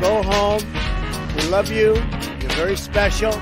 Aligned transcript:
go 0.00 0.22
home. 0.22 0.62
We 1.36 1.42
love 1.48 1.70
you. 1.70 1.94
You're 2.40 2.54
very 2.56 2.76
special. 2.76 3.32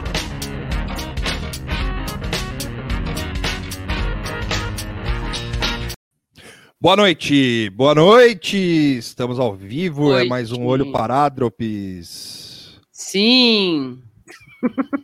Boa 6.80 6.94
noite, 6.96 7.70
boa 7.70 7.94
noite. 7.94 8.56
Estamos 8.98 9.38
ao 9.40 9.54
vivo, 9.54 10.10
é 10.12 10.16
Noite. 10.18 10.28
mais 10.28 10.52
um 10.52 10.64
olho 10.64 10.92
parádropes. 10.92 12.78
Sim. 12.92 14.00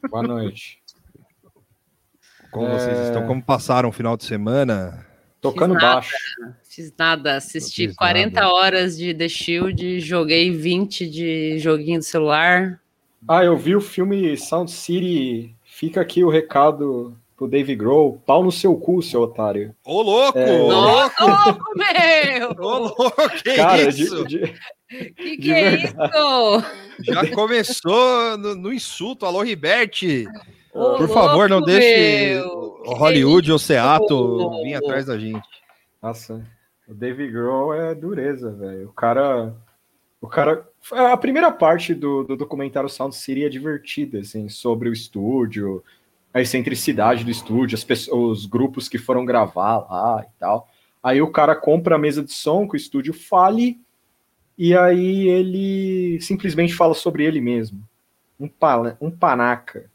Boa 0.09 0.23
noite. 0.23 0.79
Como 2.53 2.69
É. 2.69 2.79
vocês 2.79 2.99
estão? 3.07 3.27
Como 3.27 3.43
passaram 3.43 3.89
o 3.89 3.93
final 3.93 4.17
de 4.17 4.25
semana? 4.25 5.05
Tocando 5.41 5.75
baixo. 5.75 6.15
Fiz 6.75 6.93
nada. 6.99 7.37
Assisti 7.37 7.83
Não 7.83 7.89
fiz 7.91 7.97
40 7.97 8.41
nada. 8.41 8.53
horas 8.53 8.97
de 8.97 9.15
The 9.15 9.29
Shield, 9.29 10.01
joguei 10.01 10.51
20 10.51 11.09
de 11.09 11.59
joguinho 11.59 11.99
do 12.01 12.05
celular. 12.05 12.81
Ah, 13.29 13.45
eu 13.45 13.57
vi 13.57 13.75
o 13.77 13.81
filme 13.81 14.37
Sound 14.37 14.71
City. 14.71 15.55
Fica 15.65 16.01
aqui 16.01 16.23
o 16.25 16.29
recado 16.31 17.17
pro 17.37 17.49
Dave 17.49 17.75
Grohl. 17.75 18.21
Pau 18.27 18.43
no 18.45 18.53
seu 18.53 18.77
cu, 18.77 19.03
seu 19.03 19.23
otário. 19.23 19.75
Ô, 19.85 20.03
louco! 20.03 20.39
É. 20.39 20.61
Ô, 20.63 20.69
louco! 20.69 21.65
Meu! 21.77 22.51
Ô, 22.59 22.79
louco! 22.79 23.31
Que 23.43 23.55
Cara, 23.57 23.89
isso? 23.89 24.25
de, 24.27 24.41
de- 24.41 24.55
Que 24.89 25.37
de 25.37 25.37
que 25.39 25.53
é 25.53 25.75
isso? 25.85 25.95
Já 27.01 27.31
começou 27.35 28.37
no, 28.39 28.55
no 28.55 28.73
insulto. 28.73 29.27
Alô, 29.27 29.43
Riberte. 29.43 30.27
Ô, 30.73 30.97
Por 30.97 31.09
favor, 31.09 31.49
não 31.49 31.59
louco, 31.59 31.73
deixe 31.73 32.35
meu. 32.35 32.83
Hollywood 32.87 33.51
ou? 33.53 33.59
Seattle 33.59 34.63
vir 34.63 34.75
atrás 34.75 35.07
da 35.07 35.19
gente. 35.19 35.41
Nossa, 36.03 36.45
o 36.87 36.95
Dave 36.95 37.31
Grohl 37.31 37.75
é 37.75 37.95
dureza, 37.95 38.53
velho. 38.53 38.89
O 38.89 38.93
cara. 38.93 39.55
O 40.21 40.27
cara. 40.27 40.69
A 40.91 41.17
primeira 41.17 41.51
parte 41.51 41.95
do, 41.95 42.25
do 42.25 42.37
documentário 42.37 42.89
Sound 42.89 43.15
City 43.17 43.45
é 43.45 43.49
divertida, 43.49 44.21
assim, 44.21 44.49
sobre 44.49 44.89
o 44.89 44.93
estúdio, 44.93 45.83
a 46.33 46.41
excentricidade 46.41 47.25
do 47.25 47.31
estúdio, 47.31 47.77
as 47.77 47.85
pessoas, 47.85 48.41
os 48.41 48.47
grupos 48.47 48.89
que 48.89 48.99
foram 48.99 49.25
gravar 49.25 49.79
lá 49.79 50.25
e 50.25 50.39
tal. 50.39 50.69
Aí 51.03 51.23
o 51.23 51.31
cara 51.31 51.55
compra 51.55 51.97
a 51.97 51.99
mesa 51.99 52.23
de 52.23 52.33
som 52.33 52.67
que 52.67 52.75
o 52.75 52.77
estúdio 52.77 53.15
fale, 53.15 53.81
e 54.57 54.77
aí 54.77 55.29
ele 55.29 56.21
simplesmente 56.21 56.75
fala 56.75 56.95
sobre 56.95 57.25
ele 57.25 57.41
mesmo. 57.41 57.87
Um, 58.39 58.49
pala, 58.49 58.97
um 59.01 59.11
panaca. 59.11 59.91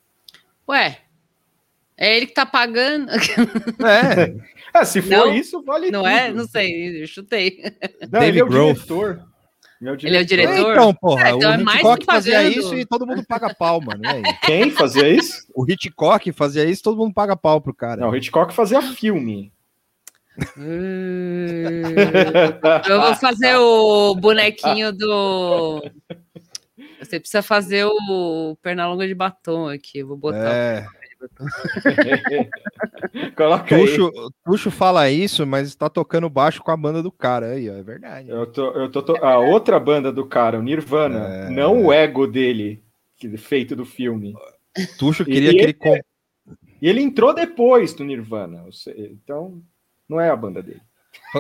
Ué, 0.68 1.00
é 2.00 2.16
ele 2.18 2.26
que 2.28 2.34
tá 2.34 2.46
pagando. 2.46 3.12
É, 3.12 4.36
Ah, 4.74 4.84
se 4.86 5.02
for 5.02 5.10
Não? 5.28 5.34
isso, 5.36 5.62
vale 5.64 5.92
Não 5.92 6.02
tudo. 6.04 6.12
é? 6.12 6.32
Não 6.32 6.48
sei, 6.48 7.04
eu 7.04 7.08
chutei. 7.08 7.62
Não, 8.12 8.22
ele 8.24 8.32
David 8.34 8.40
é 8.40 8.44
o 8.44 8.50
diretor. 8.74 9.30
Ele 9.82 10.18
é 10.18 10.22
o 10.22 10.26
diretor? 10.26 10.72
então, 10.74 10.94
porra, 10.94 11.30
É, 11.30 11.32
então 11.32 11.52
o 11.52 11.54
é 11.54 11.62
Hitchcock 11.62 12.06
fazia 12.06 12.44
isso 12.44 12.76
e 12.76 12.86
todo 12.86 13.08
mundo 13.08 13.24
paga 13.26 13.54
pau, 13.54 13.80
mano. 13.80 14.02
E? 14.04 14.34
Quem 14.46 14.72
fazia 14.72 15.08
isso? 15.08 15.46
O 15.56 15.66
Hitchcock 15.70 16.32
fazia 16.34 16.66
isso 16.66 16.84
todo 16.84 16.98
mundo 16.98 17.14
paga 17.14 17.36
pau 17.38 17.62
pro 17.62 17.74
cara. 17.74 18.02
Não, 18.02 18.10
o 18.10 18.16
Hitchcock 18.16 18.54
fazia 18.54 18.82
filme. 18.82 19.54
Hum, 20.58 21.82
eu 22.88 23.02
vou 23.02 23.16
fazer 23.16 23.56
o 23.58 24.16
bonequinho 24.16 24.92
do. 24.94 25.82
Você 27.02 27.20
precisa 27.20 27.42
fazer 27.42 27.86
o 27.86 28.58
Pernalonga 28.62 29.08
de 29.08 29.16
batom 29.16 29.68
aqui. 29.68 30.00
eu 30.00 30.08
Vou 30.08 30.18
botar. 30.18 30.54
É, 30.54 30.86
Coloca 33.36 33.76
aí. 33.76 33.82
Tuxo, 33.86 34.12
Tuxo 34.46 34.72
fala 34.72 35.10
isso, 35.10 35.46
mas 35.46 35.68
está 35.68 35.90
tocando 35.90 36.30
baixo 36.30 36.62
com 36.64 36.72
a 36.72 36.78
banda 36.78 37.02
do 37.04 37.12
cara 37.12 37.48
aí, 37.52 37.70
ó, 37.70 37.74
é 37.74 37.84
verdade. 37.84 38.30
Eu 38.30 38.46
tô, 38.48 38.72
eu 38.72 38.90
tô, 38.92 39.02
tô- 39.02 39.18
a 39.24 39.38
outra 39.40 39.80
banda 39.80 40.12
do 40.12 40.26
cara, 40.26 40.60
o 40.60 40.64
Nirvana, 40.64 41.20
É. 41.28 41.50
não 41.50 41.86
o 41.86 41.94
ego 41.94 42.26
dele, 42.28 42.84
que- 43.18 43.36
feito 43.38 43.76
do 43.76 43.86
filme. 43.86 44.34
Tuxo 44.98 45.26
queria 45.26 45.52
e 45.52 45.56
que 45.56 45.62
ele 45.62 45.74
com- 45.74 46.00
E 46.82 46.88
ele 46.88 47.02
entrou 47.02 47.34
depois 47.34 47.94
do 47.94 48.04
Nirvana, 48.06 48.64
então 48.98 49.62
não 50.08 50.20
é 50.22 50.30
a 50.30 50.36
banda 50.36 50.62
dele. 50.64 50.82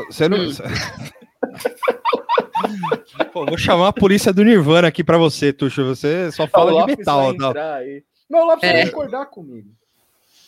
Você 0.09 0.27
não. 0.27 0.37
Hum. 0.37 0.49
Pô, 3.33 3.45
vou 3.45 3.57
chamar 3.57 3.87
a 3.89 3.93
polícia 3.93 4.33
do 4.33 4.43
Nirvana 4.43 4.87
aqui 4.87 5.03
pra 5.03 5.17
você, 5.17 5.53
Tuxo. 5.53 5.85
Você 5.85 6.31
só 6.31 6.47
fala 6.47 6.85
de 6.85 6.97
metal. 6.97 7.31
entrar 7.33 7.75
aí. 7.75 8.03
Não, 8.29 8.45
Lopes 8.45 8.69
É. 8.69 8.73
vai 8.73 8.85
concordar 8.91 9.25
comigo. 9.27 9.69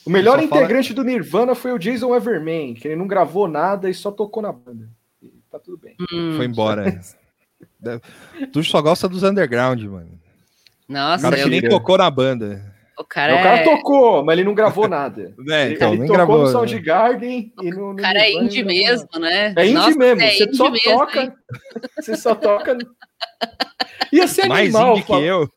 O 0.06 0.09
melhor 0.09 0.40
Só 0.40 0.47
fala- 0.47 0.62
integrante 0.64 0.94
do 0.94 1.03
Nirvana 1.03 1.53
foi 1.56 1.72
o 1.72 1.78
Jason 1.80 2.16
Everman, 2.16 2.74
que 2.74 2.88
ele 2.88 2.96
não 2.96 3.08
gravou 3.08 3.47
nada 3.47 3.90
e 3.90 3.94
só 3.94 4.12
tocou 4.12 4.42
na 4.44 4.52
banda. 4.52 4.90
E 5.22 5.28
tá 5.50 5.59
tudo 5.59 5.78
bem. 5.78 5.96
Hum, 6.12 6.34
Foi 6.38 6.46
embora. 6.46 7.00
Tuxo 8.52 8.72
só 8.72 8.81
gosta 8.81 9.08
dos 9.08 9.24
underground, 9.24 9.81
mano. 9.84 10.19
O 10.90 10.94
Nossa, 10.94 11.24
cara 11.24 11.36
que 11.38 11.44
eu- 11.44 11.47
nem 11.47 11.62
tocou 11.68 11.97
na 11.97 12.09
banda. 12.09 12.74
o 12.97 13.03
cara, 13.03 13.34
O 13.36 13.44
cara 13.44 13.58
é, 13.58 13.64
tocou, 13.64 14.24
mas 14.24 14.38
ele 14.38 14.44
não 14.48 14.53
gravou 14.56 14.88
nada. 14.88 15.34
É, 15.50 15.66
Ele, 15.66 15.75
então, 15.75 15.90
ele 15.90 16.00
nem 16.00 16.08
tocou 16.08 16.16
gravou. 16.16 16.38
no 16.40 16.46
né? 16.46 16.52
Soundgarden 16.52 17.53
e 17.62 17.69
no, 17.72 17.94
no 17.94 17.94
o 17.94 17.96
cara 17.96 18.19
é 18.19 18.24
Nirvana 18.30 18.46
indie 18.46 18.59
ele 18.59 18.68
mesmo, 18.68 19.08
né? 19.19 19.53
É 19.58 19.63
indie 19.66 19.74
Nossa, 19.74 19.98
mesmo, 19.98 20.22
é 20.22 20.30
você 20.31 20.44
indie 20.44 20.56
só 20.58 20.69
mesmo, 20.72 20.92
hein? 20.92 20.98
toca. 20.98 21.36
Você 22.02 22.16
só 22.18 22.36
toca. 22.36 22.78
Ia 24.12 24.28
ser 24.28 24.48
Mais 24.48 24.74
animal. 24.75 24.98
indie 24.98 25.06
que 25.06 25.13
eu. 25.13 25.50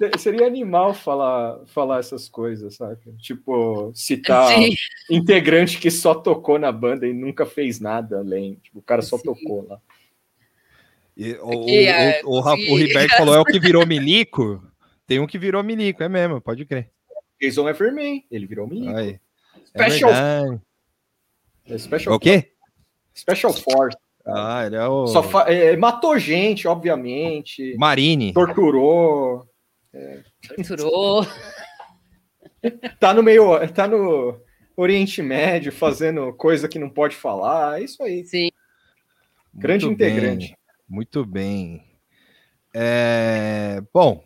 Se- 0.00 0.18
Seria 0.18 0.46
animal 0.46 0.94
falar, 0.94 1.60
falar 1.66 1.98
essas 2.00 2.28
coisas, 2.28 2.76
sabe? 2.76 2.98
Tipo, 3.18 3.92
citar 3.94 4.48
Sim. 4.54 4.70
integrante 5.10 5.78
que 5.78 5.90
só 5.90 6.14
tocou 6.14 6.58
na 6.58 6.72
banda 6.72 7.06
e 7.06 7.12
nunca 7.12 7.44
fez 7.44 7.78
nada 7.80 8.18
além. 8.18 8.54
Tipo, 8.62 8.78
o 8.78 8.82
cara 8.82 9.02
só 9.02 9.16
Sim. 9.18 9.24
tocou 9.24 9.66
lá. 9.68 9.78
E 11.16 11.32
o, 11.34 11.68
é, 11.68 12.22
o, 12.24 12.36
o, 12.36 12.40
Ra- 12.40 12.54
o 12.54 12.56
consegui. 12.56 12.76
Riberto 12.86 13.16
falou: 13.16 13.34
é 13.34 13.38
o 13.40 13.44
que 13.44 13.58
virou 13.60 13.86
milico. 13.86 14.62
Tem 15.06 15.18
um 15.20 15.26
que 15.26 15.38
virou 15.38 15.62
milico, 15.62 16.02
é 16.02 16.08
mesmo, 16.08 16.40
pode 16.40 16.64
crer. 16.64 16.90
Jason 17.40 17.68
Everman, 17.68 18.24
ele 18.30 18.46
virou 18.46 18.66
menino. 18.66 18.96
Aí. 18.96 19.18
É 19.74 19.88
Special, 19.90 20.10
é 21.68 21.78
special, 21.78 22.14
O 22.14 22.18
quê? 22.18 22.52
special 23.14 23.52
Force. 23.52 23.96
Ah, 24.26 24.64
ele 24.66 24.76
é 24.76 24.86
o. 24.86 25.06
Só 25.06 25.22
fa- 25.22 25.50
é, 25.52 25.76
matou 25.76 26.18
gente, 26.18 26.66
obviamente. 26.68 27.74
Marine. 27.78 28.32
Torturou. 28.32 29.46
Torturou. 30.56 31.26
Tá 32.98 33.14
no 33.14 33.22
meio. 33.22 33.46
Tá 33.72 33.88
no 33.88 34.40
Oriente 34.76 35.22
Médio 35.22 35.72
fazendo 35.72 36.32
coisa 36.34 36.68
que 36.68 36.78
não 36.78 36.88
pode 36.90 37.16
falar. 37.16 37.80
É 37.80 37.84
isso 37.84 38.02
aí. 38.02 38.24
Sim. 38.24 38.50
Grande 39.52 39.86
Muito 39.86 39.98
bem, 39.98 40.08
integrante. 40.08 40.56
muito 40.88 41.26
bem. 41.26 41.84
É, 42.72 43.82
Bom, 43.92 44.22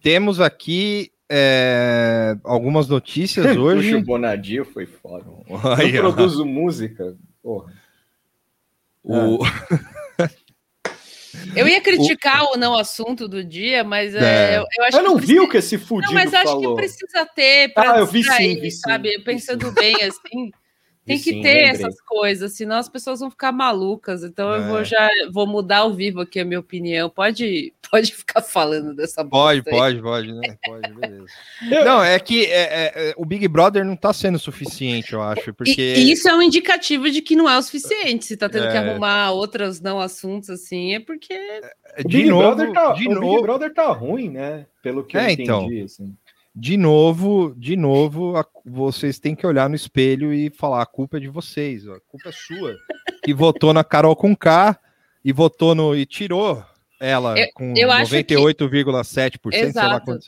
temos 0.00 0.40
aqui 0.40 1.10
é, 1.28 2.36
algumas 2.44 2.88
notícias 2.88 3.44
Puxa, 3.48 3.60
hoje. 3.60 3.94
o 3.96 4.04
Bonadio 4.04 4.64
foi 4.64 4.86
foda. 4.86 5.26
Aí, 5.76 5.96
Eu 5.96 6.02
produzo 6.02 6.44
música. 6.44 7.16
Porra. 7.42 7.72
O... 9.02 9.38
Eu 11.54 11.68
ia 11.68 11.80
criticar 11.80 12.44
o, 12.44 12.54
o 12.54 12.56
não 12.56 12.74
assunto 12.74 13.28
do 13.28 13.44
dia, 13.44 13.84
mas 13.84 14.14
é. 14.14 14.54
É, 14.54 14.58
eu, 14.58 14.64
eu, 14.78 14.84
acho 14.84 14.96
eu 14.96 15.02
não 15.02 15.18
que 15.18 15.26
vi 15.26 15.40
o 15.40 15.48
que 15.48 15.58
esse 15.58 15.78
fudido 15.78 16.12
Não, 16.12 16.20
mas 16.20 16.32
acho 16.32 16.44
falou. 16.44 16.74
que 16.74 16.82
precisa 16.82 17.26
ter 17.26 17.72
para 17.72 17.94
ah, 17.94 17.98
eu 17.98 18.06
vi 18.06 18.22
sim, 18.24 18.60
vi 18.60 18.70
sabe? 18.70 19.12
Sim, 19.12 19.24
Pensando 19.24 19.72
bem 19.72 19.94
assim. 19.96 20.50
Tem 21.04 21.16
que 21.18 21.24
sim, 21.30 21.42
ter 21.42 21.48
lembrei. 21.54 21.64
essas 21.64 22.00
coisas, 22.02 22.52
senão 22.52 22.76
as 22.76 22.88
pessoas 22.88 23.18
vão 23.18 23.28
ficar 23.30 23.50
malucas. 23.50 24.22
Então 24.22 24.48
eu 24.54 24.62
É. 24.62 24.68
vou 24.68 24.84
já 24.84 25.08
vou 25.32 25.46
mudar 25.48 25.78
ao 25.78 25.92
vivo 25.92 26.20
aqui 26.20 26.38
a 26.38 26.44
minha 26.44 26.60
opinião. 26.60 27.10
Pode, 27.10 27.72
pode 27.90 28.14
ficar 28.14 28.40
falando 28.40 28.94
dessa 28.94 29.24
Pode, 29.24 29.62
pode, 29.64 30.00
pode, 30.00 30.32
né? 30.32 30.56
Pode, 30.64 30.92
beleza. 30.94 31.26
Não, 31.84 32.04
é 32.04 32.18
que 32.20 32.44
é, 32.46 32.60
é, 32.62 32.92
é, 33.10 33.14
o 33.16 33.24
Big 33.24 33.48
Brother 33.48 33.84
não 33.84 33.96
tá 33.96 34.12
sendo 34.12 34.38
suficiente, 34.38 35.12
eu 35.12 35.20
acho, 35.22 35.52
porque. 35.54 35.80
E, 35.96 36.04
e 36.04 36.12
isso 36.12 36.28
é 36.28 36.34
um 36.34 36.42
indicativo 36.42 37.10
de 37.10 37.20
que 37.20 37.34
não 37.34 37.50
é 37.50 37.58
o 37.58 37.62
suficiente. 37.62 38.24
Se 38.24 38.36
tá 38.36 38.48
tendo 38.48 38.70
que 38.70 38.76
É. 38.76 38.78
arrumar 38.78 39.32
outros 39.32 39.80
não 39.80 39.98
assuntos 39.98 40.50
assim, 40.50 40.94
é 40.94 41.00
porque 41.00 41.34
O 41.98 42.08
de 42.08 42.18
Big, 42.18 42.28
novo, 42.30 42.42
Brother 42.54 42.72
tá, 42.72 42.92
de 42.92 43.06
o 43.06 43.08
Big 43.10 43.20
novo, 43.20 43.42
Brother 43.42 43.74
tá 43.74 43.90
ruim, 43.92 44.30
né? 44.30 44.66
Pelo 44.82 45.04
que 45.04 45.16
eu 45.16 45.20
É, 45.20 45.32
entendi. 45.32 45.42
então. 45.42 45.66
assim. 45.84 46.14
De 46.54 46.76
novo, 46.76 47.54
de 47.56 47.76
novo, 47.76 48.36
a- 48.36 48.46
vocês 48.64 49.18
têm 49.18 49.34
que 49.34 49.46
olhar 49.46 49.68
no 49.68 49.74
espelho 49.76 50.32
e 50.32 50.50
falar: 50.50 50.82
a 50.82 50.86
culpa 50.86 51.16
é 51.16 51.20
de 51.20 51.28
vocês, 51.28 51.86
a 51.88 51.98
culpa 52.08 52.28
é 52.28 52.32
sua. 52.32 52.76
Que 53.24 53.32
votou 53.32 53.72
na 53.72 53.82
Carol 53.82 54.14
com 54.16 54.36
K 54.36 54.78
e 55.24 55.32
votou 55.32 55.74
no. 55.74 55.94
e 55.96 56.04
tirou 56.04 56.62
ela 57.00 57.38
Eu- 57.38 57.48
com 57.54 57.74
eu 57.76 57.90
acho 57.90 58.10
que- 58.24 58.34
98,7%, 58.34 59.52
sei 59.52 59.62
lá 59.64 59.68
Exato. 59.68 60.04
quanto. 60.04 60.26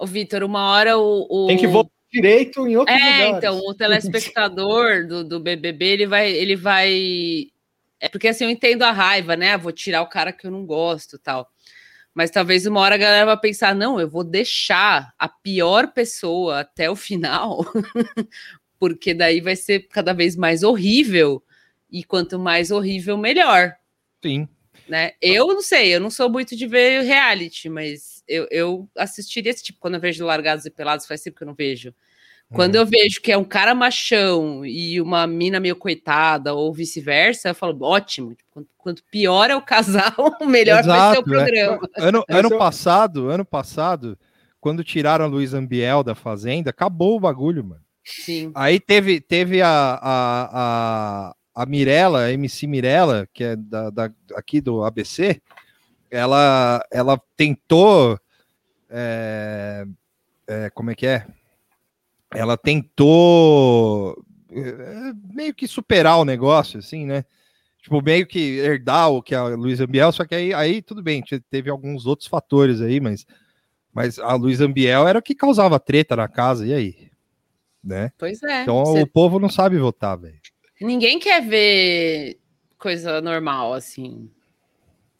o 0.00 0.06
Vitor, 0.06 0.42
uma 0.42 0.70
hora 0.72 0.98
o, 0.98 1.26
o- 1.30 1.46
Tem 1.46 1.56
que 1.56 1.66
votar 1.68 1.92
direito 2.12 2.66
em 2.66 2.76
outros 2.76 2.96
É, 2.98 3.00
lugares. 3.00 3.36
então, 3.38 3.58
o 3.58 3.72
telespectador 3.74 5.06
do, 5.06 5.24
do 5.24 5.40
BBB, 5.40 5.84
ele 5.86 6.06
vai, 6.06 6.30
ele 6.30 6.56
vai... 6.56 7.46
É 8.00 8.08
porque, 8.08 8.28
assim, 8.28 8.44
eu 8.44 8.50
entendo 8.50 8.82
a 8.82 8.90
raiva, 8.90 9.36
né? 9.36 9.56
Vou 9.56 9.70
tirar 9.72 10.02
o 10.02 10.08
cara 10.08 10.32
que 10.32 10.46
eu 10.46 10.50
não 10.50 10.66
gosto 10.66 11.18
tal. 11.18 11.48
Mas 12.14 12.30
talvez 12.30 12.66
uma 12.66 12.80
hora 12.80 12.94
a 12.94 12.98
galera 12.98 13.26
vai 13.26 13.38
pensar, 13.38 13.74
não, 13.74 13.98
eu 13.98 14.08
vou 14.08 14.22
deixar 14.22 15.14
a 15.18 15.28
pior 15.28 15.92
pessoa 15.92 16.60
até 16.60 16.90
o 16.90 16.96
final, 16.96 17.64
porque 18.78 19.14
daí 19.14 19.40
vai 19.40 19.56
ser 19.56 19.88
cada 19.88 20.12
vez 20.12 20.36
mais 20.36 20.62
horrível, 20.62 21.42
e 21.90 22.02
quanto 22.02 22.38
mais 22.38 22.70
horrível, 22.70 23.16
melhor, 23.16 23.74
Sim. 24.22 24.48
né? 24.88 25.12
Eu 25.20 25.48
não 25.48 25.62
sei, 25.62 25.94
eu 25.94 26.00
não 26.00 26.10
sou 26.10 26.30
muito 26.30 26.56
de 26.56 26.66
ver 26.66 27.02
reality, 27.02 27.68
mas 27.68 28.22
eu, 28.26 28.46
eu 28.50 28.88
assistiria 28.96 29.50
esse 29.50 29.62
tipo, 29.62 29.78
quando 29.78 29.94
eu 29.94 30.00
vejo 30.00 30.24
Largados 30.24 30.64
e 30.64 30.70
Pelados, 30.70 31.06
faz 31.06 31.22
tempo 31.22 31.36
que 31.36 31.42
eu 31.42 31.48
não 31.48 31.54
vejo. 31.54 31.94
Quando 32.54 32.74
eu 32.76 32.84
vejo 32.86 33.20
que 33.20 33.32
é 33.32 33.36
um 33.38 33.44
cara 33.44 33.74
machão 33.74 34.64
e 34.64 35.00
uma 35.00 35.26
mina 35.26 35.58
meio 35.58 35.74
coitada, 35.76 36.52
ou 36.54 36.72
vice-versa, 36.72 37.48
eu 37.50 37.54
falo, 37.54 37.78
ótimo. 37.82 38.34
Tipo, 38.34 38.50
Quanto, 38.52 38.68
quanto 38.76 39.04
pior 39.10 39.50
é 39.50 39.56
o 39.56 39.62
casal, 39.62 40.14
melhor 40.46 40.82
vai 40.84 41.14
ser 41.14 41.20
o 41.20 41.20
Exato, 41.20 41.20
é. 41.20 41.22
programa. 41.22 41.88
Ano, 41.96 42.24
ano 42.28 42.48
eu- 42.52 42.58
passado, 42.58 43.28
ano 43.30 43.44
passado, 43.44 44.18
quando 44.60 44.84
tiraram 44.84 45.24
a 45.24 45.28
Luiz 45.28 45.54
Ambiel 45.54 46.02
da 46.02 46.14
Fazenda, 46.14 46.70
acabou 46.70 47.16
o 47.16 47.20
bagulho, 47.20 47.64
mano. 47.64 47.80
Sim. 48.04 48.50
Aí 48.54 48.78
teve, 48.80 49.20
teve 49.20 49.62
a, 49.62 49.68
a, 49.70 50.50
a, 50.52 51.62
a 51.62 51.66
Mirella, 51.66 52.24
a 52.24 52.32
MC 52.32 52.66
Mirella, 52.66 53.26
que 53.32 53.44
é 53.44 53.56
da, 53.56 53.88
da- 53.90 54.10
aqui 54.34 54.60
do 54.60 54.84
ABC, 54.84 55.40
ela, 56.10 56.84
ela 56.92 57.18
tentou. 57.36 58.18
é, 58.90 59.86
é, 60.46 60.70
como 60.70 60.90
é 60.90 60.94
que 60.94 61.06
é? 61.06 61.24
Ela 62.34 62.56
tentou 62.56 64.16
é, 64.50 65.12
meio 65.34 65.54
que 65.54 65.66
superar 65.66 66.18
o 66.18 66.24
negócio, 66.24 66.78
assim, 66.78 67.06
né? 67.06 67.24
Tipo, 67.82 68.00
meio 68.00 68.26
que 68.26 68.58
herdar 68.58 69.10
o 69.10 69.22
que 69.22 69.34
a 69.34 69.44
Luísa 69.48 69.84
Ambiel, 69.84 70.12
só 70.12 70.24
que 70.24 70.34
aí, 70.34 70.54
aí 70.54 70.80
tudo 70.80 71.02
bem, 71.02 71.20
te- 71.20 71.40
teve 71.40 71.68
alguns 71.68 72.06
outros 72.06 72.28
fatores 72.28 72.80
aí, 72.80 73.00
mas, 73.00 73.26
mas 73.92 74.18
a 74.20 74.34
Luísa 74.34 74.64
Ambiel 74.66 75.08
era 75.08 75.18
o 75.18 75.22
que 75.22 75.34
causava 75.34 75.80
treta 75.80 76.14
na 76.14 76.28
casa, 76.28 76.64
e 76.66 76.72
aí? 76.72 77.10
Né? 77.82 78.12
Pois 78.16 78.40
é. 78.44 78.62
Então 78.62 78.84
Você- 78.84 79.02
o 79.02 79.06
povo 79.06 79.40
não 79.40 79.48
sabe 79.48 79.78
votar, 79.78 80.16
velho. 80.16 80.38
Ninguém 80.80 81.18
quer 81.18 81.40
ver 81.46 82.38
coisa 82.78 83.20
normal, 83.20 83.72
assim. 83.74 84.30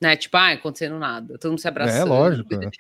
Né? 0.01 0.17
Tipo, 0.17 0.37
ah, 0.37 0.51
acontecendo 0.53 0.99
nada. 0.99 1.39
Todo 1.39 1.51
mundo 1.53 1.61
se 1.61 1.69
abraçando. 1.69 2.01
É, 2.01 2.05
lógico. 2.05 2.57
né? 2.57 2.71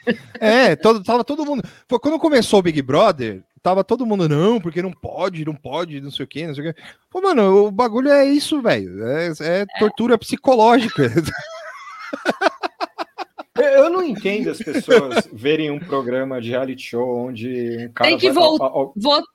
É, 0.40 0.76
todo, 0.76 1.02
tava 1.02 1.22
todo 1.24 1.44
mundo. 1.44 1.62
Quando 2.00 2.18
começou 2.18 2.58
o 2.58 2.62
Big 2.62 2.80
Brother, 2.82 3.42
tava 3.62 3.84
todo 3.84 4.04
mundo, 4.06 4.28
não, 4.28 4.60
porque 4.60 4.82
não 4.82 4.90
pode, 4.92 5.44
não 5.44 5.54
pode, 5.54 6.00
não 6.00 6.10
sei 6.10 6.24
o 6.24 6.28
quê, 6.28 6.46
não 6.46 6.54
sei 6.54 6.70
o 6.70 6.74
quê. 6.74 6.82
Pô, 7.10 7.20
mano, 7.20 7.66
o 7.66 7.70
bagulho 7.70 8.10
é 8.10 8.24
isso, 8.24 8.60
velho. 8.60 9.06
É, 9.06 9.32
é 9.40 9.66
tortura 9.78 10.18
psicológica. 10.18 11.04
Eu- 13.54 13.90
não 13.90 14.02
entendo 14.02 14.50
as 14.50 14.58
pessoas 14.58 15.28
verem 15.30 15.70
um 15.70 15.78
programa 15.78 16.40
de 16.40 16.48
reality 16.50 16.82
show 16.82 17.26
onde 17.26 17.86
um 17.86 17.92
cara. 17.92 18.08
Tem 18.10 18.18
que 18.18 18.30
Vo- 18.32 18.92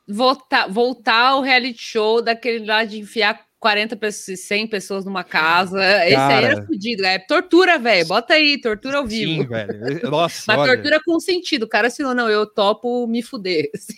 Voltar, 0.08 0.68
voltar 0.68 1.22
ao 1.30 1.42
reality 1.42 1.82
show 1.82 2.22
daquele 2.22 2.66
lá 2.66 2.84
de 2.84 3.00
enfiar 3.00 3.46
40 3.60 3.96
pessoas, 3.96 4.40
100 4.42 4.68
pessoas 4.68 5.06
numa 5.06 5.24
casa. 5.24 5.82
Esse 6.06 6.16
aí 6.16 6.44
era 6.44 6.56
Cara. 6.56 6.66
fudido. 6.68 7.06
É 7.06 7.20
tortura, 7.20 7.80
velho. 7.80 8.08
Bota 8.08 8.34
aí, 8.36 8.60
tortura 8.62 8.98
ao 9.00 9.06
vivo. 9.08 9.42
Sim, 9.42 9.48
velho. 9.48 10.10
Nossa, 10.12 10.44
Mas 10.48 10.58
olha, 10.60 10.74
tortura 10.74 11.02
com 11.04 11.20
sentido. 11.20 11.64
O 11.64 11.68
cara 11.70 11.88
assinou, 11.88 12.14
não, 12.14 12.30
eu 12.30 12.46
topo 12.46 13.08
me 13.08 13.22
fuder. 13.24 13.70
assim. 13.76 13.98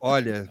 olha, 0.00 0.48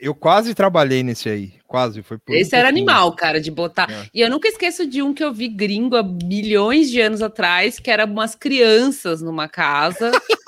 eu- 0.00 0.14
quase 0.14 0.54
trabalhei 0.54 1.02
nesse 1.02 1.28
aí. 1.28 1.54
Quase, 1.66 2.02
foi 2.02 2.18
por 2.18 2.32
um 2.32 2.36
Esse 2.38 2.54
era 2.54 2.68
pouquinho. 2.68 2.88
animal, 2.88 3.16
cara, 3.16 3.40
de 3.40 3.50
botar. 3.50 3.90
É. 3.90 4.08
E 4.14 4.20
eu 4.20 4.30
nunca 4.30 4.46
esqueço 4.48 4.86
de 4.86 5.02
um 5.02 5.12
que 5.12 5.24
eu 5.24 5.32
vi 5.32 5.48
gringo 5.48 5.96
há 5.96 6.02
milhões 6.02 6.88
de 6.90 7.00
anos 7.00 7.20
atrás, 7.20 7.78
que 7.80 7.90
era 7.90 8.04
umas 8.04 8.34
crianças 8.34 9.20
numa 9.20 9.48
casa. 9.48 10.12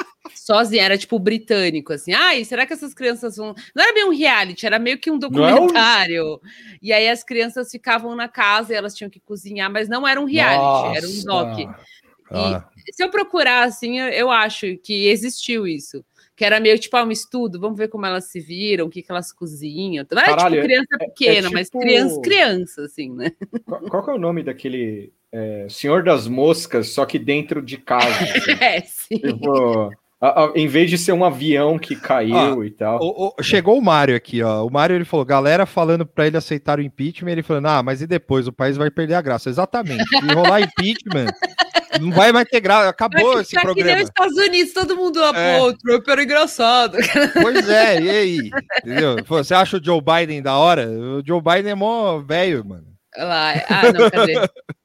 Sozinha, 0.46 0.84
era 0.84 0.96
tipo 0.96 1.19
britânico, 1.19 1.93
assim. 1.93 2.12
Ai, 2.12 2.44
será 2.44 2.64
que 2.64 2.72
essas 2.72 2.94
crianças 2.94 3.37
vão. 3.37 3.52
Não 3.75 3.82
era 3.82 3.93
bem 3.93 4.04
um 4.04 4.16
reality, 4.16 4.64
era 4.64 4.78
meio 4.78 4.96
que 4.96 5.10
um 5.10 5.19
Não 5.19 5.44
é 5.44 5.54
um- 5.54 5.66
documentário. 5.66 6.40
E 6.81 6.93
aí 6.93 7.08
as 7.08 7.25
crianças 7.25 7.69
ficavam 7.69 8.14
na 8.14 8.28
casa 8.28 8.72
e 8.72 8.76
elas 8.76 8.94
tinham 8.94 9.10
que 9.10 9.19
cozinhar, 9.19 9.69
mas 9.72 9.88
não 9.88 10.06
era 10.06 10.20
um 10.20 10.25
reality, 10.25 10.98
era 10.98 11.08
um 11.08 11.22
Nossa. 11.25 11.56
doc. 11.64 11.76
Ah, 12.31 12.69
Se 12.93 13.02
eu 13.02 13.10
procurar 13.10 13.64
assim, 13.64 13.98
eu, 13.98 14.31
acho 14.31 14.76
que 14.78 15.08
existiu 15.08 15.66
isso. 15.66 16.04
Que 16.37 16.44
era 16.44 16.60
meio 16.60 16.78
tipo 16.78 16.96
ah, 16.96 17.02
um 17.02 17.10
estudo, 17.10 17.58
vamos 17.58 17.76
ver 17.78 17.88
como 17.88 18.06
elas 18.06 18.26
se 18.26 18.38
viram, 18.38 18.87
o 18.87 18.90
que, 18.90 19.02
que 19.02 19.10
elas 19.10 19.32
cozinham. 19.32 20.06
Não 20.08 20.19
era 20.22 20.37
Caralho, 20.37 20.54
tipo 20.54 20.64
é- 20.64 20.69
criança 20.69 20.99
pequena, 20.99 21.50
mas 21.50 21.66
tipo- 21.69 21.81
criança, 21.81 22.20
criança, 22.20 22.82
assim, 22.82 23.10
né? 23.10 23.32
Qual, 23.64 23.81
qual 23.81 24.04
que 24.04 24.10
é 24.10 24.14
o 24.14 24.19
nome 24.19 24.44
daquele 24.44 25.12
é, 25.32 25.66
Senhor 25.69 26.04
das 26.04 26.28
Moscas, 26.28 26.90
só 26.90 27.04
que 27.04 27.19
dentro 27.19 27.60
de 27.60 27.78
casa? 27.78 28.06
assim? 28.20 28.52
É, 28.60 28.80
sim. 28.82 29.18
Tipo, 29.18 29.90
a- 30.20 30.44
a- 30.44 30.52
em 30.54 30.66
vez 30.66 30.88
de 30.90 30.96
ser 30.99 31.12
um 31.12 31.25
avião 31.25 31.78
que 31.78 31.94
caiu 31.96 32.64
e 32.64 32.70
tal. 32.70 32.99
o- 33.00 33.28
o- 33.38 33.42
chegou 33.42 33.78
o 33.78 33.82
Mário 33.82 34.16
aqui, 34.16 34.42
ó. 34.42 34.64
O 34.66 34.70
Mário 34.70 34.94
ele 34.96 35.04
falou: 35.04 35.25
galera 35.26 35.66
falando 35.66 36.06
pra 36.06 36.26
ele 36.26 36.37
aceitar 36.37 36.78
o 36.78 36.82
impeachment, 36.82 37.30
ele 37.32 37.42
falando: 37.42 37.66
ah, 37.66 37.82
mas 37.82 38.00
e 38.02 38.06
depois? 38.06 38.46
O 38.46 38.52
país 38.52 38.76
vai 38.76 38.90
perder 38.90 39.14
a 39.14 39.20
graça. 39.23 39.49
Exatamente. 39.50 40.04
Se 40.08 40.35
rolar 40.35 40.61
impeachment, 40.62 41.26
não 42.00 42.11
vai 42.12 42.32
mais 42.32 42.49
ter 42.49 42.61
graça. 42.61 42.88
Acabou 42.88 43.40
esse 43.40 43.50
ficar 43.50 43.61
que 43.61 43.66
nem 43.66 43.75
programa. 43.94 44.02
os 44.02 44.08
Estados 44.08 44.37
Unidos, 44.37 44.73
todo 44.73 44.96
mundo 44.96 45.20
lá, 45.20 45.32
É. 45.38 45.58
pô, 45.58 45.68
o 45.68 45.76
Trump 45.76 46.08
era 46.08 46.23
engraçado. 46.23 46.96
Pois 47.42 47.68
é, 47.68 48.00
e 48.00 48.11
aí? 48.11 48.50
Entendeu? 48.85 49.16
Você 49.26 49.54
acha 49.54 49.76
o 49.76 49.85
Joe 49.85 50.00
Biden 50.00 50.40
da 50.42 50.56
hora? 50.56 50.88
O 50.88 51.23
Joe 51.26 51.40
Biden 51.42 51.73
é 51.73 51.75
mó 51.75 52.18
velho, 52.18 52.64
mano. 52.64 52.96
Lá, 53.16 53.52
ah, 53.68 53.92
não, 53.92 54.11
cadê? 54.11 54.35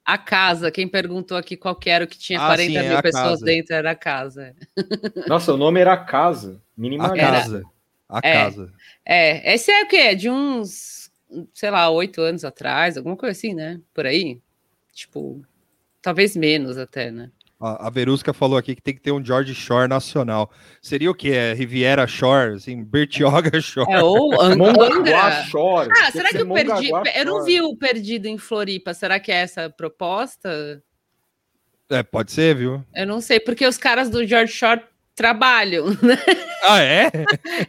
A 0.05 0.17
casa, 0.17 0.71
quem 0.71 0.87
perguntou 0.87 1.37
aqui 1.37 1.55
qual 1.57 1.75
que 1.75 1.89
era 1.89 2.05
o 2.05 2.07
que 2.07 2.17
tinha 2.17 2.39
Ah, 2.41 2.47
40 2.47 2.71
sim, 2.71 2.77
é 2.77 2.83
mil 2.89 2.97
a 2.97 3.01
pessoas 3.01 3.23
casa. 3.39 3.45
dentro, 3.45 3.75
era 3.75 3.91
a 3.91 3.95
casa. 3.95 4.55
Nossa, 5.27 5.53
o 5.53 5.57
nome 5.57 5.79
era 5.79 5.97
Casa. 5.97 6.61
A 6.77 6.81
Minimalista. 6.81 7.17
casa. 7.27 7.63
A 8.09 8.19
É. 8.23 8.33
casa. 8.33 8.73
É, 9.05 9.53
esse 9.53 9.71
é 9.71 9.83
o 9.83 9.87
quê? 9.87 10.15
De 10.15 10.29
uns, 10.29 11.11
sei 11.53 11.69
lá, 11.69 11.89
oito 11.89 12.21
anos 12.21 12.43
atrás, 12.43 12.97
alguma 12.97 13.15
coisa 13.15 13.31
assim, 13.37 13.53
né? 13.53 13.79
Por 13.93 14.05
aí. 14.05 14.39
Tipo, 14.93 15.41
talvez 16.01 16.35
menos 16.35 16.77
até, 16.77 17.11
né? 17.11 17.29
A, 17.61 17.87
a 17.87 17.89
Verusca 17.91 18.33
falou 18.33 18.57
aqui 18.57 18.75
que 18.75 18.81
tem 18.81 18.95
que 18.95 19.01
ter 19.01 19.11
um 19.11 19.23
George 19.23 19.53
Shore 19.53 19.87
nacional. 19.87 20.51
Seria 20.81 21.11
o 21.11 21.15
quê? 21.15 21.29
É 21.29 21.53
Riviera 21.53 22.07
Shore, 22.07 22.55
assim, 22.55 22.83
Bertioga 22.83 23.59
Shore. 23.61 23.91
É, 23.91 24.01
ou 24.01 24.33
Angra. 24.41 25.43
Shore. 25.43 25.89
Ah, 25.91 26.11
será 26.11 26.29
que 26.29 26.37
ser 26.37 26.41
eu 26.41 26.51
perdi? 26.51 26.89
Eu 27.15 27.25
não 27.25 27.43
vi 27.43 27.61
o 27.61 27.75
perdido 27.75 28.25
em 28.25 28.37
Floripa. 28.37 28.93
Será 28.93 29.19
que 29.19 29.31
é 29.31 29.35
essa 29.35 29.65
a 29.65 29.69
proposta? 29.69 30.81
É, 31.89 32.01
pode 32.01 32.31
ser, 32.31 32.55
viu? 32.55 32.83
Eu 32.95 33.05
não 33.05 33.21
sei, 33.21 33.39
porque 33.39 33.67
os 33.67 33.77
caras 33.77 34.09
do 34.09 34.25
George 34.25 34.53
Shore 34.53 34.81
trabalham, 35.15 35.87
né? 36.01 36.17
Ah, 36.63 36.81
é? 36.81 37.11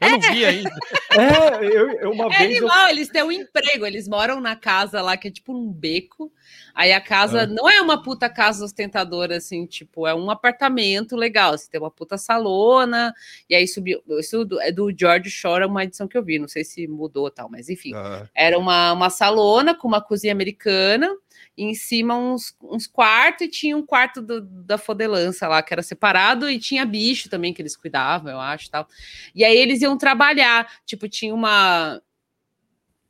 Eu 0.00 0.10
não 0.10 0.20
vi 0.20 0.44
ainda. 0.44 0.70
É, 1.12 1.64
eu, 1.64 1.90
eu 1.98 2.10
uma 2.12 2.26
É 2.34 2.38
vez. 2.38 2.58
eu- 2.58 2.68
animal, 2.68 2.88
eles 2.90 3.08
têm 3.08 3.22
um 3.22 3.32
emprego, 3.32 3.84
eles 3.86 4.06
moram 4.08 4.40
na 4.40 4.54
casa 4.56 5.00
lá 5.02 5.16
que 5.16 5.28
é 5.28 5.30
tipo 5.30 5.52
um 5.52 5.70
beco. 5.72 6.32
Aí 6.74 6.92
a 6.92 7.00
casa 7.00 7.42
Ah. 7.42 7.46
não 7.46 7.68
é 7.68 7.80
uma 7.80 8.02
puta 8.02 8.28
casa 8.30 8.64
ostentadora, 8.64 9.36
assim, 9.36 9.66
tipo, 9.66 10.06
é 10.06 10.14
um 10.14 10.30
apartamento 10.30 11.16
legal. 11.16 11.56
Você 11.56 11.68
tem 11.70 11.80
uma 11.80 11.90
puta 11.90 12.16
salona, 12.18 13.12
e 13.48 13.54
aí 13.54 13.66
subiu. 13.68 14.02
Isso 14.18 14.44
do- 14.44 14.60
é 14.60 14.70
do 14.72 14.90
George 14.96 15.30
Shore, 15.30 15.64
uma 15.64 15.84
edição 15.84 16.06
que 16.08 16.16
eu 16.16 16.22
vi, 16.24 16.38
não 16.38 16.48
sei 16.48 16.64
se 16.64 16.86
mudou 16.86 17.30
tal, 17.30 17.50
mas 17.50 17.68
enfim. 17.68 17.92
Ah, 17.94 18.26
Era 18.34 18.58
uma, 18.58 18.92
uma 18.92 19.10
salona 19.10 19.74
com 19.74 19.88
uma 19.88 20.00
cozinha 20.00 20.32
americana, 20.32 21.10
e 21.56 21.64
em 21.64 21.74
cima 21.74 22.16
uns, 22.16 22.56
uns 22.62 22.86
quartos, 22.86 23.46
e 23.46 23.50
tinha 23.50 23.76
um 23.76 23.84
quarto 23.84 24.22
do- 24.22 24.40
da 24.40 24.78
fodelança 24.78 25.46
lá, 25.48 25.62
que 25.62 25.72
era 25.74 25.82
separado, 25.82 26.48
e 26.48 26.58
tinha 26.58 26.84
bicho 26.86 27.28
também 27.28 27.52
que 27.52 27.60
eles 27.60 27.76
cuidavam, 27.76 28.32
eu 28.32 28.40
acho, 28.40 28.70
tal. 28.70 28.86
E 29.34 29.44
aí 29.44 29.56
eles 29.56 29.82
iam 29.82 29.96
trabalhar, 29.98 30.66
tipo, 30.86 31.08
tinha 31.08 31.34
uma 31.34 32.00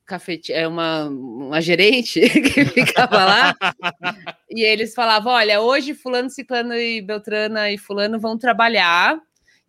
cafete, 0.04 0.52
é 0.52 0.66
uma, 0.66 1.04
uma 1.08 1.60
gerente 1.60 2.20
que 2.52 2.64
ficava 2.66 3.24
lá, 3.24 3.54
e 4.50 4.62
eles 4.62 4.94
falavam, 4.94 5.32
olha, 5.32 5.60
hoje 5.60 5.94
fulano, 5.94 6.28
ciclano 6.28 6.74
e 6.74 7.00
beltrana 7.00 7.70
e 7.70 7.78
fulano 7.78 8.18
vão 8.20 8.36
trabalhar, 8.36 9.18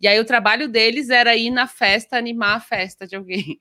e 0.00 0.08
aí 0.08 0.18
o 0.20 0.24
trabalho 0.24 0.68
deles 0.68 1.08
era 1.08 1.34
ir 1.36 1.50
na 1.50 1.66
festa, 1.66 2.16
animar 2.18 2.56
a 2.56 2.60
festa 2.60 3.06
de 3.06 3.16
alguém 3.16 3.56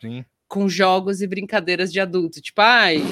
sim. 0.00 0.24
Com 0.54 0.68
jogos 0.68 1.20
e 1.20 1.26
brincadeiras 1.26 1.92
de 1.92 1.98
adulto, 1.98 2.40
tipo, 2.40 2.60
ai, 2.60 3.02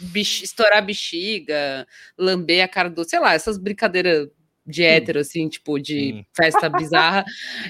bex- 0.00 0.42
estourar 0.42 0.84
bexiga, 0.84 1.86
lamber 2.18 2.64
a 2.64 2.66
cara 2.66 2.90
do, 2.90 3.08
sei 3.08 3.20
lá, 3.20 3.34
essas 3.34 3.56
brincadeiras 3.56 4.28
de 4.66 4.82
hétero, 4.82 5.20
assim, 5.20 5.48
tipo, 5.48 5.78
de 5.78 5.94
Sim. 5.94 6.24
festa 6.36 6.68
bizarra. 6.68 7.24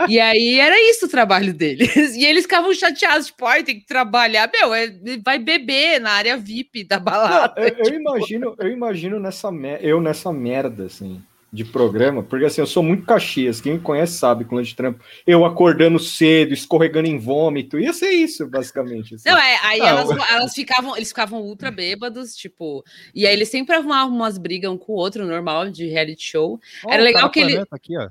e 0.09 0.19
aí 0.19 0.59
era 0.59 0.75
isso 0.91 1.05
o 1.05 1.09
trabalho 1.11 1.53
deles. 1.53 1.89
E 2.17 2.25
eles 2.25 2.45
ficavam 2.45 2.73
chateados, 2.73 3.27
tipo, 3.27 3.45
ai, 3.45 3.63
tem 3.63 3.79
que 3.79 3.87
trabalhar. 3.87 4.51
Meu, 4.51 4.73
é- 4.73 4.99
vai 5.23 5.39
beber 5.39 6.01
na 6.01 6.13
área 6.13 6.37
VIP 6.39 6.85
da 6.85 6.97
Não, 6.97 7.05
balada. 7.05 7.61
eu, 7.61 7.85
eu 7.87 7.95
imagino, 8.01 8.57
eu 8.59 8.69
imagino 8.73 9.21
nessa 9.21 9.51
eu 9.83 10.01
nessa 10.01 10.33
merda 10.33 10.87
assim 10.87 11.23
de 11.51 11.65
programa, 11.65 12.23
porque 12.23 12.45
assim, 12.45 12.61
eu 12.61 12.67
sou 12.67 12.83
muito 12.83 13.07
Caxias, 13.07 13.59
quem 13.61 13.75
me 13.75 13.79
conhece 13.81 14.19
sabe 14.19 14.45
com 14.45 14.61
de 14.61 14.75
trampo, 14.77 15.03
eu 15.27 15.47
acordando 15.47 15.99
cedo, 15.99 16.53
escorregando 16.53 17.09
em 17.09 17.19
vômito, 17.19 17.79
ia 17.79 17.93
ser 17.95 18.11
isso 18.11 18.47
basicamente. 18.47 19.15
assim. 19.15 19.29
Não, 19.31 19.39
é, 19.39 19.57
aí 19.63 19.79
Não. 19.79 19.87
elas, 19.87 20.11
elas 20.31 20.55
ficavam, 20.55 20.95
eles 20.97 21.09
ficavam 21.09 21.41
ultra 21.41 21.71
bêbados, 21.71 22.37
tipo, 22.37 22.85
e 23.15 23.27
aí 23.27 23.33
eles 23.33 23.49
sempre 23.49 23.75
arrumavam 23.77 24.15
umas 24.15 24.37
brigas 24.37 24.71
um 24.71 24.77
com 24.77 24.93
o 24.93 24.97
outro, 24.97 25.27
normal, 25.27 25.71
de 25.71 25.87
reality 25.87 26.23
show. 26.23 26.61
Ó, 26.85 26.93
Era 26.93 27.01
o 27.01 27.05
legal 27.05 27.31
que 27.31 27.41
ele- 27.41 27.65
Aqui, 27.71 27.97
ó. 27.97 28.09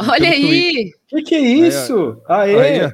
Olha 0.00 0.30
Pelo 0.30 0.32
aí, 0.48 0.92
Que 1.08 1.22
que 1.22 1.34
é 1.34 1.40
isso? 1.40 2.22
Aê! 2.28 2.86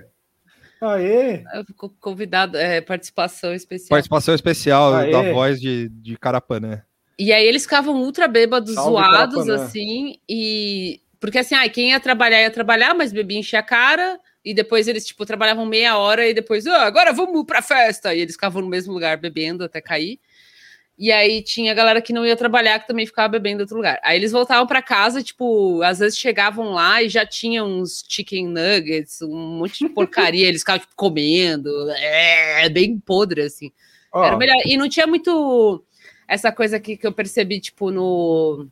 ó, 0.80 0.86
Aê! 0.90 1.42
co- 1.76 1.90
convidado, 2.00 2.56
é, 2.56 2.80
participação 2.80 3.52
especial. 3.52 3.88
participação 3.90 4.34
especial 4.34 4.94
Aê. 4.94 5.10
da 5.10 5.32
voz 5.32 5.60
de, 5.60 5.88
de 5.88 6.16
Carapanã. 6.16 6.80
E 7.18 7.32
aí 7.32 7.46
eles 7.46 7.62
ficavam 7.62 8.02
ultra 8.02 8.26
bêbados, 8.26 8.74
Salve, 8.74 8.90
zoados, 8.90 9.44
Carapanã. 9.46 9.64
assim, 9.64 10.18
e. 10.28 11.00
Porque 11.20 11.38
assim, 11.38 11.54
ai, 11.54 11.70
quem 11.70 11.90
ia 11.90 12.00
trabalhar 12.00 12.40
ia 12.42 12.50
trabalhar, 12.50 12.92
mas 12.94 13.12
bebia 13.12 13.38
encher 13.38 13.56
a 13.56 13.62
cara, 13.62 14.18
e 14.44 14.52
depois 14.52 14.86
eles, 14.88 15.06
tipo, 15.06 15.24
trabalhavam 15.24 15.64
meia 15.64 15.96
hora 15.96 16.28
e 16.28 16.34
depois, 16.34 16.66
"Ah, 16.66 16.82
agora 16.84 17.12
vamos 17.12 17.44
pra 17.46 17.62
festa! 17.62 18.14
E 18.14 18.20
eles 18.20 18.34
ficavam 18.34 18.60
no 18.60 18.68
mesmo 18.68 18.92
lugar 18.92 19.16
bebendo 19.16 19.64
até 19.64 19.80
cair. 19.80 20.18
E 20.96 21.10
aí 21.10 21.42
tinha 21.42 21.72
a 21.72 21.74
galera 21.74 22.00
que 22.00 22.12
não 22.12 22.24
ia 22.24 22.36
trabalhar, 22.36 22.78
que 22.78 22.86
também 22.86 23.04
ficava 23.06 23.28
bebendo 23.28 23.58
em 23.60 23.62
outro 23.62 23.76
lugar. 23.76 23.98
Aí 24.04 24.16
eles 24.16 24.30
voltavam 24.30 24.66
pra 24.66 24.80
casa, 24.82 25.22
tipo, 25.22 25.82
às 25.82 25.98
vezes 25.98 26.16
chegavam 26.18 26.72
lá 26.74 27.02
e 27.02 27.08
já 27.08 27.26
tinham 27.26 27.66
uns 27.68 28.04
chicken 28.08 28.46
nuggets, 28.46 29.20
um 29.22 29.58
monte 29.58 29.78
de 29.80 29.88
porcaria, 29.92 30.46
eles 30.46 30.60
ficavam, 30.60 30.80
tipo, 30.80 30.94
comendo, 30.94 31.68
é, 31.90 32.68
bem 32.68 33.00
podre, 33.00 33.42
assim. 33.42 33.72
Ó, 34.12 34.24
Era 34.24 34.36
melhor. 34.36 34.54
E 34.66 34.76
não 34.76 34.88
tinha 34.88 35.06
muito 35.06 35.82
essa 36.34 36.52
coisa 36.52 36.76
aqui 36.76 36.96
que 36.96 37.06
eu 37.06 37.12
percebi, 37.12 37.60
tipo, 37.60 37.90
no 37.90 38.68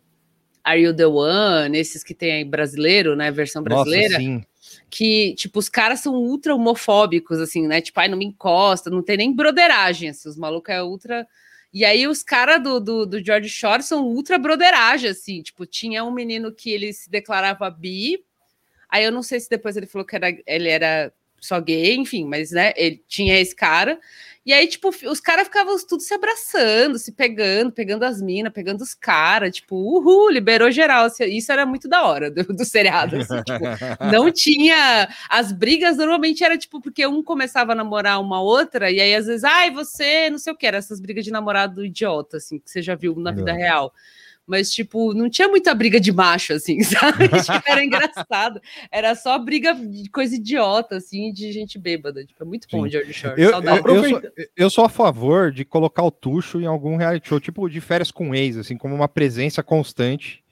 Are 0.62 0.80
You 0.80 0.94
the 0.94 1.06
One, 1.06 1.78
esses 1.78 2.04
que 2.04 2.14
tem 2.14 2.32
aí 2.32 2.44
brasileiro, 2.44 3.16
né? 3.16 3.30
Versão 3.30 3.62
brasileira, 3.62 4.18
Nossa, 4.18 4.20
sim. 4.20 4.44
que, 4.90 5.34
tipo, 5.34 5.58
os 5.58 5.68
caras 5.68 6.00
são 6.00 6.14
ultra 6.14 6.54
homofóbicos, 6.54 7.40
assim, 7.40 7.66
né? 7.66 7.80
Tipo, 7.80 8.00
ai, 8.00 8.08
não 8.08 8.18
me 8.18 8.26
encosta, 8.26 8.90
não 8.90 9.02
tem 9.02 9.16
nem 9.16 9.34
broderagem, 9.34 10.10
assim, 10.10 10.28
os 10.28 10.36
malucos 10.36 10.74
é 10.74 10.82
ultra. 10.82 11.26
E 11.72 11.84
aí 11.84 12.06
os 12.06 12.22
caras 12.22 12.62
do, 12.62 12.78
do, 12.78 13.06
do 13.06 13.24
George 13.24 13.48
Shore 13.48 13.82
são 13.82 14.04
ultra 14.04 14.38
broderagem, 14.38 15.10
assim, 15.10 15.42
tipo, 15.42 15.64
tinha 15.64 16.04
um 16.04 16.12
menino 16.12 16.52
que 16.52 16.70
ele 16.70 16.92
se 16.92 17.10
declarava 17.10 17.70
bi, 17.70 18.22
aí 18.88 19.04
eu 19.04 19.10
não 19.10 19.22
sei 19.22 19.40
se 19.40 19.48
depois 19.48 19.76
ele 19.76 19.86
falou 19.86 20.06
que 20.06 20.14
era, 20.14 20.36
ele 20.46 20.68
era 20.68 21.12
só 21.40 21.60
gay, 21.60 21.96
enfim, 21.96 22.24
mas, 22.24 22.50
né, 22.50 22.72
ele 22.76 23.02
tinha 23.08 23.40
esse 23.40 23.54
cara, 23.54 23.98
e 24.44 24.52
aí, 24.52 24.66
tipo, 24.66 24.88
os 24.88 25.20
caras 25.20 25.46
ficavam 25.46 25.76
tudo 25.86 26.02
se 26.02 26.12
abraçando, 26.12 26.98
se 26.98 27.12
pegando, 27.12 27.70
pegando 27.70 28.02
as 28.04 28.20
minas, 28.20 28.52
pegando 28.52 28.80
os 28.80 28.92
caras, 28.92 29.54
tipo, 29.54 29.76
uhul, 29.76 30.30
liberou 30.30 30.68
geral. 30.70 31.06
Isso 31.20 31.52
era 31.52 31.64
muito 31.64 31.88
da 31.88 32.02
hora 32.02 32.28
do, 32.28 32.42
do 32.44 32.64
seriado, 32.64 33.16
assim, 33.16 33.40
tipo, 33.44 33.64
não 34.12 34.32
tinha. 34.32 35.08
As 35.28 35.52
brigas 35.52 35.96
normalmente 35.96 36.42
era 36.42 36.58
tipo, 36.58 36.80
porque 36.80 37.06
um 37.06 37.22
começava 37.22 37.70
a 37.70 37.76
namorar 37.76 38.20
uma 38.20 38.42
outra, 38.42 38.90
e 38.90 39.00
aí 39.00 39.14
às 39.14 39.26
vezes, 39.26 39.44
ai, 39.44 39.70
você, 39.70 40.28
não 40.28 40.38
sei 40.38 40.52
o 40.52 40.56
que, 40.56 40.66
era 40.66 40.76
essas 40.78 40.98
brigas 40.98 41.24
de 41.24 41.30
namorado 41.30 41.84
idiota, 41.84 42.38
assim, 42.38 42.58
que 42.58 42.68
você 42.68 42.82
já 42.82 42.96
viu 42.96 43.14
na 43.16 43.30
vida 43.30 43.52
Não. 43.52 43.58
real. 43.58 43.94
Mas, 44.46 44.70
tipo, 44.70 45.14
não 45.14 45.30
tinha 45.30 45.48
muita 45.48 45.74
briga 45.74 46.00
de 46.00 46.12
macho, 46.12 46.52
assim, 46.52 46.80
sabe? 46.84 47.28
Tipo, 47.28 47.62
era 47.66 47.82
engraçado. 47.84 48.60
Era 48.90 49.14
só 49.14 49.38
briga 49.38 49.72
de 49.74 50.10
coisa 50.10 50.34
idiota, 50.34 50.96
assim, 50.96 51.32
de 51.32 51.52
gente 51.52 51.78
bêbada. 51.78 52.24
Tipo, 52.24 52.42
é 52.42 52.46
muito 52.46 52.66
bom, 52.70 52.84
Sim. 52.84 52.90
George 52.90 53.12
Shore. 53.12 53.40
Eu, 53.40 53.50
eu, 53.52 53.62
eu 53.62 54.08
sou, 54.08 54.22
eu 54.56 54.70
sou 54.70 54.84
a 54.84 54.88
favor 54.88 55.52
de 55.52 55.64
colocar 55.64 56.02
o 56.02 56.10
Tuxo 56.10 56.60
em 56.60 56.66
algum 56.66 56.96
reality 56.96 57.28
show, 57.28 57.40
tipo 57.40 57.68
de 57.68 57.80
férias 57.80 58.10
com 58.10 58.34
ex, 58.34 58.56
assim, 58.56 58.76
como 58.76 58.94
uma 58.94 59.08
presença 59.08 59.62
constante. 59.62 60.42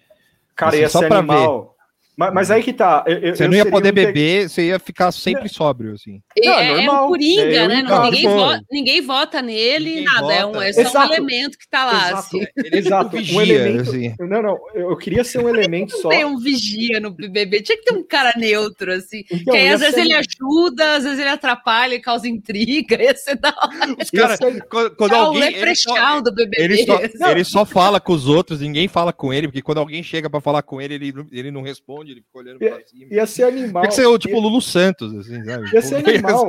cara, 0.54 0.70
assim, 0.70 0.80
ia 0.80 0.88
só 0.88 1.00
ser 1.00 1.08
pra 1.08 1.18
animal. 1.18 1.76
Mas, 2.20 2.34
mas 2.34 2.50
aí 2.50 2.62
que 2.62 2.72
tá. 2.74 3.02
eu- 3.06 3.34
Você 3.34 3.44
eu 3.44 3.48
não 3.48 3.56
ia 3.56 3.64
poder 3.64 3.88
um 3.92 3.94
te- 3.94 4.04
beber, 4.06 4.46
você 4.50 4.66
ia 4.66 4.78
ficar 4.78 5.10
sempre 5.10 5.48
sóbrio, 5.48 5.94
assim. 5.94 6.20
Não, 6.44 6.52
é 6.52 6.80
é, 6.80 6.84
é 6.84 6.90
um 6.90 7.08
Coringa, 7.08 7.42
É, 7.42 7.64
eu 7.64 7.68
né? 7.68 7.82
Não, 7.82 8.04
ninguém, 8.04 8.22
vota, 8.28 8.62
ninguém 8.70 9.00
vota 9.00 9.40
nele, 9.42 9.90
Ninguém 9.90 10.04
nada. 10.04 10.32
É, 10.34 10.44
um, 10.44 10.52
vota. 10.52 10.64
é 10.66 10.72
só 10.74 10.80
um 10.80 10.84
Exato. 10.84 11.12
elemento 11.14 11.58
que 11.58 11.66
tá 11.70 11.84
lá. 11.86 12.08
Exato. 12.10 12.18
Assim. 12.18 12.46
Exato. 12.76 13.16
Vigia, 13.16 13.38
um 13.38 13.40
elemento. 13.40 13.80
assim. 13.90 14.14
Não, 14.20 14.42
não. 14.42 14.58
Eu 14.74 14.96
queria 14.98 15.24
ser 15.24 15.38
um 15.38 15.48
elemento 15.48 15.96
só. 16.02 16.10
Tem 16.10 16.26
um 16.26 16.38
vigia 16.38 17.00
no 17.00 17.10
BBB. 17.10 17.62
Tinha 17.62 17.78
que 17.78 17.84
ter 17.84 17.94
um 17.94 18.06
cara 18.06 18.34
neutro, 18.36 18.92
assim. 18.92 19.22
Então, 19.32 19.54
que 19.54 19.58
aí, 19.58 19.68
às 19.70 19.80
vezes, 19.80 19.94
ser- 19.94 20.00
ele 20.02 20.12
ajuda, 20.12 20.96
às 20.96 21.04
vezes 21.04 21.18
ele 21.18 21.28
atrapalha, 21.30 21.94
ele 21.94 22.02
causa 22.02 22.28
intriga. 22.28 23.02
Ia 23.02 23.16
ser 23.16 23.36
da 23.36 23.48
hora. 23.48 23.96
Os 23.98 24.08
ser- 24.08 24.66
quando, 24.68 24.90
quando 24.94 25.14
É 25.14 25.16
o 25.16 25.20
alguém. 25.24 25.54
Ele 25.54 25.74
só, 25.74 26.20
do 26.20 26.32
BBB. 26.34 26.62
ele, 26.62 26.84
só, 26.84 27.00
ele 27.30 27.44
só 27.44 27.64
fala 27.64 27.98
com 27.98 28.12
os 28.12 28.26
outros, 28.28 28.60
ninguém 28.60 28.88
fala 28.88 29.10
com 29.12 29.32
ele, 29.32 29.48
porque 29.48 29.62
quando 29.62 29.78
alguém 29.78 30.02
chega 30.02 30.28
pra 30.28 30.40
falar 30.40 30.60
com 30.62 30.82
ele, 30.82 30.94
ele, 30.94 31.12
não- 31.12 31.26
ele 31.32 31.50
não 31.50 31.62
responde, 31.62 32.09
ele 32.12 32.22
fica 32.22 32.38
olhando 32.38 32.58
pra 32.58 32.80
cima. 32.86 33.06
Ia 33.10 33.26
ser 33.26 33.44
animal. 33.44 33.82
Tem 33.82 33.90
que 33.90 33.96
ser 33.96 34.06
o 34.06 34.18
tipo 34.18 34.34
ia, 34.34 34.40
Lulu 34.40 34.60
Santos, 34.60 35.14
assim, 35.14 35.44
sabe? 35.44 35.74
ia 35.74 35.82
ser 35.82 35.96
Tipo, 35.96 36.10
animal. 36.10 36.48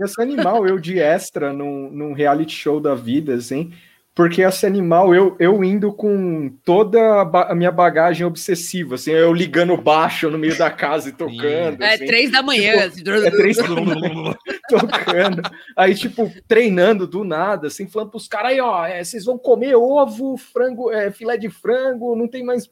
Ia 0.00 0.06
ser 0.08 0.22
animal 0.22 0.66
eu 0.66 0.78
de 0.78 0.98
extra 0.98 1.52
num, 1.52 1.90
num 1.90 2.12
reality 2.12 2.54
show 2.54 2.80
da 2.80 2.94
vida, 2.94 3.34
assim. 3.34 3.72
Porque 4.16 4.40
ia 4.40 4.50
ser 4.50 4.68
animal 4.68 5.14
eu, 5.14 5.36
eu 5.38 5.62
indo 5.62 5.92
com 5.92 6.48
toda 6.64 6.98
a, 6.98 7.52
a 7.52 7.54
minha 7.54 7.70
bagagem 7.70 8.26
obsessiva, 8.26 8.94
assim, 8.94 9.10
eu 9.10 9.30
ligando 9.30 9.76
baixo 9.76 10.30
no 10.30 10.38
meio 10.38 10.56
da 10.56 10.70
casa 10.70 11.10
e 11.10 11.12
tocando. 11.12 11.82
É 11.82 11.96
assim. 11.96 12.06
três 12.06 12.32
da 12.32 12.42
manhã. 12.42 12.86
assim. 12.86 13.02
É 13.04 13.30
três 13.30 13.58
tocando. 14.70 15.42
Aí, 15.76 15.94
tipo, 15.94 16.32
treinando 16.48 17.06
do 17.06 17.24
nada, 17.24 17.66
assim, 17.66 17.86
falando 17.86 18.08
pros 18.08 18.26
caras 18.26 18.52
aí, 18.52 18.60
ó, 18.60 18.86
é, 18.86 19.04
vocês 19.04 19.26
vão 19.26 19.36
comer 19.36 19.74
ovo, 19.76 20.38
frango, 20.38 20.90
é, 20.90 21.10
filé 21.10 21.36
de 21.36 21.50
frango, 21.50 22.16
não 22.16 22.26
tem 22.26 22.42
mais. 22.42 22.70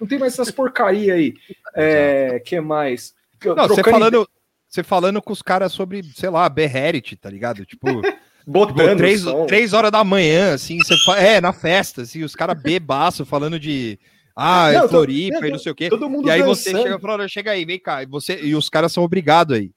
Não 0.00 0.06
tem 0.06 0.18
mais 0.18 0.32
essas 0.32 0.50
porcaria 0.50 1.14
aí. 1.14 1.34
É, 1.74 2.40
que 2.44 2.58
mais? 2.60 3.14
Não, 3.44 3.68
você 3.68 3.82
falando, 3.82 4.28
você 4.68 4.82
falando 4.82 5.20
com 5.22 5.32
os 5.32 5.42
caras 5.42 5.72
sobre, 5.72 6.02
sei 6.14 6.30
lá, 6.30 6.48
Beherit, 6.48 7.16
tá 7.16 7.28
ligado? 7.28 7.64
Tipo, 7.66 7.86
tipo, 8.02 8.16
botando 8.46 8.98
três, 8.98 9.20
som. 9.20 9.46
três 9.46 9.72
horas 9.72 9.90
da 9.90 10.02
manhã, 10.02 10.54
assim, 10.54 10.78
você 10.78 10.94
é, 11.18 11.40
na 11.40 11.52
festa, 11.52 12.02
assim, 12.02 12.22
os 12.22 12.34
caras 12.34 12.60
bebaço 12.60 13.24
falando 13.26 13.58
de. 13.58 13.98
Ah, 14.34 14.70
Não, 14.72 14.78
é 14.78 14.82
tô- 14.82 14.88
Floripa 14.88 15.44
é, 15.44 15.48
e 15.48 15.50
não 15.50 15.58
sei 15.58 15.72
o 15.72 15.74
quê. 15.74 15.88
Todo 15.90 16.08
mundo 16.08 16.28
E 16.28 16.30
aí 16.30 16.42
você 16.42 16.70
dançando. 16.72 16.82
chega 16.84 16.96
e 16.96 17.00
fala, 17.00 17.28
chega 17.28 17.50
aí, 17.50 17.64
vem 17.64 17.78
cá. 17.78 18.02
E, 18.02 18.06
você, 18.06 18.40
e 18.42 18.54
os 18.54 18.70
caras 18.70 18.90
são 18.92 19.02
obrigados 19.02 19.56
aí. 19.56 19.70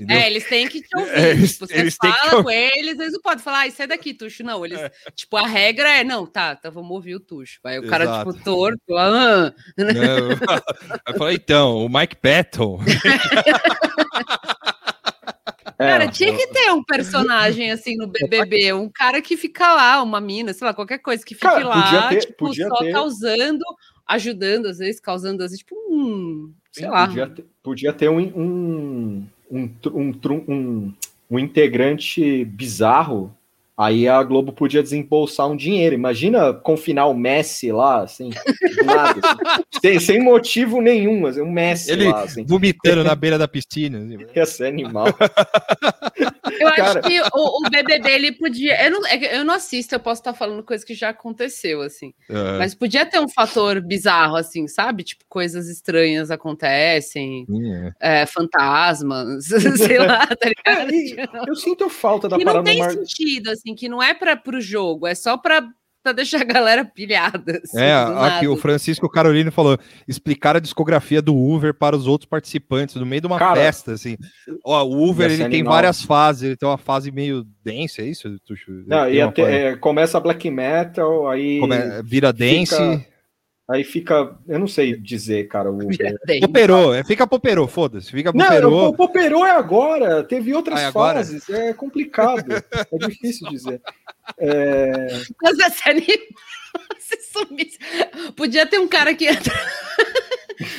Entendeu? 0.00 0.16
É, 0.16 0.26
eles 0.28 0.44
têm 0.48 0.68
que 0.68 0.80
te 0.80 0.88
ouvir. 0.96 1.10
É, 1.10 1.30
eles- 1.30 1.52
tipo, 1.54 1.66
você 1.66 1.74
eles 1.74 1.98
que 1.98 2.06
fala 2.06 2.36
te 2.36 2.42
com 2.44 2.50
eles, 2.50 2.98
eles 3.00 3.12
não 3.12 3.20
podem 3.20 3.42
falar, 3.42 3.66
ah, 3.66 3.70
sai 3.70 3.86
daqui, 3.88 4.14
Tuxo. 4.14 4.44
Não, 4.44 4.64
eles, 4.64 4.78
tipo, 5.16 5.36
a 5.36 5.46
regra 5.46 5.88
é, 5.88 6.04
não, 6.04 6.24
tá, 6.24 6.54
tá, 6.54 6.70
vamos 6.70 6.90
ouvir 6.92 7.16
o 7.16 7.20
Tuxo. 7.20 7.58
Vai 7.62 7.78
o 7.80 7.88
cara, 7.88 8.04
Exato. 8.04 8.32
tipo, 8.32 8.44
torto, 8.44 8.96
ah, 8.96 9.52
Não, 9.76 10.30
eu 11.08 11.18
falei, 11.18 11.34
então, 11.36 11.84
o 11.84 11.88
Mike 11.88 12.16
Patton. 12.16 12.80
É, 15.80 15.86
Cara, 15.86 16.08
tinha 16.08 16.36
que 16.36 16.48
ter 16.48 16.72
um 16.72 16.82
personagem 16.82 17.70
assim 17.70 17.94
no 17.96 18.08
BBB, 18.08 18.72
um 18.72 18.90
cara 18.90 19.22
que 19.22 19.36
fica 19.36 19.74
lá, 19.76 20.02
uma 20.02 20.20
mina, 20.20 20.52
sei 20.52 20.66
lá, 20.66 20.74
qualquer 20.74 20.98
coisa 20.98 21.24
que 21.24 21.34
fique 21.36 21.46
Cara, 21.46 21.64
lá, 21.68 22.08
ter- 22.08 22.18
tipo, 22.26 22.52
só 22.52 22.78
ter. 22.78 22.90
causando, 22.90 23.64
ajudando, 24.04 24.66
às 24.66 24.78
vezes, 24.78 25.00
causando, 25.00 25.40
às 25.44 25.52
vezes, 25.52 25.60
tipo, 25.64 25.76
um, 25.88 26.52
sei 26.72 26.88
lá. 26.88 27.06
Podia 27.06 27.28
ter, 27.28 27.46
podia 27.62 27.92
ter 27.92 28.08
um, 28.10 28.18
um, 28.18 29.26
um, 29.50 29.70
um, 29.86 30.12
um, 30.48 30.94
um 31.30 31.38
integrante 31.38 32.44
bizarro 32.44 33.34
Aí 33.78 34.08
a 34.08 34.20
Globo 34.24 34.52
podia 34.52 34.82
desembolsar 34.82 35.48
um 35.48 35.56
dinheiro. 35.56 35.94
Imagina 35.94 36.52
confinar 36.52 37.06
o 37.06 37.14
Messi 37.14 37.70
lá, 37.70 38.02
assim, 38.02 38.30
do 38.30 38.84
nada, 38.84 39.20
assim, 39.22 39.62
sem, 39.80 40.00
sem, 40.00 40.20
motivo 40.20 40.80
nenhum, 40.80 41.24
assim, 41.26 41.40
um 41.40 41.50
Messi 41.50 41.92
Ele 41.92 42.08
lá, 42.10 42.22
assim. 42.22 42.44
vomitando 42.44 43.04
na 43.04 43.14
beira 43.14 43.38
da 43.38 43.46
piscina. 43.46 43.98
Assim. 43.98 44.18
Ia 44.34 44.46
ser 44.46 44.66
animal. 44.66 45.06
Eu 46.60 46.72
Cara... 46.72 46.98
acho 46.98 47.00
que 47.02 47.20
o, 47.20 47.66
o, 47.66 47.70
BBB 47.70 48.10
ele 48.10 48.32
podia. 48.32 48.84
Eu 48.84 48.90
não, 48.90 49.06
é 49.06 49.38
eu 49.38 49.44
não 49.44 49.54
assisto, 49.54 49.94
eu 49.94 50.00
posso 50.00 50.20
estar 50.20 50.34
falando 50.34 50.62
coisa 50.62 50.84
que 50.84 50.94
já 50.94 51.10
aconteceu, 51.10 51.82
assim. 51.82 52.12
Uhum. 52.28 52.58
Mas 52.58 52.74
podia 52.74 53.06
ter 53.06 53.20
um 53.20 53.28
fator 53.28 53.80
bizarro, 53.80 54.36
assim, 54.36 54.66
sabe? 54.66 55.04
Tipo, 55.04 55.24
coisas 55.28 55.68
estranhas 55.68 56.30
acontecem, 56.30 57.44
uhum. 57.48 57.90
é, 58.00 58.26
fantasmas, 58.26 59.44
sei 59.76 59.98
lá, 59.98 60.26
tá 60.26 60.48
ligado? 60.48 60.90
É, 60.92 61.50
eu 61.50 61.54
sinto 61.54 61.88
falta 61.88 62.28
da 62.28 62.36
que 62.36 62.44
não 62.44 62.62
tem 62.64 62.82
sentido, 62.90 63.50
assim, 63.50 63.67
que 63.74 63.88
não 63.88 64.02
é 64.02 64.14
para 64.14 64.40
o 64.46 64.60
jogo, 64.60 65.06
é 65.06 65.14
só 65.14 65.36
para 65.36 65.66
para 66.02 66.12
deixar 66.12 66.40
a 66.40 66.44
galera 66.44 66.84
pilhada. 66.84 67.60
Assim, 67.62 67.78
é, 67.78 67.92
aqui 67.92 68.48
o 68.48 68.56
Francisco 68.56 69.08
Carolino 69.08 69.50
falou: 69.52 69.78
explicar 70.06 70.56
a 70.56 70.60
discografia 70.60 71.20
do 71.20 71.36
Uber 71.36 71.74
para 71.74 71.96
os 71.96 72.06
outros 72.06 72.28
participantes 72.28 72.94
no 72.94 73.06
meio 73.06 73.20
de 73.20 73.26
uma 73.26 73.38
Cara, 73.38 73.56
festa, 73.56 73.92
assim. 73.92 74.16
Ó, 74.64 74.84
o 74.84 75.08
Uber 75.08 75.30
ele 75.30 75.48
tem 75.48 75.62
várias 75.62 76.02
fases, 76.02 76.42
ele 76.44 76.56
tem 76.56 76.68
uma 76.68 76.78
fase 76.78 77.10
meio 77.10 77.44
densa, 77.62 78.02
é 78.02 78.06
isso? 78.06 78.28
Não, 78.86 79.08
ia 79.08 79.30
ter, 79.30 79.42
é, 79.42 79.76
começa 79.76 80.20
black 80.20 80.50
metal, 80.50 81.28
aí 81.28 81.60
Come, 81.60 81.76
vira 82.04 82.32
dance. 82.32 82.74
Fica... 82.74 83.17
Aí 83.70 83.84
fica, 83.84 84.34
eu 84.48 84.58
não 84.58 84.66
sei 84.66 84.96
dizer, 84.96 85.46
cara. 85.46 85.70
O... 85.70 85.78
Poperou, 86.40 86.94
é, 86.94 87.04
fica 87.04 87.26
poperou, 87.26 87.68
foda-se. 87.68 88.10
Fica 88.10 88.32
poperou. 88.32 88.70
Não, 88.70 88.88
o 88.88 88.96
poperou 88.96 89.44
é 89.44 89.50
agora. 89.50 90.24
Teve 90.24 90.54
outras 90.54 90.80
ah, 90.80 90.82
é 90.84 90.92
fases. 90.92 91.50
É 91.50 91.74
complicado. 91.74 92.50
é 92.50 93.06
difícil 93.06 93.46
dizer. 93.50 93.82
É... 94.38 95.20
Mas 95.42 95.60
a 95.60 95.68
série 95.68 96.00
se 96.98 97.20
sumisse. 97.30 97.78
Podia 98.34 98.66
ter 98.66 98.78
um 98.78 98.88
cara 98.88 99.14
que 99.14 99.26
entra... 99.26 99.54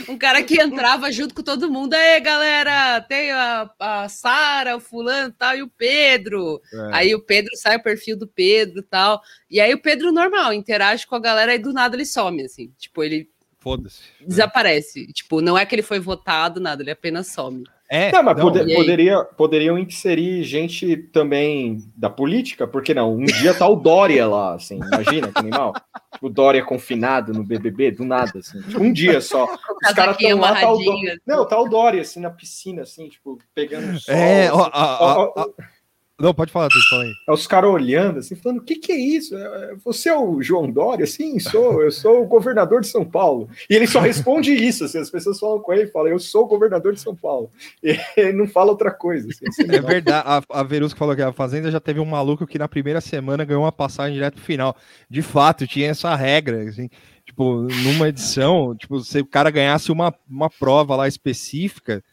um 0.08 0.18
cara 0.18 0.44
que 0.44 0.60
entrava 0.62 1.12
junto 1.12 1.34
com 1.34 1.44
todo 1.44 1.72
mundo. 1.72 1.94
Aí, 1.94 2.20
galera, 2.20 3.02
tem 3.02 3.32
a, 3.32 3.70
a 3.80 4.10
Sara, 4.10 4.76
o 4.76 4.80
fulano 4.80 5.34
tal, 5.38 5.56
e 5.56 5.62
o 5.62 5.68
Pedro. 5.68 6.62
É. 6.74 6.90
Aí 6.94 7.16
o 7.16 7.22
Pedro 7.22 7.56
sai 7.56 7.78
o 7.78 7.84
perfil 7.84 8.18
do 8.18 8.28
Pedro 8.28 8.84
tal. 8.84 9.22
E 9.50 9.60
aí 9.60 9.74
o 9.74 9.82
Pedro 9.82 10.12
normal, 10.12 10.54
interage 10.54 11.06
com 11.08 11.16
a 11.16 11.20
galera 11.20 11.54
e 11.56 11.60
do 11.60 11.74
nada 11.74 11.96
ele 11.96 12.06
some, 12.06 12.44
assim. 12.44 12.74
Tipo, 12.78 13.04
ele. 13.04 13.30
Foda-se. 13.60 14.02
Desaparece. 14.26 15.08
É. 15.10 15.14
Tipo, 15.14 15.42
não 15.42 15.58
é 15.58 15.66
que 15.66 15.76
ele 15.76 15.82
foi 15.82 16.00
votado, 16.00 16.60
nada, 16.60 16.82
ele 16.82 16.92
apenas 16.92 17.28
some. 17.28 17.64
É, 17.92 18.12
não, 18.12 18.22
mas 18.22 18.38
não, 18.38 18.44
poder, 18.44 18.76
poderia, 18.76 19.24
poderiam 19.24 19.78
inserir 19.80 20.44
gente 20.44 20.96
também 20.96 21.84
da 21.98 22.08
política, 22.08 22.68
porque 22.68 22.94
não? 22.94 23.16
Um 23.16 23.26
dia 23.26 23.52
tá 23.52 23.68
o 23.68 23.76
Dória 23.76 24.28
lá, 24.28 24.54
assim, 24.54 24.76
imagina 24.76 25.32
que 25.32 25.40
animal. 25.40 25.74
O 26.22 26.30
Dória 26.30 26.64
confinado 26.64 27.34
no 27.34 27.44
BBB, 27.44 27.92
do 27.92 28.06
nada, 28.06 28.40
assim, 28.40 28.62
tipo, 28.62 28.80
um 28.80 28.94
dia 28.94 29.20
só. 29.20 29.46
Os 29.84 29.94
caras 29.94 30.16
estão 30.20 30.40
lá, 30.40 30.54
tá 30.60 30.72
o 30.72 30.78
Dória. 30.78 31.20
Não, 31.26 31.48
tá 31.48 31.60
o 31.60 31.68
Dória, 31.68 32.02
assim, 32.02 32.20
na 32.20 32.30
piscina, 32.30 32.84
assim, 32.84 33.10
tipo, 33.10 33.40
pegando 33.56 34.00
sol. 34.00 34.14
É, 34.14 34.52
ó, 34.52 34.70
ó, 34.72 35.34
ó, 35.36 35.50
não, 36.20 36.34
pode 36.34 36.52
falar, 36.52 36.68
tu 36.68 36.90
fala 36.90 37.04
aí. 37.04 37.14
É 37.28 37.32
os 37.32 37.48
caras 37.48 37.70
olhando 37.70 38.20
assim, 38.20 38.36
falando: 38.36 38.60
o 38.60 38.64
que, 38.64 38.76
que 38.76 38.92
é 38.92 38.98
isso? 38.98 39.36
É, 39.38 39.42
é, 39.42 39.76
você 39.84 40.10
é 40.10 40.18
o 40.18 40.42
João 40.42 40.70
Dória? 40.70 41.06
Sim, 41.08 41.40
sou, 41.40 41.82
eu 41.82 41.92
sou 41.92 42.24
o 42.24 42.28
governador 42.28 42.82
de 42.82 42.88
São 42.88 43.06
Paulo. 43.06 43.50
E 43.70 43.76
ele 43.76 43.88
só 43.88 44.00
responde 44.02 44.54
isso, 44.54 44.84
assim, 44.84 44.98
as 44.98 45.10
pessoas 45.10 45.40
falam 45.40 45.60
com 45.60 45.72
ele 45.72 45.84
e 45.84 45.92
falam: 45.92 46.12
eu 46.12 46.20
sou 46.20 46.44
o 46.44 46.48
governador 46.48 46.94
de 46.94 47.00
São 47.00 47.16
Paulo. 47.16 47.50
E 47.82 47.98
ele 48.18 48.34
não 48.34 48.48
fala 48.48 48.72
outra 48.72 48.92
coisa. 48.92 49.30
Assim, 49.30 49.48
assim, 49.48 49.64
é 49.64 49.82
verdade, 49.82 50.24
a, 50.28 50.60
a 50.60 50.64
Verusco 50.64 51.00
falou 51.00 51.16
que 51.16 51.22
a 51.22 51.32
Fazenda 51.32 51.72
já 51.72 51.80
teve 51.80 52.00
um 52.00 52.06
maluco 52.06 52.46
que 52.46 52.60
na 52.60 52.68
primeira 52.68 53.00
semana 53.00 53.46
ganhou 53.46 53.64
uma 53.64 53.72
passagem 53.72 54.14
direto 54.14 54.36
pro 54.36 54.44
final. 54.44 54.76
De 55.10 55.22
fato, 55.22 55.66
tinha 55.66 55.90
essa 55.90 56.14
regra, 56.16 56.64
assim, 56.64 56.90
tipo, 57.26 57.62
numa 57.84 58.10
edição, 58.10 58.76
tipo, 58.76 59.00
se 59.00 59.20
o 59.20 59.26
cara 59.26 59.50
ganhasse 59.50 59.92
uma, 59.92 60.14
uma 60.30 60.50
prova 60.50 60.96
lá 60.96 61.08
específica 61.08 62.04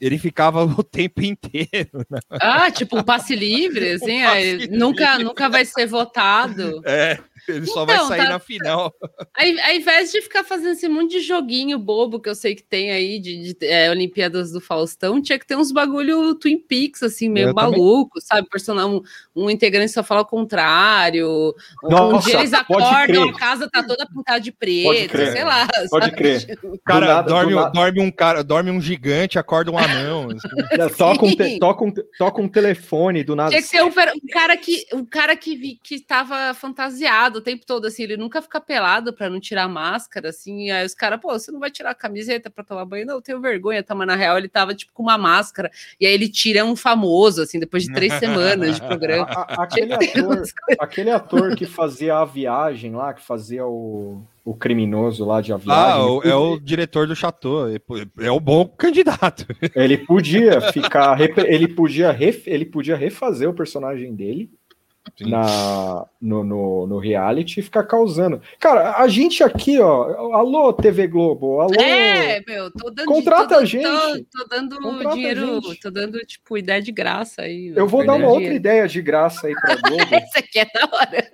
ele 0.00 0.18
ficava 0.18 0.64
o 0.64 0.82
tempo 0.82 1.22
inteiro. 1.22 2.04
Né? 2.10 2.18
Ah, 2.30 2.70
tipo 2.70 2.98
um 2.98 3.02
passe 3.02 3.36
livre, 3.36 3.90
assim, 3.92 4.22
um 4.24 4.26
passe 4.26 4.52
livre. 4.52 4.76
nunca, 4.76 5.18
nunca 5.18 5.48
vai 5.48 5.64
ser 5.64 5.86
votado. 5.86 6.80
É, 6.84 7.18
ele 7.50 7.66
só 7.66 7.84
então, 7.84 7.86
vai 7.86 7.98
sair 8.06 8.24
tá, 8.24 8.30
na 8.30 8.38
final. 8.38 8.94
Ao, 9.36 9.74
invés 9.74 10.12
de 10.12 10.20
ficar 10.22 10.44
fazendo 10.44 10.72
esse 10.72 10.88
monte 10.88 11.12
de 11.12 11.20
joguinho 11.20 11.78
bobo 11.78 12.20
que 12.20 12.28
eu 12.28 12.34
sei 12.34 12.54
que 12.54 12.62
tem 12.62 12.90
aí 12.90 13.18
de, 13.18 13.54
de 13.54 13.66
é, 13.66 13.90
Olimpíadas 13.90 14.52
do 14.52 14.60
Faustão, 14.60 15.20
tinha 15.20 15.38
que 15.38 15.46
ter 15.46 15.56
uns 15.56 15.72
bagulho 15.72 16.34
Twin 16.34 16.58
Peaks, 16.58 17.02
assim, 17.02 17.28
meio 17.28 17.48
eu 17.48 17.54
maluco, 17.54 18.20
também. 18.20 18.26
sabe? 18.26 18.48
Personal, 18.48 18.90
um, 18.90 19.02
um, 19.34 19.50
integrante 19.50 19.92
só 19.92 20.02
fala 20.02 20.22
o 20.22 20.26
contrário. 20.26 21.54
Nossa, 21.82 22.16
um 22.16 22.18
dia 22.20 22.38
eles 22.40 22.52
acordam, 22.52 23.28
a 23.28 23.38
casa 23.38 23.68
tá 23.70 23.82
toda 23.82 24.06
pintada 24.06 24.40
de 24.40 24.52
preto, 24.52 25.16
sei 25.16 25.44
lá. 25.44 25.66
Pode 25.90 26.06
sabe? 26.06 26.16
crer. 26.16 26.58
Cara, 26.84 27.06
nada, 27.06 27.28
dorme, 27.28 27.54
dorme 27.72 28.00
um 28.00 28.10
cara, 28.10 28.42
dorme 28.42 28.70
um 28.70 28.80
gigante, 28.80 29.38
acorda 29.38 29.70
um 29.70 29.78
anão. 29.78 30.28
Assim. 30.30 30.96
toca, 30.96 31.24
um 31.24 31.34
te, 31.34 31.58
toca, 31.58 31.84
um, 31.84 31.92
toca 32.18 32.42
um 32.42 32.48
telefone 32.48 33.22
do 33.22 33.36
nada. 33.36 33.50
Tinha 33.50 33.62
que 33.62 33.68
ser 33.68 33.82
um, 33.82 33.88
um 33.88 34.32
cara 34.32 34.56
que, 34.56 34.86
um 34.92 35.04
cara 35.04 35.36
que, 35.36 35.56
vi, 35.56 35.78
que 35.82 36.00
tava 36.00 36.54
fantasiado 36.54 37.39
o 37.40 37.42
tempo 37.42 37.66
todo, 37.66 37.86
assim, 37.86 38.04
ele 38.04 38.16
nunca 38.16 38.40
fica 38.40 38.60
pelado 38.60 39.12
para 39.12 39.28
não 39.28 39.40
tirar 39.40 39.64
a 39.64 39.68
máscara, 39.68 40.28
assim, 40.28 40.70
aí 40.70 40.84
os 40.84 40.94
caras, 40.94 41.20
pô, 41.20 41.32
você 41.32 41.50
não 41.50 41.58
vai 41.58 41.70
tirar 41.70 41.90
a 41.90 41.94
camiseta 41.94 42.48
para 42.48 42.62
tomar 42.62 42.84
banho? 42.84 43.06
Não, 43.06 43.14
eu 43.16 43.22
tenho 43.22 43.40
vergonha, 43.40 43.82
tá, 43.82 43.94
mas 43.94 44.06
na 44.06 44.14
real 44.14 44.38
ele 44.38 44.48
tava, 44.48 44.74
tipo, 44.74 44.92
com 44.92 45.02
uma 45.02 45.18
máscara, 45.18 45.70
e 45.98 46.06
aí 46.06 46.12
ele 46.12 46.28
tira 46.28 46.64
um 46.64 46.76
famoso, 46.76 47.42
assim, 47.42 47.58
depois 47.58 47.84
de 47.84 47.92
três 47.92 48.12
semanas 48.20 48.76
de 48.76 48.86
programa. 48.86 49.24
A, 49.24 49.62
a, 49.62 49.64
aquele, 49.64 49.92
ator, 49.92 50.42
aquele 50.78 51.10
ator 51.10 51.56
que 51.56 51.66
fazia 51.66 52.16
a 52.16 52.24
viagem 52.24 52.94
lá, 52.94 53.12
que 53.12 53.22
fazia 53.22 53.66
o 53.66 54.22
o 54.44 54.54
criminoso 54.54 55.24
lá 55.24 55.40
de 55.40 55.52
avião. 55.52 56.20
Ah, 56.24 56.28
é 56.28 56.34
o 56.34 56.58
diretor 56.58 57.06
do 57.06 57.14
Chateau, 57.14 57.68
é 57.68 58.30
o 58.30 58.40
bom 58.40 58.66
candidato. 58.66 59.46
Ele 59.74 59.98
podia 59.98 60.60
ficar, 60.72 61.20
ele 61.20 61.68
podia, 61.68 62.16
ele 62.46 62.64
podia 62.64 62.96
refazer 62.96 63.48
o 63.48 63.54
personagem 63.54 64.14
dele 64.14 64.50
na, 65.20 66.06
no, 66.20 66.44
no, 66.44 66.86
no, 66.86 66.98
reality 66.98 67.60
e 67.60 67.62
ficar 67.62 67.84
causando. 67.84 68.40
Cara, 68.58 68.96
a 68.96 69.08
gente 69.08 69.42
aqui, 69.42 69.78
ó, 69.78 70.34
alô 70.34 70.72
TV 70.72 71.06
Globo, 71.06 71.60
alô. 71.60 71.80
É, 71.80 72.42
meu, 72.46 72.70
tô 72.70 72.90
dando 72.90 73.06
contrata 73.06 73.54
tô, 73.54 73.60
a 73.60 73.64
gente. 73.64 73.84
Tô, 73.84 74.38
tô 74.38 74.48
dando 74.48 74.78
contrata 74.80 75.14
dinheiro, 75.14 75.60
tô 75.80 75.90
dando 75.90 76.18
tipo 76.20 76.56
ideia 76.56 76.82
de 76.82 76.92
graça 76.92 77.42
aí. 77.42 77.72
Eu 77.74 77.86
vou 77.86 78.04
dar 78.04 78.14
uma 78.14 78.28
outra 78.28 78.52
ideia 78.52 78.86
de 78.86 79.00
graça 79.02 79.46
aí 79.46 79.54
pra 79.54 79.76
Globo. 79.82 80.14
Essa 80.14 80.38
aqui 80.38 80.58
é 80.58 80.64
da 80.66 80.88
hora. 80.92 81.30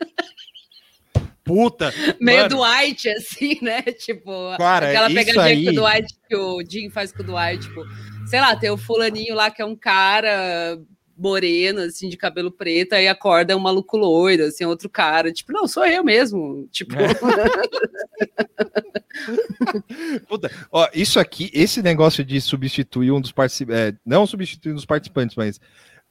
Puta. 1.47 1.95
Meio 2.21 2.43
mano. 2.43 2.57
Dwight, 2.57 3.09
assim, 3.09 3.59
né? 3.63 3.81
Tipo, 3.83 4.57
Cara, 4.59 4.89
aquela 4.89 5.09
pegadinha 5.09 5.45
aí... 5.45 5.63
que 5.63 5.71
o 5.71 5.75
Dwight, 5.75 6.15
que 6.29 6.37
o 6.37 6.63
Jim 6.69 6.91
faz 6.91 7.13
com 7.13 7.23
o 7.23 7.27
Dwight, 7.27 7.61
tipo, 7.61 7.85
sei 8.27 8.41
lá, 8.41 8.57
tem 8.57 8.69
o 8.71 8.77
fulaninho 8.77 9.35
lá 9.35 9.49
que 9.49 9.63
é 9.63 9.65
um 9.65 9.77
cara 9.77 10.77
moreno, 11.17 11.81
assim, 11.81 12.09
de 12.09 12.17
cabelo 12.17 12.51
preto, 12.51 12.93
aí 12.93 13.09
acorda 13.09 13.57
um 13.57 13.61
maluco 13.61 13.97
loiro, 13.97 14.45
assim, 14.45 14.65
outro 14.65 14.91
cara, 14.91 15.33
tipo, 15.33 15.53
não, 15.53 15.67
sou 15.67 15.87
eu 15.87 16.05
mesmo, 16.05 16.69
tipo... 16.71 16.95
É. 16.95 17.09
Puta, 20.29 20.51
ó, 20.71 20.89
isso 20.95 21.19
aqui, 21.19 21.51
esse 21.55 21.83
negócio 21.83 22.25
de 22.25 22.41
substituir 22.41 23.11
um 23.11 23.21
dos 23.21 23.33
participantes, 23.33 23.81
é, 23.81 23.97
não 24.05 24.27
substituir 24.27 24.73
um 24.73 24.77
dos 24.77 24.85
participantes, 24.85 25.35
mas 25.37 25.59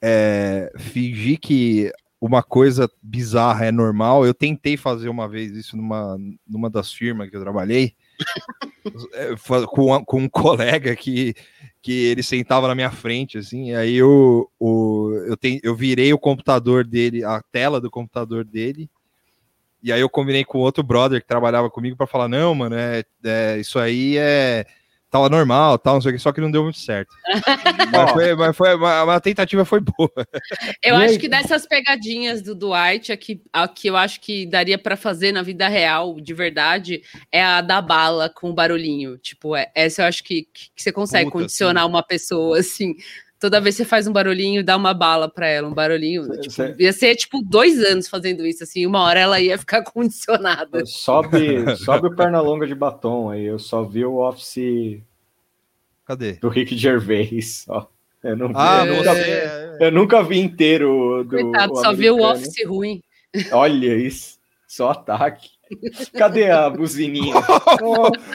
é, 0.02 0.72
fingir 0.78 1.40
que 1.40 1.92
uma 2.20 2.42
coisa 2.42 2.90
bizarra 3.02 3.66
é 3.66 3.72
normal, 3.72 4.26
eu 4.26 4.34
tentei 4.34 4.76
fazer 4.76 5.10
uma 5.10 5.30
vez 5.30 5.56
isso 5.56 5.78
numa, 5.78 6.18
numa 6.48 6.70
das 6.70 6.92
firmas 6.92 7.30
que 7.30 7.36
eu 7.36 7.42
trabalhei, 7.42 7.94
é, 9.14 9.36
com, 9.68 10.04
com 10.04 10.22
um 10.22 10.30
colega 10.30 10.96
que 10.96 11.36
que 11.86 12.06
ele 12.06 12.24
sentava 12.24 12.68
na 12.68 12.74
minha 12.74 12.90
frente, 12.90 13.38
assim, 13.38 13.76
aí 13.76 13.94
eu, 13.94 14.50
o, 14.60 15.12
eu, 15.28 15.38
tem, 15.38 15.60
eu 15.62 15.76
virei 15.76 16.12
o 16.12 16.18
computador 16.18 16.84
dele, 16.84 17.24
a 17.24 17.40
tela 17.52 17.80
do 17.80 17.92
computador 17.92 18.44
dele, 18.44 18.90
e 19.84 19.94
aí 19.94 20.02
eu 20.02 20.10
combinei 20.10 20.44
com 20.44 20.58
outro 20.58 20.82
brother 20.82 21.22
que 21.22 21.28
trabalhava 21.28 21.70
comigo 21.70 21.96
para 21.96 22.08
falar, 22.08 22.28
não, 22.28 22.56
mano, 22.56 22.76
é, 22.76 23.04
é, 23.24 23.60
isso 23.60 23.78
aí 23.78 24.18
é 24.18 24.66
tava 25.16 25.30
normal, 25.30 25.78
tal, 25.78 25.96
não 25.96 26.02
sei 26.02 26.12
o 26.12 26.14
que, 26.14 26.20
só 26.20 26.32
que 26.32 26.42
não 26.42 26.52
deu 26.52 26.64
muito 26.64 26.78
certo. 26.78 27.16
mas, 27.92 28.12
foi, 28.12 28.36
mas 28.36 28.58
foi, 28.58 28.70
a, 28.70 29.16
a 29.16 29.20
tentativa 29.20 29.64
foi 29.64 29.80
boa. 29.80 30.12
Eu 30.84 30.96
e 30.96 31.04
acho 31.04 31.14
aí... 31.14 31.18
que 31.18 31.30
dessas 31.30 31.66
pegadinhas 31.66 32.42
do 32.42 32.54
Dwight, 32.54 33.12
aqui, 33.12 33.42
que 33.74 33.90
eu 33.90 33.96
acho 33.96 34.20
que 34.20 34.46
daria 34.46 34.78
para 34.78 34.98
fazer 34.98 35.32
na 35.32 35.42
vida 35.42 35.68
real, 35.68 36.20
de 36.20 36.34
verdade, 36.34 37.02
é 37.32 37.44
a 37.44 37.62
da 37.62 37.82
bala 37.82 38.30
com 38.30 38.54
barulhinho. 38.54 39.18
Tipo, 39.18 39.56
é, 39.56 39.72
essa 39.74 40.02
eu 40.02 40.08
acho 40.08 40.24
que, 40.24 40.48
que 40.54 40.70
você 40.76 40.92
consegue 40.92 41.32
Puta, 41.32 41.40
condicionar 41.40 41.84
sim. 41.84 41.90
uma 41.90 42.04
pessoa 42.04 42.60
assim. 42.60 42.96
Toda 43.40 43.60
vez 43.60 43.76
que 43.76 43.84
você 43.84 43.90
faz 43.90 44.08
um 44.08 44.14
barulhinho, 44.14 44.64
dá 44.64 44.78
uma 44.78 44.94
bala 44.94 45.30
para 45.30 45.48
ela, 45.48 45.68
um 45.68 45.74
barulhinho. 45.74 46.28
Tipo, 46.40 46.82
ia 46.82 46.94
ser 46.94 47.16
tipo 47.16 47.42
dois 47.42 47.80
anos 47.84 48.08
fazendo 48.08 48.46
isso, 48.46 48.64
assim, 48.64 48.86
uma 48.86 49.02
hora 49.02 49.20
ela 49.20 49.40
ia 49.42 49.58
ficar 49.58 49.84
condicionada. 49.92 50.86
Sobe, 50.86 51.76
sobe 51.78 52.08
o 52.08 52.16
perna 52.16 52.40
longa 52.42 52.66
de 52.66 52.74
batom 52.74 53.30
aí. 53.30 53.44
Eu 53.46 53.60
só 53.60 53.84
vi 53.84 54.06
o 54.06 54.18
Office 54.18 55.02
Cadê? 56.06 56.34
Do 56.34 56.50
Rick 56.50 56.78
Gervais, 56.78 57.66
ó. 57.70 57.88
Eu, 58.24 58.36
não 58.36 58.48
vi, 58.48 58.54
Ah, 58.58 58.86
eu, 58.86 58.96
nunca, 58.96 59.14
você. 59.14 59.78
eu 59.82 59.92
nunca 59.92 60.24
vi 60.24 60.40
inteiro 60.40 61.24
do. 61.24 61.38
Coitado, 61.38 61.76
só 61.78 61.94
viu 61.94 62.18
o. 62.18 62.24
Office 62.24 62.66
ruim. 62.66 63.02
Olha 63.52 63.96
isso. 63.96 64.40
Só 64.68 64.90
ataque. 64.92 65.50
Cadê 66.18 66.50
a 66.52 66.70
buzininha? 66.70 67.34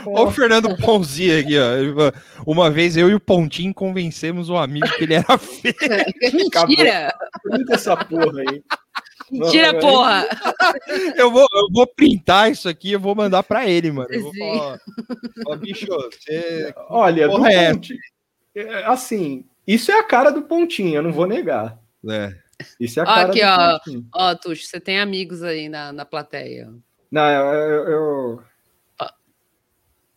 Olha 0.06 0.26
o 0.26 0.30
Fernando 0.30 0.76
Ponzi 0.76 1.30
aqui, 1.30 1.54
ó. 1.58 2.12
Uma 2.46 2.70
vez 2.70 2.96
eu 2.96 3.08
e 3.08 3.14
o 3.14 3.20
Pontinho 3.20 3.72
convencemos 3.72 4.48
um 4.48 4.56
amigo 4.56 4.88
que 4.96 5.04
ele 5.04 5.14
era 5.14 5.38
feio. 5.38 5.74
Mentira! 6.32 7.14
Muita 7.46 7.74
essa 7.74 7.96
porra 7.96 8.40
aí. 8.40 8.62
Mentira, 9.30 9.72
Não, 9.72 9.80
porra! 9.80 10.26
Eu 11.14 11.30
vou, 11.30 11.46
eu 11.52 11.68
vou 11.72 11.86
printar 11.86 12.50
isso 12.50 12.68
aqui 12.68 12.88
e 12.88 12.92
eu 12.92 13.00
vou 13.00 13.14
mandar 13.14 13.42
pra 13.44 13.68
ele, 13.68 13.92
mano. 13.92 14.08
Eu 14.10 14.22
vou 14.22 14.34
falar, 14.34 14.80
ó, 15.46 15.56
bicho, 15.56 15.86
você. 15.86 16.74
Olha, 16.88 17.28
do 17.28 17.46
é. 17.46 17.72
Pontinho. 17.72 17.98
é, 18.56 18.84
Assim, 18.86 19.44
isso 19.66 19.92
é 19.92 19.98
a 20.00 20.04
cara 20.04 20.30
do 20.30 20.42
Pontinho, 20.42 20.96
eu 20.96 21.02
não 21.02 21.12
vou 21.12 21.26
negar. 21.26 21.78
É. 22.08 22.34
Isso 22.80 22.98
é 22.98 23.04
a 23.04 23.06
Ó, 23.06 23.14
cara 23.14 23.28
aqui, 23.28 23.40
do 23.40 23.46
ó. 23.46 23.78
Pontinho. 23.78 24.06
Ó, 24.12 24.34
Tuxo, 24.34 24.66
você 24.66 24.80
tem 24.80 24.98
amigos 24.98 25.42
aí 25.44 25.68
na, 25.68 25.92
na 25.92 26.04
plateia. 26.04 26.68
Não, 27.11 27.29
eu. 27.31 27.88
eu- 27.88 28.42
Ah. 28.99 29.14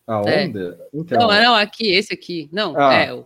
A 0.07 0.29
É. 0.29 0.45
onda? 0.45 0.79
Então, 0.93 1.19
Não, 1.19 1.27
não, 1.43 1.55
aqui, 1.55 1.93
esse 1.95 2.13
aqui. 2.13 2.49
Não, 2.51 2.77
Ah. 2.77 2.93
é. 2.93 3.13
o- 3.13 3.25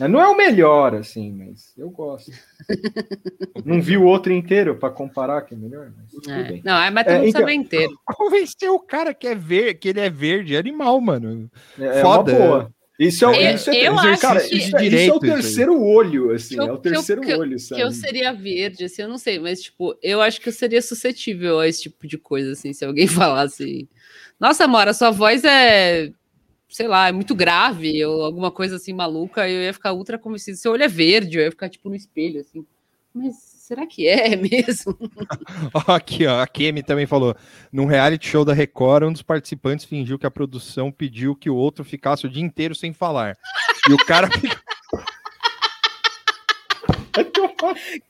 não 0.00 0.20
é 0.20 0.28
o 0.28 0.36
melhor, 0.36 0.94
assim, 0.94 1.32
mas 1.32 1.72
eu 1.76 1.88
gosto. 1.90 2.30
não 3.64 3.80
vi 3.80 3.96
o 3.96 4.04
outro 4.04 4.32
inteiro 4.32 4.76
pra 4.76 4.90
comparar 4.90 5.42
que 5.42 5.54
é 5.54 5.56
melhor, 5.56 5.90
mas 5.96 6.10
tudo 6.10 6.30
é. 6.30 6.42
bem. 6.44 6.62
Não, 6.64 6.76
é, 6.82 6.90
mas 6.90 7.06
É, 7.06 7.10
tem 7.14 7.22
que 7.22 7.28
então- 7.30 7.40
saber 7.40 7.52
inteiro. 7.54 7.92
Convenceu 8.04 8.74
o 8.74 8.80
cara 8.80 9.14
que 9.14 9.26
é 9.26 9.34
verde, 9.34 9.74
que 9.80 9.88
ele 9.88 10.00
é 10.00 10.10
verde, 10.10 10.54
é 10.54 10.58
animal, 10.58 11.00
mano. 11.00 11.50
É, 11.78 11.84
é 11.98 12.02
Foda. 12.02 12.32
uma 12.32 12.46
boa. 12.46 12.70
Isso 12.98 13.24
é, 13.24 13.28
o- 13.28 13.34
Eu- 13.34 13.54
isso 13.54 13.70
é, 13.70 13.74
eu 13.88 13.94
isso 13.94 14.06
é- 14.06 14.10
acho 14.10 14.22
cara, 14.22 14.40
que- 14.40 14.56
isso, 14.56 14.76
é- 14.76 14.86
isso 14.86 15.10
é 15.10 15.14
o 15.14 15.20
terceiro 15.20 15.82
olho, 15.82 16.30
assim, 16.30 16.54
Que 16.54 16.60
eu- 16.60 16.66
é 16.66 16.72
o 16.72 16.76
que 16.76 16.82
terceiro 16.88 17.20
que 17.20 17.30
eu- 17.30 17.38
olho, 17.40 17.56
Que 17.56 17.58
sabe? 17.58 17.80
eu 17.82 17.90
seria 17.92 18.32
verde, 18.32 18.84
assim, 18.84 19.02
eu 19.02 19.08
não 19.08 19.18
sei, 19.18 19.38
mas, 19.38 19.60
tipo, 19.62 19.94
eu 20.02 20.22
acho 20.22 20.40
que 20.40 20.48
eu 20.48 20.52
seria 20.52 20.80
suscetível 20.80 21.60
a 21.60 21.68
esse 21.68 21.82
tipo 21.82 22.06
de 22.06 22.16
coisa, 22.16 22.52
assim, 22.52 22.72
se 22.72 22.84
alguém 22.84 23.06
falasse. 23.44 23.86
Nossa, 24.40 24.66
Mora, 24.66 24.94
sua 24.94 25.10
voz 25.10 25.44
é. 25.44 26.10
Sei 26.68 26.88
lá, 26.88 27.08
é 27.08 27.12
muito 27.12 27.34
grave, 27.34 28.04
ou 28.04 28.22
alguma 28.24 28.50
coisa 28.50 28.76
assim 28.76 28.92
maluca, 28.92 29.48
eu 29.48 29.62
ia 29.62 29.72
ficar 29.72 29.92
ultra 29.92 30.18
convencido. 30.18 30.56
Seu 30.58 30.72
olho 30.72 30.82
é 30.82 30.88
verde, 30.88 31.38
eu 31.38 31.44
ia 31.44 31.50
ficar, 31.50 31.68
tipo, 31.68 31.88
no 31.88 31.94
espelho, 31.94 32.40
assim. 32.40 32.66
Mas 33.14 33.34
será 33.66 33.84
que 33.84 34.06
é 34.06 34.36
mesmo? 34.36 34.96
Aqui, 35.88 36.24
ó, 36.24 36.40
a 36.40 36.46
Kemi 36.46 36.82
também 36.82 37.06
falou. 37.06 37.34
Num 37.72 37.86
reality 37.86 38.28
show 38.28 38.44
da 38.44 38.52
Record, 38.52 39.04
um 39.04 39.12
dos 39.12 39.22
participantes 39.22 39.84
fingiu 39.84 40.18
que 40.18 40.26
a 40.26 40.30
produção 40.30 40.92
pediu 40.92 41.34
que 41.34 41.50
o 41.50 41.56
outro 41.56 41.84
ficasse 41.84 42.26
o 42.26 42.30
dia 42.30 42.42
inteiro 42.42 42.74
sem 42.74 42.92
falar. 42.92 43.36
E 43.88 43.92
o 43.92 43.96
cara 43.98 44.28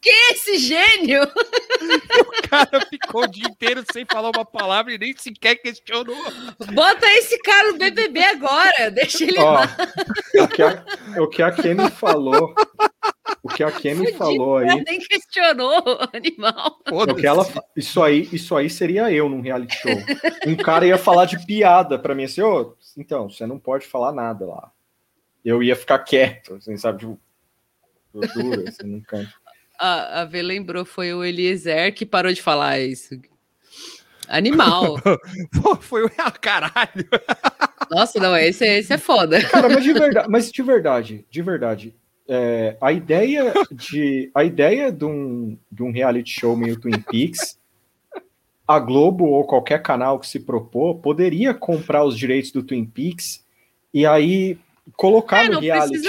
Que 0.00 0.10
esse 0.32 0.58
gênio! 0.58 1.20
O 2.26 2.48
cara 2.48 2.80
ficou 2.86 3.24
o 3.24 3.26
dia 3.26 3.46
inteiro 3.46 3.84
sem 3.92 4.04
falar 4.04 4.30
uma 4.30 4.44
palavra 4.44 4.92
e 4.92 4.98
nem 4.98 5.14
sequer 5.16 5.56
questionou. 5.56 6.16
Bota 6.72 7.06
esse 7.14 7.38
cara 7.40 7.72
no 7.72 7.78
BBB 7.78 8.22
agora, 8.24 8.90
deixa 8.90 9.24
ele 9.24 9.38
Ó, 9.38 9.52
lá. 9.52 9.76
o 10.42 10.48
que, 10.48 10.62
a, 10.62 10.84
o 11.22 11.28
que 11.28 11.42
a 11.42 11.52
Kemi 11.52 11.90
falou, 11.90 12.54
o 13.42 13.48
que 13.48 13.62
a 13.62 13.70
Kemi 13.70 14.12
falou 14.14 14.58
aí, 14.58 14.82
Nem 14.84 15.00
questionou, 15.00 15.82
animal. 16.12 16.78
o 16.90 17.14
que 17.14 17.26
ela, 17.26 17.46
isso 17.76 18.02
aí, 18.02 18.28
isso 18.32 18.56
aí 18.56 18.70
seria 18.70 19.10
eu 19.12 19.28
num 19.28 19.40
reality 19.40 19.76
show. 19.76 19.92
Um 20.46 20.56
cara 20.56 20.86
ia 20.86 20.98
falar 20.98 21.26
de 21.26 21.44
piada 21.44 21.98
pra 21.98 22.14
mim 22.14 22.24
assim, 22.24 22.42
ô, 22.42 22.74
então, 22.96 23.28
você 23.28 23.46
não 23.46 23.58
pode 23.58 23.86
falar 23.86 24.12
nada 24.12 24.46
lá. 24.46 24.70
Eu 25.44 25.62
ia 25.62 25.76
ficar 25.76 25.98
quieto, 26.00 26.54
assim, 26.54 26.76
sabe, 26.76 27.00
tipo, 27.00 27.20
duro, 28.20 28.64
assim, 28.68 28.86
num 28.86 29.00
canto. 29.00 29.32
A, 29.78 30.22
a 30.22 30.24
V 30.24 30.42
lembrou, 30.42 30.84
foi 30.84 31.12
o 31.12 31.24
Eliezer 31.24 31.94
que 31.94 32.06
parou 32.06 32.32
de 32.32 32.40
falar 32.40 32.80
isso. 32.80 33.20
Animal. 34.28 34.96
Pô, 35.62 35.76
foi 35.76 36.04
o 36.04 36.10
ah, 36.18 36.30
caralho. 36.30 37.06
Nossa, 37.90 38.18
não, 38.18 38.36
esse, 38.36 38.64
esse 38.66 38.92
é 38.92 38.98
foda. 38.98 39.42
Cara, 39.44 39.68
mas 39.68 39.84
de 39.84 39.92
verdade, 39.92 40.28
mas 40.28 40.50
de 40.50 40.62
verdade, 40.62 41.26
de 41.30 41.42
verdade, 41.42 41.94
é, 42.28 42.76
a 42.80 42.92
ideia 42.92 43.52
de 43.70 44.30
a 44.34 44.42
ideia 44.42 44.90
de 44.90 45.04
um, 45.04 45.56
de 45.70 45.82
um 45.82 45.92
reality 45.92 46.40
show 46.40 46.56
meio 46.56 46.78
Twin 46.78 47.00
Peaks, 47.00 47.58
a 48.66 48.78
Globo 48.80 49.26
ou 49.26 49.44
qualquer 49.44 49.80
canal 49.80 50.18
que 50.18 50.26
se 50.26 50.40
propor 50.40 50.96
poderia 50.96 51.54
comprar 51.54 52.04
os 52.04 52.18
direitos 52.18 52.50
do 52.50 52.62
Twin 52.62 52.84
Peaks 52.84 53.44
e 53.94 54.04
aí 54.04 54.58
colocar 54.94 55.44
É, 55.44 55.48
no 55.48 55.60
reality. 55.60 56.00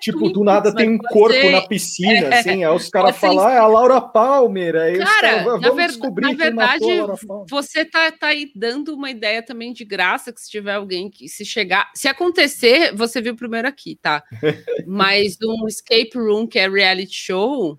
Tipo, 0.00 0.28
do 0.28 0.44
nada 0.44 0.74
tem 0.74 0.90
um 0.90 0.98
corpo 0.98 1.34
você- 1.34 1.50
na 1.50 1.62
piscina, 1.66 2.28
é, 2.34 2.38
assim, 2.38 2.64
aí 2.64 2.74
os 2.74 2.88
caras 2.90 3.16
falam, 3.16 3.46
ah, 3.46 3.52
é 3.52 3.58
a 3.58 3.66
Laura 3.66 4.00
Palmer, 4.00 4.76
aí 4.76 4.98
Cara, 4.98 5.44
caras, 5.44 5.60
na, 5.62 5.70
ver- 5.70 5.86
descobrir 5.88 6.26
na 6.28 6.34
verdade, 6.34 6.80
matou 6.80 6.90
a 6.90 6.94
Laura 7.06 7.16
Palmer. 7.26 7.46
você 7.48 7.84
tá, 7.84 8.12
tá 8.12 8.26
aí 8.28 8.52
dando 8.54 8.94
uma 8.94 9.10
ideia 9.10 9.42
também 9.42 9.72
de 9.72 9.84
graça 9.84 10.32
que 10.32 10.40
se 10.40 10.50
tiver 10.50 10.74
alguém 10.74 11.08
que 11.10 11.28
se 11.28 11.44
chegar. 11.44 11.90
Se 11.94 12.06
acontecer, 12.06 12.94
você 12.94 13.20
viu 13.20 13.34
primeiro 13.34 13.66
aqui, 13.66 13.96
tá? 14.00 14.22
Mas 14.86 15.36
um 15.42 15.66
escape 15.66 16.12
room 16.16 16.46
que 16.46 16.58
é 16.58 16.68
reality 16.68 17.14
show 17.14 17.78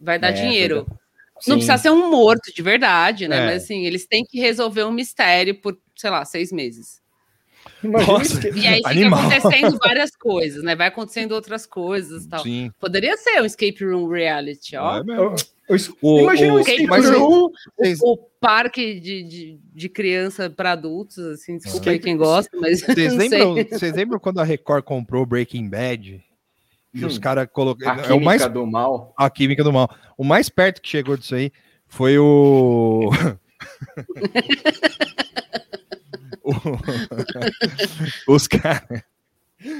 vai 0.00 0.18
dar 0.18 0.28
É, 0.28 0.32
dinheiro. 0.32 0.74
verdade. 0.76 1.00
Não 1.36 1.42
Sim. 1.42 1.52
precisa 1.66 1.78
ser 1.78 1.90
um 1.90 2.10
morto 2.10 2.52
de 2.54 2.62
verdade, 2.62 3.28
né? 3.28 3.38
É. 3.38 3.46
Mas 3.46 3.64
assim, 3.64 3.84
eles 3.84 4.06
têm 4.06 4.24
que 4.24 4.38
resolver 4.40 4.84
um 4.84 4.92
mistério 4.92 5.54
por, 5.60 5.76
sei 5.94 6.08
lá, 6.10 6.24
seis 6.24 6.50
meses. 6.52 7.00
Nossa. 7.82 8.48
E 8.48 8.66
aí 8.66 8.76
fica 8.76 8.90
Animal. 8.90 9.20
acontecendo 9.30 9.78
várias 9.82 10.16
coisas, 10.16 10.62
né? 10.64 10.74
Vai 10.74 10.88
acontecendo 10.88 11.32
outras 11.32 11.66
coisas 11.66 12.24
e 12.24 12.28
tal. 12.28 12.42
Sim. 12.42 12.70
Poderia 12.80 13.16
ser 13.16 13.42
um 13.42 13.44
escape 13.44 13.84
room 13.84 14.08
reality, 14.08 14.76
ó. 14.76 14.98
É 14.98 15.04
mesmo. 15.04 15.34
O- 16.00 16.20
Imagina 16.20 16.54
o- 16.54 16.56
um 16.56 16.60
Escape 16.60 16.86
room 16.86 17.50
Vocês- 17.76 17.98
o 18.00 18.16
parque 18.40 18.98
de, 19.00 19.22
de, 19.24 19.58
de 19.74 19.88
criança 19.88 20.48
para 20.48 20.72
adultos, 20.72 21.18
assim, 21.18 21.58
desculpa 21.58 21.90
aí 21.90 21.98
quem 21.98 22.16
gosta, 22.16 22.56
mas 22.58 22.80
Vocês 22.86 23.12
lembram, 23.14 23.54
vocês 23.54 23.92
lembram 23.92 24.18
quando 24.20 24.38
a 24.40 24.44
Record 24.44 24.84
comprou 24.84 25.26
Breaking 25.26 25.68
Bad? 25.68 26.22
E 26.94 27.04
os 27.04 27.18
Hum. 27.18 27.20
caras 27.20 27.44
A 27.44 27.46
colocaram. 27.48 28.04
É 28.04 28.14
o 28.14 28.20
mais 28.20 28.46
do 28.48 28.64
mal. 28.66 29.12
a 29.18 29.28
química 29.28 29.62
do 29.64 29.72
mal. 29.72 29.90
O 30.16 30.22
mais 30.24 30.48
perto 30.48 30.80
que 30.80 30.88
chegou 30.88 31.16
disso 31.16 31.34
aí 31.34 31.52
foi 31.88 32.16
o. 32.18 33.10
Os 38.28 38.46
caras. 38.46 39.02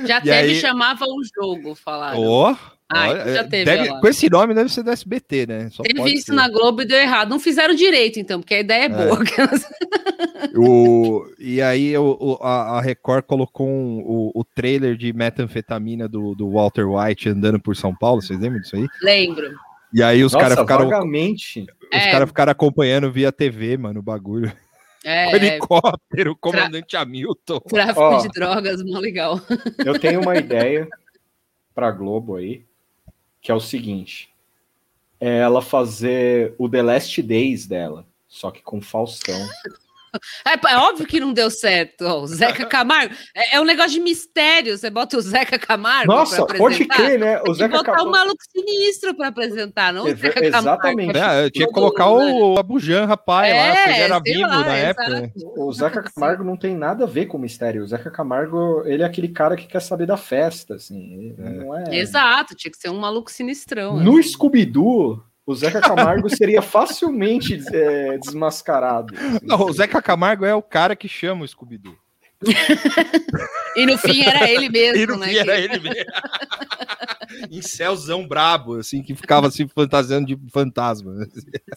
Já 0.06 0.18
E 0.18 0.22
teve, 0.22 0.30
aí- 0.32 0.54
chamava 0.56 1.04
o 1.04 1.20
jogo, 1.34 1.74
falaram. 1.74 2.20
Ó. 2.22 2.56
Ah, 2.88 3.08
olha, 3.08 3.20
então 3.22 3.34
já 3.34 3.44
teve, 3.44 3.64
deve- 3.64 4.00
com 4.00 4.06
esse 4.06 4.30
nome 4.30 4.54
deve 4.54 4.68
ser 4.72 4.84
do 4.84 4.90
SBT, 4.92 5.46
né? 5.48 5.68
Só 5.72 5.82
Teve 5.82 5.98
pode 5.98 6.14
isso 6.14 6.26
ser. 6.26 6.32
na 6.34 6.48
Globo 6.48 6.82
e 6.82 6.84
deu 6.86 6.96
errado. 6.98 7.28
Não 7.28 7.40
fizeram 7.40 7.74
direito, 7.74 8.20
então, 8.20 8.40
porque 8.40 8.54
a 8.54 8.60
ideia 8.60 8.84
é 8.84 8.88
boa. 8.88 9.18
O, 10.54 11.26
e 11.38 11.60
aí 11.60 11.96
o, 11.98 12.38
a, 12.40 12.78
a 12.78 12.80
Record 12.80 13.24
colocou 13.24 13.66
um- 13.68 13.98
o, 14.06 14.32
o 14.34 14.44
trailer 14.44 14.96
de 14.96 15.12
metanfetamina 15.12 16.08
do, 16.08 16.34
do 16.34 16.50
Walter 16.50 16.86
White 16.88 17.28
andando 17.28 17.58
por 17.60 17.74
São 17.76 17.94
Paulo. 17.94 18.22
Vocês 18.22 18.38
lembram 18.38 18.60
disso 18.60 18.76
aí? 18.76 18.86
Lembro. 19.02 19.50
E 19.92 20.02
aí 20.02 20.22
os 20.24 20.32
caras 20.32 20.58
ficaram, 20.58 20.88
vagamente. 20.88 21.60
os 21.62 21.98
É. 21.98 22.10
cara 22.10 22.26
ficaram 22.26 22.52
acompanhando 22.52 23.10
via 23.10 23.32
TV, 23.32 23.76
mano, 23.76 24.00
o 24.00 24.02
bagulho. 24.02 24.52
É, 25.08 25.28
O 25.32 25.36
helicóptero, 25.36 26.32
o 26.32 26.36
comandante 26.36 26.96
Hamilton. 26.96 27.60
tráfico 27.60 28.00
Ó. 28.00 28.20
de 28.22 28.28
drogas, 28.28 28.82
mó 28.82 28.98
legal. 28.98 29.40
Eu 29.84 29.96
tenho 30.00 30.20
uma 30.20 30.34
ideia 30.36 30.88
pra 31.72 31.92
Globo 31.92 32.34
aí, 32.34 32.64
que 33.40 33.52
é 33.52 33.54
o 33.54 33.60
seguinte: 33.60 34.28
é 35.20 35.38
ela 35.38 35.62
fazer 35.62 36.56
o 36.58 36.68
The 36.68 36.82
Last 36.82 37.22
Days 37.22 37.68
dela, 37.68 38.04
só 38.26 38.50
que 38.50 38.60
com 38.62 38.80
Faustão. 38.82 39.38
É, 40.46 40.72
é 40.72 40.76
óbvio 40.78 41.06
que 41.06 41.20
não 41.20 41.32
deu 41.32 41.50
certo. 41.50 42.04
o 42.04 42.26
Zeca 42.26 42.64
Camargo. 42.66 43.14
É, 43.34 43.56
é 43.56 43.60
um 43.60 43.64
negócio 43.64 43.92
de 43.92 44.00
mistério. 44.00 44.76
Você 44.76 44.90
bota 44.90 45.16
o 45.16 45.20
Zeca 45.20 45.58
Camargo. 45.58 46.12
Nossa, 46.12 46.44
pra 46.46 46.58
pode 46.58 46.84
crer, 46.86 47.18
né? 47.18 47.38
O 47.40 47.44
que 47.44 47.54
Zeca 47.54 47.76
botar 47.78 47.92
Camargo. 47.92 48.08
um 48.08 48.12
maluco 48.12 48.42
sinistro 48.50 49.14
para 49.14 49.28
apresentar, 49.28 49.92
não 49.92 50.04
o 50.04 50.08
Exa- 50.08 50.16
Zeca 50.28 50.40
Camargo. 50.50 50.58
exatamente. 50.68 51.18
É, 51.18 51.44
eu 51.44 51.50
tinha 51.50 51.66
que 51.66 51.72
colocar 51.72 52.04
né? 52.06 52.10
o 52.32 52.58
Abujan, 52.58 53.06
rapaz, 53.06 53.54
lá, 53.54 53.74
se 53.84 53.90
ele 53.90 53.98
era 54.00 54.18
vivo 54.20 54.40
lá, 54.40 54.60
na 54.64 54.78
exato. 54.78 55.00
época. 55.12 55.32
O 55.56 55.72
Zeca 55.72 56.02
Camargo 56.02 56.44
não 56.44 56.56
tem 56.56 56.74
nada 56.76 57.04
a 57.04 57.06
ver 57.06 57.26
com 57.26 57.38
mistério. 57.38 57.82
O 57.82 57.86
Zeca 57.86 58.10
Camargo, 58.10 58.82
ele 58.86 59.02
é 59.02 59.06
aquele 59.06 59.28
cara 59.28 59.56
que 59.56 59.66
quer 59.66 59.80
saber 59.80 60.06
da 60.06 60.16
festa, 60.16 60.74
assim. 60.74 60.96
Ele 61.14 61.34
Não 61.64 61.76
é... 61.78 61.96
Exato, 61.96 62.54
tinha 62.54 62.70
que 62.70 62.78
ser 62.78 62.90
um 62.90 62.98
maluco 62.98 63.30
sinistrão. 63.30 63.96
No 64.00 64.18
assim. 64.18 64.30
Scooby-Doo, 64.30 65.22
o 65.46 65.54
Zeca 65.54 65.80
Camargo 65.80 66.28
seria 66.28 66.60
facilmente 66.60 67.62
é, 67.72 68.18
desmascarado. 68.18 69.14
assim. 69.16 69.38
Não, 69.42 69.60
o 69.62 69.72
Zeca 69.72 70.02
Camargo 70.02 70.44
é 70.44 70.54
o 70.54 70.60
cara 70.62 70.96
que 70.96 71.08
chama 71.08 71.44
o 71.44 71.48
Scooby-Doo. 71.48 71.96
E 73.76 73.86
no 73.86 73.96
fim 73.96 74.22
era 74.22 74.50
ele 74.50 74.68
mesmo, 74.68 74.98
E 75.02 75.06
no 75.06 75.16
né? 75.16 75.28
fim 75.28 75.36
era 75.38 75.56
que- 75.56 75.62
ele 75.62 75.78
mesmo. 75.80 76.04
em 77.50 77.62
céuzão 77.62 78.26
brabo, 78.26 78.74
assim, 78.78 79.02
que 79.02 79.14
ficava 79.14 79.46
assim 79.48 79.66
fantasiando 79.68 80.26
de 80.26 80.38
fantasma. 80.50 81.14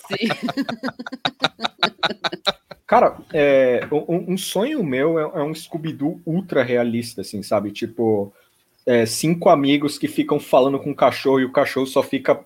Sim. 0.07 0.27
Cara, 2.87 3.17
é, 3.31 3.87
um, 3.91 4.33
um 4.33 4.37
sonho 4.37 4.83
meu 4.83 5.19
é, 5.19 5.39
é 5.39 5.43
um 5.43 5.53
Scooby-Doo 5.53 6.19
ultra 6.25 6.63
realista, 6.63 7.21
assim, 7.21 7.43
sabe? 7.43 7.71
Tipo, 7.71 8.33
é, 8.85 9.05
cinco 9.05 9.49
amigos 9.49 9.97
que 9.99 10.07
ficam 10.07 10.39
falando 10.39 10.79
com 10.79 10.89
o 10.91 10.95
cachorro 10.95 11.39
e 11.39 11.45
o 11.45 11.51
cachorro 11.51 11.85
só 11.85 12.01
fica 12.01 12.39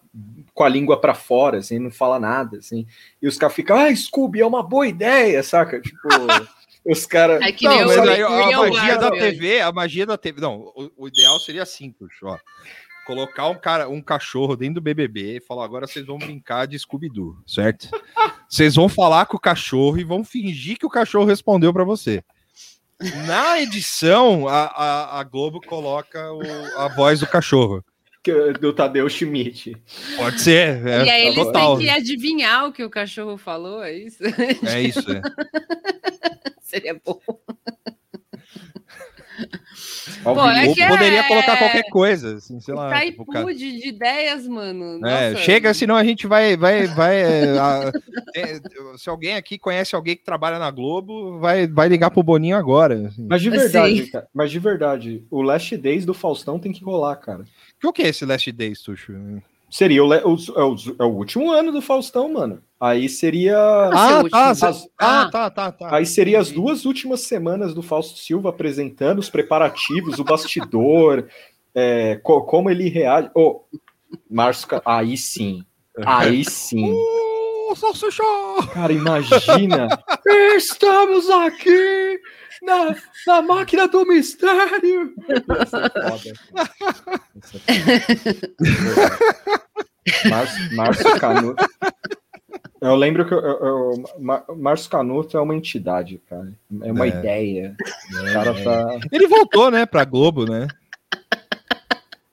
com 0.54 0.63
a 0.63 0.70
língua 0.70 1.00
para 1.00 1.13
fora, 1.16 1.58
assim, 1.58 1.80
não 1.80 1.89
fala 1.92 2.20
nada, 2.20 2.58
assim. 2.58 2.86
E 3.22 3.28
os 3.28 3.38
caras 3.38 3.56
ficam, 3.56 3.76
ah, 3.78 3.96
Scooby, 3.96 4.42
é 4.42 4.46
uma 4.46 4.62
boa 4.62 4.88
ideia, 4.88 5.42
saca? 5.44 5.82
Tipo, 5.82 5.98
os 6.86 7.06
caras. 7.06 7.42
É 7.42 7.52
que 7.52 7.66
Não, 7.66 7.76
nem 7.76 7.86
mas 7.86 7.98
aí 8.08 8.22
a 8.22 8.30
o 8.30 8.70
magia 8.70 8.96
da 8.98 9.10
Barbie. 9.10 9.20
TV, 9.20 9.62
a 9.62 9.72
magia 9.72 10.06
da 10.06 10.18
TV. 10.18 10.42
Não, 10.42 10.60
o, 10.76 10.92
o 10.98 11.08
ideal 11.08 11.39
seria 11.39 11.63
assim, 11.63 11.92
Tuxo, 11.92 12.26
ó. 12.28 12.38
Colocar 13.06 13.50
um, 13.50 13.56
cara, 13.56 13.89
um 13.89 14.02
cachorro 14.02 14.56
dentro 14.56 14.76
do 14.76 14.82
BBB 14.82 15.38
e 15.38 15.42
falar: 15.42 15.66
agora 15.66 15.86
vocês 15.86 16.06
vão 16.06 16.18
brincar 16.18 16.66
de 16.68 16.80
Scooby-Doo, 16.80 17.36
certo? 17.46 17.89
Vocês 18.48 18.76
vão 18.76 18.88
falar 18.88 19.26
com 19.26 19.36
o 19.36 19.39
cachorro 19.39 19.98
e 20.00 20.06
vão 20.06 20.24
fingir 20.24 20.78
que 20.78 20.86
o 20.86 20.89
cachorro 20.89 21.26
respondeu 21.26 21.74
para 21.74 21.84
você. 21.84 22.24
Na 23.26 23.60
edição, 23.60 24.48
a, 24.48 24.63
a, 24.68 25.20
a 25.20 25.24
Globo 25.26 25.60
coloca 25.68 26.32
o- 26.32 26.80
a 26.80 26.88
voz 26.88 27.20
do 27.20 27.28
cachorro. 27.28 27.84
Que- 28.24 28.54
Do 28.54 28.72
Tadeu 28.74 29.08
Schmidt. 29.10 29.76
Pode 30.18 30.42
ser. 30.42 30.86
É, 30.88 31.06
e 31.06 31.10
aí 31.10 31.22
eles 31.28 31.36
total. 31.36 31.78
têm 31.78 31.86
que 31.86 31.92
adivinhar 31.92 32.68
o 32.68 32.72
que 32.72 32.84
o 32.84 32.90
cachorro 32.90 33.38
falou, 33.38 33.84
é 33.84 33.94
isso? 33.94 34.24
É 34.66 34.82
isso. 34.82 35.12
É. 35.12 35.22
Seria 36.64 37.00
bom. 37.06 37.20
Pô, 40.24 40.48
é 40.50 40.74
que 40.74 40.88
poderia 40.88 41.20
é- 41.20 41.28
colocar 41.28 41.58
qualquer 41.58 41.84
coisa, 41.90 42.36
assim, 42.38 42.60
sei 42.62 42.74
lá. 42.74 42.90
Tá 42.90 43.02
tipo, 43.02 43.26
cara- 43.26 43.40
iFood 43.52 43.80
de 43.80 43.88
ideias, 43.90 44.48
mano. 44.48 45.06
É, 45.06 45.36
chega, 45.38 45.74
senão 45.74 45.96
a 45.96 46.04
gente 46.04 46.28
vai, 46.28 46.56
vai, 46.56 46.88
vai. 46.88 47.22
é, 47.22 47.58
a- 47.60 47.92
é, 48.36 48.60
se 48.98 49.10
alguém 49.10 49.36
aqui 49.36 49.58
conhece 49.58 49.96
alguém 49.96 50.16
que 50.16 50.24
trabalha 50.24 50.60
na 50.60 50.72
Globo, 50.72 51.40
vai, 51.40 51.68
vai 51.68 51.90
ligar 51.90 52.10
pro 52.12 52.24
Boninho 52.24 52.56
agora. 52.56 53.08
assim. 53.08 53.26
Mas 53.30 53.42
de 53.42 53.50
verdade, 53.50 54.08
cara, 54.08 54.28
mas 54.34 54.52
de 54.52 54.60
verdade, 54.60 55.24
o 55.30 55.42
Last 55.42 55.76
Days 55.78 56.06
do 56.06 56.14
Faustão 56.14 56.58
tem 56.60 56.72
que 56.72 56.84
rolar, 56.84 57.16
cara. 57.18 57.44
O 57.84 57.91
que 57.93 58.02
é 58.04 58.10
esse 58.10 58.26
Last 58.26 58.52
Days, 58.52 58.82
Tuxo? 58.82 59.13
Seria 59.69 60.04
o, 60.04 60.08
o- 60.08 60.13
é 60.13 60.24
o- 60.63 60.76
é 61.00 61.04
o 61.04 61.08
último 61.08 61.52
ano 61.52 61.72
do 61.72 61.82
Faustão, 61.82 62.32
mano. 62.32 62.62
Aí 62.80 63.10
seria. 63.10 63.58
Ah, 63.91 64.24
tá, 64.30 64.54
cê- 64.56 64.65
As- 64.67 64.84
ah, 65.00 65.22
Ah. 65.24 65.30
tá, 65.32 65.50
tá, 65.50 65.72
tá. 65.72 65.96
Aí 65.96 66.06
seria 66.06 66.39
as 66.39 66.52
duas 66.52 66.86
últimas 66.86 67.22
semanas 67.22 67.74
do 67.74 67.82
Fausto 67.82 68.19
Silva 68.19 68.50
apresentando 68.50 69.19
os 69.19 69.30
preparativos, 69.30 70.19
o 70.19 70.24
bastidor, 70.24 71.28
é, 71.74 72.17
co- 72.22 72.43
como 72.43 72.69
ele 72.69 72.88
reage. 72.89 73.30
Ô, 73.36 73.62
Márcio, 74.30 74.67
aí 74.86 75.17
sim. 75.17 75.65
Aí 76.06 76.46
sim. 76.46 76.93
Uh, 77.65 77.76
salsicha! 77.78 78.22
Cara, 78.74 78.91
imagina. 78.91 79.88
Estamos 80.58 81.30
aqui 81.30 82.19
na, 82.62 82.96
na 83.28 83.42
máquina 83.42 83.88
do 83.88 84.06
mistério. 84.06 85.13
Márcio, 90.30 90.76
Márcio 90.76 91.20
Canuto. 91.20 91.66
Eu 92.82 92.96
lembro 92.96 93.26
que 93.26 93.34
eu, 93.34 93.39
eu- 93.39 94.04
Márcio 94.58 94.89
Canuto 94.89 95.38
é 95.38 95.42
uma 95.42 95.56
entidade, 95.56 96.22
cara. 96.30 96.52
É 96.82 96.92
uma 96.92 97.06
É. 97.06 97.10
ideia. 97.10 97.76
O 98.12 98.34
cara 98.34 98.54
tá. 98.63 99.00
Ele 99.12 99.28
voltou, 99.28 99.72
né, 99.72 99.86
pra 99.86 100.04
Globo, 100.06 100.46
né? 100.46 100.68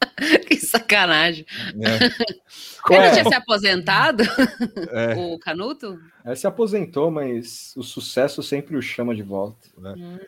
que 0.49 0.57
sacanagem. 0.57 1.45
É, 1.81 1.97
Ele 2.91 2.99
Ué, 2.99 3.11
tinha 3.13 3.25
se 3.25 3.35
aposentado, 3.35 4.23
é. 4.91 5.15
o 5.19 5.39
Canuto? 5.39 5.99
é, 6.25 6.35
se 6.35 6.47
aposentou, 6.47 7.11
mas 7.11 7.73
o 7.77 7.83
sucesso 7.83 8.43
sempre 8.43 8.77
o 8.77 8.83
chama 8.83 9.15
de 9.15 9.23
volta. 9.23 9.69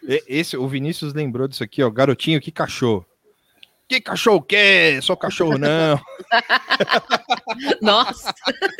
E- 0.07 0.23
Esse, 0.29 0.57
o 0.57 0.69
Vinícius 0.69 1.13
lembrou 1.15 1.49
disso 1.49 1.65
aqui, 1.65 1.83
ó. 1.83 1.91
Garotinho, 1.91 2.41
que 2.41 2.51
cachorro. 2.51 3.07
Que 3.89 4.01
cachorro 4.01 4.37
o 4.39 4.43
quê? 4.43 5.01
Sou 5.03 5.17
cachorro, 5.17 5.59
não. 5.59 6.01
Nossa, 7.81 8.33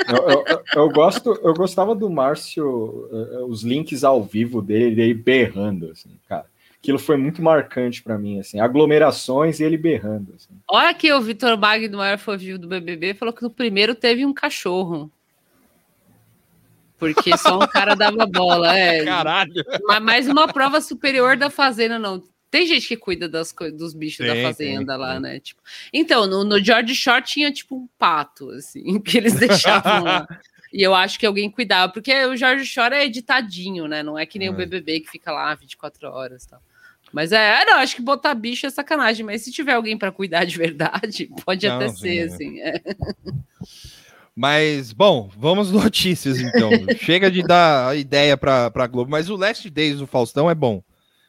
Eu, 0.09 0.31
eu- 0.47 0.63
eu- 0.75 0.91
gosto, 0.91 1.39
eu 1.43 1.53
gostava 1.55 1.95
do 1.95 2.09
Márcio, 2.09 3.09
eh, 3.13 3.35
eh, 3.37 3.45
os 3.45 3.63
links 3.63 4.05
ao 4.05 4.23
vivo 4.25 4.63
dele, 4.63 4.95
dele 4.95 5.15
berrando, 5.15 5.91
assim, 5.91 6.11
cara. 6.29 6.47
Aquilo 6.83 6.99
foi 6.99 7.17
muito 7.17 7.41
marcante 7.41 8.03
pra 8.03 8.19
mim, 8.19 8.41
assim, 8.41 8.59
aglomerações 8.59 9.61
e 9.61 9.65
ele 9.65 9.77
berrando. 9.77 10.35
Assim. 10.35 10.49
olha 10.69 10.93
que 10.93 11.13
o 11.13 11.21
Vitor 11.23 11.57
Magno, 11.57 11.99
maior 11.99 12.19
fovio 12.19 12.59
do 12.59 12.67
BBB, 12.67 13.15
falou 13.15 13.33
que 13.33 13.43
no 13.43 13.51
primeiro 13.51 13.95
teve 13.95 14.27
um 14.27 14.35
cachorro. 14.35 15.09
Porque 16.99 17.37
só 17.37 17.59
um 17.59 17.67
cara 17.67 17.95
dava 17.95 18.27
bola. 18.27 18.77
É, 18.77 19.05
Caralho. 19.05 19.53
Mas 19.87 20.03
mais 20.03 20.29
uma 20.29 20.47
prova 20.49 20.81
superior 20.81 21.37
da 21.37 21.51
fazenda, 21.51 21.99
não. 21.99 22.23
Tem 22.51 22.67
gente 22.67 22.87
que 22.87 22.97
cuida 22.97 23.29
das 23.29 23.55
dos 23.77 23.95
bichos 23.95 24.27
da 24.27 24.35
Tem, 24.35 24.43
fazenda 24.45 24.93
tem, 24.93 25.01
lá, 25.01 25.13
tem. 25.15 25.21
né? 25.23 25.41
Tipo, 25.41 25.63
então, 25.93 26.27
no, 26.27 26.45
no 26.45 26.63
George 26.63 26.95
Shore 26.95 27.23
tinha 27.23 27.51
tipo 27.51 27.77
um 27.77 27.89
pato, 27.99 28.51
assim, 28.51 28.99
que 29.01 29.17
eles 29.17 29.35
deixavam 29.35 30.05
lá. 30.05 30.27
E 30.73 30.83
eu 30.83 30.95
acho 30.95 31.19
que 31.19 31.27
alguém 31.27 31.51
cuidava, 31.51 31.93
porque 31.93 32.13
o 32.27 32.37
George 32.37 32.65
Shore 32.67 32.95
é 32.95 33.05
editadinho, 33.05 33.87
né? 33.87 34.03
Não 34.03 34.19
é 34.19 34.25
que 34.27 34.39
nem 34.39 34.49
o 34.51 34.53
É. 34.55 34.57
BBB 34.57 35.01
que 35.01 35.11
fica 35.11 35.31
lá 35.33 35.55
24 35.55 36.09
horas 36.09 36.45
e 36.45 36.49
tal. 36.51 36.63
Mas 37.13 37.31
é, 37.31 37.63
é, 37.63 37.65
não, 37.65 37.79
acho 37.79 37.97
que 37.97 38.03
botar 38.03 38.35
bicho 38.35 38.67
é 38.67 38.71
sacanagem, 38.71 39.25
mas 39.25 39.43
se 39.43 39.53
tiver 39.53 39.75
alguém 39.75 39.99
para 39.99 40.11
cuidar 40.11 40.45
de 40.45 40.57
verdade, 40.57 41.29
pode 41.45 41.67
Não, 41.69 41.77
até 41.77 41.89
sim, 41.89 41.97
ser, 41.97 42.17
é. 42.17 42.23
assim. 42.23 42.61
é. 42.61 42.83
Mas, 44.35 44.93
bom, 44.95 45.31
vamos 45.37 45.71
notícias 45.71 46.41
então. 46.41 46.71
Chega 46.97 47.31
de 47.31 47.43
dar 47.43 47.97
ideia 47.97 48.37
pra, 48.37 48.71
pra 48.71 48.87
Globo, 48.87 49.11
mas 49.11 49.29
o 49.29 49.37
Last 49.37 49.69
Days 49.69 49.99
do 49.99 50.07
Faustão 50.07 50.49
é 50.49 50.55
bom. 50.55 50.83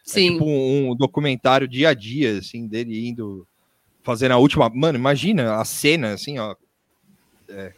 É 0.06 0.10
Sim. 0.10 0.34
tipo 0.34 0.46
um, 0.46 0.92
um 0.92 0.96
documentário 0.96 1.68
dia 1.68 1.90
a 1.90 1.94
dia, 1.94 2.38
assim, 2.38 2.66
dele 2.66 3.08
indo 3.08 3.46
fazendo 4.04 4.32
a 4.32 4.38
última. 4.38 4.70
Mano, 4.70 4.98
imagina 4.98 5.56
a 5.56 5.66
cena, 5.66 6.14
assim, 6.14 6.40
ó. 6.40 6.56
é, 7.50 7.74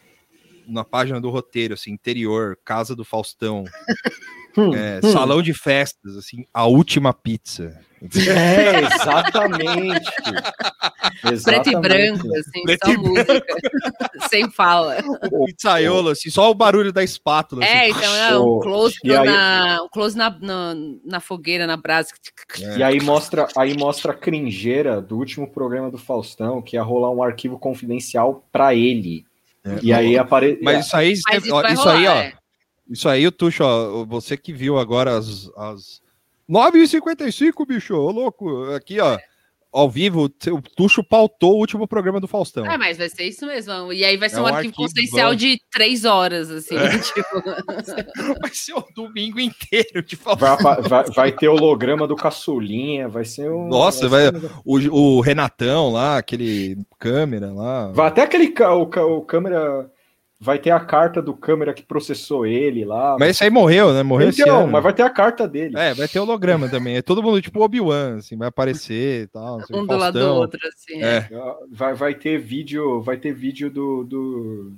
na 0.67 0.83
página 0.83 1.19
do 1.19 1.29
roteiro, 1.29 1.73
assim, 1.73 1.91
interior, 1.91 2.57
casa 2.63 2.95
do 2.95 3.03
Faustão, 3.03 3.63
é, 4.75 5.01
salão 5.11 5.41
de 5.41 5.53
festas, 5.53 6.15
assim, 6.17 6.45
a 6.53 6.65
última 6.65 7.13
pizza. 7.13 7.79
É, 8.01 8.81
exatamente. 8.95 10.11
Preto 11.43 11.69
e 11.69 11.75
branco, 11.79 12.27
assim, 12.35 12.63
Preto 12.63 12.85
só 12.85 12.97
música. 12.97 13.45
Sem 14.29 14.49
fala. 14.51 14.97
O 15.31 15.45
pizzaiolo, 15.45 16.09
assim, 16.09 16.29
só 16.29 16.49
o 16.51 16.53
barulho 16.53 16.91
da 16.91 17.03
espátula. 17.03 17.63
É, 17.65 17.89
assim. 17.89 17.91
então 17.91 18.15
é 18.15 18.37
um 18.39 18.43
Oh, 18.43 18.59
close, 18.59 18.97
aí- 19.03 19.25
na, 19.25 19.79
um 19.83 19.89
close 19.89 20.17
na, 20.17 20.29
na, 20.39 20.75
na 21.03 21.19
fogueira, 21.19 21.65
na 21.65 21.77
brasa. 21.77 22.09
É. 22.61 22.77
E 22.77 22.83
aí 22.83 23.01
mostra, 23.01 23.47
aí 23.57 23.75
mostra 23.77 24.11
a 24.11 24.15
cringeira 24.15 25.01
do 25.01 25.17
último 25.17 25.49
programa 25.49 25.89
do 25.89 25.97
Faustão, 25.97 26.61
que 26.61 26.75
ia 26.75 26.83
rolar 26.83 27.09
um 27.11 27.23
arquivo 27.23 27.57
confidencial 27.57 28.45
pra 28.51 28.75
ele. 28.75 29.25
É. 29.63 29.79
E 29.81 29.91
aí 29.91 30.17
apare... 30.17 30.59
Mas 30.61 30.85
isso 30.85 30.95
aí, 30.95 31.13
Mas 31.27 31.43
isso 31.43 31.55
isso 31.67 31.89
aí, 31.89 32.05
rolar, 32.05 32.33
ó. 32.33 32.44
Isso 32.89 33.09
aí, 33.09 33.25
o 33.25 33.31
Tuxo, 33.31 33.63
ó, 33.63 34.05
você 34.05 34.37
que 34.37 34.53
viu 34.53 34.77
agora 34.77 35.17
as, 35.17 35.49
as 35.57 36.01
9h55, 36.49 37.65
bicho, 37.67 37.95
ô 37.95 38.11
louco, 38.11 38.65
aqui, 38.73 38.99
ó, 38.99 39.17
ao 39.75 39.89
vivo, 39.89 40.23
o 40.23 40.61
Tuxo 40.61 41.03
pautou 41.03 41.55
o 41.55 41.57
último 41.57 41.85
programa 41.85 42.21
do 42.21 42.29
Faustão. 42.29 42.65
É, 42.65 42.77
mas 42.77 42.97
vai 42.97 43.09
ser 43.09 43.25
isso 43.25 43.45
mesmo. 43.45 43.91
E 43.91 44.05
aí 44.05 44.15
vai 44.15 44.29
ser 44.29 44.37
É 44.37 44.39
um, 44.39 44.43
um 44.43 44.47
arquivo 44.47 44.73
confidencial 44.73 45.35
de 45.35 45.59
três 45.69 46.05
horas, 46.05 46.49
assim. 46.49 46.77
É. 46.77 46.89
tipo, 46.97 47.43
Vai 48.41 48.53
ser 48.53 48.73
o 48.73 48.85
domingo 48.95 49.37
inteiro 49.37 50.01
de 50.01 50.15
vai, 50.15 50.37
Faustão. 50.37 50.71
apa- 50.71 50.81
vai, 50.87 51.03
vai 51.05 51.31
ter 51.33 51.49
holograma 51.49 52.07
do 52.07 52.15
caçulinha, 52.15 53.09
vai 53.09 53.25
ser 53.25 53.51
um. 53.51 53.67
Nossa, 53.67 54.07
vai 54.07 54.31
vai, 54.31 54.49
o, 54.63 55.17
o 55.17 55.19
Renatão 55.19 55.91
lá, 55.91 56.19
aquele 56.19 56.77
câmera 56.97 57.51
lá. 57.51 57.91
Vai 57.91 58.07
até 58.07 58.21
aquele 58.21 58.53
o, 58.57 58.83
o 58.83 59.21
câmera. 59.23 59.91
Vai 60.39 60.59
ter 60.59 60.71
a 60.71 60.79
carta 60.81 61.21
do 61.21 61.33
câmera 61.33 61.73
que 61.73 61.81
processou 61.81 62.45
ele 62.45 62.83
lá. 62.83 63.15
Mas 63.17 63.29
esse 63.31 63.43
aí 63.45 63.49
morreu, 63.49 63.93
né? 63.93 64.03
Morreu 64.03 64.29
esse 64.29 64.41
então, 64.41 64.63
ano. 64.63 64.71
mas 64.71 64.83
vai 64.83 64.93
ter 64.93 65.03
a 65.03 65.09
carta 65.09 65.47
dele. 65.47 65.77
É, 65.77 65.93
vai 65.93 66.09
ter 66.09 66.19
holograma 66.19 66.67
também. 66.67 66.97
É 66.97 67.01
todo 67.01 67.23
mundo 67.23 67.41
tipo 67.41 67.63
Obi-Wan, 67.63 68.17
assim, 68.17 68.35
vai 68.35 68.49
aparecer 68.49 69.23
e 69.23 69.27
tal. 69.27 69.59
assim, 69.59 69.73
um 69.73 69.85
do 69.85 69.95
lado 69.95 70.19
do 70.19 70.33
outro, 70.33 70.59
assim. 70.67 71.01
É. 71.01 71.29
Vai, 71.71 71.93
vai 71.93 72.13
ter 72.13 72.37
vídeo, 72.37 73.01
vai 73.01 73.15
ter 73.15 73.33
vídeo 73.33 73.69
do, 73.69 74.03
do, 74.03 74.73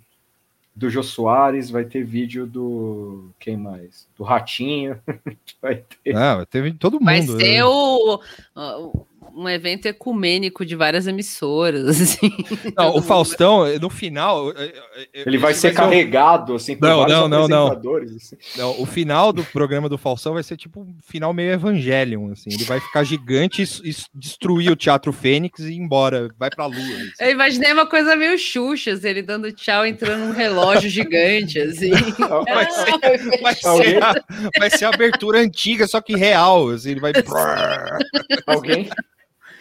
do 0.75 0.91
Jô 0.91 1.01
Soares, 1.01 1.71
vai 1.71 1.85
ter 1.85 2.03
vídeo 2.03 2.45
do. 2.45 3.31
Quem 3.39 3.57
mais? 3.57 4.07
Do 4.15 4.23
Ratinho. 4.23 5.01
vai 5.59 5.83
ter. 6.03 6.15
Ah, 6.15 6.45
teve 6.47 6.71
todo 6.73 6.99
mundo. 6.99 7.05
Vai 7.05 7.21
né? 7.21 7.25
ser 7.25 7.63
o, 7.63 8.21
o 8.55 9.07
um 9.37 9.47
evento 9.47 9.85
ecumênico 9.85 10.65
de 10.65 10.75
várias 10.75 11.05
emissoras. 11.05 12.01
Assim. 12.01 12.31
Não, 12.75 12.95
o 12.95 13.01
Faustão, 13.01 13.65
no 13.79 13.89
final. 13.89 14.51
Ele 15.13 15.37
vai 15.37 15.53
ser 15.53 15.73
carregado, 15.73 16.55
assim, 16.55 16.75
por 16.75 16.87
não, 16.87 17.05
não, 17.05 17.27
não, 17.27 17.47
não. 17.47 17.71
Assim. 18.15 18.35
não. 18.57 18.81
O 18.81 18.85
final 18.85 19.31
do 19.31 19.43
programa 19.43 19.87
do 19.87 19.97
Faustão 19.97 20.33
vai 20.33 20.43
ser 20.43 20.57
tipo 20.57 20.81
um 20.81 20.95
final 21.05 21.33
meio 21.33 21.51
Evangelion, 21.51 22.31
assim. 22.31 22.49
Ele 22.51 22.63
vai 22.63 22.79
ficar 22.79 23.03
gigante 23.03 23.63
e, 23.63 23.95
destruir 24.13 24.71
o 24.71 24.75
Teatro 24.75 25.13
Fênix 25.13 25.59
e 25.59 25.73
ir 25.73 25.77
embora, 25.77 26.29
vai 26.37 26.49
pra 26.49 26.65
lua. 26.65 26.77
Assim. 26.77 27.11
Eu 27.19 27.31
imaginei 27.31 27.73
uma 27.73 27.85
coisa 27.85 28.15
meio 28.15 28.37
Xuxa, 28.37 28.93
assim, 28.93 29.07
ele 29.07 29.21
dando 29.21 29.51
tchau, 29.51 29.85
entrando 29.85 30.25
num 30.25 30.31
relógio 30.31 30.89
gigante, 30.89 31.59
assim. 31.59 31.91
Vai 31.91 32.71
ser, 32.71 33.41
vai, 33.41 33.55
ser 33.55 34.03
a, 34.03 34.15
vai 34.57 34.69
ser 34.69 34.85
a 34.85 34.89
abertura 34.89 35.39
antiga, 35.39 35.87
só 35.87 36.01
que 36.01 36.15
real, 36.15 36.69
assim, 36.69 36.91
ele 36.91 36.99
vai. 36.99 37.11
Alguém? 38.47 38.89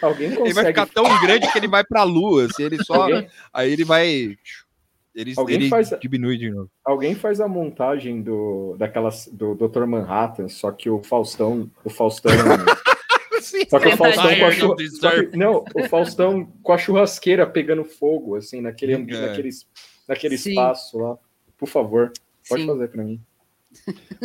Alguém 0.01 0.31
consegue... 0.31 0.47
Ele 0.47 0.55
vai 0.55 0.67
ficar 0.67 0.87
tão 0.87 1.05
grande 1.21 1.51
que 1.51 1.59
ele 1.59 1.69
vai 1.69 1.85
para 1.85 2.01
a 2.01 2.05
lua, 2.05 2.47
assim, 2.47 2.65
ele 2.65 2.83
só 2.85 3.03
Alguém? 3.03 3.29
aí 3.53 3.73
ele 3.73 3.85
vai 3.85 4.37
ele, 5.17 5.33
Alguém 5.35 5.57
ele 5.57 5.69
faz... 5.71 5.91
diminui 5.99 6.37
de 6.37 6.51
novo. 6.51 6.71
Alguém 6.85 7.15
faz 7.15 7.41
a 7.41 7.49
montagem 7.49 8.21
do 8.21 8.77
daquelas 8.79 9.27
do 9.33 9.55
Dr. 9.55 9.87
Manhattan, 9.87 10.47
só 10.49 10.71
que 10.71 10.91
o 10.91 11.03
Faustão, 11.03 11.71
o 11.83 11.89
Faustão 11.89 12.31
Só 13.71 13.79
que 13.79 13.89
o 13.89 13.97
Faustão 13.97 14.39
com 14.39 14.45
a 14.45 14.51
churra... 14.51 14.77
que, 14.77 15.37
não, 15.37 15.65
o 15.75 15.89
Faustão 15.89 16.53
com 16.63 16.73
a 16.73 16.79
churrasqueira 16.79 17.47
pegando 17.47 17.85
fogo 17.85 18.37
assim 18.37 18.61
naquele 18.61 18.95
é. 18.95 18.99
naquele, 18.99 19.51
naquele 20.07 20.35
espaço 20.35 20.99
lá. 20.99 21.17
Por 21.57 21.69
favor, 21.69 22.13
pode 22.47 22.63
Sim. 22.63 22.69
fazer 22.69 22.89
para 22.89 23.03
mim. 23.03 23.21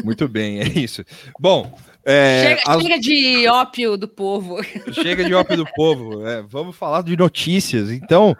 Muito 0.04 0.28
bem, 0.28 0.60
é 0.60 0.68
isso. 0.68 1.04
Bom, 1.40 1.78
é, 2.04 2.44
chega, 2.44 2.62
as... 2.68 2.82
chega, 2.82 3.00
de 3.00 3.48
ópio 3.48 3.98
do 3.98 4.08
povo. 4.08 4.58
Chega 4.94 5.24
de 5.24 5.34
ópio 5.34 5.58
do 5.58 5.66
povo. 5.76 6.26
É, 6.28 6.42
vamos 6.42 6.76
falar 6.76 7.04
de 7.04 7.16
notícias. 7.16 7.92
Então, 7.92 8.36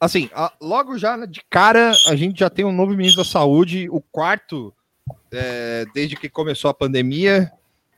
assim, 0.00 0.28
a, 0.34 0.52
logo 0.60 0.98
já 0.98 1.24
de 1.24 1.42
cara, 1.48 1.92
a 2.06 2.16
gente 2.16 2.40
já 2.40 2.50
tem 2.50 2.64
um 2.64 2.72
novo 2.72 2.92
ministro 2.92 3.22
da 3.22 3.28
Saúde, 3.28 3.88
o 3.90 4.00
quarto 4.00 4.72
é, 5.32 5.86
desde 5.94 6.16
que 6.16 6.28
começou 6.28 6.70
a 6.70 6.74
pandemia. 6.74 7.50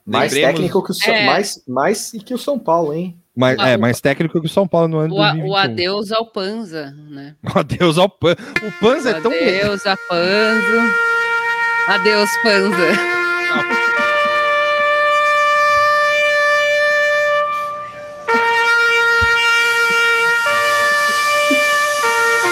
Mais 0.07 0.33
Lembremos... 0.33 0.61
técnico 0.61 0.83
que 0.83 0.93
o, 0.93 1.13
é. 1.13 1.27
mais, 1.27 1.63
mais 1.69 2.13
que 2.25 2.33
o 2.33 2.39
São 2.39 2.59
Paulo, 2.59 2.95
hein? 2.95 3.19
Mais, 3.37 3.59
é, 3.59 3.77
mais 3.77 4.01
técnico 4.01 4.41
que 4.41 4.47
o 4.47 4.51
São 4.51 4.67
Paulo 4.67 4.89
no 4.89 4.99
ano 4.99 5.15
o, 5.15 5.19
2021. 5.19 5.49
O 5.49 5.57
adeus 5.57 6.13
ao 6.13 6.27
Panza, 6.27 6.91
né? 7.11 7.37
O 7.55 7.59
adeus 7.59 7.99
ao 7.99 8.09
Panza. 8.09 8.39
O 8.67 8.81
Panza 8.81 9.13
o 9.13 9.17
é 9.17 9.21
tão... 9.21 9.31
Adeus 9.31 9.87
a 9.87 9.97
Panza. 9.97 11.18
Adeus, 11.89 12.29
Panza. 12.43 12.77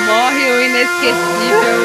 Morre 0.07 0.51
o 0.51 0.63
inesquecível. 0.63 1.77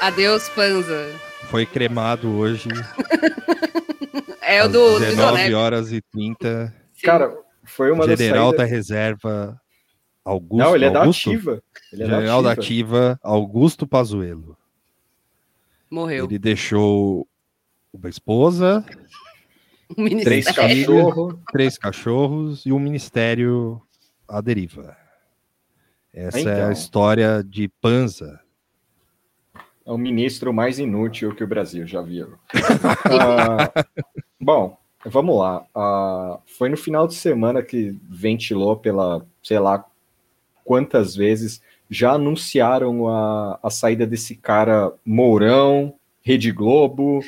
Adeus, 0.00 0.48
Panza. 0.48 1.10
Foi 1.50 1.66
cremado 1.66 2.34
hoje. 2.38 2.70
é 4.40 4.64
o 4.64 4.68
do 4.68 4.98
19 4.98 5.54
horas 5.54 5.92
e 5.92 6.00
30. 6.00 6.74
Cara, 7.02 7.49
foi 7.80 7.90
uma 7.90 8.06
General 8.06 8.54
da 8.54 8.64
Reserva 8.64 9.58
Augusto. 10.22 10.62
Não, 10.62 10.76
ele 10.76 10.84
é 10.84 10.90
da 10.90 11.04
ativa. 11.04 11.62
Ele 11.90 12.02
é 12.02 12.06
General 12.06 12.42
da 12.42 12.52
ativa. 12.52 13.18
Augusto 13.22 13.86
Pazuello. 13.86 14.54
Morreu. 15.90 16.26
Ele 16.26 16.38
deixou 16.38 17.26
uma 17.90 18.10
esposa, 18.10 18.84
três 20.22 20.44
cachorros, 20.44 21.34
três 21.50 21.78
cachorros 21.78 22.66
e 22.66 22.72
um 22.72 22.78
ministério 22.78 23.80
à 24.28 24.42
deriva. 24.42 24.94
Essa 26.12 26.38
então, 26.38 26.52
é 26.52 26.56
a 26.56 26.58
então. 26.58 26.72
história 26.72 27.42
de 27.42 27.66
Panza. 27.80 28.40
É 29.86 29.90
o 29.90 29.96
ministro 29.96 30.52
mais 30.52 30.78
inútil 30.78 31.34
que 31.34 31.42
o 31.42 31.48
Brasil 31.48 31.86
já 31.86 32.02
viu. 32.02 32.26
uh, 32.26 33.84
bom, 34.38 34.78
Vamos 35.04 35.38
lá. 35.38 35.64
Uh, 35.74 36.40
foi 36.46 36.68
no 36.68 36.76
final 36.76 37.06
de 37.06 37.14
semana 37.14 37.62
que 37.62 37.96
ventilou 38.08 38.76
pela, 38.76 39.26
sei 39.42 39.58
lá, 39.58 39.84
quantas 40.64 41.16
vezes 41.16 41.62
já 41.88 42.12
anunciaram 42.12 43.08
a, 43.08 43.58
a 43.62 43.70
saída 43.70 44.06
desse 44.06 44.36
cara 44.36 44.92
Mourão, 45.04 45.94
Rede 46.22 46.52
Globo. 46.52 47.20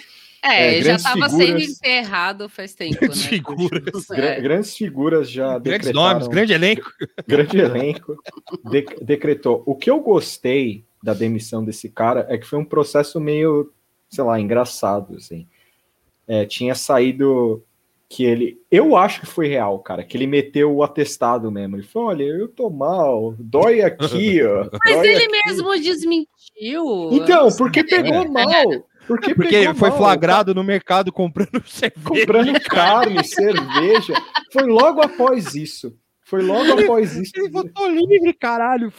É, 0.45 0.79
é 0.79 0.83
já 0.83 0.97
estava 0.97 1.29
sendo 1.29 1.59
enterrado 1.59 2.49
faz 2.49 2.75
tempo. 2.75 2.99
Grandes 3.01 3.25
né? 3.25 3.31
figuras. 3.31 4.11
É. 4.11 4.41
Grandes 4.41 4.77
figuras 4.77 5.31
já 5.31 5.59
Grandes 5.59 5.93
nomes, 5.93 6.29
grande 6.29 6.53
elenco. 6.53 6.93
Grande 7.27 7.59
elenco. 7.59 8.17
De, 8.71 8.83
decretou. 9.01 9.63
O 9.65 9.75
que 9.75 9.91
eu 9.91 10.01
gostei 10.01 10.85
da 11.03 11.15
demissão 11.15 11.65
desse 11.65 11.89
cara 11.89 12.27
é 12.29 12.37
que 12.37 12.47
foi 12.47 12.59
um 12.59 12.65
processo 12.65 13.19
meio, 13.19 13.73
sei 14.11 14.25
lá, 14.25 14.39
engraçado, 14.39 15.17
assim 15.17 15.47
é, 16.27 16.45
tinha 16.45 16.75
saído 16.75 17.65
que 18.13 18.25
ele. 18.25 18.61
Eu 18.71 18.95
acho 18.95 19.21
que 19.21 19.27
foi 19.27 19.49
real, 19.49 19.79
cara, 19.79 20.05
que 20.05 20.17
ele 20.17 20.27
meteu 20.27 20.75
o 20.75 20.83
atestado 20.83 21.51
mesmo. 21.51 21.77
Ele 21.77 21.83
falou: 21.83 22.09
olha, 22.09 22.25
eu 22.25 22.47
tô 22.47 22.69
mal, 22.69 23.35
dói 23.39 23.81
aqui, 23.81 24.43
ó. 24.43 24.69
Mas 24.85 24.97
dói 24.97 25.09
ele 25.09 25.25
aqui. 25.25 25.41
mesmo 25.47 25.81
desmentiu. 25.81 27.11
Então, 27.13 27.49
porque 27.57 27.83
pegou 27.83 28.31
mal. 28.31 28.47
Porque, 29.07 29.35
porque 29.35 29.75
foi 29.75 29.89
mal, 29.89 29.99
flagrado 29.99 30.55
no 30.55 30.63
mercado 30.63 31.11
comprando 31.11 31.63
cerveja. 31.67 32.05
Comprando 32.05 32.61
carne, 32.61 33.25
cerveja. 33.27 34.15
Foi 34.53 34.65
logo 34.65 35.01
após 35.01 35.55
isso. 35.55 35.97
Foi 36.25 36.43
logo 36.43 36.81
após 36.81 37.17
isso. 37.17 37.33
Ele 37.35 37.51
votou 37.51 37.89
livre, 37.89 38.33
caralho. 38.33 38.93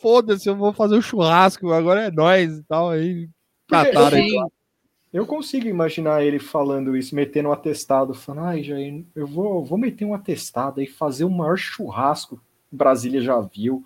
Foda-se, 0.00 0.48
eu 0.48 0.56
vou 0.56 0.72
fazer 0.72 0.96
o 0.96 0.98
um 0.98 1.02
churrasco, 1.02 1.72
agora 1.72 2.02
é 2.02 2.10
nós 2.10 2.58
e 2.58 2.62
tal. 2.64 2.90
Aí 2.90 3.28
cataram 3.68 4.18
aí. 4.18 4.28
Eu 5.12 5.24
consigo 5.26 5.66
imaginar 5.66 6.22
ele 6.22 6.38
falando 6.38 6.96
isso, 6.96 7.14
metendo 7.14 7.48
um 7.48 7.52
atestado, 7.52 8.12
falando, 8.12 8.46
ai, 8.46 8.62
Jair, 8.62 9.04
eu 9.14 9.26
vou, 9.26 9.64
vou 9.64 9.78
meter 9.78 10.04
um 10.04 10.14
atestado 10.14 10.82
e 10.82 10.86
fazer 10.86 11.24
o 11.24 11.30
maior 11.30 11.56
churrasco 11.56 12.40
que 12.68 12.76
Brasília 12.76 13.20
já 13.20 13.40
viu. 13.40 13.84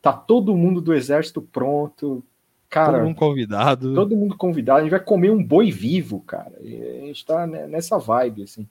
Tá 0.00 0.12
todo 0.12 0.56
mundo 0.56 0.80
do 0.80 0.94
exército 0.94 1.42
pronto. 1.42 2.22
Cara, 2.68 2.98
todo 2.98 3.06
mundo 3.06 3.16
convidado. 3.16 3.94
Todo 3.94 4.16
mundo 4.16 4.36
convidado. 4.36 4.78
A 4.78 4.82
gente 4.82 4.90
vai 4.90 5.00
comer 5.00 5.30
um 5.30 5.42
boi 5.42 5.70
vivo, 5.70 6.20
cara. 6.20 6.52
E 6.60 6.76
a 6.76 7.06
gente 7.06 7.24
tá 7.24 7.46
nessa 7.46 7.98
vibe, 7.98 8.42
assim. 8.42 8.68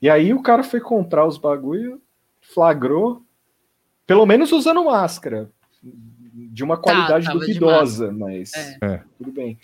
E 0.00 0.10
aí 0.10 0.34
o 0.34 0.42
cara 0.42 0.62
foi 0.62 0.80
comprar 0.80 1.26
os 1.26 1.38
bagulho, 1.38 2.00
flagrou, 2.40 3.22
pelo 4.06 4.26
menos 4.26 4.52
usando 4.52 4.84
máscara. 4.84 5.50
De 5.82 6.62
uma 6.62 6.76
tá, 6.76 6.82
qualidade 6.82 7.26
tá, 7.26 7.32
duvidosa, 7.32 8.12
mas 8.12 8.52
é. 8.82 9.02
tudo 9.18 9.32
bem. 9.32 9.58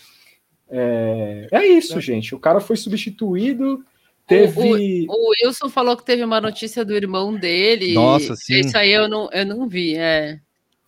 É, 0.70 1.48
é 1.50 1.66
isso, 1.66 1.98
é. 1.98 2.00
gente. 2.00 2.34
O 2.34 2.38
cara 2.38 2.60
foi 2.60 2.76
substituído. 2.76 3.84
Teve. 4.26 5.06
O, 5.08 5.12
o, 5.12 5.28
o, 5.28 5.30
Wilson 5.30 5.68
falou 5.68 5.96
que 5.96 6.04
teve 6.04 6.22
uma 6.22 6.40
notícia 6.40 6.84
do 6.84 6.94
irmão 6.94 7.34
dele. 7.34 7.94
Nossa, 7.94 8.36
sim. 8.36 8.60
Isso 8.60 8.76
aí 8.76 8.90
eu 8.90 9.08
não, 9.08 9.30
eu 9.32 9.46
não 9.46 9.66
vi. 9.66 9.96
É, 9.96 10.38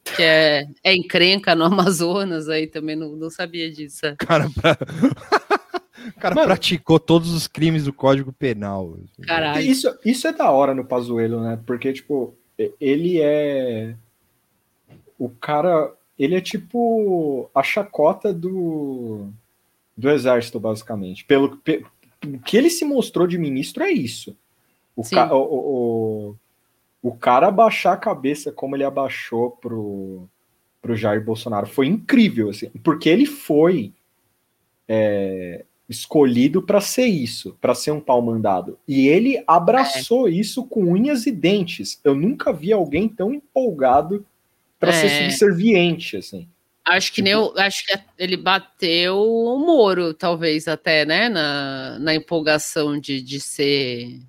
que 0.04 0.22
é, 0.22 0.66
é 0.84 0.94
encrenca 0.94 1.54
no 1.54 1.64
Amazonas 1.66 2.48
aí 2.48 2.66
também, 2.66 2.96
não, 2.96 3.10
não 3.16 3.30
sabia 3.30 3.70
disso. 3.70 4.06
É. 4.06 4.16
Cara, 4.16 4.48
pra... 4.50 4.76
o 6.08 6.20
cara 6.20 6.34
Mano, 6.34 6.46
praticou 6.46 6.98
todos 6.98 7.32
os 7.32 7.46
crimes 7.46 7.84
do 7.84 7.92
Código 7.92 8.32
Penal. 8.32 8.98
Caralho. 9.22 9.62
Isso, 9.62 9.88
isso 10.04 10.26
é 10.26 10.32
da 10.32 10.50
hora 10.50 10.74
no 10.74 10.84
Pazuello, 10.84 11.42
né? 11.42 11.58
Porque, 11.66 11.92
tipo, 11.92 12.34
ele 12.80 13.20
é. 13.20 13.94
O 15.18 15.28
cara. 15.28 15.92
Ele 16.18 16.34
é 16.34 16.40
tipo 16.42 17.50
a 17.54 17.62
chacota 17.62 18.30
do 18.30 19.32
do 20.00 20.10
exército, 20.10 20.58
basicamente. 20.58 21.24
Pelo 21.24 21.56
pe, 21.58 21.84
que 22.44 22.56
ele 22.56 22.70
se 22.70 22.84
mostrou 22.84 23.26
de 23.26 23.38
ministro 23.38 23.82
é 23.82 23.90
isso. 23.90 24.36
O, 24.96 25.02
ca, 25.08 25.32
o, 25.34 25.38
o, 25.42 26.36
o, 27.02 27.12
cara 27.12 27.48
abaixar 27.48 27.94
a 27.94 27.98
cabeça 27.98 28.50
como 28.50 28.76
ele 28.76 28.84
abaixou 28.84 29.52
pro, 29.52 30.28
pro 30.82 30.96
Jair 30.96 31.24
Bolsonaro 31.24 31.66
foi 31.66 31.86
incrível, 31.86 32.50
assim, 32.50 32.68
porque 32.82 33.08
ele 33.08 33.24
foi 33.24 33.92
é, 34.88 35.64
escolhido 35.88 36.62
para 36.62 36.80
ser 36.80 37.06
isso, 37.06 37.56
para 37.60 37.74
ser 37.74 37.92
um 37.92 38.00
pau 38.00 38.20
mandado. 38.20 38.78
E 38.86 39.08
ele 39.08 39.42
abraçou 39.46 40.28
é. 40.28 40.32
isso 40.32 40.64
com 40.64 40.84
unhas 40.84 41.26
e 41.26 41.32
dentes. 41.32 42.00
Eu 42.04 42.14
nunca 42.14 42.52
vi 42.52 42.72
alguém 42.72 43.08
tão 43.08 43.32
empolgado 43.32 44.26
para 44.78 44.90
é. 44.90 44.92
ser 44.92 45.08
subserviente, 45.22 46.16
assim. 46.16 46.48
Acho 46.84 47.12
que 47.12 47.22
nem 47.22 47.34
eu, 47.34 47.52
acho 47.56 47.86
que 47.86 47.98
ele 48.18 48.36
bateu 48.36 49.16
o 49.16 49.58
Moro, 49.58 50.14
talvez 50.14 50.66
até, 50.66 51.04
né? 51.04 51.28
Na, 51.28 51.98
na 51.98 52.14
empolgação 52.14 52.98
de, 52.98 53.20
de 53.20 53.38
ser 53.38 54.20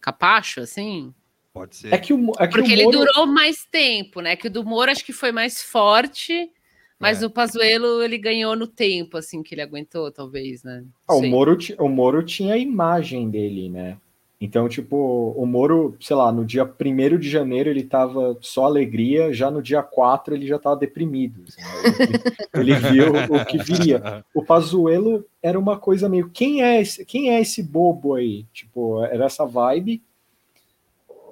capacho, 0.00 0.60
assim. 0.60 1.14
Pode 1.52 1.76
ser. 1.76 1.92
É 1.92 1.98
que 1.98 2.12
o, 2.12 2.32
é 2.38 2.46
que 2.46 2.52
Porque 2.54 2.74
o 2.74 2.84
Moro... 2.84 2.98
ele 2.98 3.06
durou 3.06 3.26
mais 3.26 3.64
tempo, 3.70 4.20
né? 4.20 4.36
Que 4.36 4.48
o 4.48 4.50
do 4.50 4.64
Moro 4.64 4.90
acho 4.90 5.04
que 5.04 5.12
foi 5.12 5.32
mais 5.32 5.62
forte, 5.62 6.50
Mas 6.98 7.22
é. 7.22 7.26
o 7.26 7.30
Pazuello, 7.30 8.02
ele 8.02 8.18
ganhou 8.18 8.56
no 8.56 8.66
tempo, 8.66 9.16
assim, 9.16 9.42
que 9.42 9.54
ele 9.54 9.62
aguentou, 9.62 10.10
talvez, 10.10 10.64
né? 10.64 10.84
Ah, 11.06 11.14
o, 11.14 11.22
Moro, 11.22 11.56
o 11.78 11.88
Moro 11.88 12.24
tinha 12.24 12.54
a 12.54 12.58
imagem 12.58 13.30
dele, 13.30 13.68
né? 13.68 13.96
Então, 14.40 14.68
tipo, 14.68 15.34
o 15.36 15.44
Moro, 15.44 15.96
sei 16.00 16.14
lá, 16.14 16.30
no 16.30 16.44
dia 16.44 16.64
1 16.64 17.18
de 17.18 17.28
janeiro 17.28 17.68
ele 17.68 17.82
tava 17.82 18.38
só 18.40 18.66
alegria, 18.66 19.32
já 19.32 19.50
no 19.50 19.60
dia 19.60 19.82
4 19.82 20.32
ele 20.32 20.46
já 20.46 20.60
tava 20.60 20.76
deprimido. 20.76 21.42
Assim, 21.48 21.60
né? 21.60 22.20
ele, 22.54 22.72
ele, 22.72 22.88
viu 22.88 23.12
o 23.30 23.44
que 23.44 23.58
viria. 23.58 24.24
O 24.32 24.44
Pazuello 24.44 25.24
era 25.42 25.58
uma 25.58 25.76
coisa 25.76 26.08
meio, 26.08 26.30
quem 26.30 26.62
é 26.62 26.80
esse, 26.80 27.04
quem 27.04 27.30
é 27.30 27.40
esse 27.40 27.64
bobo 27.64 28.14
aí? 28.14 28.46
Tipo, 28.52 29.02
era 29.04 29.24
essa 29.24 29.44
vibe. 29.44 30.00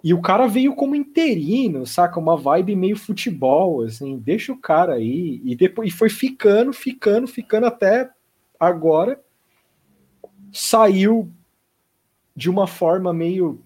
E 0.02 0.12
o 0.12 0.20
cara 0.20 0.48
veio 0.48 0.74
como 0.74 0.96
interino, 0.96 1.86
saca? 1.86 2.18
Uma 2.18 2.36
vibe 2.36 2.74
meio 2.74 2.96
futebol, 2.96 3.82
assim, 3.82 4.18
deixa 4.18 4.52
o 4.52 4.58
cara 4.58 4.94
aí. 4.94 5.40
E 5.44 5.54
depois 5.54 5.92
e 5.92 5.96
foi 5.96 6.08
ficando, 6.08 6.72
ficando, 6.72 7.28
ficando 7.28 7.66
até 7.66 8.10
agora. 8.58 9.20
Saiu 10.52 11.30
de 12.36 12.50
uma 12.50 12.66
forma 12.66 13.12
meio 13.12 13.64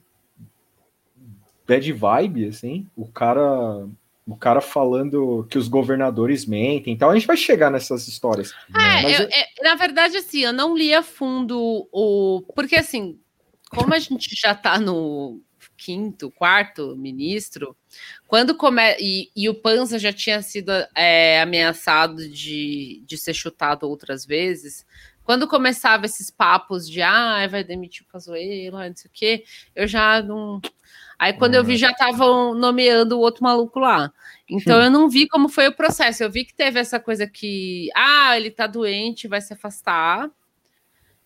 bad 1.66 1.92
vibe, 1.92 2.46
assim. 2.46 2.86
O 2.96 3.06
cara, 3.06 3.86
o 4.26 4.36
cara 4.36 4.60
falando 4.60 5.46
que 5.50 5.58
os 5.58 5.68
governadores 5.68 6.46
mentem. 6.46 6.92
Então 6.92 7.10
a 7.10 7.14
gente 7.14 7.26
vai 7.26 7.36
chegar 7.36 7.70
nessas 7.70 8.06
histórias. 8.06 8.52
É, 8.74 9.04
eu, 9.04 9.28
é, 9.28 9.46
na 9.62 9.74
verdade, 9.74 10.16
assim, 10.16 10.40
eu 10.40 10.52
não 10.52 10.76
li 10.76 10.94
a 10.94 11.02
fundo 11.02 11.88
o. 11.92 12.42
Porque, 12.54 12.76
assim, 12.76 13.18
como 13.70 13.92
a 13.92 13.98
gente 13.98 14.34
já 14.34 14.54
tá 14.54 14.78
no 14.78 15.40
quinto, 15.76 16.30
quarto 16.30 16.94
ministro, 16.94 17.74
quando 18.26 18.54
come... 18.54 18.82
e, 19.00 19.30
e 19.34 19.48
o 19.48 19.54
Panza 19.54 19.98
já 19.98 20.12
tinha 20.12 20.42
sido 20.42 20.70
é, 20.94 21.40
ameaçado 21.40 22.28
de, 22.28 23.02
de 23.06 23.16
ser 23.16 23.32
chutado 23.32 23.88
outras 23.88 24.26
vezes, 24.26 24.84
quando 25.24 25.46
começava 25.46 26.06
esses 26.06 26.30
papos 26.30 26.88
de 26.88 27.02
ah, 27.02 27.46
vai 27.48 27.62
demitir 27.62 28.02
o 28.02 28.12
Pazuello, 28.12 28.78
não 28.78 28.96
sei 28.96 29.08
o 29.08 29.12
quê, 29.12 29.44
eu 29.74 29.86
já 29.86 30.22
não. 30.22 30.60
Aí 31.18 31.32
quando 31.34 31.54
eu 31.54 31.62
vi, 31.62 31.76
já 31.76 31.90
estavam 31.90 32.54
nomeando 32.54 33.16
o 33.16 33.20
outro 33.20 33.44
maluco 33.44 33.78
lá. 33.78 34.10
Então 34.48 34.82
eu 34.82 34.90
não 34.90 35.08
vi 35.08 35.28
como 35.28 35.48
foi 35.48 35.68
o 35.68 35.76
processo. 35.76 36.22
Eu 36.22 36.30
vi 36.30 36.44
que 36.44 36.54
teve 36.54 36.80
essa 36.80 36.98
coisa 36.98 37.26
que, 37.26 37.90
ah, 37.94 38.36
ele 38.36 38.50
tá 38.50 38.66
doente, 38.66 39.28
vai 39.28 39.40
se 39.40 39.52
afastar. 39.52 40.30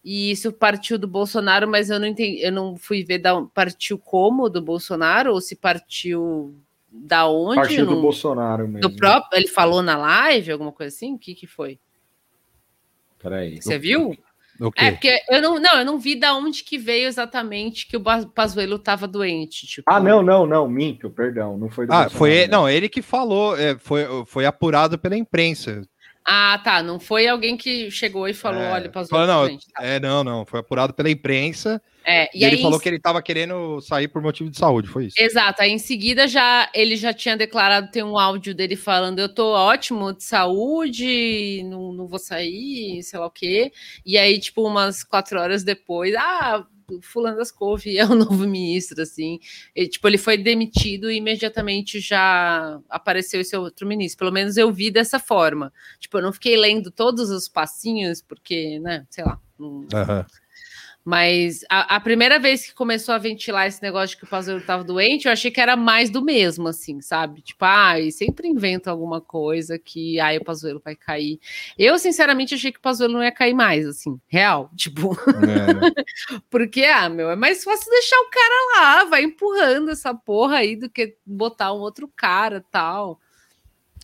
E 0.05 0.30
isso 0.30 0.53
partiu 0.53 0.99
do 0.99 1.09
Bolsonaro, 1.09 1.66
mas 1.66 1.88
eu 1.88 1.99
não 1.99 2.07
entendi, 2.07 2.42
eu 2.42 2.53
não 2.53 2.76
fui 2.76 3.03
ver 3.03 3.18
da 3.18 3.40
partiu 3.55 3.99
como 3.99 4.51
do 4.51 4.61
Bolsonaro 4.61 5.32
ou 5.32 5.40
se 5.40 5.57
partiu 5.57 6.55
da 6.92 7.26
onde? 7.26 7.57
Partiu 7.57 7.86
do 7.86 8.03
Bolsonaro 8.03 8.68
mesmo. 8.68 8.80
Do 8.80 8.95
próprio, 8.95 9.38
ele 9.38 9.49
falou 9.49 9.82
na 9.82 9.97
live, 9.97 10.53
alguma 10.53 10.72
coisa 10.72 10.95
assim? 10.95 11.14
O 11.14 11.18
que 11.18 11.34
que 11.34 11.47
foi? 11.47 11.80
Peraí. 13.24 13.56
Você 13.56 13.78
viu? 13.78 14.14
É, 14.76 14.92
porque 14.92 15.18
eu 15.30 15.42
não, 15.42 15.58
não, 15.58 15.78
eu 15.78 15.84
não 15.84 15.98
vi 15.98 16.14
da 16.14 16.34
onde 16.34 16.62
que 16.62 16.78
veio 16.78 17.08
exatamente 17.08 17.88
que 17.88 17.96
o 17.96 18.02
Pazuello 18.32 18.76
estava 18.76 19.08
doente. 19.08 19.66
Tipo... 19.66 19.90
Ah, 19.90 19.98
não, 19.98 20.22
não, 20.22 20.46
não, 20.46 20.68
minto, 20.68 21.10
perdão, 21.10 21.56
não 21.56 21.68
foi 21.70 21.86
do 21.86 21.92
Ah, 21.92 22.08
foi 22.08 22.32
ele, 22.32 22.52
não, 22.52 22.68
ele 22.68 22.88
que 22.88 23.02
falou, 23.02 23.58
é, 23.58 23.76
foi, 23.78 24.04
foi 24.26 24.46
apurado 24.46 24.96
pela 24.98 25.16
imprensa. 25.16 25.82
Ah, 26.24 26.58
tá, 26.64 26.82
não 26.82 26.98
foi 26.98 27.28
alguém 27.28 27.56
que 27.56 27.90
chegou 27.90 28.26
e 28.26 28.32
falou, 28.32 28.62
é, 28.62 28.72
olha, 28.72 28.88
Pazuello 28.88 29.26
não, 29.26 29.46
doente. 29.46 29.66
Tá. 29.68 29.84
É, 29.84 30.00
não, 30.00 30.24
não, 30.24 30.46
foi 30.46 30.60
apurado 30.60 30.94
pela 30.94 31.10
imprensa 31.10 31.82
é, 32.04 32.28
e, 32.34 32.42
e 32.42 32.44
ele 32.44 32.58
falou 32.58 32.78
que 32.78 32.88
ele 32.88 32.96
estava 32.96 33.22
querendo 33.22 33.80
sair 33.80 34.08
por 34.08 34.20
motivo 34.20 34.50
de 34.50 34.58
saúde, 34.58 34.88
foi 34.88 35.06
isso. 35.06 35.16
Exato. 35.18 35.62
Aí 35.62 35.70
em 35.70 35.78
seguida 35.78 36.28
já 36.28 36.68
ele 36.74 36.96
já 36.96 37.14
tinha 37.14 37.36
declarado 37.36 37.90
tem 37.90 38.02
um 38.02 38.18
áudio 38.18 38.54
dele 38.54 38.76
falando 38.76 39.18
eu 39.18 39.28
tô 39.28 39.52
ótimo 39.52 40.12
de 40.12 40.22
saúde, 40.22 41.62
não, 41.64 41.92
não 41.92 42.06
vou 42.06 42.18
sair, 42.18 43.02
sei 43.02 43.18
lá 43.18 43.26
o 43.26 43.30
quê. 43.30 43.72
E 44.04 44.18
aí 44.18 44.38
tipo 44.38 44.66
umas 44.66 45.02
quatro 45.02 45.40
horas 45.40 45.64
depois, 45.64 46.14
ah, 46.14 46.66
fulano 47.03 47.37
das 47.37 47.51
couve 47.51 47.97
é 47.97 48.05
o 48.05 48.14
novo 48.14 48.47
ministro, 48.47 49.03
assim. 49.03 49.39
E, 49.74 49.89
tipo, 49.89 50.07
ele 50.09 50.18
foi 50.18 50.37
demitido 50.37 51.11
e 51.11 51.16
imediatamente 51.16 52.01
já 52.01 52.80
apareceu 52.89 53.41
esse 53.41 53.57
outro 53.57 53.87
ministro. 53.87 54.18
Pelo 54.18 54.32
menos 54.32 54.57
eu 54.57 54.72
vi 54.72 54.91
dessa 54.91 55.18
forma. 55.18 55.72
Tipo, 55.99 56.18
eu 56.18 56.22
não 56.22 56.32
fiquei 56.32 56.57
lendo 56.57 56.91
todos 56.91 57.30
os 57.30 57.49
passinhos, 57.49 58.22
porque, 58.22 58.78
né, 58.80 59.07
sei 59.11 59.24
lá. 59.24 59.41
Não... 59.59 59.68
Uhum. 59.68 60.24
Mas 61.05 61.61
a, 61.68 61.96
a, 61.96 62.00
primeira 62.00 62.38
vez 62.38 62.64
que 62.64 62.72
começou 62.72 63.14
a 63.14 63.18
ventilar 63.18 63.66
esse 63.66 63.82
negócio 63.82 64.11
de 64.11 64.16
que 64.16 64.24
o 64.24 64.26
Pazuello 64.28 64.61
estava 64.61 64.82
doente, 64.82 65.26
eu 65.26 65.32
achei 65.32 65.50
que 65.50 65.61
era 65.61 65.76
mais 65.76 66.09
do 66.09 66.24
mesmo, 66.24 66.66
assim, 66.66 66.98
sabe? 67.02 67.42
Tipo, 67.42 67.62
ah, 67.66 68.00
e 68.00 68.11
sempre 68.11 68.48
inventa 68.48 68.90
alguma 68.90 69.20
coisa 69.20 69.78
que 69.78 70.18
aí 70.18 70.38
o 70.38 70.44
Pazuello 70.44 70.80
vai 70.82 70.96
cair. 70.96 71.38
Eu, 71.78 71.98
sinceramente, 71.98 72.55
achei 72.55 72.72
que 72.72 72.78
o 72.78 72.82
Pazuello 72.82 73.12
não 73.12 73.22
ia 73.22 73.30
cair 73.30 73.52
mais, 73.52 73.86
assim, 73.86 74.18
real. 74.26 74.70
Tipo, 74.84 75.12
é. 75.12 76.40
porque, 76.48 76.84
ah, 76.84 77.11
meu, 77.11 77.30
é 77.30 77.36
mais 77.36 77.62
fácil 77.62 77.90
deixar 77.90 78.18
o 78.20 78.30
cara 78.30 78.80
lá, 78.80 79.05
vai 79.05 79.24
empurrando 79.24 79.90
essa 79.90 80.14
porra 80.14 80.57
aí 80.57 80.74
do 80.74 80.88
que 80.88 81.16
botar 81.26 81.74
um 81.74 81.80
outro 81.80 82.09
cara 82.09 82.64
tal. 82.70 83.20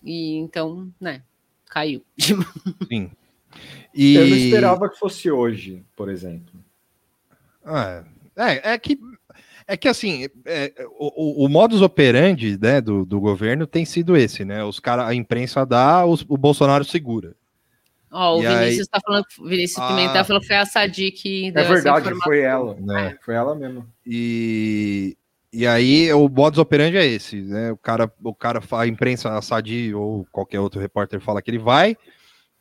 E 0.05 0.37
então, 0.37 0.93
né, 1.01 1.23
caiu. 1.67 2.05
Sim. 2.89 3.11
E... 3.95 4.15
Eu 4.15 4.27
não 4.27 4.37
esperava 4.37 4.89
que 4.89 4.99
fosse 4.99 5.31
hoje, 5.31 5.83
por 5.97 6.11
exemplo. 6.11 6.61
É, 7.71 8.05
é, 8.37 8.73
é 8.73 8.79
que 8.79 8.99
é 9.67 9.77
que 9.77 9.87
assim, 9.87 10.27
é, 10.47 10.73
o, 10.99 11.45
o, 11.45 11.49
modus 11.49 11.81
operandi 11.81 12.59
né, 12.61 12.81
do, 12.81 13.05
do 13.05 13.21
governo 13.21 13.69
tem 13.69 13.85
sido 13.85 14.17
esse, 14.17 14.45
né? 14.45 14.65
Os 14.65 14.81
cara, 14.81 15.07
a 15.07 15.15
imprensa 15.15 15.65
dá, 15.65 16.05
os, 16.05 16.25
o 16.29 16.37
Bolsonaro 16.37 16.85
segura. 16.85 17.37
Ó, 18.11 18.35
oh, 18.35 18.39
o 18.39 18.43
Vinícius 18.43 18.81
está 18.81 18.99
falando, 19.01 19.25
Vinícius 19.45 19.79
ah, 19.79 19.87
Pimentel 19.87 20.25
falou 20.25 20.41
que 20.41 20.49
foi 20.49 20.57
a 20.57 20.67
Sadi 20.67 21.13
que 21.13 21.53
deu 21.53 21.63
É 21.63 21.69
verdade, 21.69 22.13
foi 22.25 22.41
ela, 22.41 22.75
né? 22.81 23.17
Foi 23.25 23.35
ela 23.37 23.55
mesmo. 23.55 23.87
E, 24.05 25.17
e 25.53 25.65
aí 25.65 26.13
o 26.13 26.29
modus 26.29 26.59
operandi 26.59 26.97
é 26.97 27.07
esse, 27.07 27.41
né? 27.41 27.71
O 27.71 27.77
cara, 27.77 28.13
o 28.25 28.35
cara, 28.35 28.61
a 28.73 28.87
imprensa, 28.89 29.39
a 29.39 29.41
Sadi 29.41 29.95
ou 29.95 30.27
qualquer 30.33 30.59
outro 30.59 30.81
repórter 30.81 31.21
fala 31.21 31.41
que 31.41 31.49
ele 31.49 31.59
vai, 31.59 31.97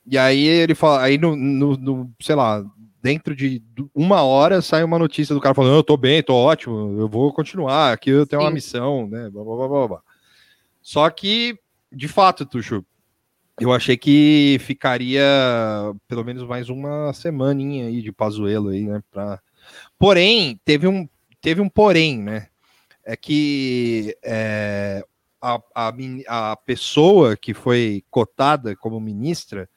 e 0.05 0.15
aí 0.15 0.45
ele 0.45 0.75
fala, 0.75 1.01
aí 1.01 1.17
no, 1.17 1.35
no, 1.35 1.75
no 1.75 2.11
sei 2.21 2.35
lá, 2.35 2.63
dentro 3.01 3.35
de 3.35 3.61
uma 3.93 4.23
hora 4.23 4.61
sai 4.61 4.83
uma 4.83 4.99
notícia 4.99 5.33
do 5.33 5.41
cara 5.41 5.55
falando: 5.55 5.75
eu 5.75 5.83
tô 5.83 5.97
bem, 5.97 6.21
tô 6.21 6.35
ótimo, 6.35 6.99
eu 6.99 7.07
vou 7.07 7.33
continuar, 7.33 7.93
aqui 7.93 8.09
eu 8.09 8.25
tenho 8.25 8.41
Sim. 8.41 8.47
uma 8.47 8.53
missão, 8.53 9.07
né? 9.07 9.29
Blá, 9.29 9.43
blá, 9.43 9.67
blá, 9.67 9.87
blá. 9.87 10.01
Só 10.81 11.09
que, 11.09 11.57
de 11.91 12.07
fato, 12.07 12.45
Tuxo, 12.45 12.85
eu 13.59 13.73
achei 13.73 13.97
que 13.97 14.57
ficaria 14.61 15.23
pelo 16.07 16.23
menos 16.23 16.43
mais 16.43 16.69
uma 16.69 17.11
semaninha 17.13 17.87
aí 17.87 18.01
de 18.01 18.11
Pazuelo 18.11 18.69
aí, 18.69 18.85
né? 18.85 19.01
Pra... 19.11 19.39
Porém, 19.97 20.59
teve 20.63 20.87
um, 20.87 21.07
teve 21.41 21.61
um 21.61 21.69
porém, 21.69 22.17
né? 22.17 22.47
É 23.05 23.15
que 23.15 24.15
é, 24.23 25.03
a, 25.41 25.59
a, 25.75 25.93
a 26.27 26.55
pessoa 26.57 27.35
que 27.35 27.53
foi 27.53 28.03
cotada 28.09 28.75
como 28.75 28.99
ministra 28.99 29.69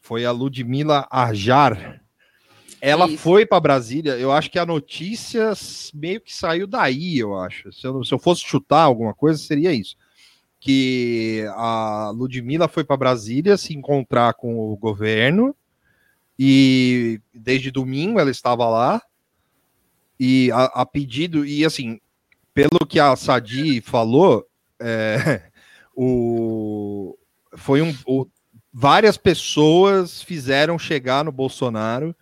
foi 0.00 0.24
a 0.24 0.30
Ludmila 0.30 1.06
Arjar, 1.10 2.03
ela 2.86 3.06
Isso. 3.06 3.16
foi 3.16 3.46
para 3.46 3.58
Brasília. 3.58 4.12
Eu 4.12 4.30
acho 4.30 4.50
que 4.50 4.58
a 4.58 4.66
notícia 4.66 5.54
meio 5.94 6.20
que 6.20 6.34
saiu 6.34 6.66
daí, 6.66 7.18
eu 7.18 7.34
acho. 7.34 7.72
Se 7.72 7.86
eu, 7.86 8.04
se 8.04 8.12
eu 8.12 8.18
fosse 8.18 8.42
chutar 8.42 8.82
alguma 8.82 9.14
coisa, 9.14 9.38
seria 9.38 9.72
isso. 9.72 9.96
Que 10.60 11.46
a 11.56 12.12
Ludmilla 12.14 12.68
foi 12.68 12.84
para 12.84 12.98
Brasília 12.98 13.56
se 13.56 13.74
encontrar 13.74 14.34
com 14.34 14.58
o 14.70 14.76
governo 14.76 15.56
e 16.38 17.22
desde 17.32 17.70
domingo 17.70 18.20
ela 18.20 18.30
estava 18.30 18.68
lá 18.68 19.00
e 20.20 20.50
a, 20.52 20.64
a 20.64 20.84
pedido 20.84 21.46
e 21.46 21.64
assim 21.64 21.98
pelo 22.52 22.86
que 22.86 23.00
a 23.00 23.14
Sadi 23.16 23.80
falou 23.80 24.44
é, 24.80 25.42
o 25.94 27.16
foi 27.56 27.80
um 27.80 27.94
o, 28.04 28.26
várias 28.72 29.16
pessoas 29.16 30.22
fizeram 30.22 30.78
chegar 30.78 31.24
no 31.24 31.30
Bolsonaro 31.30 32.14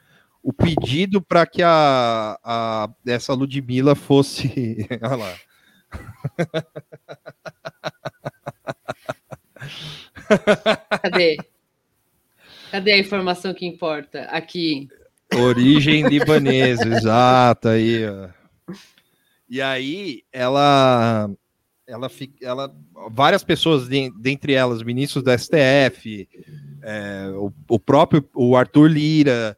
o 0.42 0.52
pedido 0.52 1.22
para 1.22 1.46
que 1.46 1.62
a, 1.62 2.38
a 2.42 2.90
essa 3.06 3.32
Ludmilla 3.32 3.94
fosse. 3.94 4.86
Olha 5.02 5.16
lá. 5.16 5.34
Cadê? 11.02 11.36
Cadê 12.70 12.92
a 12.92 12.98
informação 12.98 13.54
que 13.54 13.66
importa? 13.66 14.22
Aqui. 14.24 14.88
Origem 15.34 16.08
libanesa, 16.08 16.88
exato 16.88 17.68
aí. 17.68 18.04
Ó. 18.06 18.28
E 19.48 19.60
aí 19.60 20.22
ela 20.32 21.30
ela 21.86 22.08
fica, 22.08 22.44
ela 22.44 22.74
várias 23.10 23.44
pessoas 23.44 23.86
dentre 23.88 24.54
elas 24.54 24.82
ministros 24.82 25.22
da 25.22 25.36
STF, 25.36 26.26
é, 26.82 27.28
o, 27.36 27.52
o 27.68 27.78
próprio 27.78 28.26
o 28.34 28.56
Arthur 28.56 28.90
Lira, 28.90 29.56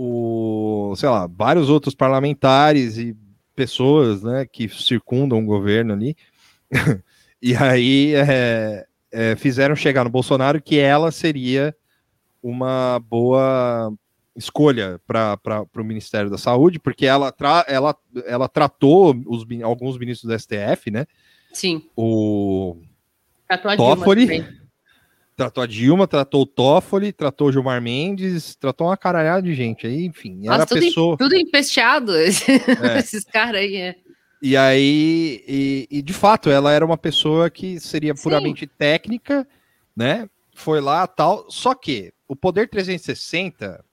o, 0.00 0.94
sei 0.94 1.08
lá, 1.08 1.26
vários 1.26 1.68
outros 1.68 1.92
parlamentares 1.92 2.96
e 2.98 3.16
pessoas, 3.52 4.22
né, 4.22 4.46
que 4.46 4.68
circundam 4.68 5.40
o 5.40 5.44
governo 5.44 5.92
ali. 5.92 6.16
e 7.42 7.56
aí 7.56 8.14
é, 8.14 8.86
é, 9.10 9.34
fizeram 9.34 9.74
chegar 9.74 10.04
no 10.04 10.10
Bolsonaro 10.10 10.62
que 10.62 10.78
ela 10.78 11.10
seria 11.10 11.74
uma 12.40 13.00
boa 13.00 13.92
escolha 14.36 15.00
para 15.04 15.66
o 15.76 15.82
Ministério 15.82 16.30
da 16.30 16.38
Saúde, 16.38 16.78
porque 16.78 17.04
ela, 17.04 17.32
tra 17.32 17.64
ela, 17.66 17.96
ela 18.24 18.48
tratou 18.48 19.20
os, 19.26 19.44
alguns 19.64 19.98
ministros 19.98 20.30
do 20.30 20.38
STF, 20.38 20.92
né? 20.92 21.06
Sim. 21.52 21.82
O 21.96 22.76
Tratou 23.48 23.96
Toffoli. 23.96 24.46
Tratou 25.38 25.62
a 25.62 25.66
Dilma, 25.68 26.08
tratou 26.08 26.42
o 26.42 26.46
Toffoli, 26.46 27.12
tratou 27.12 27.46
o 27.46 27.52
Gilmar 27.52 27.80
Mendes, 27.80 28.56
tratou 28.56 28.88
uma 28.88 28.96
caralhada 28.96 29.40
de 29.40 29.54
gente 29.54 29.86
aí, 29.86 30.04
enfim. 30.04 30.40
Era 30.42 30.58
Nossa, 30.58 30.62
a 30.64 30.66
tudo, 30.66 30.80
pessoa. 30.80 31.14
em, 31.14 31.16
tudo 31.16 31.36
empesteado, 31.36 32.12
É. 32.18 32.98
esses 32.98 33.22
caras 33.22 33.60
aí. 33.60 33.76
É. 33.76 33.94
E 34.42 34.56
aí, 34.56 35.44
e, 35.46 35.88
e, 35.92 36.02
de 36.02 36.12
fato, 36.12 36.50
ela 36.50 36.72
era 36.72 36.84
uma 36.84 36.98
pessoa 36.98 37.48
que 37.48 37.78
seria 37.78 38.16
Sim. 38.16 38.22
puramente 38.24 38.66
técnica, 38.66 39.46
né? 39.96 40.28
Foi 40.56 40.80
lá 40.80 41.06
tal. 41.06 41.48
Só 41.48 41.72
que 41.72 42.12
o 42.26 42.34
Poder 42.34 42.68
360 42.68 43.84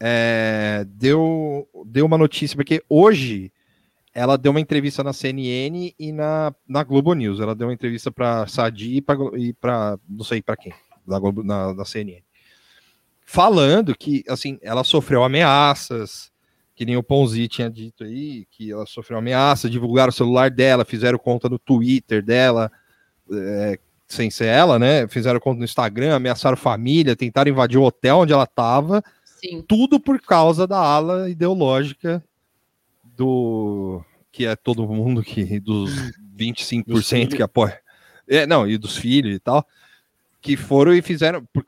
é, 0.00 0.86
deu, 0.88 1.68
deu 1.84 2.06
uma 2.06 2.16
notícia, 2.16 2.56
porque 2.56 2.82
hoje 2.88 3.52
ela 4.14 4.38
deu 4.38 4.52
uma 4.52 4.60
entrevista 4.60 5.02
na 5.02 5.12
CNN 5.12 5.92
e 5.98 6.12
na, 6.12 6.54
na 6.68 6.84
Globo 6.84 7.12
News. 7.14 7.40
Ela 7.40 7.54
deu 7.54 7.66
uma 7.66 7.74
entrevista 7.74 8.12
para 8.12 8.46
Sadi 8.46 9.02
e 9.36 9.52
para 9.52 9.98
não 10.08 10.24
sei 10.24 10.40
para 10.40 10.56
quem, 10.56 10.72
da 11.04 11.18
Globo, 11.18 11.42
na, 11.42 11.74
na 11.74 11.84
CNN. 11.84 12.22
Falando 13.26 13.96
que, 13.96 14.22
assim, 14.28 14.56
ela 14.62 14.84
sofreu 14.84 15.24
ameaças, 15.24 16.30
que 16.76 16.84
nem 16.84 16.96
o 16.96 17.02
Ponzi 17.02 17.48
tinha 17.48 17.68
dito 17.68 18.04
aí, 18.04 18.46
que 18.50 18.70
ela 18.70 18.86
sofreu 18.86 19.18
ameaça, 19.18 19.68
divulgaram 19.68 20.10
o 20.10 20.12
celular 20.12 20.48
dela, 20.48 20.84
fizeram 20.84 21.18
conta 21.18 21.48
no 21.48 21.58
Twitter 21.58 22.22
dela, 22.22 22.70
é, 23.32 23.78
sem 24.06 24.30
ser 24.30 24.46
ela, 24.46 24.78
né? 24.78 25.08
Fizeram 25.08 25.40
conta 25.40 25.58
no 25.58 25.64
Instagram, 25.64 26.14
ameaçaram 26.14 26.56
família, 26.56 27.16
tentaram 27.16 27.50
invadir 27.50 27.78
o 27.78 27.82
hotel 27.82 28.18
onde 28.18 28.32
ela 28.32 28.44
estava, 28.44 29.02
tudo 29.66 29.98
por 29.98 30.20
causa 30.20 30.66
da 30.66 30.78
ala 30.78 31.28
ideológica 31.28 32.22
do 33.16 34.02
que 34.32 34.46
é 34.46 34.56
todo 34.56 34.86
mundo 34.88 35.22
que 35.22 35.60
dos 35.60 35.90
25% 36.36 36.84
Dos 36.86 37.08
filhos. 37.08 37.34
que 37.34 37.42
apoia. 37.42 37.80
É, 38.28 38.46
não, 38.46 38.66
e 38.68 38.76
dos 38.78 38.96
filhos 38.96 39.34
e 39.36 39.38
tal, 39.38 39.66
que 40.40 40.56
foram 40.56 40.92
e 40.94 41.00
fizeram 41.02 41.44
por, 41.52 41.64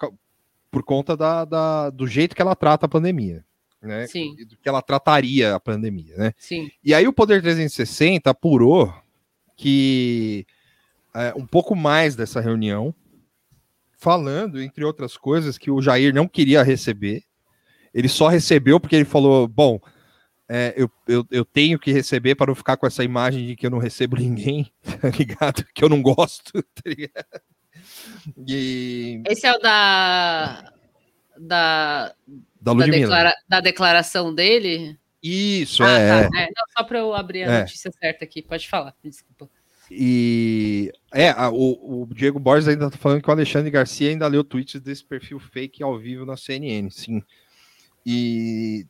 por 0.71 0.83
conta 0.83 1.17
da, 1.17 1.45
da- 1.45 1.91
do 1.91 2.07
jeito 2.07 2.35
que 2.35 2.43
ela 2.43 2.57
trata 2.57 2.87
a 2.87 2.89
pandemia, 2.89 3.45
né? 3.81 4.07
Sim. 4.07 4.35
E 4.39 4.45
do 4.45 4.57
que 4.57 4.69
ela 4.69 4.83
trataria 4.83 5.55
a 5.55 5.61
pandemia, 5.61 6.17
né? 6.17 6.33
Sim. 6.39 6.71
E 6.83 6.93
aí 6.95 7.07
o 7.07 7.13
Poder 7.13 7.41
360 7.43 8.31
apurou 8.31 8.93
que 9.57 10.45
é, 11.15 11.33
um 11.37 11.47
pouco 11.47 11.75
mais 11.77 12.17
dessa 12.17 12.41
reunião, 12.41 12.95
falando, 13.93 14.61
entre 14.61 14.85
outras 14.85 15.17
coisas, 15.17 15.57
que 15.59 15.71
o 15.71 15.81
Jair 15.81 16.13
não 16.15 16.29
queria 16.29 16.63
receber. 16.63 17.23
Ele 17.95 18.09
só 18.09 18.29
recebeu 18.29 18.79
porque 18.79 18.97
ele 18.97 19.05
falou: 19.05 19.49
bom, 19.49 19.81
é, 20.49 20.75
eu, 20.77 20.91
eu, 21.09 21.27
eu 21.31 21.45
tenho 21.45 21.79
que 21.79 21.91
receber 21.93 22.35
para 22.35 22.47
não 22.49 22.55
ficar 22.55 22.77
com 22.77 22.87
essa 22.87 23.03
imagem 23.05 23.47
de 23.47 23.57
que 23.57 23.67
eu 23.67 23.71
não 23.71 23.79
recebo 23.79 24.17
ninguém, 24.21 24.71
tá 25.01 25.09
ligado? 25.11 25.65
Que 25.75 25.85
eu 25.85 25.89
não 25.89 26.01
gosto, 26.03 26.53
tá 26.75 26.83
ligado? 26.85 27.41
E 28.47 29.23
Esse 29.29 29.47
é 29.47 29.53
o 29.55 29.59
da. 29.59 30.73
Da, 31.39 32.15
da 32.61 32.73
da, 32.75 32.87
declara- 32.87 33.35
da 33.49 33.61
declaração 33.61 34.35
dele? 34.35 34.99
Isso, 35.23 35.83
ah, 35.83 35.91
é. 35.99 36.29
tá. 36.29 36.39
É, 36.41 36.47
não, 36.47 36.65
só 36.77 36.85
para 36.85 36.99
eu 37.01 37.13
abrir 37.15 37.43
a 37.45 37.53
É. 37.53 37.61
notícia 37.61 37.91
certa 38.01 38.25
aqui. 38.25 38.41
Pode 38.43 38.67
falar, 38.69 38.95
desculpa. 39.05 39.49
E 39.91 40.91
é, 41.13 41.29
a- 41.31 41.51
o, 41.51 42.03
o 42.03 42.07
Diego 42.15 42.39
Borges 42.41 42.69
ainda 42.69 42.91
tá 42.91 42.97
falando 42.97 43.23
que 43.23 43.29
o 43.29 43.33
Alexandre 43.33 43.71
Garcia 43.71 44.11
ainda 44.11 44.27
leu 44.27 44.43
tweets 44.43 44.81
desse 44.81 45.05
perfil 45.05 45.39
fake 45.39 45.83
ao 45.83 45.99
vivo 45.99 46.25
na 46.25 46.37
CNN, 46.37 46.91
sim. 46.91 47.23
E, 48.05 48.87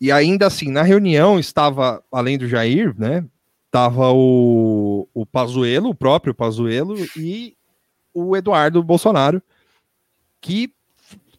e 0.00 0.12
ainda 0.12 0.46
assim, 0.46 0.70
na 0.70 0.82
reunião 0.82 1.38
estava, 1.38 2.02
além 2.12 2.36
do 2.36 2.48
Jair, 2.48 2.94
né? 2.98 3.24
Tava 3.70 4.12
o, 4.12 5.08
o 5.12 5.26
Pazuello, 5.26 5.90
o 5.90 5.94
próprio 5.94 6.34
Pazuello, 6.34 6.96
e 7.16 7.56
o 8.14 8.36
Eduardo 8.36 8.82
Bolsonaro, 8.82 9.42
que 10.40 10.72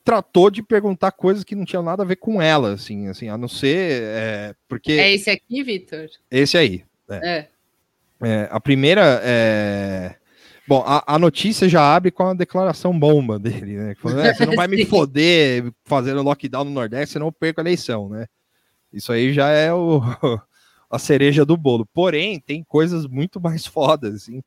tratou 0.03 0.49
de 0.49 0.63
perguntar 0.63 1.11
coisas 1.11 1.43
que 1.43 1.55
não 1.55 1.65
tinham 1.65 1.83
nada 1.83 2.03
a 2.03 2.05
ver 2.05 2.15
com 2.15 2.41
ela, 2.41 2.73
assim, 2.73 3.07
assim, 3.07 3.27
a 3.27 3.37
não 3.37 3.47
ser 3.47 4.03
é, 4.03 4.55
porque 4.67 4.93
É 4.93 5.13
esse 5.13 5.29
aqui, 5.29 5.63
Vitor? 5.63 6.07
esse 6.31 6.57
aí. 6.57 6.83
É. 7.09 7.47
É, 8.21 8.47
a 8.51 8.59
primeira 8.59 9.21
é. 9.23 10.15
Bom, 10.67 10.83
a, 10.85 11.15
a 11.15 11.19
notícia 11.19 11.69
já 11.69 11.95
abre 11.95 12.11
com 12.11 12.23
a 12.23 12.33
declaração 12.33 12.97
bomba 12.97 13.39
dele, 13.39 13.77
né? 13.77 13.95
falando, 13.95 14.21
"É, 14.21 14.33
você 14.33 14.45
não 14.45 14.55
vai 14.55 14.67
me 14.67 14.85
foder 14.85 15.71
fazendo 15.85 16.21
lockdown 16.23 16.65
no 16.65 16.71
Nordeste, 16.71 17.13
senão 17.13 17.27
eu 17.27 17.31
perco 17.31 17.61
a 17.61 17.63
eleição, 17.63 18.09
né? 18.09 18.25
Isso 18.91 19.11
aí 19.11 19.33
já 19.33 19.49
é 19.49 19.73
o, 19.73 20.01
a 20.89 20.99
cereja 20.99 21.45
do 21.45 21.57
bolo. 21.57 21.85
Porém, 21.93 22.39
tem 22.39 22.63
coisas 22.63 23.05
muito 23.05 23.39
mais 23.39 23.65
fodas, 23.67 24.15
assim, 24.15 24.41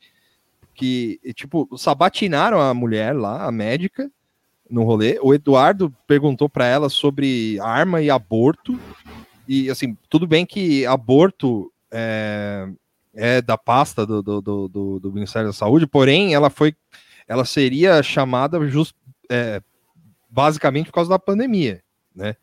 que, 0.74 1.20
tipo, 1.34 1.68
sabatinaram 1.76 2.60
a 2.60 2.72
mulher 2.72 3.14
lá, 3.14 3.44
a 3.46 3.52
médica, 3.52 4.10
no 4.68 4.84
rolê. 4.84 5.18
O 5.20 5.34
Eduardo 5.34 5.94
perguntou 6.06 6.48
para 6.48 6.66
ela 6.66 6.88
sobre 6.88 7.58
arma 7.60 8.00
e 8.00 8.08
aborto. 8.08 8.78
E, 9.46 9.68
assim, 9.68 9.96
tudo 10.08 10.26
bem 10.26 10.46
que 10.46 10.86
aborto 10.86 11.72
é, 11.90 12.68
é 13.12 13.42
da 13.42 13.58
pasta 13.58 14.06
do, 14.06 14.22
do, 14.22 14.40
do, 14.40 14.98
do- 15.00 15.12
Ministério 15.12 15.48
da 15.48 15.52
Saúde, 15.52 15.86
porém, 15.86 16.34
ela 16.34 16.48
foi. 16.48 16.74
Ela 17.26 17.44
seria 17.44 18.02
chamada 18.02 18.64
just, 18.68 18.94
é, 19.28 19.60
basicamente 20.28 20.86
por 20.86 20.94
causa 20.94 21.10
da 21.10 21.18
pandemia, 21.18 21.82
né? 22.14 22.34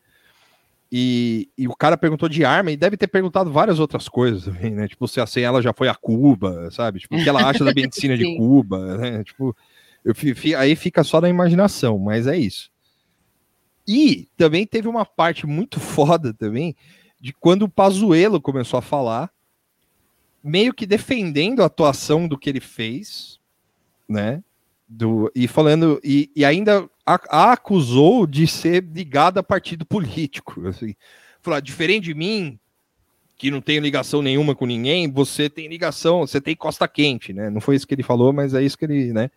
E, 0.90 1.50
e 1.56 1.68
o 1.68 1.76
cara 1.76 1.98
perguntou 1.98 2.28
de 2.28 2.44
arma 2.44 2.70
e 2.70 2.76
deve 2.76 2.96
ter 2.96 3.08
perguntado 3.08 3.52
várias 3.52 3.78
outras 3.78 4.08
coisas 4.08 4.44
também, 4.44 4.74
né? 4.74 4.88
Tipo, 4.88 5.06
se 5.06 5.20
assim, 5.20 5.40
ela 5.40 5.60
já 5.60 5.72
foi 5.72 5.88
a 5.88 5.94
Cuba, 5.94 6.70
sabe? 6.70 6.98
Tipo, 6.98 7.16
o 7.16 7.22
que 7.22 7.28
ela 7.28 7.46
acha 7.46 7.62
da 7.62 7.72
medicina 7.76 8.16
de. 8.16 8.36
Cuba, 8.36 8.96
né? 8.96 9.22
Tipo, 9.22 9.54
eu 10.04 10.14
aí 10.58 10.74
fica 10.74 11.04
só 11.04 11.20
na 11.20 11.28
imaginação, 11.28 11.98
mas 11.98 12.26
é 12.26 12.38
isso. 12.38 12.70
E 13.86 14.28
também 14.36 14.66
teve 14.66 14.88
uma 14.88 15.04
parte 15.04 15.46
muito 15.46 15.78
foda 15.80 16.32
também 16.32 16.74
de 17.20 17.32
quando 17.32 17.62
o 17.64 17.68
Pazuello 17.68 18.40
começou 18.40 18.78
a 18.78 18.82
falar, 18.82 19.30
meio 20.42 20.72
que 20.72 20.86
defendendo 20.86 21.62
a 21.62 21.66
atuação 21.66 22.28
do 22.28 22.38
que 22.38 22.48
ele 22.48 22.60
fez, 22.60 23.40
né? 24.08 24.42
Do, 24.88 25.30
e 25.34 25.46
falando, 25.46 26.00
e, 26.02 26.30
e 26.34 26.44
ainda 26.44 26.88
a, 27.04 27.20
a 27.28 27.52
acusou 27.52 28.26
de 28.26 28.46
ser 28.46 28.82
ligado 28.82 29.38
a 29.38 29.42
partido 29.42 29.84
político. 29.84 30.66
Assim. 30.66 30.94
Falar, 31.42 31.60
diferente 31.60 32.04
de 32.04 32.14
mim, 32.14 32.58
que 33.36 33.50
não 33.50 33.60
tenho 33.60 33.82
ligação 33.82 34.22
nenhuma 34.22 34.54
com 34.54 34.64
ninguém, 34.64 35.10
você 35.10 35.50
tem 35.50 35.68
ligação, 35.68 36.20
você 36.26 36.40
tem 36.40 36.56
costa 36.56 36.88
quente, 36.88 37.32
né? 37.32 37.50
Não 37.50 37.60
foi 37.60 37.76
isso 37.76 37.86
que 37.86 37.94
ele 37.94 38.02
falou, 38.02 38.32
mas 38.32 38.54
é 38.54 38.62
isso 38.62 38.78
que 38.78 38.84
ele, 38.86 39.12
né? 39.12 39.30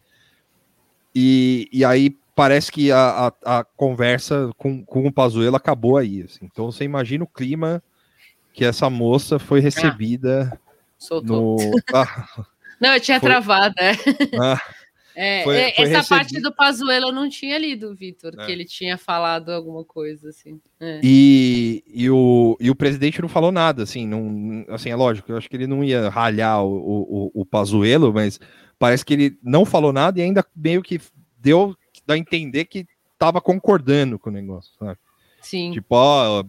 E, 1.14 1.68
e 1.72 1.84
aí 1.84 2.16
parece 2.36 2.72
que 2.72 2.92
a, 2.92 3.28
a, 3.44 3.60
a 3.60 3.64
conversa 3.64 4.50
com, 4.58 4.84
com 4.86 5.06
o 5.06 5.12
Pazuello 5.12 5.56
acabou 5.58 5.98
aí. 5.98 6.22
assim. 6.24 6.46
Então 6.46 6.72
você 6.72 6.86
imagina 6.86 7.24
o 7.24 7.28
clima 7.28 7.84
que 8.54 8.64
essa 8.66 8.90
moça 8.90 9.38
foi 9.38 9.60
recebida 9.60 10.58
Soltou. 10.98 11.58
no. 11.58 11.82
Ah, 11.94 12.26
Não, 12.80 12.94
eu 12.94 13.00
tinha 13.02 13.20
Foi- 13.20 13.30
travado, 13.30 13.76
é. 13.78 13.92
ah, 14.40 14.60
É, 15.16 15.44
Foi- 15.44 15.58
é, 15.58 15.74
foi 15.76 15.86
essa 15.94 16.08
parte 16.08 16.40
do 16.40 16.54
Pazuello 16.54 17.08
eu 17.08 17.12
não 17.12 17.28
tinha 17.30 17.58
lido, 17.58 17.94
Vitor, 17.96 18.34
É. 18.40 18.46
que 18.46 18.52
ele 18.52 18.66
tinha 18.66 18.98
falado 18.98 19.50
alguma 19.50 19.84
coisa 19.84 20.30
assim. 20.30 20.60
É. 20.80 21.00
E, 21.04 21.84
e, 21.88 22.10
o, 22.10 22.58
e 22.60 22.70
o 22.70 22.76
presidente 22.76 23.22
não 23.22 23.28
falou 23.30 23.52
nada, 23.52 23.84
assim, 23.84 24.08
não, 24.08 24.66
assim, 24.74 24.90
é 24.90 24.96
lógico, 24.96 25.32
eu 25.32 25.38
acho 25.38 25.50
que 25.50 25.56
ele 25.56 25.68
não 25.68 25.84
ia 25.84 26.10
ralhar 26.10 26.64
o, 26.64 27.28
o, 27.36 27.42
o 27.42 27.46
Pazuello, 27.46 28.14
mas 28.14 28.40
parece 28.80 29.04
que 29.06 29.14
ele 29.14 29.38
não 29.44 29.66
falou 29.66 29.92
nada 29.92 30.20
e 30.20 30.24
ainda 30.24 30.46
meio 30.56 30.82
que 30.82 31.00
deu 31.38 31.76
a 32.08 32.18
entender 32.18 32.66
que 32.66 32.86
estava 33.14 33.40
concordando 33.42 34.18
com 34.18 34.30
o 34.30 34.34
negócio, 34.34 34.72
sabe? 34.80 34.98
Sim. 35.42 35.72
Tipo, 35.72 35.96
ó, 35.96 36.44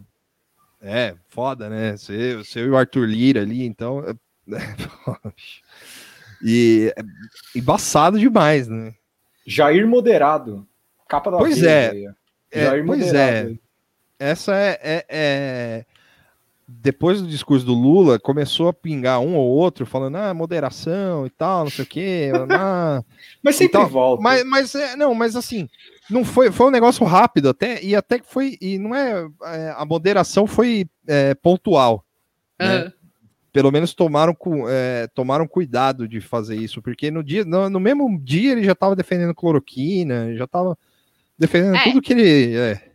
é, 0.81 1.15
foda, 1.29 1.69
né? 1.69 1.97
Você, 1.97 2.37
você 2.37 2.61
e 2.61 2.69
o 2.69 2.77
Arthur 2.77 3.07
Lira 3.09 3.43
ali, 3.43 3.65
então. 3.65 4.01
é- 4.05 4.15
e 6.43 6.93
é 6.97 7.03
embaçado 7.59 8.19
demais, 8.19 8.69
né? 8.69 8.95
Jair 9.47 9.87
moderado. 9.87 10.67
Capa 11.09 11.31
da 11.31 11.39
Pois 11.39 11.63
é. 11.63 11.93
É, 12.51 12.63
Jair 12.63 12.85
pois 12.87 13.01
moderado. 13.01 13.59
é. 14.19 14.29
Essa 14.31 14.55
é, 14.57 14.79
é- 14.83 15.07
é- 15.09 15.85
Depois 16.69 17.21
do 17.21 17.27
discurso 17.29 17.67
do 17.67 17.75
Lula, 17.75 18.19
começou 18.19 18.69
a 18.69 18.73
pingar 18.73 19.21
um 19.21 19.35
ou 19.37 19.47
outro 19.49 19.85
falando, 19.85 20.17
ah, 20.17 20.33
moderação 20.33 21.27
e 21.27 21.31
tal, 21.31 21.65
não 21.65 21.71
sei 21.71 21.85
o 21.85 21.89
quê. 21.89 22.31
ah, 22.51 23.03
Mas 23.43 23.57
sempre 23.57 23.79
Então, 23.79 23.89
volta. 23.91 24.23
Mas, 24.23 24.45
mas 24.45 24.75
é, 24.75 24.97
não, 24.97 25.13
mas 25.15 25.37
assim, 25.37 25.69
não 26.09 26.25
foi, 26.25 26.51
foi 26.51 26.67
um 26.69 26.71
negócio 26.71 27.05
rápido 27.05 27.49
até, 27.49 27.83
e 27.83 27.95
até 27.95 28.19
que 28.19 28.27
foi, 28.27 28.57
e 28.61 28.79
não 28.79 28.95
é, 28.95 29.29
é, 29.45 29.75
a 29.77 29.85
moderação 29.85 30.47
foi 30.47 30.87
é, 31.07 31.35
pontual, 31.35 32.07
né? 32.59 32.93
Pelo 33.53 33.71
menos 33.71 33.93
tomaram, 33.93 34.35
é, 34.69 35.07
tomaram 35.15 35.47
cuidado 35.47 36.09
de 36.09 36.21
fazer 36.21 36.57
isso, 36.57 36.81
porque 36.81 37.11
no 37.11 37.23
dia, 37.23 37.45
no, 37.45 37.69
no 37.69 37.79
mesmo 37.79 38.19
dia 38.19 38.53
ele 38.53 38.65
já 38.65 38.73
estava 38.73 38.97
defendendo 38.97 39.35
cloroquina, 39.35 40.35
já 40.35 40.45
estava 40.45 40.79
defendendo 41.39 41.77
é. 41.77 41.85
tudo 41.85 42.01
que 42.01 42.13
ele. 42.13 42.57
É. 42.57 42.93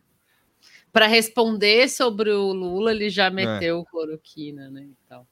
Para 0.92 1.06
responder 1.06 1.88
sobre 1.90 2.32
o 2.32 2.52
Lula, 2.52 2.92
ele 2.92 3.10
já 3.10 3.30
meteu 3.30 3.82
é. 3.82 3.92
cloroquina, 3.92 4.70
né? 4.72 4.88
Então. 5.06 5.28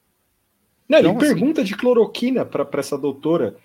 Não, 0.88 0.98
ele 0.98 1.08
então, 1.08 1.20
assim, 1.20 1.34
pergunta 1.34 1.64
de 1.64 1.76
cloroquina 1.76 2.44
para 2.44 2.68
essa 2.78 2.96
doutora. 2.96 3.56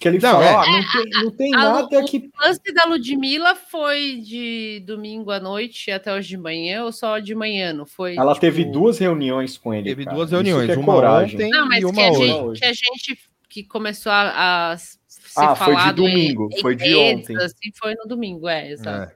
Que 0.00 0.08
ele 0.08 0.18
não, 0.18 0.30
fala, 0.30 0.46
é. 0.46 0.52
não 0.54 0.82
tem, 0.82 1.24
não 1.24 1.30
tem 1.30 1.54
a, 1.54 1.58
nada 1.58 2.04
que. 2.04 2.16
O 2.16 2.42
lance 2.42 2.72
da 2.72 2.86
Ludmilla 2.86 3.54
foi 3.54 4.16
de 4.16 4.82
domingo 4.86 5.30
à 5.30 5.38
noite 5.38 5.90
até 5.90 6.10
hoje 6.10 6.28
de 6.28 6.38
manhã 6.38 6.84
ou 6.84 6.90
só 6.90 7.18
de 7.18 7.34
manhã, 7.34 7.74
não 7.74 7.84
foi? 7.84 8.16
Ela 8.16 8.32
tipo... 8.32 8.40
teve 8.40 8.64
duas 8.64 8.98
reuniões 8.98 9.58
com 9.58 9.74
ele. 9.74 9.90
Teve 9.90 10.04
cara. 10.06 10.16
duas 10.16 10.30
reuniões, 10.30 10.70
é 10.70 10.74
uma 10.74 10.94
coragem. 10.94 11.34
ontem 11.34 11.50
não, 11.50 11.68
mas 11.68 11.82
e 11.82 11.84
uma 11.84 11.92
que 11.92 12.00
a, 12.00 12.10
hoje. 12.12 12.26
gente, 12.26 12.58
que 12.60 12.64
a 12.64 12.72
gente 12.72 13.18
que 13.46 13.64
começou 13.64 14.10
a, 14.10 14.72
a 14.72 14.76
ser 14.78 15.00
ah, 15.36 15.54
foi 15.54 15.76
de 15.76 15.92
domingo, 15.92 16.48
em, 16.50 16.60
foi 16.62 16.74
de 16.74 16.94
ontem. 16.94 17.36
Assim, 17.36 17.70
foi 17.78 17.94
no 17.94 18.08
domingo, 18.08 18.48
é, 18.48 18.70
exato. 18.70 19.12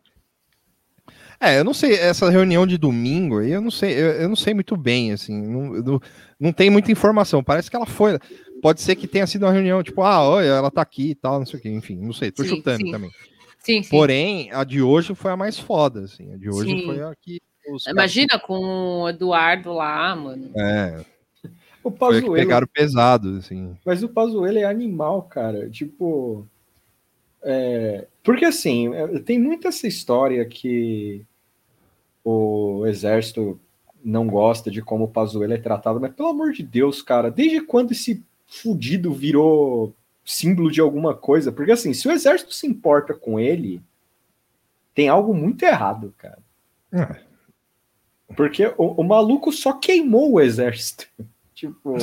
É. 1.40 1.54
é. 1.54 1.58
eu 1.60 1.64
não 1.64 1.72
sei, 1.72 1.94
essa 1.94 2.28
reunião 2.28 2.66
de 2.66 2.76
domingo 2.76 3.38
aí, 3.38 3.52
eu 3.52 3.62
não 3.62 3.70
sei, 3.70 3.94
eu, 3.94 4.10
eu 4.12 4.28
não 4.28 4.36
sei 4.36 4.52
muito 4.52 4.76
bem, 4.76 5.12
assim, 5.12 5.40
não, 5.40 5.82
não, 5.82 6.00
não 6.38 6.52
tem 6.52 6.68
muita 6.68 6.92
informação. 6.92 7.42
Parece 7.42 7.70
que 7.70 7.76
ela 7.76 7.86
foi 7.86 8.18
pode 8.64 8.80
ser 8.80 8.96
que 8.96 9.06
tenha 9.06 9.26
sido 9.26 9.44
uma 9.44 9.52
reunião, 9.52 9.82
tipo, 9.82 10.00
ah, 10.00 10.26
olha, 10.26 10.46
ela 10.46 10.70
tá 10.70 10.80
aqui 10.80 11.10
e 11.10 11.14
tal, 11.14 11.38
não 11.38 11.44
sei 11.44 11.58
o 11.58 11.62
que, 11.62 11.68
enfim, 11.68 11.96
não 11.96 12.14
sei, 12.14 12.30
tô 12.30 12.42
sim, 12.42 12.48
chutando 12.48 12.78
sim. 12.78 12.90
também. 12.90 13.10
Sim, 13.58 13.82
sim. 13.82 13.90
Porém, 13.90 14.50
a 14.52 14.64
de 14.64 14.80
hoje 14.80 15.14
foi 15.14 15.32
a 15.32 15.36
mais 15.36 15.58
foda, 15.58 16.04
assim, 16.04 16.32
a 16.32 16.38
de 16.38 16.48
hoje 16.48 16.70
sim. 16.70 16.86
foi 16.86 17.02
a 17.02 17.14
que... 17.20 17.42
Imagina 17.86 18.28
caras... 18.28 18.46
com 18.46 19.02
o 19.02 19.08
Eduardo 19.10 19.74
lá, 19.74 20.16
mano. 20.16 20.50
É. 20.56 21.04
O 21.82 21.90
Pazuello... 21.90 22.28
Foi 22.28 22.40
pegaram 22.40 22.66
pesado, 22.66 23.36
assim. 23.36 23.76
Mas 23.84 24.02
o 24.02 24.08
Pazuello 24.08 24.56
é 24.56 24.64
animal, 24.64 25.20
cara, 25.24 25.68
tipo... 25.68 26.46
É... 27.42 28.06
Porque, 28.22 28.46
assim, 28.46 28.94
é, 28.94 29.18
tem 29.18 29.38
muita 29.38 29.68
essa 29.68 29.86
história 29.86 30.42
que 30.46 31.22
o 32.24 32.86
exército 32.86 33.60
não 34.02 34.26
gosta 34.26 34.70
de 34.70 34.80
como 34.80 35.04
o 35.04 35.08
Pazuello 35.08 35.52
é 35.52 35.58
tratado, 35.58 36.00
mas 36.00 36.14
pelo 36.14 36.30
amor 36.30 36.52
de 36.52 36.62
Deus, 36.62 37.02
cara, 37.02 37.30
desde 37.30 37.60
quando 37.60 37.92
esse 37.92 38.24
fudido 38.46 39.12
virou 39.12 39.94
símbolo 40.24 40.70
de 40.70 40.80
alguma 40.80 41.14
coisa. 41.14 41.52
Porque 41.52 41.72
assim, 41.72 41.92
se 41.92 42.08
o 42.08 42.12
exército 42.12 42.52
se 42.52 42.66
importa 42.66 43.14
com 43.14 43.38
ele, 43.38 43.82
tem 44.94 45.08
algo 45.08 45.34
muito 45.34 45.62
errado, 45.64 46.14
cara. 46.16 46.38
É. 46.92 47.20
Porque 48.36 48.66
o, 48.78 49.00
o, 49.00 49.04
maluco 49.04 49.52
só 49.52 49.72
queimou 49.72 50.32
o 50.32 50.40
exército. 50.40 51.06
tipo, 51.54 51.96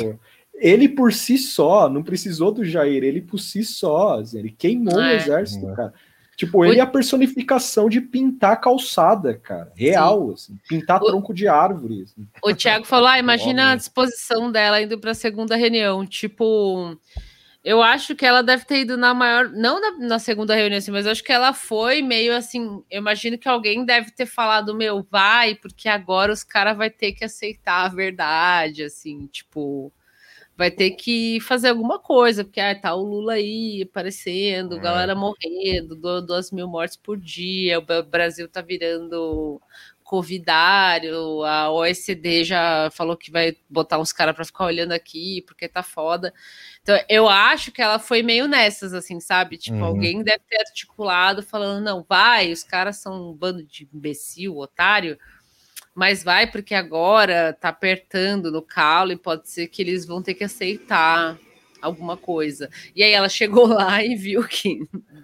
ele 0.53 0.87
por 0.87 1.11
si 1.13 1.37
só, 1.37 1.89
não 1.89 2.03
precisou 2.03 2.51
do 2.51 2.63
Jair, 2.63 3.03
ele 3.03 3.21
por 3.21 3.39
si 3.39 3.63
só, 3.63 4.19
assim, 4.19 4.39
ele 4.39 4.51
queimou 4.51 5.01
é. 5.01 5.13
o 5.13 5.15
exército, 5.15 5.69
é. 5.69 5.75
cara. 5.75 5.93
Tipo, 6.41 6.65
ele 6.65 6.79
é 6.79 6.81
a 6.81 6.87
personificação 6.87 7.87
de 7.87 8.01
pintar 8.01 8.59
calçada, 8.59 9.37
cara. 9.37 9.71
Real, 9.75 10.31
assim, 10.31 10.57
pintar 10.67 10.99
o... 10.99 11.05
tronco 11.05 11.35
de 11.35 11.47
árvore. 11.47 12.01
Assim. 12.01 12.27
O 12.43 12.51
Thiago 12.51 12.83
falou: 12.83 13.07
ah, 13.07 13.19
imagina 13.19 13.73
a 13.73 13.75
disposição 13.75 14.51
dela 14.51 14.81
indo 14.81 14.97
para 14.97 15.11
a 15.11 15.13
segunda 15.13 15.55
reunião. 15.55 16.03
Tipo, 16.03 16.97
eu 17.63 17.83
acho 17.83 18.15
que 18.15 18.25
ela 18.25 18.41
deve 18.41 18.65
ter 18.65 18.79
ido 18.79 18.97
na 18.97 19.13
maior. 19.13 19.49
Não 19.49 19.79
na, 19.79 20.07
na 20.07 20.17
segunda 20.17 20.55
reunião, 20.55 20.79
assim, 20.79 20.89
mas 20.89 21.05
acho 21.05 21.23
que 21.23 21.31
ela 21.31 21.53
foi 21.53 22.01
meio 22.01 22.35
assim. 22.35 22.83
Eu 22.89 23.01
imagino 23.01 23.37
que 23.37 23.47
alguém 23.47 23.85
deve 23.85 24.09
ter 24.09 24.25
falado: 24.25 24.73
meu, 24.73 25.05
vai, 25.11 25.53
porque 25.53 25.87
agora 25.87 26.33
os 26.33 26.43
caras 26.43 26.75
vão 26.75 26.89
ter 26.89 27.11
que 27.11 27.23
aceitar 27.23 27.85
a 27.85 27.89
verdade, 27.89 28.81
assim, 28.81 29.27
tipo 29.27 29.93
vai 30.61 30.69
ter 30.69 30.91
que 30.91 31.39
fazer 31.39 31.69
alguma 31.69 31.97
coisa, 31.97 32.43
porque 32.43 32.59
ah, 32.59 32.79
tá 32.79 32.93
o 32.93 33.01
Lula 33.01 33.33
aí 33.33 33.81
aparecendo, 33.81 34.77
é. 34.77 34.79
galera 34.79 35.15
morrendo, 35.15 35.95
duas 36.21 36.51
mil 36.51 36.67
mortes 36.67 36.95
por 36.95 37.17
dia, 37.17 37.79
o 37.79 38.03
Brasil 38.03 38.47
tá 38.47 38.61
virando 38.61 39.59
covidário, 40.03 41.43
a 41.43 41.71
OECD 41.71 42.43
já 42.43 42.91
falou 42.91 43.17
que 43.17 43.31
vai 43.31 43.57
botar 43.67 43.97
uns 43.97 44.13
caras 44.13 44.35
para 44.35 44.45
ficar 44.45 44.65
olhando 44.65 44.91
aqui, 44.91 45.41
porque 45.47 45.67
tá 45.67 45.81
foda. 45.81 46.31
Então, 46.83 46.95
eu 47.09 47.27
acho 47.27 47.71
que 47.71 47.81
ela 47.81 47.97
foi 47.97 48.21
meio 48.21 48.47
nessas, 48.47 48.93
assim, 48.93 49.19
sabe? 49.19 49.57
Tipo, 49.57 49.77
uhum. 49.77 49.85
alguém 49.85 50.21
deve 50.21 50.43
ter 50.47 50.59
articulado 50.59 51.41
falando, 51.41 51.83
não, 51.83 52.05
vai, 52.07 52.51
os 52.51 52.63
caras 52.63 52.97
são 52.97 53.31
um 53.31 53.33
bando 53.33 53.63
de 53.63 53.89
imbecil, 53.91 54.57
otário, 54.57 55.17
mas 55.93 56.23
vai 56.23 56.49
porque 56.49 56.73
agora 56.73 57.55
tá 57.59 57.69
apertando 57.69 58.51
no 58.51 58.61
calo 58.61 59.11
e 59.11 59.17
pode 59.17 59.49
ser 59.49 59.67
que 59.67 59.81
eles 59.81 60.05
vão 60.05 60.21
ter 60.21 60.33
que 60.33 60.43
aceitar 60.43 61.37
alguma 61.81 62.15
coisa. 62.15 62.69
E 62.95 63.03
aí 63.03 63.11
ela 63.11 63.27
chegou 63.27 63.67
lá 63.67 64.03
e 64.05 64.15
viu 64.15 64.43
que 64.43 64.79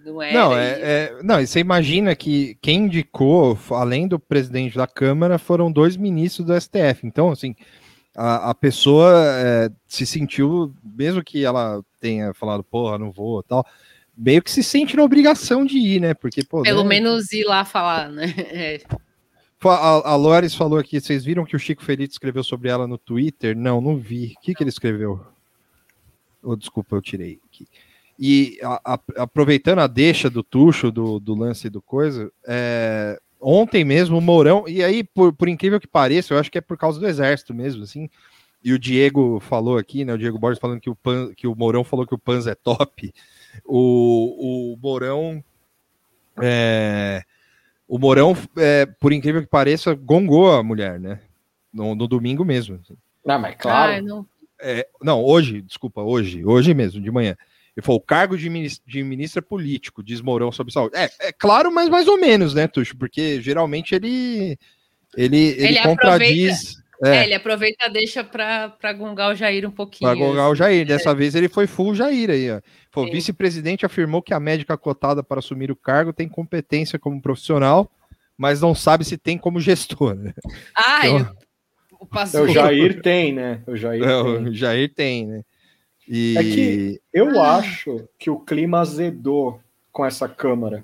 não 0.05 0.21
era. 0.21 0.33
Não, 0.33 0.57
é, 0.57 0.79
é, 0.81 1.19
não, 1.23 1.45
você 1.45 1.59
imagina 1.59 2.15
que 2.15 2.57
quem 2.61 2.85
indicou, 2.85 3.57
além 3.71 4.07
do 4.07 4.19
presidente 4.19 4.75
da 4.75 4.87
Câmara, 4.87 5.37
foram 5.37 5.71
dois 5.71 5.95
ministros 5.95 6.45
do 6.45 6.59
STF. 6.59 7.05
Então, 7.05 7.31
assim, 7.31 7.55
a, 8.15 8.49
a 8.49 8.55
pessoa 8.55 9.13
é, 9.35 9.69
se 9.87 10.05
sentiu, 10.05 10.73
mesmo 10.83 11.23
que 11.23 11.45
ela 11.45 11.81
tenha 12.01 12.33
falado, 12.33 12.63
porra, 12.63 12.97
não 12.97 13.11
vou 13.11 13.43
tal, 13.43 13.65
meio 14.17 14.41
que 14.41 14.49
se 14.49 14.63
sente 14.63 14.97
na 14.97 15.03
obrigação 15.03 15.63
de 15.63 15.77
ir, 15.77 16.01
né? 16.01 16.13
Porque, 16.15 16.43
pô, 16.43 16.63
Pelo 16.63 16.83
né? 16.83 16.89
menos 16.89 17.31
ir 17.31 17.45
lá 17.45 17.63
falar, 17.63 18.09
né? 18.09 18.33
É. 18.49 18.81
A, 19.63 20.11
a 20.11 20.15
Loris 20.15 20.53
falou 20.53 20.77
aqui, 20.77 20.99
vocês 20.99 21.25
viram 21.25 21.45
que 21.45 21.55
o 21.55 21.59
Chico 21.59 21.83
Feliz 21.83 22.11
escreveu 22.11 22.43
sobre 22.43 22.69
ela 22.69 22.87
no 22.87 22.97
Twitter? 22.97 23.57
Não, 23.57 23.81
não 23.81 23.97
vi. 23.97 24.35
O 24.37 24.41
que, 24.41 24.53
que 24.53 24.63
ele 24.63 24.69
escreveu? 24.69 25.25
Oh, 26.43 26.55
desculpa, 26.55 26.95
eu 26.95 27.01
tirei 27.01 27.39
aqui. 27.49 27.67
E 28.19 28.59
a, 28.63 28.93
a, 28.93 28.99
aproveitando 29.23 29.79
a 29.79 29.87
deixa 29.87 30.29
do 30.29 30.43
Tuxo, 30.43 30.91
do, 30.91 31.19
do 31.19 31.35
lance 31.35 31.69
do 31.69 31.81
coisa, 31.81 32.31
é, 32.47 33.19
ontem 33.39 33.83
mesmo 33.83 34.17
o 34.17 34.21
Mourão, 34.21 34.65
e 34.67 34.83
aí, 34.83 35.03
por, 35.03 35.33
por 35.33 35.47
incrível 35.47 35.79
que 35.79 35.87
pareça, 35.87 36.33
eu 36.33 36.39
acho 36.39 36.51
que 36.51 36.57
é 36.57 36.61
por 36.61 36.77
causa 36.77 36.99
do 36.99 37.07
exército 37.07 37.53
mesmo, 37.53 37.83
assim. 37.83 38.09
E 38.63 38.73
o 38.73 38.79
Diego 38.79 39.39
falou 39.39 39.77
aqui, 39.77 40.03
né? 40.03 40.13
O 40.13 40.17
Diego 40.17 40.39
Borges 40.39 40.59
falando 40.59 40.81
que 40.81 40.89
o, 40.89 40.95
Pan, 40.95 41.31
que 41.35 41.47
o 41.47 41.55
Mourão 41.55 41.83
falou 41.83 42.07
que 42.07 42.15
o 42.15 42.19
Panza 42.19 42.51
é 42.51 42.55
top. 42.55 43.13
O, 43.63 44.73
o 44.73 44.77
Mourão. 44.77 45.43
É, 46.41 47.23
o 47.87 47.97
Morão, 47.97 48.35
é, 48.57 48.85
por 48.85 49.13
incrível 49.13 49.41
que 49.41 49.47
pareça, 49.47 49.93
gongou 49.93 50.51
a 50.51 50.61
mulher, 50.61 50.99
né? 50.99 51.19
No, 51.73 51.95
no 51.95 52.07
domingo 52.07 52.43
mesmo. 52.43 52.79
Assim. 52.83 52.97
Ah, 53.25 53.37
mas 53.37 53.55
claro. 53.55 53.93
Ah, 53.93 54.01
não. 54.01 54.25
É, 54.59 54.87
não, 55.01 55.23
hoje, 55.23 55.61
desculpa, 55.61 56.01
hoje, 56.01 56.43
hoje 56.43 56.73
mesmo, 56.73 56.99
de 56.99 57.11
manhã. 57.11 57.35
Ele 57.75 57.85
falou, 57.85 57.99
o 57.99 58.03
cargo 58.03 58.35
de, 58.35 58.49
ministro, 58.49 58.89
de 58.89 59.03
ministro 59.03 59.39
é 59.39 59.41
político, 59.41 60.01
diz 60.03 60.19
Mourão 60.19 60.51
sobre 60.51 60.73
saúde. 60.73 60.95
É, 60.97 61.09
é 61.19 61.31
claro, 61.31 61.71
mas 61.71 61.89
mais 61.89 62.07
ou 62.07 62.19
menos, 62.19 62.55
né, 62.55 62.67
Tuxo? 62.67 62.97
Porque 62.97 63.39
geralmente 63.39 63.93
ele 63.93 64.57
ele, 65.15 65.37
ele, 65.37 65.65
ele 65.65 65.83
contradiz. 65.83 66.81
É. 67.03 67.17
é. 67.17 67.23
ele 67.25 67.33
aproveita 67.33 67.89
deixa 67.89 68.23
para 68.23 68.93
gongar 68.93 69.31
o 69.31 69.35
Jair 69.35 69.67
um 69.67 69.71
pouquinho. 69.71 70.09
Para 70.09 70.19
gongar 70.19 70.45
assim. 70.45 70.51
o 70.51 70.55
Jair. 70.55 70.85
Dessa 70.85 71.11
é. 71.11 71.15
vez 71.15 71.35
ele 71.35 71.47
foi 71.47 71.67
full 71.67 71.93
Jair 71.93 72.29
aí, 72.29 72.51
ó. 72.51 72.61
O 72.95 73.05
vice-presidente 73.05 73.85
afirmou 73.85 74.23
que 74.23 74.33
a 74.33 74.39
médica 74.39 74.75
cotada 74.75 75.21
para 75.21 75.37
assumir 75.37 75.69
o 75.69 75.75
cargo 75.75 76.11
tem 76.11 76.27
competência 76.27 76.97
como 76.97 77.21
profissional, 77.21 77.91
mas 78.35 78.59
não 78.59 78.73
sabe 78.73 79.05
se 79.05 79.17
tem 79.17 79.37
como 79.37 79.59
gestor. 79.59 80.17
Ah, 80.75 81.07
então, 81.07 81.35
o, 81.99 82.43
o 82.43 82.47
Jair 82.47 82.99
tem, 83.03 83.33
né? 83.33 83.61
O 83.67 83.75
Jair, 83.75 84.03
é, 84.03 84.23
tem. 84.23 84.47
O 84.47 84.53
Jair 84.53 84.93
tem, 84.93 85.27
né? 85.27 85.43
E... 86.07 86.35
É 86.37 86.43
que 86.43 87.01
eu 87.13 87.39
ah. 87.39 87.57
acho 87.57 88.07
que 88.17 88.29
o 88.31 88.39
clima 88.39 88.79
azedou 88.79 89.59
com 89.91 90.05
essa 90.05 90.27
Câmara 90.27 90.83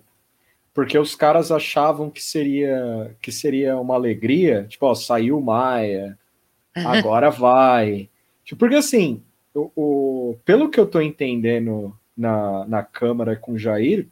porque 0.74 0.98
os 0.98 1.16
caras 1.16 1.52
achavam 1.52 2.10
que 2.10 2.22
seria 2.22 3.16
que 3.22 3.32
seria 3.32 3.78
uma 3.78 3.94
alegria, 3.94 4.66
tipo, 4.68 4.86
ó, 4.86 4.96
saiu 4.96 5.40
Maia, 5.40 6.18
agora 6.76 7.30
vai. 7.30 8.10
Tipo, 8.44 8.60
porque 8.60 8.76
assim, 8.76 9.22
o, 9.54 9.72
o, 9.76 10.38
pelo 10.44 10.70
que 10.70 10.80
eu 10.80 10.88
tô 10.88 11.00
entendendo 11.00 11.96
na, 12.18 12.66
na 12.66 12.84
Câmara 12.84 13.36
com 13.36 13.54
o 13.54 13.60
Jair, 13.60 14.08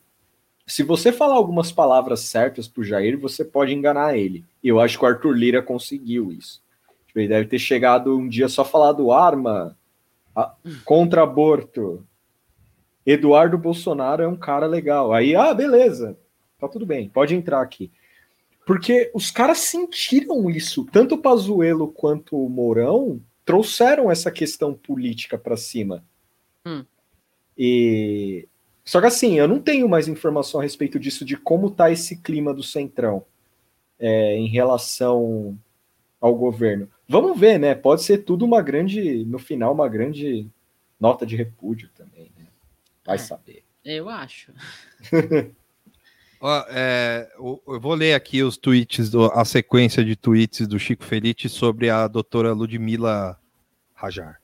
se 0.67 0.83
você 0.83 1.11
falar 1.11 1.33
algumas 1.33 1.71
palavras 1.71 2.21
certas 2.21 2.67
pro 2.67 2.83
Jair, 2.83 3.17
você 3.19 3.43
pode 3.43 3.73
enganar 3.73 4.15
ele. 4.15 4.45
E 4.63 4.67
eu 4.67 4.79
acho 4.79 4.97
que 4.99 5.03
o 5.03 5.07
Arthur 5.07 5.33
Lira 5.35 5.61
conseguiu 5.61 6.31
isso. 6.31 6.61
Tipo, 7.07 7.19
ele 7.19 7.27
deve 7.27 7.47
ter 7.47 7.59
chegado 7.59 8.15
um 8.15 8.29
dia 8.29 8.47
só 8.47 8.63
falado 8.63 9.11
arma, 9.11 9.75
a, 10.35 10.53
contra 10.85 11.23
aborto. 11.23 12.05
Eduardo 13.03 13.57
Bolsonaro 13.57 14.21
é 14.21 14.27
um 14.27 14.35
cara 14.35 14.67
legal. 14.67 15.11
Aí, 15.11 15.35
ah, 15.35 15.53
beleza 15.55 16.15
tá 16.61 16.67
tudo 16.71 16.85
bem, 16.85 17.09
pode 17.09 17.35
entrar 17.35 17.61
aqui. 17.61 17.91
Porque 18.65 19.11
os 19.13 19.31
caras 19.31 19.57
sentiram 19.57 20.49
isso, 20.49 20.85
tanto 20.91 21.15
o 21.15 21.17
Pazuello 21.17 21.87
quanto 21.91 22.37
o 22.37 22.47
Mourão 22.49 23.19
trouxeram 23.43 24.09
essa 24.11 24.31
questão 24.31 24.73
política 24.73 25.37
para 25.37 25.57
cima. 25.57 26.03
Hum. 26.65 26.85
E 27.57 28.47
só 28.85 29.01
que 29.01 29.07
assim, 29.07 29.37
eu 29.37 29.47
não 29.47 29.59
tenho 29.59 29.89
mais 29.89 30.07
informação 30.07 30.59
a 30.59 30.63
respeito 30.63 30.99
disso 30.99 31.25
de 31.25 31.35
como 31.35 31.69
tá 31.71 31.91
esse 31.91 32.21
clima 32.21 32.53
do 32.53 32.63
Centrão 32.63 33.25
é, 33.99 34.35
em 34.37 34.47
relação 34.47 35.57
ao 36.19 36.35
governo. 36.35 36.87
vamos 37.07 37.37
ver, 37.39 37.57
né? 37.59 37.73
Pode 37.75 38.03
ser 38.03 38.19
tudo 38.19 38.45
uma 38.45 38.61
grande, 38.61 39.25
no 39.25 39.39
final, 39.39 39.73
uma 39.73 39.89
grande 39.89 40.47
nota 40.99 41.25
de 41.25 41.35
repúdio 41.35 41.89
também, 41.95 42.31
né? 42.37 42.45
Vai 43.03 43.15
É. 43.15 43.19
saber. 43.19 43.63
Eu 43.83 44.07
acho. 44.07 44.53
É, 46.69 47.31
eu, 47.37 47.61
eu 47.67 47.79
vou 47.79 47.93
ler 47.93 48.15
aqui 48.15 48.41
os 48.41 48.57
tweets, 48.57 49.09
do, 49.09 49.25
a 49.25 49.45
sequência 49.45 50.03
de 50.03 50.15
tweets 50.15 50.67
do 50.67 50.79
Chico 50.79 51.03
Felice 51.03 51.47
sobre 51.47 51.89
a 51.89 52.07
doutora 52.07 52.51
Ludmila 52.51 53.39
Rajar. 53.93 54.39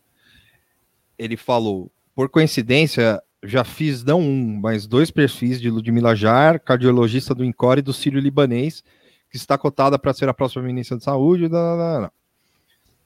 Ele 1.17 1.35
falou: 1.35 1.91
por 2.15 2.29
coincidência, 2.29 3.21
já 3.43 3.63
fiz 3.63 4.03
não 4.03 4.21
um, 4.21 4.59
mas 4.59 4.85
dois 4.85 5.09
perfis 5.09 5.59
de 5.59 5.71
Ludmila 5.71 6.15
Jar, 6.15 6.59
cardiologista 6.59 7.33
do 7.33 7.43
INCOR 7.43 7.79
e 7.79 7.81
do 7.81 7.93
Sírio 7.93 8.19
Libanês, 8.19 8.83
que 9.29 9.37
está 9.37 9.57
cotada 9.57 9.97
para 9.97 10.13
ser 10.13 10.29
a 10.29 10.33
próxima 10.33 10.63
ministra 10.63 10.97
de 10.97 11.03
Saúde. 11.03 11.49
Não, 11.49 11.77
não, 11.77 12.01
não. 12.01 12.11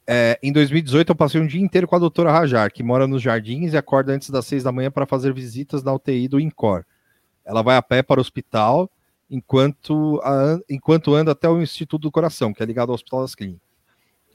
É, 0.05 0.37
em 0.43 0.51
2018, 0.51 1.11
eu 1.11 1.15
passei 1.15 1.39
um 1.39 1.47
dia 1.47 1.61
inteiro 1.61 1.87
com 1.87 1.95
a 1.95 1.99
doutora 1.99 2.31
Rajar, 2.31 2.71
que 2.73 2.83
mora 2.83 3.07
nos 3.07 3.21
jardins 3.21 3.71
e 3.71 3.77
acorda 3.77 4.11
antes 4.11 4.29
das 4.29 4.45
seis 4.45 4.63
da 4.63 4.71
manhã 4.71 4.91
para 4.91 5.05
fazer 5.05 5.33
visitas 5.33 5.83
na 5.83 5.93
UTI 5.93 6.27
do 6.27 6.39
INCOR. 6.39 6.83
Ela 7.45 7.61
vai 7.61 7.75
a 7.77 7.81
pé 7.81 8.01
para 8.03 8.19
o 8.19 8.21
hospital 8.21 8.89
enquanto, 9.29 10.19
a- 10.23 10.59
enquanto 10.69 11.13
anda 11.15 11.31
até 11.31 11.47
o 11.49 11.61
Instituto 11.61 12.01
do 12.03 12.11
Coração, 12.11 12.53
que 12.53 12.61
é 12.61 12.65
ligado 12.65 12.89
ao 12.89 12.95
Hospital 12.95 13.21
das 13.21 13.33
Clínicas. 13.35 13.61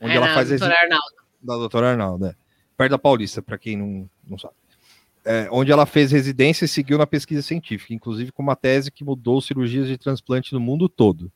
Onde 0.01 0.13
É 0.13 0.17
ela 0.17 0.35
faz 0.35 0.49
doutora 0.49 0.73
exi- 0.73 0.83
Arnaldo. 0.83 1.15
da 1.43 1.55
doutora 1.57 1.91
Arnaldo, 1.91 2.27
é. 2.27 2.35
perto 2.77 2.91
da 2.91 2.99
Paulista, 2.99 3.41
para 3.41 3.57
quem 3.59 3.77
não, 3.77 4.11
não 4.27 4.39
sabe. 4.39 4.55
É, 5.25 5.49
onde 5.51 5.73
ela 5.73 5.87
fez 5.87 6.13
residência 6.13 6.67
e 6.67 6.69
seguiu 6.69 6.97
na 6.99 7.07
pesquisa 7.07 7.43
científica, 7.43 7.93
inclusive 7.93 8.31
com 8.31 8.43
uma 8.43 8.55
tese 8.55 8.93
que 8.93 9.03
mudou 9.03 9.41
cirurgias 9.41 9.89
de 9.89 9.99
transplante 9.99 10.53
no 10.53 10.61
mundo 10.61 10.89
todo. 10.89 11.33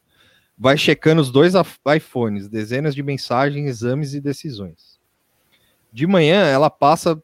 Vai 0.56 0.76
checando 0.76 1.22
os 1.22 1.30
dois 1.30 1.54
iPhones, 1.96 2.48
dezenas 2.48 2.94
de 2.94 3.02
mensagens, 3.02 3.66
exames 3.66 4.12
e 4.14 4.20
decisões. 4.20 5.00
De 5.92 6.06
manhã, 6.06 6.44
ela 6.44 6.68
passa 6.70 7.20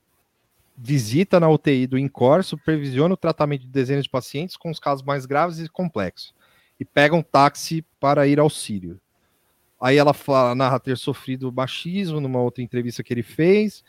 visita 0.77 1.41
na 1.41 1.49
UTI 1.49 1.87
do 1.87 1.99
INCOR, 1.99 2.45
supervisiona 2.45 3.14
o 3.14 3.16
tratamento 3.16 3.62
de 3.62 3.68
dezenas 3.68 4.05
de 4.05 4.11
pacientes 4.11 4.57
com 4.57 4.70
os 4.70 4.79
casos 4.79 5.05
mais 5.05 5.24
graves 5.24 5.59
e 5.59 5.68
complexos, 5.68 6.35
e 6.79 6.85
pega 6.85 7.14
um 7.14 7.22
táxi 7.22 7.85
para 7.99 8.27
ir 8.27 8.39
ao 8.39 8.51
Sírio. 8.51 9.01
Aí 9.81 9.97
ela 9.97 10.12
fala, 10.12 10.55
narra 10.55 10.81
ter 10.81 10.97
sofrido 10.97 11.53
machismo 11.53 12.20
numa 12.20 12.41
outra 12.41 12.62
entrevista 12.62 13.03
que 13.03 13.12
ele 13.12 13.22
fez. 13.22 13.85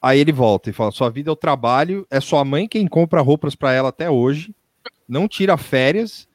Aí 0.00 0.20
ele 0.20 0.32
volta 0.32 0.70
e 0.70 0.72
fala: 0.72 0.92
sua 0.92 1.10
vida 1.10 1.30
é 1.30 1.32
o 1.32 1.36
trabalho, 1.36 2.06
é 2.10 2.20
sua 2.20 2.44
mãe 2.44 2.68
quem 2.68 2.86
compra 2.86 3.20
roupas 3.20 3.54
para 3.54 3.72
ela 3.72 3.88
até 3.88 4.08
hoje, 4.08 4.54
não 5.08 5.26
tira 5.26 5.56
férias, 5.56 6.28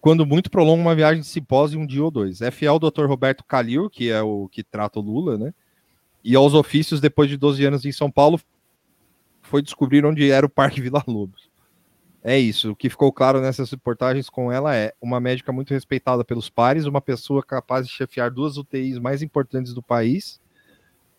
quando 0.00 0.24
muito 0.24 0.50
prolonga 0.50 0.82
uma 0.82 0.94
viagem 0.94 1.20
de 1.20 1.26
simpósio 1.26 1.80
um 1.80 1.86
dia 1.86 2.04
ou 2.04 2.10
dois. 2.10 2.40
É 2.40 2.50
fiel 2.50 2.74
ao 2.74 2.78
Dr. 2.78 3.06
Roberto 3.06 3.44
Calil, 3.44 3.90
que 3.90 4.10
é 4.10 4.22
o 4.22 4.48
que 4.48 4.62
trata 4.62 5.00
o 5.00 5.02
Lula, 5.02 5.36
né? 5.36 5.52
E 6.22 6.34
aos 6.34 6.54
ofícios, 6.54 7.00
depois 7.00 7.28
de 7.28 7.36
12 7.36 7.64
anos 7.64 7.84
em 7.84 7.92
São 7.92 8.10
Paulo, 8.10 8.40
foi 9.46 9.62
descobrir 9.62 10.04
onde 10.04 10.30
era 10.30 10.44
o 10.44 10.50
Parque 10.50 10.80
Vila 10.80 11.02
Lobos. 11.06 11.48
É 12.22 12.38
isso. 12.38 12.72
O 12.72 12.76
que 12.76 12.90
ficou 12.90 13.12
claro 13.12 13.40
nessas 13.40 13.70
reportagens 13.70 14.28
com 14.28 14.50
ela 14.50 14.74
é 14.74 14.92
uma 15.00 15.20
médica 15.20 15.52
muito 15.52 15.72
respeitada 15.72 16.24
pelos 16.24 16.50
pares, 16.50 16.84
uma 16.84 17.00
pessoa 17.00 17.42
capaz 17.42 17.86
de 17.86 17.92
chefiar 17.92 18.30
duas 18.30 18.56
UTIs 18.56 18.98
mais 18.98 19.22
importantes 19.22 19.72
do 19.72 19.80
país 19.82 20.40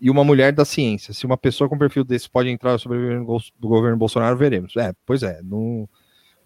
e 0.02 0.10
uma 0.10 0.24
mulher 0.24 0.52
da 0.52 0.66
ciência. 0.66 1.14
Se 1.14 1.26
uma 1.26 1.38
pessoa 1.38 1.70
com 1.70 1.78
perfil 1.78 2.04
desse 2.04 2.30
pode 2.30 2.50
entrar 2.50 2.78
sobre 2.78 2.98
o 2.98 3.02
governo- 3.26 3.40
do 3.58 3.68
governo 3.70 3.98
Bolsonaro, 3.98 4.36
veremos. 4.38 4.76
É, 4.76 4.94
pois 5.06 5.24
é, 5.24 5.40
não 5.44 5.88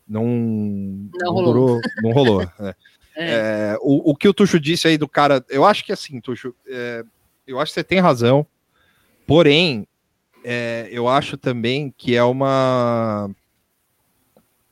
não, 0.07 0.25
Não 0.25 1.33
rolou. 1.33 1.45
durou- 1.53 1.81
não 2.03 2.11
rolou. 2.11 2.41
é. 2.59 2.75
É, 3.15 3.77
o, 3.81 4.11
o 4.11 4.15
que 4.15 4.27
o 4.27 4.33
Tuxo 4.33 4.59
disse 4.59 4.87
aí 4.87 4.97
do 4.97 5.07
cara, 5.07 5.43
eu 5.49 5.65
acho 5.65 5.83
que 5.85 5.91
assim, 5.91 6.19
Tuxo, 6.21 6.53
é, 6.67 7.03
eu 7.47 7.59
acho 7.59 7.71
que 7.71 7.75
você 7.75 7.83
tem 7.83 7.99
razão, 7.99 8.45
porém, 9.27 9.87
é, 10.43 10.87
eu 10.91 11.07
acho 11.07 11.37
também 11.37 11.93
que 11.95 12.15
é 12.15 12.23
uma 12.23 13.29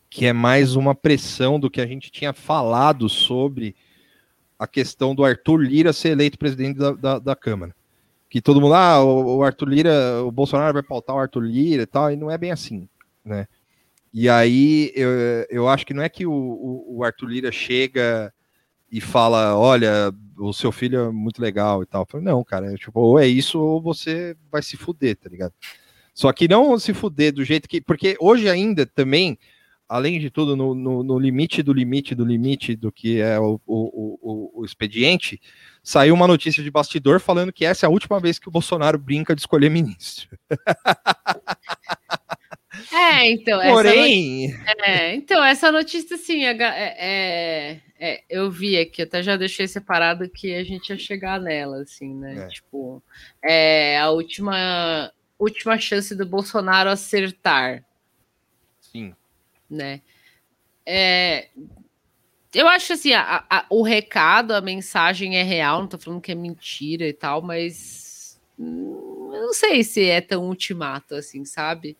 que 0.09 0.25
é 0.25 0.33
mais 0.33 0.75
uma 0.75 0.95
pressão 0.95 1.59
do 1.59 1.69
que 1.69 1.79
a 1.79 1.85
gente 1.85 2.11
tinha 2.11 2.33
falado 2.33 3.07
sobre 3.07 3.75
a 4.57 4.67
questão 4.67 5.13
do 5.13 5.23
Arthur 5.23 5.57
Lira 5.57 5.93
ser 5.93 6.09
eleito 6.09 6.37
presidente 6.37 6.77
da, 6.77 6.91
da, 6.91 7.19
da 7.19 7.35
Câmara. 7.35 7.75
Que 8.27 8.41
todo 8.41 8.59
mundo, 8.59 8.73
ah, 8.73 9.03
o, 9.03 9.37
o 9.37 9.43
Arthur 9.43 9.69
Lira, 9.69 10.23
o 10.23 10.31
Bolsonaro 10.31 10.73
vai 10.73 10.83
pautar 10.83 11.15
o 11.15 11.19
Arthur 11.19 11.41
Lira 11.41 11.83
e 11.83 11.85
tal, 11.85 12.11
e 12.11 12.15
não 12.15 12.29
é 12.29 12.37
bem 12.37 12.51
assim, 12.51 12.89
né? 13.23 13.47
E 14.11 14.27
aí 14.27 14.91
eu, 14.95 15.09
eu 15.49 15.69
acho 15.69 15.85
que 15.85 15.93
não 15.93 16.01
é 16.01 16.09
que 16.09 16.25
o, 16.25 16.31
o, 16.31 16.97
o 16.97 17.03
Arthur 17.03 17.27
Lira 17.27 17.51
chega 17.51 18.33
e 18.91 18.99
fala, 18.99 19.57
olha, 19.57 20.13
o 20.37 20.53
seu 20.53 20.71
filho 20.71 20.99
é 20.99 21.11
muito 21.11 21.41
legal 21.41 21.83
e 21.83 21.85
tal. 21.85 22.01
Eu 22.03 22.07
falei, 22.09 22.25
não, 22.25 22.43
cara, 22.43 22.73
é, 22.73 22.77
tipo, 22.77 22.99
ou 22.99 23.19
é 23.19 23.27
isso 23.27 23.59
ou 23.59 23.81
você 23.81 24.35
vai 24.51 24.61
se 24.61 24.77
fuder, 24.77 25.15
tá 25.15 25.29
ligado? 25.29 25.53
Só 26.13 26.33
que 26.33 26.47
não 26.47 26.77
se 26.77 26.93
fuder 26.93 27.33
do 27.33 27.43
jeito 27.45 27.69
que. 27.69 27.79
Porque 27.79 28.17
hoje 28.19 28.49
ainda 28.49 28.85
também, 28.85 29.37
além 29.87 30.19
de 30.19 30.29
tudo, 30.29 30.55
no, 30.55 30.75
no, 30.75 31.03
no 31.03 31.19
limite 31.19 31.63
do 31.63 31.71
limite 31.71 32.13
do 32.13 32.25
limite 32.25 32.75
do 32.75 32.91
que 32.91 33.21
é 33.21 33.39
o, 33.39 33.59
o, 33.65 34.51
o, 34.55 34.61
o 34.61 34.65
expediente, 34.65 35.39
saiu 35.81 36.13
uma 36.13 36.27
notícia 36.27 36.61
de 36.61 36.69
bastidor 36.69 37.19
falando 37.19 37.53
que 37.53 37.63
essa 37.63 37.85
é 37.85 37.87
a 37.87 37.91
última 37.91 38.19
vez 38.19 38.37
que 38.37 38.49
o 38.49 38.51
Bolsonaro 38.51 38.97
brinca 38.97 39.33
de 39.33 39.41
escolher 39.41 39.69
ministro. 39.69 40.37
É, 43.09 43.31
então. 43.31 43.61
essa 43.61 43.73
Porém, 43.73 44.53
É, 44.85 45.15
então, 45.15 45.43
essa 45.43 45.71
notícia, 45.71 46.15
assim, 46.15 46.45
é, 46.45 46.51
é- 46.61 47.81
é- 47.99 48.23
eu 48.29 48.49
vi 48.49 48.77
aqui, 48.77 49.01
até 49.01 49.21
já 49.21 49.35
deixei 49.35 49.67
separado 49.67 50.29
que 50.29 50.53
a 50.53 50.63
gente 50.63 50.89
ia 50.89 50.97
chegar 50.97 51.39
nela, 51.39 51.81
assim, 51.81 52.13
né? 52.13 52.45
É. 52.45 52.47
Tipo, 52.47 53.01
é 53.43 53.99
a 53.99 54.09
última, 54.11 55.11
última 55.37 55.77
chance 55.77 56.15
do 56.15 56.25
Bolsonaro 56.25 56.89
acertar, 56.89 57.83
sim. 58.79 59.13
né? 59.69 60.01
É, 60.85 61.49
eu 62.53 62.67
acho 62.67 62.93
assim, 62.93 63.13
a- 63.13 63.43
a- 63.49 63.65
o 63.69 63.83
recado, 63.83 64.53
a 64.53 64.61
mensagem 64.61 65.37
é 65.37 65.43
real, 65.43 65.81
não 65.81 65.87
tô 65.87 65.97
falando 65.97 66.21
que 66.21 66.31
é 66.31 66.35
mentira 66.35 67.07
e 67.07 67.13
tal, 67.13 67.41
mas 67.41 68.39
hum, 68.57 69.31
eu 69.33 69.41
não 69.43 69.53
sei 69.53 69.83
se 69.83 70.03
é 70.05 70.19
tão 70.19 70.47
ultimato 70.47 71.15
assim, 71.15 71.45
sabe? 71.45 71.95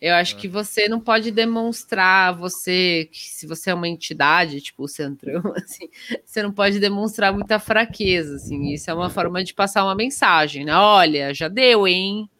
Eu 0.00 0.14
acho 0.14 0.36
que 0.36 0.48
você 0.48 0.88
não 0.88 0.98
pode 0.98 1.30
demonstrar 1.30 2.34
você 2.34 3.10
se 3.12 3.46
você 3.46 3.68
é 3.70 3.74
uma 3.74 3.86
entidade, 3.86 4.60
tipo 4.62 4.84
o 4.84 4.88
Centrão, 4.88 5.42
assim, 5.56 5.90
você 6.24 6.42
não 6.42 6.50
pode 6.50 6.80
demonstrar 6.80 7.32
muita 7.34 7.58
fraqueza, 7.58 8.36
assim. 8.36 8.72
Isso 8.72 8.90
é 8.90 8.94
uma 8.94 9.10
forma 9.10 9.44
de 9.44 9.52
passar 9.52 9.84
uma 9.84 9.94
mensagem, 9.94 10.64
né? 10.64 10.74
Olha, 10.74 11.34
já 11.34 11.48
deu, 11.48 11.86
hein? 11.86 12.30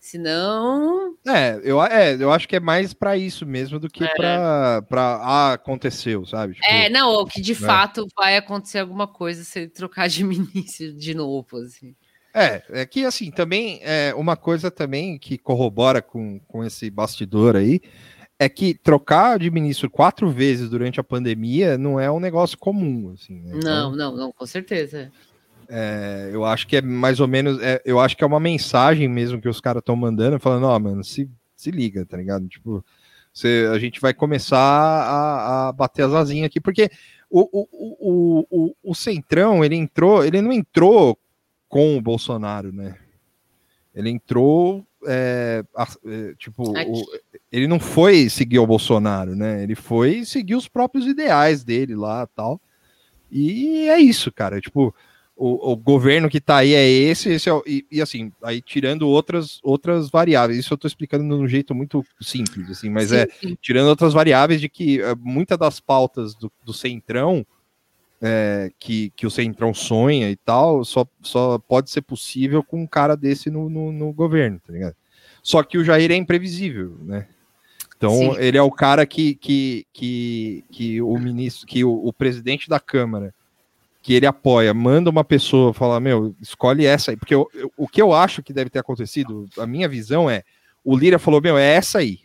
Senão, 0.00 1.14
É, 1.26 1.60
eu, 1.62 1.82
é, 1.82 2.14
eu 2.14 2.32
acho 2.32 2.48
que 2.48 2.56
é 2.56 2.60
mais 2.60 2.94
pra 2.94 3.16
isso 3.16 3.44
mesmo 3.44 3.78
do 3.78 3.88
que 3.88 4.02
É. 4.02 4.14
pra, 4.14 4.82
pra. 4.88 5.02
Ah, 5.22 5.52
aconteceu, 5.52 6.24
sabe? 6.24 6.54
Tipo, 6.54 6.66
é, 6.66 6.88
não, 6.88 7.10
ou 7.10 7.26
que 7.26 7.40
de 7.40 7.52
né? 7.52 7.66
fato 7.66 8.06
vai 8.16 8.36
acontecer 8.36 8.78
alguma 8.78 9.06
coisa 9.06 9.44
se 9.44 9.60
ele 9.60 9.68
trocar 9.68 10.08
de 10.08 10.24
ministro 10.24 10.92
de 10.94 11.14
novo, 11.14 11.58
assim. 11.58 11.94
É, 12.34 12.62
é 12.70 12.86
que 12.86 13.04
assim, 13.04 13.30
também 13.30 13.80
é 13.82 14.14
uma 14.14 14.36
coisa 14.36 14.70
também 14.70 15.18
que 15.18 15.38
corrobora 15.38 16.02
com, 16.02 16.38
com 16.40 16.64
esse 16.64 16.90
bastidor 16.90 17.56
aí 17.56 17.80
é 18.38 18.48
que 18.48 18.74
trocar 18.74 19.38
de 19.38 19.50
ministro 19.50 19.90
quatro 19.90 20.30
vezes 20.30 20.70
durante 20.70 21.00
a 21.00 21.04
pandemia 21.04 21.76
não 21.76 21.98
é 21.98 22.10
um 22.10 22.20
negócio 22.20 22.56
comum, 22.56 23.12
assim. 23.12 23.40
né? 23.40 23.52
Então, 23.56 23.90
Não, 23.90 23.96
não, 23.96 24.16
não, 24.16 24.32
com 24.32 24.46
certeza. 24.46 25.10
é, 25.68 26.30
eu 26.32 26.44
acho 26.44 26.66
que 26.68 26.76
é 26.76 26.82
mais 26.82 27.18
ou 27.18 27.26
menos, 27.26 27.60
é, 27.60 27.82
eu 27.84 27.98
acho 27.98 28.16
que 28.16 28.22
é 28.22 28.26
uma 28.26 28.38
mensagem 28.38 29.08
mesmo 29.08 29.40
que 29.40 29.48
os 29.48 29.60
caras 29.60 29.80
estão 29.80 29.96
mandando, 29.96 30.38
falando, 30.38 30.64
ó, 30.66 30.78
mano, 30.78 31.02
se, 31.02 31.28
se 31.56 31.70
liga, 31.72 32.06
tá 32.06 32.16
ligado? 32.16 32.46
Tipo, 32.46 32.84
você, 33.32 33.68
a 33.72 33.78
gente 33.78 34.00
vai 34.00 34.14
começar 34.14 34.56
a, 34.58 35.68
a 35.68 35.72
bater 35.72 36.04
as 36.04 36.12
asinhas 36.12 36.46
aqui, 36.46 36.60
porque 36.60 36.88
o, 37.28 37.40
o, 37.40 37.68
o, 37.70 38.46
o, 38.50 38.74
o 38.90 38.94
Centrão, 38.94 39.64
ele 39.64 39.74
entrou, 39.74 40.24
ele 40.24 40.40
não 40.40 40.52
entrou 40.52 41.18
com 41.68 41.96
o 41.96 42.00
Bolsonaro, 42.02 42.72
né? 42.72 42.96
Ele 43.94 44.10
entrou, 44.10 44.86
é, 45.06 45.64
é, 46.06 46.34
tipo, 46.38 46.62
o- 46.86 47.04
ele 47.50 47.66
não 47.66 47.80
foi 47.80 48.28
seguir 48.28 48.58
o 48.58 48.66
Bolsonaro, 48.66 49.34
né? 49.34 49.62
Ele 49.62 49.74
foi 49.74 50.24
seguir 50.24 50.54
os 50.54 50.68
próprios 50.68 51.06
ideais 51.06 51.64
dele 51.64 51.94
lá 51.96 52.26
tal. 52.26 52.60
E 53.30 53.88
é 53.88 53.98
isso, 53.98 54.30
cara. 54.32 54.60
Tipo, 54.60 54.94
o, 55.36 55.72
o 55.72 55.76
governo 55.76 56.28
que 56.28 56.40
tá 56.40 56.58
aí 56.58 56.72
é 56.74 56.88
esse, 56.88 57.30
esse 57.30 57.48
é 57.48 57.52
o- 57.52 57.62
e, 57.66 57.84
e, 57.90 58.00
assim, 58.00 58.32
aí 58.42 58.60
tirando 58.62 59.08
outras, 59.08 59.58
outras 59.62 60.08
variáveis. 60.10 60.58
Isso 60.58 60.72
eu 60.74 60.78
tô 60.78 60.86
explicando 60.86 61.24
de 61.24 61.42
um 61.42 61.48
jeito 61.48 61.74
muito 61.74 62.04
simples, 62.20 62.70
assim, 62.70 62.90
mas 62.90 63.10
Sim, 63.10 63.16
é 63.16 63.28
sim. 63.40 63.58
tirando 63.60 63.88
outras 63.88 64.12
variáveis 64.12 64.60
de 64.60 64.68
que 64.68 65.00
eh, 65.00 65.14
muitas 65.18 65.58
das 65.58 65.80
pautas 65.80 66.34
do, 66.34 66.50
do 66.64 66.72
Centrão 66.72 67.44
é, 68.20 68.70
que, 68.78 69.10
que 69.10 69.26
o 69.26 69.30
Centrão 69.30 69.72
sonha 69.72 70.30
e 70.30 70.36
tal, 70.36 70.84
só, 70.84 71.06
só 71.22 71.58
pode 71.58 71.90
ser 71.90 72.02
possível 72.02 72.62
com 72.62 72.82
um 72.82 72.86
cara 72.86 73.16
desse 73.16 73.50
no, 73.50 73.68
no, 73.68 73.92
no 73.92 74.12
governo, 74.12 74.60
tá 74.66 74.72
ligado? 74.72 74.94
Só 75.42 75.62
que 75.62 75.78
o 75.78 75.84
Jair 75.84 76.10
é 76.10 76.16
imprevisível, 76.16 76.96
né? 77.02 77.26
Então 77.96 78.12
Sim. 78.12 78.36
ele 78.38 78.56
é 78.56 78.62
o 78.62 78.70
cara 78.70 79.04
que, 79.04 79.34
que, 79.34 79.86
que, 79.92 80.64
que 80.70 81.02
o 81.02 81.18
ministro, 81.18 81.66
que 81.66 81.84
o, 81.84 82.06
o 82.06 82.12
presidente 82.12 82.68
da 82.68 82.78
Câmara, 82.78 83.34
que 84.00 84.14
ele 84.14 84.26
apoia, 84.26 84.72
manda 84.72 85.10
uma 85.10 85.24
pessoa 85.24 85.74
falar, 85.74 85.98
meu, 85.98 86.34
escolhe 86.40 86.86
essa 86.86 87.10
aí, 87.10 87.16
porque 87.16 87.34
eu, 87.34 87.48
eu, 87.52 87.72
o 87.76 87.88
que 87.88 88.00
eu 88.00 88.12
acho 88.12 88.42
que 88.42 88.52
deve 88.52 88.70
ter 88.70 88.78
acontecido, 88.78 89.48
a 89.58 89.66
minha 89.66 89.88
visão 89.88 90.30
é, 90.30 90.44
o 90.84 90.96
Lira 90.96 91.18
falou, 91.18 91.40
meu, 91.40 91.58
é 91.58 91.74
essa 91.74 91.98
aí, 91.98 92.20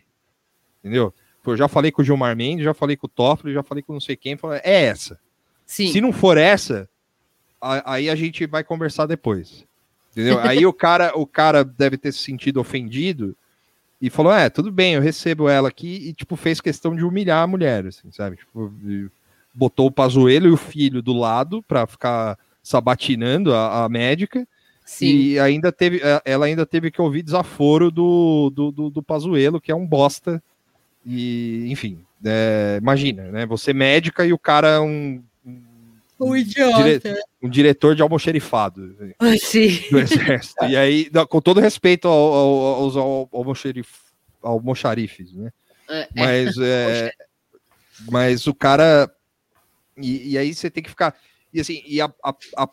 entendeu? 0.79 1.13
Eu 1.45 1.57
já 1.57 1.67
falei 1.67 1.91
com 1.91 2.01
o 2.01 2.05
Gilmar 2.05 2.35
Mendes, 2.35 2.63
já 2.63 2.73
falei 2.73 2.95
com 2.95 3.07
o 3.07 3.09
Toffoli, 3.09 3.53
já 3.53 3.63
falei 3.63 3.83
com 3.83 3.93
não 3.93 3.99
sei 3.99 4.15
quem, 4.15 4.37
falou, 4.37 4.55
é 4.55 4.85
essa. 4.85 5.19
Sim. 5.65 5.91
Se 5.91 6.01
não 6.01 6.11
for 6.11 6.37
essa, 6.37 6.89
aí 7.61 8.09
a 8.09 8.15
gente 8.15 8.45
vai 8.45 8.63
conversar 8.63 9.05
depois. 9.05 9.65
Entendeu? 10.11 10.39
Aí 10.45 10.65
o 10.65 10.73
cara, 10.73 11.11
o 11.15 11.25
cara 11.25 11.63
deve 11.63 11.97
ter 11.97 12.11
se 12.11 12.19
sentido 12.19 12.59
ofendido 12.59 13.35
e 13.99 14.09
falou: 14.09 14.33
É, 14.33 14.49
tudo 14.49 14.71
bem, 14.71 14.93
eu 14.93 15.01
recebo 15.01 15.49
ela 15.49 15.69
aqui, 15.69 16.09
e 16.09 16.13
tipo, 16.13 16.35
fez 16.35 16.61
questão 16.61 16.95
de 16.95 17.03
humilhar 17.03 17.41
a 17.41 17.47
mulher, 17.47 17.87
assim, 17.87 18.11
sabe? 18.11 18.37
Tipo, 18.37 18.71
botou 19.53 19.87
o 19.87 19.91
Pazuello 19.91 20.47
e 20.47 20.51
o 20.51 20.57
filho 20.57 21.01
do 21.01 21.13
lado 21.13 21.63
pra 21.63 21.87
ficar 21.87 22.37
sabatinando 22.61 23.53
a, 23.53 23.85
a 23.85 23.89
médica, 23.89 24.47
Sim. 24.85 25.05
e 25.05 25.39
ainda 25.39 25.71
teve, 25.71 25.99
eh, 26.03 26.21
ela 26.25 26.45
ainda 26.45 26.65
teve 26.65 26.91
que 26.91 27.01
ouvir 27.01 27.23
desaforo 27.23 27.89
do, 27.89 28.51
do, 28.53 28.71
do, 28.71 28.89
do 28.89 29.03
Pazuello, 29.03 29.61
que 29.61 29.71
é 29.71 29.75
um 29.75 29.85
bosta. 29.85 30.41
E, 31.05 31.65
enfim, 31.69 31.99
é, 32.23 32.77
imagina, 32.81 33.23
né? 33.31 33.45
Você 33.45 33.71
é 33.71 33.73
médica 33.73 34.25
e 34.25 34.31
o 34.31 34.39
cara 34.39 34.67
é 34.67 34.79
um, 34.79 35.21
O 36.25 36.35
dire- 36.43 37.01
um 37.41 37.49
diretor 37.49 37.95
de 37.95 38.01
almoxerifado 38.01 38.95
assim, 39.19 39.37
Sim. 39.79 39.89
do 39.91 39.99
exército. 39.99 40.65
E 40.65 40.75
aí, 40.77 41.09
não, 41.13 41.25
com 41.25 41.41
todo 41.41 41.59
respeito 41.59 42.07
ao- 42.07 42.33
ao- 42.33 42.65
aos 42.83 42.95
al- 42.97 43.29
almoxerif- 43.31 44.11
almoxarifes, 44.41 45.33
né? 45.33 45.51
É, 45.89 45.99
é. 46.01 46.07
Mas, 46.15 46.57
é, 46.57 47.11
mas 48.09 48.47
o 48.47 48.53
cara. 48.53 49.09
E, 49.97 50.31
e 50.31 50.37
aí 50.37 50.53
você 50.53 50.69
tem 50.69 50.81
que 50.83 50.89
ficar. 50.89 51.15
E 51.53 51.59
assim, 51.59 51.83
e 51.85 52.01
a, 52.01 52.11
a, 52.23 52.33
a 52.57 52.67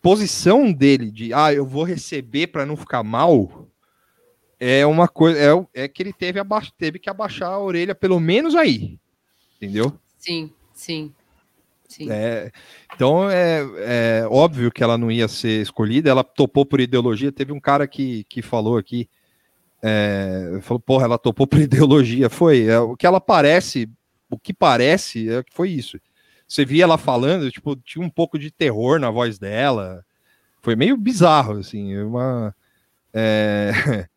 posição 0.00 0.72
dele 0.72 1.10
de 1.10 1.32
ah, 1.34 1.52
eu 1.52 1.66
vou 1.66 1.84
receber 1.84 2.46
para 2.48 2.64
não 2.64 2.76
ficar 2.76 3.02
mal 3.02 3.68
é 4.58 4.86
uma 4.86 5.08
coisa. 5.08 5.38
É, 5.74 5.84
é 5.84 5.88
que 5.88 6.02
ele 6.02 6.12
teve, 6.12 6.38
aba- 6.38 6.62
teve 6.78 6.98
que 6.98 7.10
abaixar 7.10 7.50
a 7.50 7.58
orelha, 7.58 7.94
pelo 7.94 8.18
menos 8.20 8.54
aí. 8.54 8.98
Entendeu? 9.56 9.92
Sim, 10.18 10.50
sim. 10.72 11.12
É, 12.10 12.50
então 12.94 13.30
é, 13.30 13.60
é 13.78 14.26
óbvio 14.28 14.70
que 14.70 14.82
ela 14.82 14.96
não 14.96 15.10
ia 15.10 15.28
ser 15.28 15.62
escolhida, 15.62 16.10
ela 16.10 16.24
topou 16.24 16.64
por 16.64 16.80
ideologia. 16.80 17.32
Teve 17.32 17.52
um 17.52 17.60
cara 17.60 17.86
que, 17.86 18.24
que 18.24 18.42
falou 18.42 18.76
aqui, 18.76 19.08
é, 19.82 20.58
falou, 20.62 20.80
porra, 20.80 21.04
ela 21.04 21.18
topou 21.18 21.46
por 21.46 21.58
ideologia. 21.60 22.30
Foi, 22.30 22.66
é, 22.66 22.78
o 22.78 22.96
que 22.96 23.06
ela 23.06 23.20
parece, 23.20 23.88
o 24.30 24.38
que 24.38 24.52
parece 24.52 25.28
é 25.28 25.42
que 25.42 25.52
foi 25.52 25.70
isso. 25.70 25.98
Você 26.46 26.64
via 26.64 26.84
ela 26.84 26.98
falando, 26.98 27.50
tipo, 27.50 27.74
tinha 27.76 28.04
um 28.04 28.10
pouco 28.10 28.38
de 28.38 28.50
terror 28.50 29.00
na 29.00 29.10
voz 29.10 29.38
dela. 29.38 30.04
Foi 30.60 30.76
meio 30.76 30.96
bizarro, 30.96 31.58
assim, 31.58 31.96
uma. 31.98 32.54
é, 33.12 33.72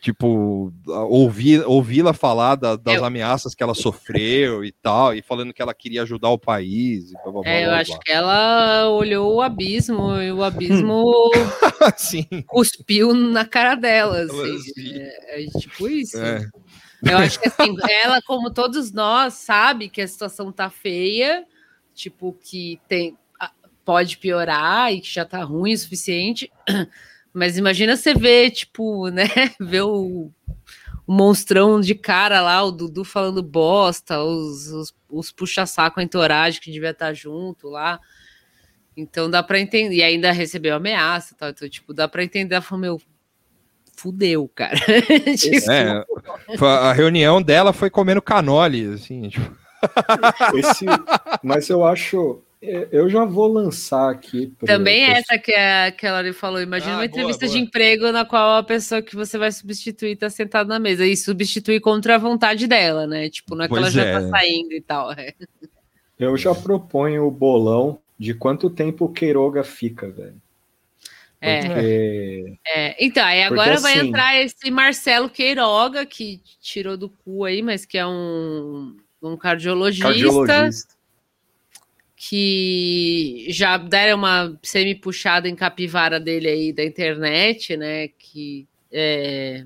tipo, 0.00 0.72
ouvir, 0.86 1.64
ouvi-la 1.66 2.12
falar 2.12 2.54
da- 2.56 2.76
das 2.76 2.96
Eu- 2.96 3.04
ameaças 3.04 3.54
que 3.54 3.62
ela 3.62 3.74
sofreu 3.74 4.64
e 4.64 4.72
tal, 4.72 5.14
e 5.14 5.22
falando 5.22 5.52
que 5.54 5.62
ela 5.62 5.72
queria 5.74 6.02
ajudar 6.02 6.30
o 6.30 6.38
país. 6.38 7.10
E 7.10 7.14
blá, 7.22 7.32
blá, 7.32 7.42
blá, 7.42 7.50
É, 7.50 7.64
eu 7.64 7.68
blá, 7.70 7.80
acho 7.80 7.90
blá. 7.92 8.00
que 8.04 8.12
ela 8.12 8.88
olhou 8.90 9.34
o 9.36 9.40
abismo 9.42 10.20
e 10.20 10.32
o 10.32 10.42
abismo 10.42 11.30
cuspiu 12.46 13.14
na 13.14 13.44
cara 13.44 13.74
dela. 13.74 14.18
Ela, 14.18 14.32
Assim. 14.32 14.56
assim. 14.56 14.92
É, 14.98 15.44
é 15.44 15.46
tipo 15.58 15.88
isso. 15.88 16.18
É. 16.18 16.46
Eu 17.04 17.18
acho 17.18 17.38
que 17.40 17.48
assim, 17.48 17.76
ela, 18.02 18.20
como 18.22 18.50
todos 18.50 18.90
nós, 18.92 19.34
sabe 19.34 19.88
que 19.88 20.00
a 20.00 20.08
situação 20.08 20.50
tá 20.50 20.68
feia, 20.70 21.44
tipo, 21.94 22.36
que 22.42 22.80
tem 22.88 23.16
pode 23.84 24.18
piorar 24.18 24.92
e 24.92 25.00
que 25.00 25.08
já 25.08 25.24
tá 25.24 25.44
ruim 25.44 25.72
o 25.72 25.78
suficiente. 25.78 26.50
Mas 27.36 27.58
imagina 27.58 27.94
você 27.94 28.14
ver, 28.14 28.50
tipo, 28.50 29.08
né? 29.08 29.24
Ver 29.60 29.82
o, 29.82 30.32
o 31.06 31.12
monstrão 31.12 31.82
de 31.82 31.94
cara 31.94 32.40
lá, 32.40 32.62
o 32.62 32.72
Dudu 32.72 33.04
falando 33.04 33.42
bosta, 33.42 34.22
os, 34.22 34.68
os, 34.68 34.94
os 35.06 35.30
puxa-saco 35.30 36.00
entourage 36.00 36.62
que 36.62 36.72
devia 36.72 36.92
estar 36.92 37.12
junto 37.12 37.68
lá. 37.68 38.00
Então 38.96 39.28
dá 39.28 39.42
pra 39.42 39.60
entender. 39.60 39.96
E 39.96 40.02
ainda 40.02 40.32
recebeu 40.32 40.76
ameaça 40.76 41.34
e 41.34 41.36
tal. 41.36 41.50
Então, 41.50 41.68
tipo, 41.68 41.92
dá 41.92 42.08
pra 42.08 42.24
entender. 42.24 42.54
Ela 42.54 42.62
falou, 42.62 42.80
meu, 42.80 43.02
fudeu, 43.94 44.50
cara. 44.54 44.78
Tipo, 45.36 45.70
É, 45.70 46.04
a 46.62 46.92
reunião 46.94 47.42
dela 47.42 47.74
foi 47.74 47.90
comendo 47.90 48.22
canole, 48.22 48.94
assim, 48.94 49.28
tipo, 49.28 49.54
Esse, 50.54 50.86
mas 51.42 51.68
eu 51.68 51.84
acho. 51.84 52.42
É, 52.68 52.88
Eu 52.92 53.08
já 53.08 53.24
vou 53.24 53.46
lançar 53.52 54.10
aqui. 54.10 54.48
pro- 54.48 54.66
Também 54.66 55.04
pro- 55.06 55.14
essa 55.16 55.38
que 55.38 55.52
a, 55.52 55.90
que 55.92 56.06
a 56.06 56.12
Lori 56.16 56.32
falou. 56.32 56.60
Imagina 56.60 56.92
Ah, 56.92 56.94
uma 56.96 56.98
boa, 56.98 57.06
entrevista 57.06 57.46
de 57.46 57.52
boa. 57.54 57.64
emprego 57.64 58.12
na 58.12 58.24
qual 58.24 58.56
a 58.56 58.62
pessoa 58.62 59.00
que 59.02 59.14
você 59.16 59.38
vai 59.38 59.50
substituir 59.52 60.12
está 60.12 60.28
sentada 60.30 60.68
na 60.68 60.78
mesa. 60.78 61.06
E 61.06 61.16
substituir 61.16 61.80
contra 61.80 62.14
a 62.16 62.18
vontade 62.18 62.66
dela, 62.66 63.06
né? 63.06 63.28
Tipo, 63.30 63.54
não 63.54 63.64
é 63.64 63.68
que 63.68 63.74
ela 63.74 63.82
Pois 63.82 63.92
já 63.94 64.04
é, 64.04 64.12
tá 64.12 64.20
né? 64.20 64.28
saindo 64.30 64.72
e 64.72 64.80
tal. 64.80 65.12
é. 65.12 65.32
Eu 66.18 66.36
já 66.36 66.54
proponho 66.54 67.26
o 67.26 67.30
bolão 67.30 67.98
de 68.18 68.32
quanto 68.34 68.70
tempo 68.70 69.04
o 69.04 69.12
Queiroga 69.12 69.62
fica, 69.62 70.08
velho. 70.10 70.40
É, 71.38 71.60
Porque 71.60 72.58
é. 72.66 72.96
Então, 73.04 73.22
aí 73.22 73.42
Porque, 73.46 73.60
agora 73.60 73.78
vai 73.80 73.92
assim- 73.98 74.08
entrar 74.08 74.36
esse 74.40 74.70
Marcelo 74.70 75.28
Queiroga, 75.28 76.06
que 76.06 76.40
tirou 76.60 76.96
do 76.96 77.10
cu 77.10 77.44
aí, 77.44 77.60
mas 77.60 77.84
que 77.84 77.98
é 77.98 78.06
um, 78.06 78.96
um 79.22 79.36
cardiologista, 79.36 80.08
cardiologista. 80.08 80.95
Que 82.28 83.46
já 83.48 83.76
deram 83.76 84.18
uma 84.18 84.58
semi-puxada 84.62 85.48
em 85.48 85.54
capivara 85.54 86.18
dele 86.18 86.48
aí 86.48 86.72
da 86.72 86.84
internet, 86.84 87.76
né? 87.76 88.08
Que 88.08 88.66
é, 88.90 89.64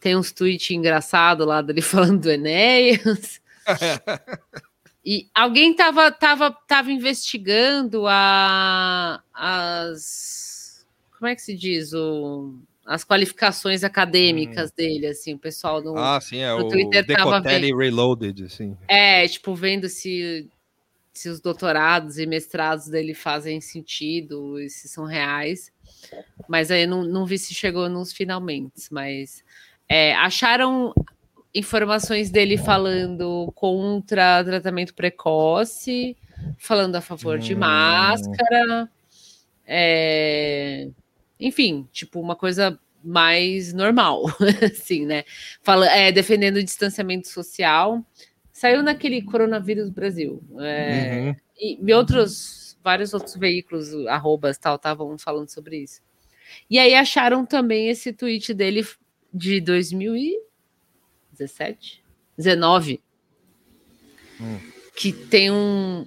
tem 0.00 0.16
uns 0.16 0.30
tweets 0.30 0.70
engraçados 0.70 1.46
lá 1.46 1.60
dele 1.60 1.82
falando 1.82 2.20
do 2.20 2.30
Enéas. 2.30 3.40
E 5.06 5.28
alguém 5.34 5.74
tava, 5.76 6.10
tava, 6.10 6.50
tava 6.66 6.90
investigando 6.90 8.06
a, 8.06 9.22
as. 9.34 10.86
Como 11.18 11.28
é 11.28 11.34
que 11.34 11.42
se 11.42 11.54
diz? 11.54 11.92
O, 11.92 12.54
as 12.86 13.04
qualificações 13.04 13.84
acadêmicas 13.84 14.70
dele, 14.72 15.08
assim, 15.08 15.34
o 15.34 15.38
pessoal 15.38 15.82
no. 15.82 15.94
ah, 15.98 16.18
sim, 16.22 16.38
é 16.38 16.48
no 16.50 16.60
o 16.66 16.68
Twitter 16.70 17.06
tava 17.06 17.38
Decotelli 17.38 17.76
Reloaded, 17.76 18.44
assim. 18.44 18.74
É, 18.88 19.28
tipo, 19.28 19.54
vendo 19.54 19.90
se, 19.90 20.48
se 21.14 21.28
os 21.28 21.40
doutorados 21.40 22.18
e 22.18 22.26
mestrados 22.26 22.88
dele 22.88 23.14
fazem 23.14 23.60
sentido 23.60 24.60
e 24.60 24.68
se 24.68 24.88
são 24.88 25.04
reais. 25.04 25.72
Mas 26.48 26.70
aí 26.70 26.86
não, 26.86 27.04
não 27.04 27.24
vi 27.24 27.38
se 27.38 27.54
chegou 27.54 27.88
nos 27.88 28.12
finalmente. 28.12 28.88
Mas 28.90 29.44
é, 29.88 30.14
acharam 30.16 30.92
informações 31.54 32.30
dele 32.30 32.58
falando 32.58 33.52
contra 33.54 34.42
tratamento 34.44 34.92
precoce, 34.92 36.16
falando 36.58 36.96
a 36.96 37.00
favor 37.00 37.38
de 37.38 37.54
Hum. 37.54 37.58
máscara. 37.58 38.90
é, 39.66 40.88
enfim, 41.38 41.88
tipo, 41.92 42.20
uma 42.20 42.34
coisa 42.36 42.78
mais 43.02 43.72
normal, 43.72 44.24
assim, 44.64 45.04
né? 45.06 45.24
Fala, 45.62 45.86
é, 45.90 46.10
defendendo 46.10 46.56
o 46.56 46.62
distanciamento 46.64 47.28
social. 47.28 48.04
Saiu 48.64 48.82
naquele 48.82 49.20
Coronavírus 49.20 49.90
Brasil. 49.90 50.42
é, 50.58 51.20
Uhum. 51.20 51.36
e, 51.58 51.78
e 51.86 51.92
outros, 51.92 52.78
vários 52.82 53.12
outros 53.12 53.36
veículos, 53.36 53.92
arrobas 54.06 54.56
tal, 54.56 54.76
estavam 54.76 55.18
falando 55.18 55.50
sobre 55.50 55.82
isso. 55.82 56.00
E 56.70 56.78
aí 56.78 56.94
acharam 56.94 57.44
também 57.44 57.90
esse 57.90 58.10
tweet 58.10 58.54
dele 58.54 58.82
de 59.30 59.60
2017? 59.60 62.02
19. 62.38 63.02
Hum. 64.40 64.58
Que 64.96 65.12
tem 65.12 65.50
um, 65.50 66.06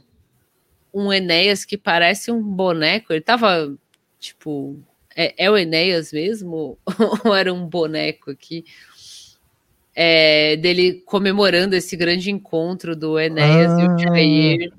um 0.91 1.13
Enéas 1.13 1.63
que 1.63 1.77
parece 1.77 2.31
um 2.31 2.41
boneco. 2.41 3.13
Ele 3.13 3.21
tava, 3.21 3.77
tipo, 4.17 4.83
é, 5.15 5.45
é 5.45 5.51
o 5.51 5.55
Enéas 5.55 6.11
mesmo? 6.11 6.79
Ou 7.23 7.35
era 7.35 7.53
um 7.53 7.67
boneco 7.67 8.31
aqui? 8.31 8.65
É, 9.99 10.55
dele 10.57 11.01
comemorando 11.07 11.75
esse 11.75 11.97
grande 11.97 12.29
encontro 12.29 12.95
do 12.95 13.19
Enéas 13.19 13.71
e 13.79 13.83
o 13.83 13.91
Ah. 13.91 13.97
Jair. 13.97 14.71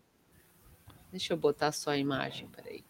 Deixa 1.10 1.32
eu 1.32 1.36
botar 1.36 1.72
só 1.72 1.90
a 1.90 1.96
imagem, 1.96 2.46
peraí. 2.54 2.84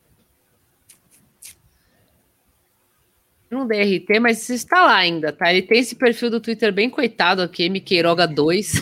Não 3.51 3.67
dei 3.67 3.97
RT, 3.97 4.21
mas 4.21 4.43
isso 4.43 4.53
está 4.53 4.85
lá 4.85 4.97
ainda, 4.97 5.33
tá? 5.33 5.51
Ele 5.51 5.63
tem 5.63 5.79
esse 5.79 5.97
perfil 5.97 6.29
do 6.29 6.39
Twitter 6.39 6.71
bem 6.71 6.91
coitado 6.91 7.41
aqui, 7.41 7.63
M 7.65 7.81
Queiroga 7.81 8.29
2. 8.29 8.73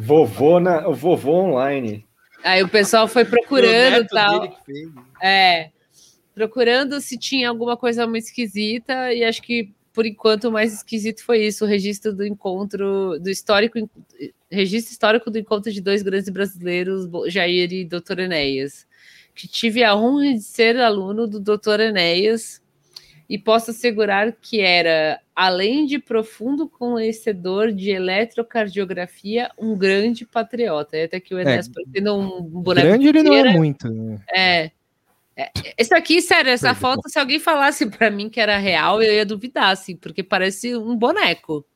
Vovô, 0.00 0.60
na, 0.60 0.86
o 0.86 0.94
vovô 0.94 1.32
online. 1.32 2.06
Aí 2.44 2.62
o 2.62 2.68
pessoal 2.68 3.08
foi 3.08 3.24
procurando 3.24 4.04
e 4.04 4.06
tal. 4.06 4.40
dele 4.40 4.52
que 4.52 4.64
fez. 4.64 4.88
É, 5.20 5.70
procurando 6.34 7.00
se 7.00 7.18
tinha 7.18 7.48
alguma 7.48 7.76
coisa 7.76 8.06
muito 8.06 8.24
esquisita 8.24 9.12
e 9.12 9.24
acho 9.24 9.42
que 9.42 9.72
por 9.94 10.04
enquanto, 10.04 10.48
o 10.48 10.52
mais 10.52 10.74
esquisito 10.74 11.24
foi 11.24 11.46
isso: 11.46 11.64
o 11.64 11.68
registro 11.68 12.12
do 12.12 12.26
encontro, 12.26 13.16
do 13.20 13.30
histórico, 13.30 13.78
registro 14.50 14.92
histórico 14.92 15.30
do 15.30 15.38
encontro 15.38 15.72
de 15.72 15.80
dois 15.80 16.02
grandes 16.02 16.28
brasileiros, 16.28 17.08
Jair 17.28 17.72
e 17.72 17.84
Dr. 17.84 18.18
Enéas. 18.18 18.86
Que 19.34 19.48
tive 19.48 19.82
a 19.82 19.96
honra 19.96 20.34
de 20.34 20.42
ser 20.42 20.76
aluno 20.78 21.26
do 21.26 21.40
Dr. 21.40 21.80
Enéas 21.80 22.62
e 23.28 23.38
posso 23.38 23.70
assegurar 23.70 24.32
que 24.40 24.60
era, 24.60 25.20
além 25.34 25.86
de 25.86 25.98
profundo 25.98 26.68
conhecedor 26.68 27.72
de 27.72 27.90
eletrocardiografia, 27.90 29.50
um 29.58 29.76
grande 29.76 30.26
patriota. 30.26 30.96
E 30.96 31.04
até 31.04 31.20
que 31.20 31.34
o 31.34 31.38
Enéas, 31.38 31.68
é, 31.94 32.12
um 32.12 32.42
boneco. 32.42 32.86
Grande 32.86 33.08
ele 33.08 33.22
não 33.22 33.34
é 33.34 33.52
muito. 33.52 33.88
Né? 33.88 34.18
É. 34.28 34.70
É, 35.36 35.50
esse 35.76 35.94
aqui, 35.94 36.22
sério, 36.22 36.50
essa 36.50 36.74
foto, 36.74 37.08
se 37.08 37.18
alguém 37.18 37.40
falasse 37.40 37.86
para 37.86 38.10
mim 38.10 38.28
que 38.28 38.40
era 38.40 38.56
real, 38.56 39.02
eu 39.02 39.12
ia 39.12 39.26
duvidar, 39.26 39.70
assim, 39.70 39.96
porque 39.96 40.22
parece 40.22 40.76
um 40.76 40.96
boneco. 40.96 41.66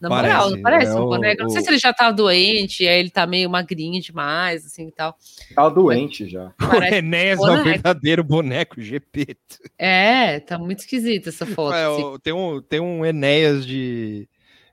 Na 0.00 0.08
parece, 0.08 0.34
moral, 0.34 0.50
não 0.50 0.62
parece 0.62 0.92
é 0.92 0.94
um 1.00 1.06
boneco. 1.06 1.42
O, 1.42 1.44
não 1.44 1.50
sei 1.50 1.62
se 1.62 1.70
ele 1.70 1.78
já 1.78 1.92
tava 1.92 2.12
doente, 2.12 2.86
aí 2.86 2.98
ele 2.98 3.10
tá 3.10 3.26
meio 3.26 3.48
magrinho 3.48 4.00
demais, 4.00 4.66
assim 4.66 4.88
e 4.88 4.92
tal. 4.92 5.16
Tá 5.54 5.68
doente 5.68 6.28
já. 6.28 6.52
O 6.60 6.82
Enéas 6.82 7.38
é 7.40 7.50
o 7.50 7.62
verdadeiro 7.62 8.24
boneco 8.24 8.80
GP. 8.80 9.36
É, 9.78 10.40
tá 10.40 10.58
muito 10.58 10.80
esquisita 10.80 11.28
essa 11.28 11.46
foto. 11.46 11.74
É, 11.74 11.86
assim. 11.86 12.18
tem, 12.22 12.32
um, 12.32 12.60
tem 12.60 12.80
um 12.80 13.04
Enéas 13.04 13.66
de. 13.66 14.28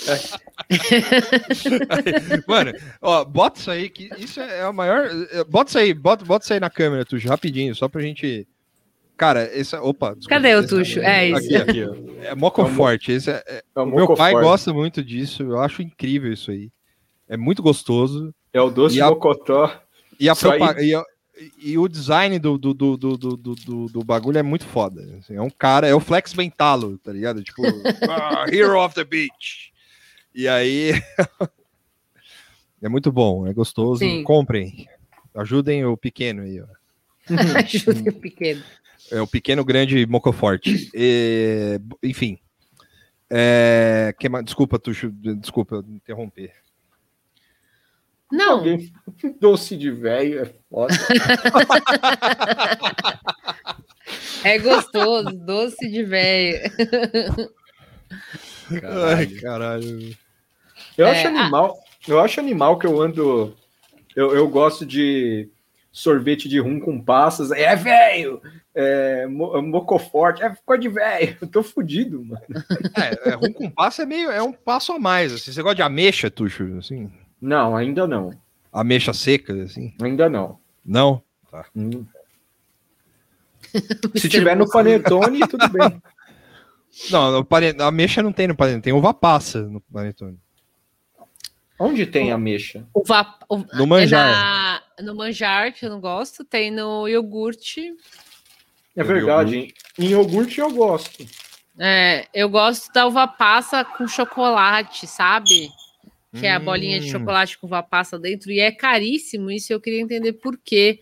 Mano, 2.47 2.73
ó, 3.01 3.25
bota 3.25 3.59
isso 3.59 3.71
aí, 3.71 3.89
que 3.89 4.09
isso 4.17 4.39
é 4.39 4.61
a 4.61 4.71
maior. 4.71 5.09
Eh, 5.31 5.43
bota 5.43 5.69
isso 5.69 5.77
aí, 5.77 5.93
bota, 5.93 6.25
bota 6.25 6.43
isso 6.43 6.53
aí 6.53 6.59
na 6.59 6.69
câmera, 6.69 7.05
Tuxo, 7.05 7.27
rapidinho, 7.27 7.75
só 7.75 7.87
pra 7.87 8.01
gente. 8.01 8.47
Cara, 9.17 9.49
esse. 9.53 9.75
Opa, 9.75 10.15
desculpa, 10.15 10.29
Cadê 10.29 10.55
o 10.55 10.67
Tuxo? 10.67 10.99
É, 10.99 11.29
isso. 11.29 11.37
Aqui, 11.37 11.55
aqui. 11.55 11.85
É 12.23 12.35
moco 12.35 12.61
é 12.61 12.69
forte. 12.69 13.11
Esse 13.11 13.31
é, 13.31 13.43
é, 13.47 13.63
é 13.75 13.85
meu 13.85 14.13
pai 14.15 14.33
forte. 14.33 14.45
gosta 14.45 14.73
muito 14.73 15.03
disso, 15.03 15.43
eu 15.43 15.59
acho 15.59 15.81
incrível 15.81 16.31
isso 16.31 16.51
aí. 16.51 16.69
É 17.27 17.37
muito 17.37 17.63
gostoso. 17.63 18.33
É 18.53 18.61
o 18.61 18.69
doce 18.69 18.97
e 18.97 19.01
a, 19.01 19.09
mocotó. 19.09 19.71
E, 20.19 20.29
a 20.29 20.35
propa... 20.35 20.75
e, 20.81 20.93
e, 21.61 21.77
o 21.77 21.87
design 21.87 22.37
do, 22.39 22.57
do, 22.57 22.73
do, 22.73 22.97
do, 22.97 23.17
do, 23.17 23.37
do, 23.37 23.85
do 23.87 24.03
bagulho 24.03 24.37
é 24.37 24.43
muito 24.43 24.65
foda. 24.65 25.01
Assim, 25.19 25.35
é 25.35 25.41
um 25.41 25.49
cara, 25.49 25.87
é 25.87 25.93
o 25.93 25.99
Flex 25.99 26.33
Bentalo, 26.33 26.97
tá 26.99 27.11
ligado? 27.11 27.43
Tipo, 27.43 27.63
ah, 28.09 28.45
Hero 28.49 28.79
of 28.79 28.95
the 28.95 29.03
Beach. 29.03 29.73
E 30.35 30.47
aí. 30.49 30.91
é 32.83 32.89
muito 32.89 33.09
bom, 33.09 33.47
é 33.47 33.53
gostoso. 33.53 33.99
Sim. 33.99 34.21
Comprem. 34.21 34.85
Ajudem 35.33 35.85
o 35.85 35.95
pequeno 35.95 36.41
aí, 36.41 36.61
ó. 36.61 36.65
Ajudem 37.63 38.09
o 38.09 38.19
pequeno. 38.19 38.61
É 39.09 39.21
o 39.21 39.27
pequeno 39.27 39.63
grande 39.63 40.05
mocoforte. 40.05 40.91
E, 40.93 41.79
enfim. 42.03 42.37
É, 43.29 44.13
que, 44.19 44.27
desculpa, 44.43 44.77
Tuxo, 44.77 45.09
desculpa 45.09 45.81
interromper. 45.87 46.51
Não. 48.29 48.57
Alguém, 48.57 48.91
doce 49.39 49.77
de 49.77 49.89
velho 49.89 50.41
é 50.41 50.53
foda. 50.69 50.93
é 54.43 54.59
gostoso, 54.59 55.31
doce 55.31 55.89
de 55.89 56.03
velho. 56.03 56.59
Ai, 58.83 59.27
caralho. 59.27 60.24
Eu 60.97 61.07
é, 61.07 61.11
acho 61.11 61.27
animal. 61.27 61.77
Eu 62.07 62.19
acho 62.19 62.39
animal 62.39 62.77
que 62.77 62.87
eu 62.87 63.01
ando. 63.01 63.55
Eu, 64.15 64.35
eu 64.35 64.47
gosto 64.47 64.85
de 64.85 65.49
sorvete 65.91 66.49
de 66.49 66.59
rum 66.59 66.79
com 66.79 67.01
passas. 67.01 67.51
É 67.51 67.75
velho! 67.75 68.41
É, 68.73 69.25
mo, 69.27 69.61
mocoforte, 69.61 70.43
é 70.43 70.53
ficou 70.53 70.77
de 70.77 70.89
velho. 70.89 71.37
Eu 71.41 71.47
tô 71.49 71.63
fudido, 71.63 72.23
mano. 72.23 72.41
É, 72.97 73.29
é, 73.29 73.33
rum 73.33 73.53
com 73.53 73.69
passa 73.69 74.03
é 74.03 74.05
meio. 74.05 74.29
É 74.29 74.41
um 74.43 74.51
passo 74.51 74.91
a 74.91 74.99
mais. 74.99 75.33
Assim. 75.33 75.51
Você 75.51 75.61
gosta 75.61 75.75
de 75.75 75.81
ameixa, 75.81 76.29
Tuxo? 76.29 76.77
Assim? 76.77 77.09
Não, 77.41 77.75
ainda 77.75 78.05
não. 78.05 78.31
Ameixa 78.71 79.13
seca, 79.13 79.53
assim? 79.63 79.93
Ainda 80.01 80.29
não. 80.29 80.59
Não? 80.85 81.21
Tá. 81.49 81.65
Hum. 81.75 82.05
Se 84.15 84.29
tiver 84.29 84.55
no 84.55 84.69
panetone, 84.69 85.39
tudo 85.47 85.67
bem. 85.69 86.01
Não, 87.09 87.31
no 87.31 87.45
panetone, 87.45 87.83
a 87.83 87.87
ameixa 87.87 88.21
não 88.21 88.31
tem 88.31 88.47
no 88.47 88.55
panetone, 88.55 88.81
tem 88.81 88.93
uva 88.93 89.13
passa 89.13 89.61
no 89.61 89.79
panetone. 89.81 90.37
Onde 91.79 92.05
tem 92.05 92.31
ameixa? 92.31 92.85
O 92.93 93.03
vap... 93.03 93.43
O... 93.49 93.57
No 93.73 93.85
manjar. 93.85 94.31
Na... 94.31 95.03
No 95.03 95.15
manjar, 95.15 95.73
que 95.73 95.85
eu 95.85 95.89
não 95.89 95.99
gosto, 95.99 96.45
tem 96.45 96.71
no 96.71 97.07
iogurte. 97.07 97.93
É 98.95 99.03
verdade, 99.03 99.55
iogurte. 99.55 99.75
em 99.99 100.05
iogurte 100.07 100.59
eu 100.59 100.71
gosto. 100.71 101.25
É, 101.77 102.27
eu 102.33 102.47
gosto 102.47 102.91
da 102.93 103.05
uva 103.05 103.27
passa 103.27 103.83
com 103.83 104.07
chocolate, 104.07 105.05
sabe? 105.05 105.69
Que 106.31 106.41
hum. 106.41 106.45
é 106.45 106.51
a 106.53 106.59
bolinha 106.59 106.99
de 106.99 107.07
hum. 107.07 107.11
chocolate 107.11 107.57
com 107.57 107.67
uva 107.67 107.83
passa 107.83 108.17
dentro, 108.17 108.51
e 108.51 108.59
é 108.59 108.71
caríssimo 108.71 109.51
isso, 109.51 109.73
eu 109.73 109.81
queria 109.81 109.99
entender 109.99 110.33
por 110.33 110.57
quê. 110.57 111.01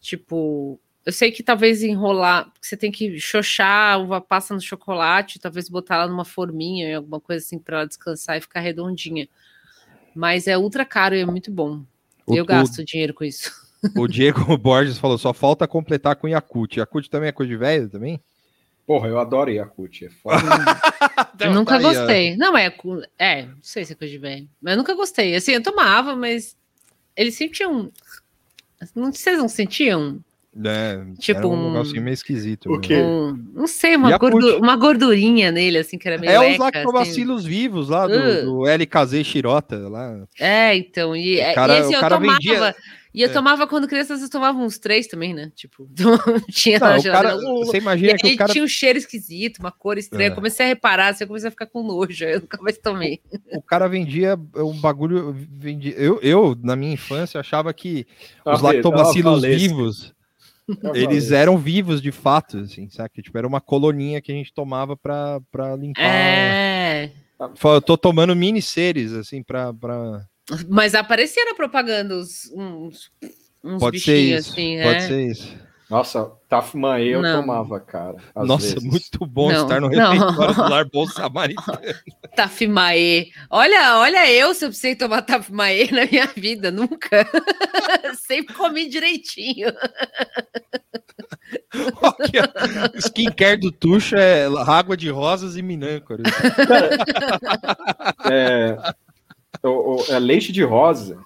Tipo, 0.00 0.80
eu 1.04 1.12
sei 1.12 1.30
que 1.30 1.42
talvez 1.42 1.82
enrolar, 1.82 2.50
você 2.60 2.76
tem 2.76 2.90
que 2.90 3.18
xoxar 3.18 3.94
a 3.94 3.98
uva 3.98 4.20
passa 4.20 4.54
no 4.54 4.60
chocolate, 4.60 5.38
talvez 5.38 5.68
botar 5.68 5.96
ela 5.96 6.06
numa 6.06 6.24
forminha, 6.24 6.96
alguma 6.96 7.20
coisa 7.20 7.44
assim, 7.44 7.58
para 7.58 7.78
ela 7.78 7.86
descansar 7.86 8.38
e 8.38 8.40
ficar 8.40 8.60
redondinha. 8.60 9.28
Mas 10.18 10.48
é 10.48 10.58
ultra 10.58 10.84
caro 10.84 11.14
e 11.14 11.20
é 11.20 11.24
muito 11.24 11.48
bom. 11.48 11.84
O, 12.26 12.34
eu 12.34 12.44
gasto 12.44 12.80
o, 12.80 12.84
dinheiro 12.84 13.14
com 13.14 13.22
isso. 13.22 13.52
O 13.96 14.08
Diego 14.08 14.40
Borges 14.58 14.98
falou: 14.98 15.16
só 15.16 15.32
falta 15.32 15.68
completar 15.68 16.16
com 16.16 16.26
Yakut. 16.26 16.80
Yakut 16.80 17.08
também 17.08 17.28
é 17.28 17.32
coisa 17.32 17.48
de 17.48 17.56
velho 17.56 17.88
também? 17.88 18.20
Porra, 18.84 19.06
eu 19.06 19.20
adoro 19.20 19.48
Yakut. 19.48 20.06
É 20.06 20.10
foda. 20.10 20.42
eu 21.38 21.54
nunca 21.54 21.76
tá 21.76 21.82
gostei. 21.82 22.36
Não, 22.36 22.58
é, 22.58 22.74
é, 23.16 23.42
não 23.44 23.58
sei 23.62 23.84
se 23.84 23.92
é 23.92 23.94
coisa 23.94 24.10
de 24.10 24.18
velho. 24.18 24.48
Mas 24.60 24.72
eu 24.72 24.78
nunca 24.78 24.92
gostei. 24.96 25.36
Assim, 25.36 25.52
eu 25.52 25.62
tomava, 25.62 26.16
mas 26.16 26.56
eles 27.16 27.36
sentiam. 27.36 27.92
Não, 28.96 29.12
vocês 29.12 29.38
não 29.38 29.48
sentiam? 29.48 30.18
É, 30.64 30.98
Tipo 31.20 31.38
era 31.38 31.48
um 31.48 31.52
um- 31.68 31.72
negocinho 31.72 32.02
meio 32.02 32.14
esquisito. 32.14 32.72
O 32.72 32.80
quê? 32.80 32.96
Um- 32.96 33.36
não 33.54 33.66
sei, 33.66 33.94
uma, 33.96 34.16
gordu- 34.18 34.58
uma 34.58 34.74
gordurinha 34.76 35.52
nele, 35.52 35.78
assim, 35.78 35.98
que 35.98 36.08
era 36.08 36.18
meio 36.18 36.30
É 36.32 36.38
os 36.38 36.44
eca, 36.44 36.52
assim. 36.54 36.58
lactobacilos 36.62 37.44
vivos 37.44 37.88
lá 37.90 38.06
do, 38.06 38.14
Uh. 38.18 38.44
do 38.44 38.66
LKZ 38.66 39.24
Shirota. 39.24 39.88
Lá. 39.88 40.26
É, 40.38 40.74
então, 40.76 41.14
e, 41.14 41.38
O 41.40 41.54
cara- 41.54 41.76
e 41.76 41.80
esse 41.80 41.90
o 41.90 41.94
eu 41.94 42.00
cara 42.00 42.16
tomava. 42.16 42.38
vendia- 42.38 42.74
E 43.14 43.22
eu 43.22 43.30
É. 43.30 43.32
tomava 43.32 43.66
quando 43.66 43.88
criança, 43.88 44.14
eu 44.14 44.30
tomava 44.30 44.58
uns 44.58 44.78
três 44.78 45.06
também, 45.06 45.32
né? 45.32 45.50
Tipo, 45.56 45.88
tinha 46.52 46.78
Não, 46.78 47.02
cara, 47.02 47.36
você 47.36 47.78
E 47.78 47.80
imagina 47.80 48.16
que 48.16 48.26
aí 48.28 48.34
o 48.34 48.36
cara, 48.36 48.52
tinha 48.52 48.62
um 48.64 48.68
cheiro 48.68 48.98
esquisito, 48.98 49.58
uma 49.60 49.72
cor 49.72 49.96
estranha. 49.96 50.28
É. 50.28 50.30
Eu 50.30 50.34
comecei 50.34 50.66
a 50.66 50.68
reparar, 50.68 51.08
assim, 51.08 51.24
eu 51.24 51.28
comecei 51.28 51.48
a 51.48 51.50
ficar 51.50 51.66
com 51.66 51.82
nojo. 51.82 52.24
Eu 52.24 52.40
nunca 52.40 52.60
mais 52.60 52.78
tomei. 52.78 53.20
o 53.52 53.62
cara 53.62 53.88
vendia 53.88 54.38
um 54.56 54.72
bagulho. 54.78 55.34
Vendia, 55.50 55.94
eu, 55.96 56.20
eu, 56.22 56.56
na 56.62 56.76
minha 56.76 56.92
infância, 56.92 57.40
achava 57.40 57.72
que 57.72 58.06
os 58.44 58.60
lactobacilos 58.60 59.42
vivos, 59.42 60.14
eles 60.94 61.32
eram 61.32 61.56
vivos 61.56 62.02
de 62.02 62.12
fato, 62.12 62.58
assim, 62.58 62.88
sabe? 62.90 63.22
Tipo, 63.22 63.38
era 63.38 63.46
uma 63.46 63.60
coloninha 63.60 64.20
que 64.20 64.30
a 64.30 64.34
gente 64.34 64.52
tomava 64.52 64.96
pra, 64.96 65.40
pra 65.50 65.76
limpar. 65.76 66.02
É. 66.02 67.10
Eu 67.64 67.80
tô 67.80 67.96
tomando 67.96 68.34
mini 68.34 68.60
seres, 68.60 69.12
assim, 69.12 69.42
pra. 69.42 69.72
pra... 69.72 70.26
Mas 70.68 70.94
aparecia 70.94 71.44
na 71.44 71.54
propaganda 71.54 72.16
uns, 72.16 72.50
uns, 72.54 73.10
uns 73.62 73.78
Pode 73.78 74.00
ser 74.00 74.12
bichinhos 74.12 74.40
isso. 74.46 74.52
assim, 74.52 74.82
pode 74.82 74.96
é. 74.96 75.00
ser 75.00 75.26
isso. 75.30 75.67
Nossa, 75.90 76.30
Tafman 76.48 76.98
eu 77.02 77.22
Não. 77.22 77.40
tomava, 77.40 77.80
cara. 77.80 78.16
Nossa, 78.36 78.74
vezes. 78.74 78.82
muito 78.84 79.24
bom 79.26 79.50
Não, 79.50 79.62
estar 79.62 79.80
no 79.80 79.88
refeitório 79.88 80.54
do 80.54 80.60
Lar 80.68 80.84
Bom 80.92 81.06
Samaritano. 81.06 81.78
Tafimaê. 82.36 83.28
Olha, 83.48 83.96
olha 83.98 84.30
eu 84.30 84.52
se 84.52 84.64
eu 84.66 84.68
precisei 84.68 84.94
tomar 84.94 85.22
Tafimaê 85.22 85.88
na 85.92 86.04
minha 86.04 86.26
vida, 86.26 86.70
nunca. 86.70 87.26
Sempre 88.26 88.54
comi 88.54 88.86
direitinho. 88.88 89.68
Aqui, 92.02 92.32
ó, 92.38 92.94
o 92.94 92.98
skincare 92.98 93.58
do 93.58 93.72
Tuxo 93.72 94.14
é 94.14 94.44
água 94.66 94.94
de 94.96 95.08
rosas 95.08 95.56
e 95.56 95.62
minâncora. 95.62 96.22
É, 98.30 98.76
o- 99.62 99.96
o- 99.96 100.04
é 100.12 100.18
leite 100.18 100.52
de 100.52 100.62
rosa. 100.62 101.18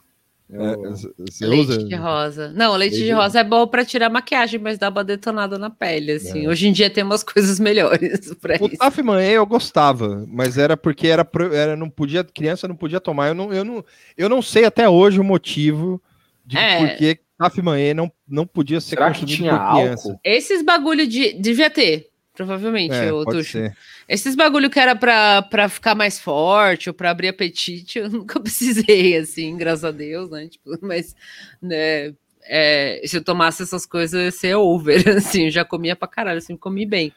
É, 0.52 1.46
leite 1.46 1.70
usa. 1.70 1.84
de 1.84 1.94
rosa. 1.94 2.52
Não, 2.54 2.76
leite 2.76 2.96
de 2.96 3.02
Leite- 3.04 3.14
rosa 3.14 3.40
é 3.40 3.44
bom 3.44 3.66
pra 3.66 3.84
tirar 3.84 4.10
maquiagem, 4.10 4.60
mas 4.60 4.76
dá 4.78 4.90
uma 4.90 5.02
detonada 5.02 5.58
na 5.58 5.70
pele, 5.70 6.12
assim. 6.12 6.44
É. 6.44 6.48
Hoje 6.48 6.68
em 6.68 6.72
dia 6.72 6.90
tem 6.90 7.02
umas 7.02 7.22
coisas 7.24 7.58
melhores 7.58 8.34
pra 8.40 8.56
O 8.60 8.66
isso. 8.66 8.76
Tafman 8.76 9.22
eu 9.22 9.46
gostava, 9.46 10.24
mas 10.28 10.58
era 10.58 10.76
porque 10.76 11.08
era, 11.08 11.24
pro- 11.24 11.54
era 11.54 11.76
não 11.76 11.88
podia 11.88 12.22
criança 12.22 12.68
não 12.68 12.76
podia 12.76 13.00
tomar. 13.00 13.28
Eu 13.28 13.34
não, 13.34 13.52
eu 13.52 13.64
não, 13.64 13.84
eu 14.16 14.28
não 14.28 14.42
sei 14.42 14.64
até 14.64 14.88
hoje 14.88 15.18
o 15.18 15.24
motivo 15.24 16.02
de 16.44 16.58
É. 16.58 16.78
por 16.86 16.96
que 16.96 17.18
Tafman 17.38 17.94
não, 17.94 18.12
não 18.28 18.46
podia 18.46 18.80
ser 18.80 18.90
Será 18.90 19.06
que 19.10 19.20
consumido 19.22 19.36
tinha 19.36 19.58
por 19.58 19.72
criança. 19.74 20.08
álcool? 20.10 20.20
Esses 20.22 20.62
bagulho 20.62 21.06
de. 21.06 21.32
Devia 21.32 21.70
ter, 21.70 22.08
provavelmente, 22.34 22.94
É, 22.94 23.10
pode 23.10 23.38
Tuxo. 23.38 23.52
ser. 23.52 23.76
Esses 24.08 24.34
bagulho 24.34 24.70
que 24.70 24.80
era 24.80 24.94
pra, 24.96 25.42
pra 25.42 25.68
ficar 25.68 25.94
mais 25.94 26.18
forte 26.18 26.88
ou 26.88 26.94
pra 26.94 27.10
abrir 27.10 27.28
apetite, 27.28 27.98
eu 28.00 28.10
nunca 28.10 28.40
precisei, 28.40 29.16
assim, 29.16 29.56
graças 29.56 29.84
a 29.84 29.90
Deus, 29.90 30.30
né? 30.30 30.48
Tipo, 30.48 30.70
mas, 30.80 31.14
né, 31.60 32.14
é, 32.44 33.00
se 33.04 33.16
eu 33.16 33.24
tomasse 33.24 33.62
essas 33.62 33.86
coisas, 33.86 34.20
ia 34.22 34.30
ser 34.30 34.54
over, 34.56 35.02
assim, 35.16 35.44
eu 35.46 35.50
já 35.50 35.64
comia 35.64 35.94
pra 35.94 36.08
caralho, 36.08 36.38
assim, 36.38 36.56
comi 36.56 36.86
bem. 36.86 37.12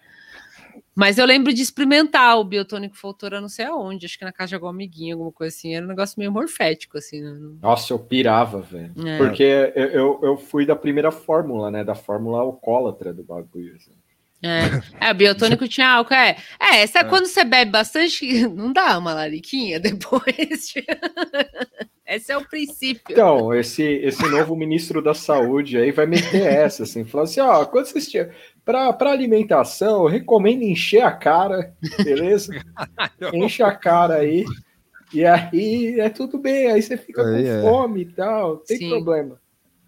Mas 0.97 1.17
eu 1.17 1.25
lembro 1.25 1.53
de 1.53 1.61
experimentar 1.61 2.39
o 2.39 2.43
biotônico 2.45 2.95
Foltora 2.95 3.41
não 3.41 3.49
sei 3.49 3.65
aonde, 3.65 4.05
acho 4.05 4.17
que 4.17 4.23
na 4.23 4.31
casa 4.31 4.49
de 4.49 4.55
algum 4.55 4.67
amiguinho, 4.67 5.15
alguma 5.15 5.31
coisa 5.31 5.53
assim, 5.53 5.75
era 5.75 5.85
um 5.85 5.89
negócio 5.89 6.17
meio 6.17 6.31
morfético, 6.31 6.97
assim, 6.97 7.21
né? 7.21 7.37
Nossa, 7.61 7.91
eu 7.91 7.99
pirava, 7.99 8.61
velho. 8.61 8.93
É. 9.05 9.17
Porque 9.17 9.43
eu, 9.75 9.87
eu, 9.87 10.19
eu 10.23 10.37
fui 10.37 10.65
da 10.65 10.75
primeira 10.75 11.11
fórmula, 11.11 11.69
né? 11.69 11.83
Da 11.83 11.95
fórmula 11.95 12.39
alcoólatra 12.39 13.13
do 13.13 13.25
bagulho. 13.25 13.75
assim. 13.75 13.91
É, 14.43 15.07
é, 15.07 15.11
o 15.11 15.15
biotônico 15.15 15.67
tinha 15.69 15.89
álcool, 15.89 16.13
é. 16.13 16.35
É, 16.59 16.81
essa, 16.81 17.03
quando 17.03 17.25
você 17.25 17.43
bebe 17.43 17.71
bastante, 17.71 18.45
não 18.47 18.71
dá 18.71 18.97
uma 18.97 19.13
lariquinha 19.13 19.79
depois. 19.81 20.73
Esse 22.07 22.31
é 22.31 22.37
o 22.37 22.47
princípio. 22.47 23.01
Então, 23.09 23.53
esse, 23.53 23.81
esse 23.81 24.27
novo 24.29 24.55
ministro 24.55 25.01
da 25.01 25.13
saúde 25.15 25.77
aí 25.77 25.91
vai 25.91 26.05
meter 26.05 26.43
essa, 26.43 26.83
assim, 26.83 27.03
falar 27.03 27.23
assim, 27.23 27.39
ó, 27.39 27.65
quando 27.65 27.85
vocês 27.87 28.09
tinham. 28.09 28.29
Pra, 28.63 28.91
pra 28.93 29.11
alimentação, 29.11 30.03
eu 30.03 30.09
recomendo 30.09 30.63
encher 30.63 31.01
a 31.03 31.11
cara, 31.11 31.75
beleza? 32.03 32.51
Enche 33.31 33.61
a 33.61 33.71
cara 33.71 34.15
aí. 34.15 34.43
E 35.13 35.23
aí 35.23 35.99
é 35.99 36.09
tudo 36.09 36.39
bem, 36.39 36.71
aí 36.71 36.81
você 36.81 36.97
fica 36.97 37.21
Aí 37.21 37.43
com 37.43 37.49
é. 37.49 37.61
fome 37.61 38.01
e 38.01 38.05
tal, 38.05 38.49
não 38.55 38.63
tem 38.63 38.77
Sim. 38.77 38.89
problema. 38.89 39.39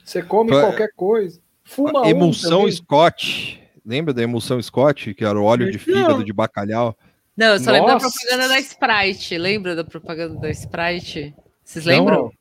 Você 0.05 0.21
come 0.21 0.51
Fa- 0.51 0.61
qualquer 0.61 0.89
coisa. 0.95 1.39
Fuma 1.63 2.01
um 2.01 2.05
emulsão 2.05 2.59
também. 2.59 2.71
Scott. 2.71 3.66
Lembra 3.87 4.13
da 4.13 4.21
emulsão 4.21 4.61
Scott, 4.61 5.13
que 5.13 5.23
era 5.23 5.39
o 5.39 5.45
óleo 5.45 5.71
de 5.71 5.79
fígado 5.79 6.21
de 6.21 6.33
bacalhau? 6.33 6.97
Não, 7.37 7.53
eu 7.53 7.59
só 7.59 7.71
lembro 7.71 7.87
da 7.87 7.93
Nossa. 7.93 8.09
propaganda 8.09 8.47
da 8.49 8.59
Sprite. 8.59 9.37
Lembra 9.37 9.75
da 9.77 9.83
propaganda 9.85 10.35
da 10.41 10.49
Sprite? 10.51 11.33
Vocês 11.63 11.85
Não, 11.85 11.93
lembram? 11.93 12.31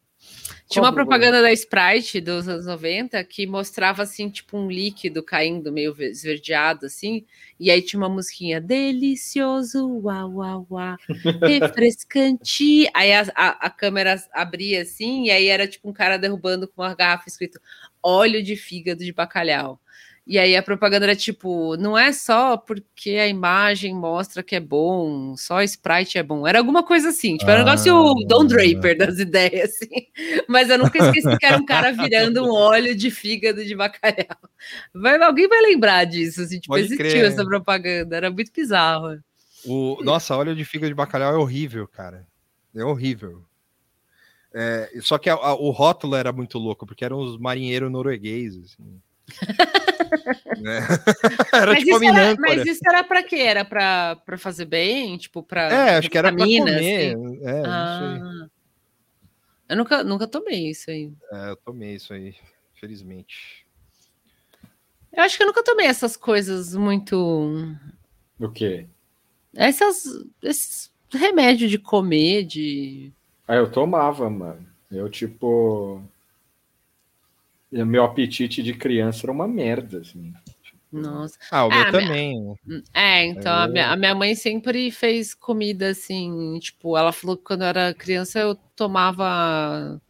Tinha 0.69 0.83
uma 0.83 0.93
propaganda 0.93 1.41
da 1.41 1.53
Sprite 1.53 2.21
dos 2.21 2.49
anos 2.49 2.67
90 2.67 3.23
que 3.23 3.47
mostrava 3.47 4.03
assim, 4.03 4.29
tipo, 4.29 4.59
um 4.59 4.69
líquido 4.69 5.23
caindo 5.23 5.71
meio 5.71 5.95
ve- 5.95 6.11
esverdeado, 6.11 6.87
assim, 6.87 7.25
e 7.61 7.71
aí 7.71 7.81
tinha 7.81 8.01
uma 8.01 8.09
musiquinha 8.09 8.61
delicioso, 8.61 9.87
uau, 10.01 10.33
uau, 10.37 10.67
uau, 10.69 10.97
refrescante. 11.47 12.91
Aí 12.93 13.13
a, 13.13 13.25
a, 13.37 13.67
a 13.67 13.71
câmera 13.71 14.21
abria 14.33 14.83
assim, 14.83 15.27
e 15.27 15.31
aí 15.31 15.47
era 15.47 15.69
tipo 15.69 15.89
um 15.89 15.93
cara 15.93 16.17
derrubando 16.17 16.67
com 16.67 16.83
uma 16.83 16.95
garrafa 16.95 17.29
escrito 17.29 17.61
óleo 18.03 18.43
de 18.43 18.57
fígado 18.57 19.05
de 19.05 19.13
bacalhau. 19.13 19.81
E 20.29 20.41
aí 20.41 20.57
a 20.57 20.63
propaganda 20.63 21.07
era 21.07 21.15
tipo, 21.15 21.77
não 21.77 21.97
é 21.97 22.13
só 22.13 22.57
porque 22.57 23.11
a 23.11 23.29
imagem 23.29 23.95
mostra 23.95 24.43
que 24.43 24.57
é 24.57 24.61
bom, 24.61 25.37
só 25.37 25.63
Sprite 25.63 26.19
é 26.19 26.23
bom. 26.25 26.45
Era 26.49 26.59
alguma 26.59 26.83
coisa 26.83 27.11
assim, 27.11 27.37
tipo, 27.37 27.49
era 27.49 27.63
um 27.63 27.65
negócio 27.65 27.95
Ah. 27.95 28.15
Don 28.27 28.45
Draper 28.45 28.99
das 28.99 29.21
ideias, 29.21 29.71
assim. 29.75 30.09
Mas 30.49 30.69
eu 30.69 30.79
nunca 30.79 30.99
esqueci 30.99 31.39
que 31.39 31.47
era 31.47 31.59
um 31.59 31.65
cara 31.65 31.93
virando 31.93 32.45
um 32.45 32.51
óleo 32.53 32.97
de 32.97 33.09
fígado 33.09 33.65
de 33.65 33.73
bacalhau. 33.77 34.37
Vai, 34.93 35.23
alguém 35.23 35.47
vai 35.47 35.61
lembrar 35.63 36.05
disso, 36.05 36.41
assim, 36.43 36.59
tipo, 36.59 36.75
Pode 36.75 36.87
existiu 36.87 37.07
crer. 37.07 37.25
essa 37.25 37.45
propaganda, 37.45 38.17
era 38.17 38.29
muito 38.29 38.51
bizarro. 38.53 39.21
O, 39.65 40.03
nossa, 40.03 40.37
óleo 40.37 40.57
de 40.57 40.65
fígado 40.65 40.89
de 40.89 40.95
bacalhau 40.95 41.33
é 41.35 41.39
horrível, 41.39 41.87
cara. 41.87 42.27
É 42.75 42.85
horrível. 42.85 43.45
É, 44.53 44.91
só 45.03 45.19
que 45.19 45.31
a- 45.31 45.35
a- 45.35 45.55
o 45.55 45.71
rótulo 45.71 46.17
era 46.17 46.33
muito 46.33 46.59
louco, 46.59 46.85
porque 46.85 47.05
eram 47.05 47.19
os 47.21 47.39
marinheiros 47.39 47.91
noruegueses. 47.93 48.73
Assim. 48.75 49.01
Né? 50.61 50.81
Era 51.53 51.73
mas, 51.73 51.85
tipo 51.85 51.97
a 51.97 51.99
isso 51.99 52.05
era, 52.05 52.37
mas 52.39 52.67
isso 52.67 52.81
era 52.87 53.05
pra 53.05 53.23
quê? 53.23 53.37
Era 53.37 53.65
pra, 53.65 54.17
pra 54.25 54.39
fazer 54.39 54.65
bem? 54.65 55.17
Tipo, 55.19 55.43
pra. 55.43 55.63
É, 55.71 55.97
acho 55.97 56.09
que 56.09 56.17
era 56.17 56.33
pra 56.33 56.45
comer. 56.45 56.75
assim? 56.75 57.41
É. 57.45 57.63
Ah. 57.67 58.49
Eu 59.69 59.77
nunca, 59.77 60.05
nunca 60.05 60.27
tomei 60.27 60.71
isso 60.71 60.91
aí. 60.91 61.13
É, 61.33 61.51
eu 61.51 61.57
tomei 61.57 61.97
isso 61.97 62.13
aí, 62.13 62.35
felizmente. 62.75 63.67
Eu 65.13 65.23
acho 65.23 65.37
que 65.37 65.43
eu 65.43 65.47
nunca 65.47 65.65
tomei 65.65 65.87
essas 65.87 66.17
coisas 66.17 66.75
muito. 66.75 67.77
O 68.39 68.49
quê? 68.51 68.87
Essas, 69.55 70.05
esses 70.43 70.91
remédios 71.11 71.71
de 71.71 71.79
comer, 71.79 72.45
de. 72.45 73.13
Aí 73.49 73.59
eu 73.59 73.71
tomava, 73.71 74.29
mano. 74.31 74.67
Eu, 74.91 75.09
tipo. 75.11 76.03
Meu 77.71 78.05
apetite 78.05 78.63
de 78.63 78.73
criança 78.75 79.25
era 79.27 79.33
uma 79.33 79.49
merda, 79.49 79.99
assim. 79.99 80.33
Nossa. 80.93 81.37
Ah, 81.51 81.67
o 81.67 81.71
meu 81.71 81.81
Ah, 81.81 81.91
também. 81.91 82.55
É, 82.95 83.25
então 83.25 83.53
a 83.53 83.65
É. 83.65 83.69
minha, 83.69 83.91
a 83.91 83.97
minha 83.97 84.15
mãe 84.15 84.35
sempre 84.35 84.91
fez 84.91 85.35
comida 85.35 85.91
assim, 85.91 86.59
tipo, 86.61 86.97
ela 86.97 87.13
falou 87.13 87.37
que 87.37 87.45
quando 87.45 87.63
eu 87.63 87.69
era 87.69 87.93
criança 87.95 88.39
eu 88.41 88.55
tomava, 88.77 90.01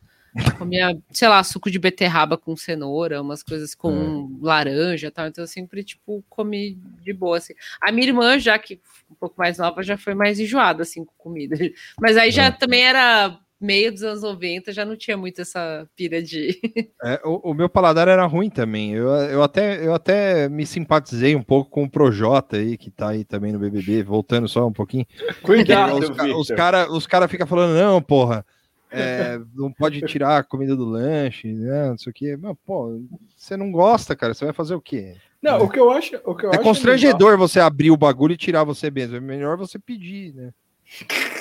comia, 0.58 0.96
sei 1.12 1.28
lá, 1.28 1.42
suco 1.42 1.70
de 1.70 1.78
beterraba 1.78 2.36
com 2.38 2.56
cenoura, 2.56 3.20
umas 3.22 3.42
coisas 3.42 3.74
com 3.74 4.38
laranja 4.40 5.08
e 5.08 5.10
tal, 5.10 5.26
então 5.26 5.44
eu 5.44 5.48
sempre, 5.48 5.82
tipo, 5.82 6.24
comi 6.28 6.78
de 7.02 7.12
boa, 7.12 7.38
assim. 7.38 7.54
A 7.80 7.90
minha 7.90 8.06
irmã, 8.08 8.38
já 8.38 8.58
que 8.58 8.80
um 9.10 9.14
pouco 9.14 9.34
mais 9.38 9.58
nova, 9.58 9.82
já 9.82 9.96
foi 9.98 10.14
mais 10.14 10.38
enjoada, 10.40 10.82
assim, 10.82 11.04
com 11.04 11.14
comida. 11.16 11.56
Mas 12.00 12.16
aí 12.16 12.30
já 12.30 12.50
também 12.52 12.82
era 12.84 13.38
meio 13.60 13.92
dos 13.92 14.02
anos 14.02 14.22
90, 14.22 14.72
já 14.72 14.84
não 14.84 14.96
tinha 14.96 15.16
muito 15.16 15.40
essa 15.40 15.88
pira 15.96 16.22
de... 16.22 16.58
É, 17.02 17.20
o, 17.24 17.50
o 17.50 17.54
meu 17.54 17.68
paladar 17.68 18.08
era 18.08 18.24
ruim 18.26 18.50
também. 18.50 18.92
Eu, 18.92 19.08
eu, 19.08 19.42
até, 19.42 19.86
eu 19.86 19.94
até 19.94 20.48
me 20.48 20.66
simpatizei 20.66 21.36
um 21.36 21.42
pouco 21.42 21.70
com 21.70 21.84
o 21.84 21.90
Projota 21.90 22.56
aí, 22.56 22.76
que 22.76 22.90
tá 22.90 23.10
aí 23.10 23.24
também 23.24 23.52
no 23.52 23.58
BBB, 23.58 24.02
voltando 24.02 24.48
só 24.48 24.66
um 24.66 24.72
pouquinho. 24.72 25.06
Cuidado, 25.42 25.98
os, 25.98 26.48
os 26.48 26.48
cara, 26.48 26.90
os 26.90 27.06
cara 27.06 27.28
ficam 27.28 27.46
falando, 27.46 27.78
não, 27.78 28.02
porra, 28.02 28.44
é, 28.90 29.38
não 29.54 29.70
pode 29.72 30.00
tirar 30.02 30.38
a 30.38 30.42
comida 30.42 30.74
do 30.74 30.84
lanche, 30.84 31.52
né, 31.52 31.90
não 31.90 31.98
sei 31.98 32.10
o 32.10 32.14
quê. 32.14 32.36
Mas, 32.36 32.56
pô, 32.64 33.00
você 33.36 33.56
não 33.56 33.70
gosta, 33.70 34.16
cara, 34.16 34.34
você 34.34 34.44
vai 34.44 34.54
fazer 34.54 34.74
o 34.74 34.80
quê? 34.80 35.14
Não, 35.42 35.62
o 35.62 35.68
que 35.70 35.78
eu 35.78 35.90
acho. 35.90 36.16
O 36.24 36.34
que 36.34 36.44
eu 36.44 36.50
É 36.50 36.56
acho 36.56 36.64
constrangedor 36.64 37.38
você 37.38 37.60
abrir 37.60 37.90
o 37.90 37.96
bagulho 37.96 38.32
e 38.32 38.38
tirar 38.38 38.64
você 38.64 38.90
mesmo. 38.90 39.16
É 39.16 39.20
melhor 39.20 39.56
você 39.56 39.78
pedir, 39.78 40.34
né? 40.34 40.50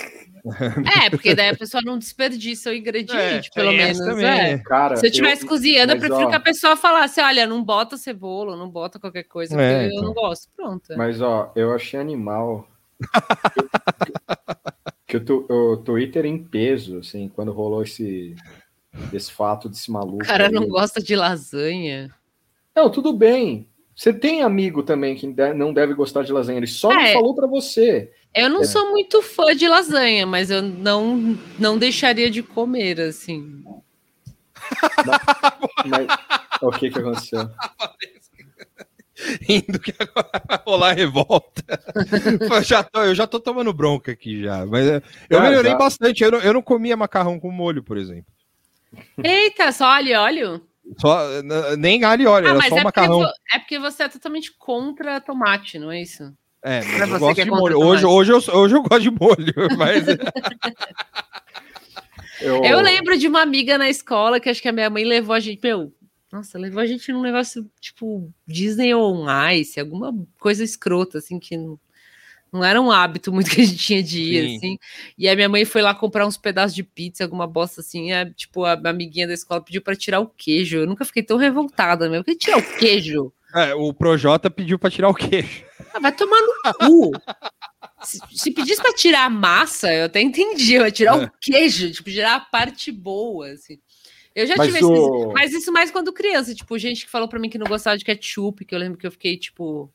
É, 1.06 1.10
porque 1.10 1.34
daí 1.34 1.50
a 1.50 1.56
pessoa 1.56 1.82
não 1.84 1.98
desperdiça 1.98 2.70
o 2.70 2.74
ingrediente, 2.74 3.50
É, 3.52 3.56
pelo 3.56 3.72
menos. 3.72 4.00
essa 4.00 4.10
também. 4.10 4.26
é. 4.26 4.58
Cara, 4.60 4.96
Se 4.96 5.06
eu 5.06 5.10
estivesse 5.10 5.46
cozinhando, 5.46 5.94
eu 5.94 5.98
mas, 5.98 6.08
prefiro 6.08 6.28
ó, 6.28 6.30
que 6.30 6.36
a 6.36 6.40
pessoa 6.40 6.76
falasse: 6.76 7.20
olha, 7.22 7.48
não 7.48 7.64
bota 7.64 7.98
cebola, 7.98 8.56
não 8.56 8.70
bota 8.70 9.00
qualquer 9.00 9.24
coisa, 9.24 9.60
É, 9.60 9.84
porque 9.84 9.96
eu 9.96 10.00
então. 10.00 10.04
não 10.06 10.14
gosto. 10.14 10.50
Pronto. 10.56 10.94
é. 10.94 10.96
Mas, 10.96 11.22
ó, 11.22 11.52
eu 11.56 11.74
achei 11.74 12.00
animal 12.00 12.68
que 15.08 15.18
o, 15.18 15.24
tu- 15.24 15.46
o 15.50 15.78
Twitter 15.78 16.26
em 16.26 16.38
peso, 16.38 17.00
assim, 17.00 17.30
quando 17.34 17.52
rolou 17.52 17.84
esse, 17.84 18.36
esse 19.14 19.32
fato 19.32 19.70
desse 19.70 19.92
maluco. 19.92 20.24
O 20.24 20.28
cara 20.28 20.48
aí. 20.48 20.52
não 20.52 20.68
gosta 20.68 21.02
de 21.02 21.16
lasanha. 21.16 22.10
Não, 22.76 22.90
tudo 22.90 23.14
bem. 23.14 23.68
Você 23.96 24.12
tem 24.12 24.42
amigo 24.42 24.84
também 24.84 25.16
que 25.16 25.26
não 25.56 25.74
deve 25.74 25.94
gostar 25.94 26.24
de 26.24 26.34
lasanha, 26.34 26.58
ele 26.58 26.68
só 26.68 26.90
não 26.90 27.00
É. 27.00 27.14
falou 27.14 27.34
pra 27.34 27.48
você. 27.48 28.12
Eu 28.36 28.50
não 28.50 28.62
É. 28.62 28.66
sou 28.66 28.90
muito 28.92 29.22
fã 29.22 29.56
de 29.56 29.68
lasanha, 29.68 30.26
mas 30.28 30.52
eu 30.52 30.62
não, 30.62 31.38
não 31.58 31.78
deixaria 31.78 32.30
de 32.30 32.44
comer, 32.44 33.00
assim. 33.00 33.64
Mas 35.86 36.08
o 36.62 36.72
que 36.72 36.90
que 36.90 37.00
aconteceu? 37.00 37.50
Rindo 39.48 39.80
que 39.80 39.94
agora 39.98 40.44
vai 40.46 40.60
rolar 40.66 40.92
revolta. 40.94 41.64
eu, 42.52 42.62
já 42.62 42.84
tô, 42.84 43.02
eu 43.04 43.16
já 43.16 43.26
tô 43.26 43.40
tomando 43.40 43.72
bronca 43.72 44.12
aqui 44.12 44.44
já. 44.44 44.66
Mas 44.66 44.86
é, 44.88 45.02
eu 45.30 45.40
Ah, 45.40 45.44
melhorei 45.44 45.72
já. 45.72 45.78
bastante. 45.78 46.22
Eu 46.22 46.32
não, 46.32 46.40
eu 46.40 46.54
não 46.54 46.62
comia 46.62 46.98
macarrão 46.98 47.40
com 47.40 47.50
molho, 47.50 47.82
por 47.82 47.98
exemplo. 47.98 48.26
Eita, 49.24 49.72
só 49.72 49.86
alho 49.86 50.10
e 50.10 50.14
óleo? 50.16 50.68
Só, 51.00 51.18
nem 51.78 52.04
alho 52.04 52.22
e 52.24 52.28
óleo, 52.28 52.48
Ah, 52.48 52.50
era 52.50 52.60
mas 52.60 52.70
só 52.70 52.78
é 52.78 52.84
porque, 52.84 53.00
macarrão. 53.00 53.20
vo- 53.22 53.34
é 53.54 53.60
porque 53.60 53.80
você 53.80 54.04
é 54.04 54.10
totalmente 54.10 54.52
contra 54.58 55.22
tomate, 55.22 55.80
não 55.80 55.90
é 55.92 56.02
isso? 56.02 56.34
É, 56.68 56.82
Pra 56.82 57.06
mas 57.06 57.12
eu 57.12 57.20
gosto 57.20 57.44
de 57.44 57.50
molho. 57.52 57.80
Hoje, 57.80 58.06
hoje, 58.08 58.32
eu, 58.32 58.38
hoje 58.38 58.76
eu 58.76 58.82
gosto 58.82 59.02
de 59.04 59.12
molho, 59.12 59.54
mas 59.78 60.04
Eu, 62.42 62.66
Eu 62.66 62.82
lembro 62.82 63.16
de 63.20 63.28
uma 63.28 63.44
amiga 63.44 63.78
na 63.78 63.88
escola 63.88 64.40
que 64.40 64.50
acho 64.50 64.64
que 64.64 64.68
a 64.68 64.72
minha 64.72 64.90
mãe 64.90 65.06
levou 65.06 65.36
a 65.36 65.40
gente, 65.40 65.60
meu, 65.62 65.94
nossa, 66.32 66.58
levou 66.58 66.82
a 66.82 66.86
gente 66.88 67.12
num 67.12 67.22
negócio 67.22 67.70
tipo 67.80 68.34
Disney 68.48 68.96
on 68.96 69.28
Ice, 69.52 69.80
alguma 69.80 70.12
coisa 70.40 70.64
escrota, 70.64 71.20
assim, 71.20 71.38
que 71.40 71.56
não, 71.56 71.80
não 72.52 72.64
era 72.64 72.82
um 72.82 72.92
hábito 72.92 73.32
muito 73.32 73.52
que 73.52 73.62
a 73.62 73.64
gente 73.64 73.78
tinha 73.78 74.02
de 74.02 74.22
ir, 74.22 74.50
Sim. 74.50 74.58
assim. 74.58 74.80
E 75.18 75.30
a 75.30 75.36
minha 75.36 75.48
mãe 75.48 75.66
foi 75.66 75.84
lá 75.84 75.94
comprar 75.94 76.26
uns 76.26 76.36
pedaços 76.36 76.74
de 76.74 76.84
pizza, 76.84 77.24
alguma 77.24 77.46
bosta 77.46 77.82
assim, 77.82 78.10
e 78.10 78.14
a, 78.14 78.28
tipo, 78.28 78.66
a 78.66 78.74
amiguinha 78.74 79.28
da 79.28 79.36
escola 79.36 79.62
pediu 79.62 79.84
para 79.84 79.96
tirar 79.96 80.20
o 80.20 80.28
queijo. 80.28 80.78
Eu 80.78 80.88
nunca 80.88 81.06
fiquei 81.06 81.22
tão 81.22 81.38
revoltada, 81.38 82.10
meu. 82.10 82.24
Que 82.24 82.36
tirar 82.36 82.58
o 82.58 82.78
queijo? 82.80 83.32
é, 83.56 83.74
o 83.74 83.94
Projota 83.94 84.50
pediu 84.50 84.78
pra 84.78 84.92
tirar 84.92 85.08
o 85.08 85.14
queijo. 85.14 85.64
Ah, 85.96 86.00
vai 86.00 86.12
tomar 86.16 86.38
no 86.42 86.74
cu. 86.74 87.12
Se, 88.04 88.20
se 88.34 88.52
pedisse 88.52 88.82
pra 88.82 88.94
tirar 88.94 89.26
a 89.26 89.30
massa, 89.30 89.92
eu 89.94 90.06
até 90.06 90.22
entendi, 90.22 90.78
vai 90.78 90.92
tirar 90.92 91.18
É. 91.22 91.26
o 91.26 91.32
queijo, 91.42 91.92
tipo, 91.92 92.10
tirar 92.10 92.36
a 92.36 92.40
parte 92.40 92.92
boa, 92.92 93.50
assim. 93.52 93.80
Eu 94.36 94.46
já 94.46 94.56
Mas 94.58 94.68
tive 94.68 94.84
o- 94.84 94.94
esses, 95.22 95.34
mas 95.34 95.54
isso 95.54 95.72
mais 95.72 95.90
quando 95.92 96.12
criança, 96.12 96.54
tipo, 96.54 96.78
gente 96.78 97.06
que 97.06 97.12
falou 97.12 97.30
pra 97.30 97.40
mim 97.40 97.50
que 97.50 97.58
não 97.58 97.66
gostava 97.68 97.98
de 97.98 98.04
ketchup, 98.04 98.66
que 98.66 98.76
eu 98.76 98.80
lembro 98.80 98.98
que 98.98 99.08
eu 99.08 99.12
fiquei, 99.12 99.38
tipo... 99.38 99.90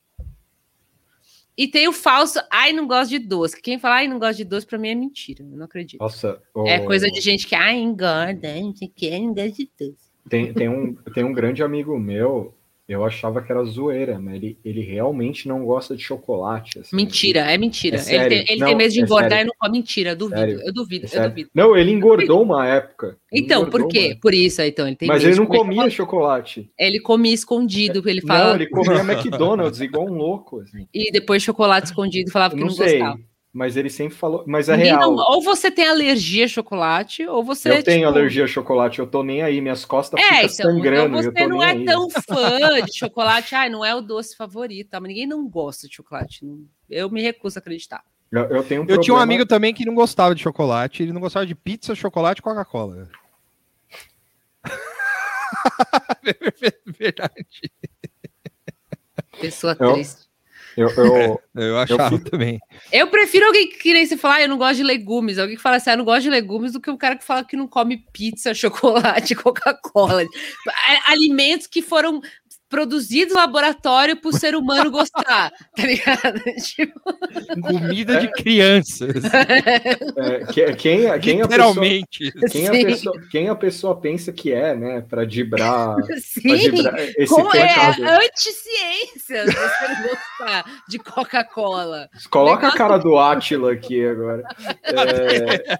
E 1.55 1.67
tem 1.67 1.87
o 1.87 1.93
falso, 1.93 2.39
ai, 2.49 2.71
não 2.73 2.87
gosto 2.87 3.09
de 3.11 3.19
doce. 3.19 3.61
Quem 3.61 3.77
fala, 3.77 3.95
ai, 3.97 4.07
não 4.07 4.17
gosto 4.17 4.37
de 4.37 4.45
doce, 4.45 4.65
pra 4.65 4.79
mim 4.79 4.89
é 4.89 4.95
mentira, 4.95 5.43
eu 5.43 5.57
não 5.57 5.65
acredito. 5.65 5.99
Nossa, 5.99 6.41
o- 6.55 6.65
É 6.65 6.79
coisa 6.79 7.07
de 7.11 7.21
gente 7.21 7.45
que, 7.45 7.53
ai, 7.53 7.77
engorda, 7.77 8.55
não 8.59 8.75
sei 8.75 8.87
o 8.87 8.91
que, 8.91 9.19
não 9.19 9.33
gosta 9.33 9.51
de 9.51 9.69
doce. 9.79 10.11
tem, 10.27 10.51
tem, 10.53 10.67
um, 10.69 10.95
tem 11.13 11.23
um 11.23 11.33
grande 11.33 11.61
amigo 11.61 11.99
meu, 11.99 12.57
eu 12.93 13.05
achava 13.05 13.41
que 13.41 13.51
era 13.51 13.63
zoeira, 13.63 14.19
mas 14.19 14.35
ele, 14.35 14.57
ele 14.63 14.81
realmente 14.81 15.47
não 15.47 15.63
gosta 15.65 15.95
de 15.95 16.03
chocolate. 16.03 16.79
assim. 16.79 16.95
Mentira, 16.95 17.39
é 17.51 17.57
mentira. 17.57 17.97
É 17.97 18.15
ele 18.15 18.29
tem, 18.29 18.45
ele 18.49 18.59
Não, 18.59 18.67
tem 18.67 18.75
medo 18.75 18.91
de 18.93 18.99
é 18.99 19.03
engordar 19.03 19.29
sério. 19.31 19.43
e 19.43 19.47
não 19.47 19.53
come 19.59 19.77
mentira, 19.77 20.15
duvido, 20.15 20.39
Sério. 20.39 20.61
eu 20.61 20.73
duvido, 20.73 21.07
É 21.11 21.17
eu 21.25 21.29
duvido. 21.29 21.49
Não, 21.53 21.77
ele 21.77 21.91
engordou 21.91 22.41
uma 22.41 22.67
época. 22.67 23.17
Ele 23.31 23.43
Então, 23.45 23.69
por 23.69 23.87
quê? 23.87 24.07
uma- 24.13 24.19
Por 24.21 24.33
isso, 24.33 24.61
aí, 24.61 24.69
então, 24.69 24.87
ele 24.87 24.97
Mas 25.03 25.23
ele 25.23 25.35
não 25.35 25.45
comia 25.45 25.89
chocolate. 25.89 25.95
chocolate. 25.95 26.71
Ele 26.77 26.99
comia 26.99 27.33
escondido, 27.33 28.01
ele 28.09 28.21
fala, 28.21 28.49
Não, 28.49 28.55
ele 28.55 28.67
comia 28.67 28.99
McDonald's 29.01 29.81
igual 29.81 30.05
um 30.07 30.13
louco. 30.13 30.59
assim. 30.61 30.87
e 30.93 31.11
depois 31.11 31.41
chocolate 31.43 31.87
escondido 31.87 32.31
falava 32.31 32.53
Eu 32.53 32.57
que 32.57 32.63
não, 32.63 32.71
não, 32.71 32.77
gostava. 32.77 33.19
Mas 33.53 33.75
ele 33.75 33.89
sempre 33.89 34.15
falou. 34.15 34.43
Mas 34.47 34.69
é 34.69 34.77
Ninguém 34.77 34.93
real. 34.93 35.11
não- 35.15 35.23
ou 35.33 35.41
você 35.41 35.69
tem 35.69 35.87
alergia 35.87 36.45
a 36.45 36.47
chocolate, 36.47 37.25
ou 37.27 37.43
você. 37.43 37.69
eu 37.69 37.83
tenho 37.83 38.07
tipo, 38.07 38.17
alergia 38.17 38.45
a 38.45 38.47
chocolate, 38.47 38.99
eu 38.99 39.07
tô 39.07 39.23
nem 39.23 39.41
aí, 39.41 39.59
minhas 39.59 39.83
costas 39.83 40.19
É, 40.19 40.23
ficam 40.23 40.37
então, 40.37 40.51
então 40.51 40.71
sangrando. 40.73 41.17
eu 41.17 41.23
você 41.23 41.31
tô 41.31 41.47
não 41.49 41.57
nem 41.57 41.67
é 41.67 41.71
aí. 41.71 41.85
tão 41.85 42.09
fã 42.27 42.81
de 42.85 42.97
chocolate. 42.97 43.55
Ai, 43.55 43.69
não 43.69 43.83
é 43.83 43.93
o 43.93 44.01
doce 44.01 44.35
favorito, 44.37 44.89
tá? 44.89 44.99
mas 44.99 45.09
ninguém 45.09 45.27
não 45.27 45.47
gosta 45.47 45.87
de 45.87 45.95
chocolate. 45.95 46.45
Eu 46.89 47.09
me 47.09 47.21
recuso 47.21 47.57
a 47.57 47.59
acreditar. 47.59 48.03
Eu, 48.31 48.43
eu 48.45 48.63
tenho 48.63 48.83
um 48.83 48.85
Eu 48.87 49.01
tinha 49.01 49.13
um 49.13 49.19
amigo 49.19 49.45
também 49.45 49.73
que 49.73 49.85
não 49.85 49.93
gostava 49.93 50.33
de 50.33 50.41
chocolate, 50.41 51.03
ele 51.03 51.11
não 51.11 51.19
gostava 51.19 51.45
de 51.45 51.53
pizza, 51.53 51.93
chocolate 51.93 52.39
e 52.39 52.43
Coca-Cola. 52.43 53.09
Verdade. 56.97 57.45
Pessoa 59.39 59.75
Eu- 59.79 59.93
triste. 59.93 60.30
Eu, 60.77 60.89
eu, 60.89 61.41
Eu 61.55 61.77
achava 61.77 62.09
fico- 62.17 62.29
também. 62.29 62.59
Eu 62.91 63.07
prefiro 63.07 63.45
alguém 63.45 63.67
que, 63.69 63.77
que 63.77 63.93
nem 63.93 64.05
você 64.05 64.15
falar, 64.15 64.35
ah, 64.35 64.41
eu 64.43 64.49
não 64.49 64.57
gosto 64.57 64.77
de 64.77 64.83
legumes. 64.83 65.37
Alguém 65.37 65.55
que 65.55 65.61
fala 65.61 65.75
assim, 65.75 65.89
ah, 65.89 65.93
eu 65.93 65.97
não 65.97 66.05
gosto 66.05 66.23
de 66.23 66.29
legumes, 66.29 66.73
do 66.73 66.79
que 66.79 66.89
um 66.89 66.97
cara 66.97 67.15
que 67.15 67.23
fala 67.25 67.43
que 67.43 67.57
não 67.57 67.67
come 67.67 68.05
pizza, 68.13 68.53
chocolate, 68.55 69.35
Coca-Cola. 69.35 70.23
A- 70.67 71.11
Alimentos 71.11 71.67
que 71.67 71.81
foram 71.81 72.21
produzidos 72.71 73.33
no 73.35 73.39
laboratório 73.39 74.15
para 74.19 74.29
o 74.29 74.33
ser 74.33 74.55
humano 74.55 74.89
gostar, 74.89 75.51
tá 75.75 75.83
ligado? 75.85 76.41
Tipo, 76.63 76.99
Comida 77.61 78.19
de 78.21 78.31
crianças. 78.31 79.23
é, 80.17 80.45
que- 80.51 80.73
quem, 80.73 81.19
quem, 81.19 81.41
a 81.41 81.47
pessoa, 81.47 81.73
Literalmente. 81.73 82.31
quem, 82.49 82.67
a 82.67 82.73
Sim. 82.73 82.85
pessoa, 82.85 83.21
quem 83.29 83.49
a 83.49 83.55
pessoa 83.55 83.99
pensa 83.99 84.31
que 84.31 84.51
é, 84.53 84.73
né? 84.75 85.01
Pra 85.01 85.25
dibrar. 85.25 85.95
pra 85.97 86.17
sim, 86.17 86.57
dibrar 86.57 86.99
esse 86.99 87.27
como 87.27 87.53
é 87.55 87.75
anti-ciência 88.25 89.45
você 89.45 90.07
gostar 90.07 90.65
de 90.87 90.97
Coca-Cola. 90.99 92.09
Coloca 92.29 92.67
a 92.69 92.71
cara 92.71 92.97
do 92.97 93.17
Átila 93.19 93.73
aqui 93.73 94.03
agora. 94.05 94.43
É, 94.91 95.77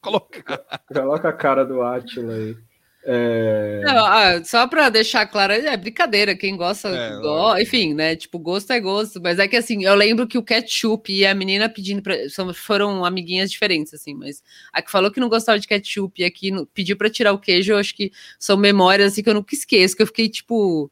coloca 0.00 1.28
a 1.28 1.32
cara 1.32 1.64
do 1.64 1.82
Átila 1.82 2.32
aí. 2.34 2.56
É, 3.04 3.80
Não, 3.82 4.04
ah, 4.04 4.44
só 4.44 4.66
para 4.68 4.90
deixar 4.90 5.26
claro, 5.26 5.54
é 5.54 5.74
brincadeira, 5.76 6.36
quem 6.36 6.54
gosta, 6.56 6.88
É, 6.96 7.16
go- 7.22 7.56
enfim, 7.58 7.94
né? 7.94 8.14
Tipo, 8.14 8.38
gosto 8.38 8.70
é 8.72 8.78
gosto, 8.80 9.20
mas 9.22 9.38
é 9.38 9.48
que 9.48 9.56
assim, 9.56 9.84
eu 9.84 9.94
lembro 9.94 10.26
que 10.28 10.36
o 10.36 10.42
ketchup 10.42 11.10
e 11.12 11.26
a 11.26 11.34
menina 11.34 11.66
pedindo 11.68 12.02
pra, 12.02 12.14
foram 12.54 13.04
amiguinhas 13.06 13.50
diferentes, 13.50 13.94
assim, 13.94 14.14
mas 14.14 14.42
a 14.72 14.82
que 14.82 14.90
falou 14.90 15.10
que 15.10 15.18
não 15.20 15.30
gostava 15.30 15.58
de 15.58 15.66
ketchup 15.66 16.20
e 16.20 16.24
aqui 16.26 16.50
no- 16.50 16.66
pediu 16.66 16.96
para 16.96 17.08
tirar 17.08 17.32
o 17.32 17.38
queijo, 17.38 17.72
eu 17.72 17.78
acho 17.78 17.94
que 17.94 18.12
são 18.38 18.56
memórias 18.56 19.12
assim 19.12 19.22
que 19.22 19.30
eu 19.30 19.34
nunca 19.34 19.54
esqueço, 19.54 19.96
que 19.96 20.02
eu 20.02 20.06
fiquei 20.06 20.28
tipo. 20.28 20.90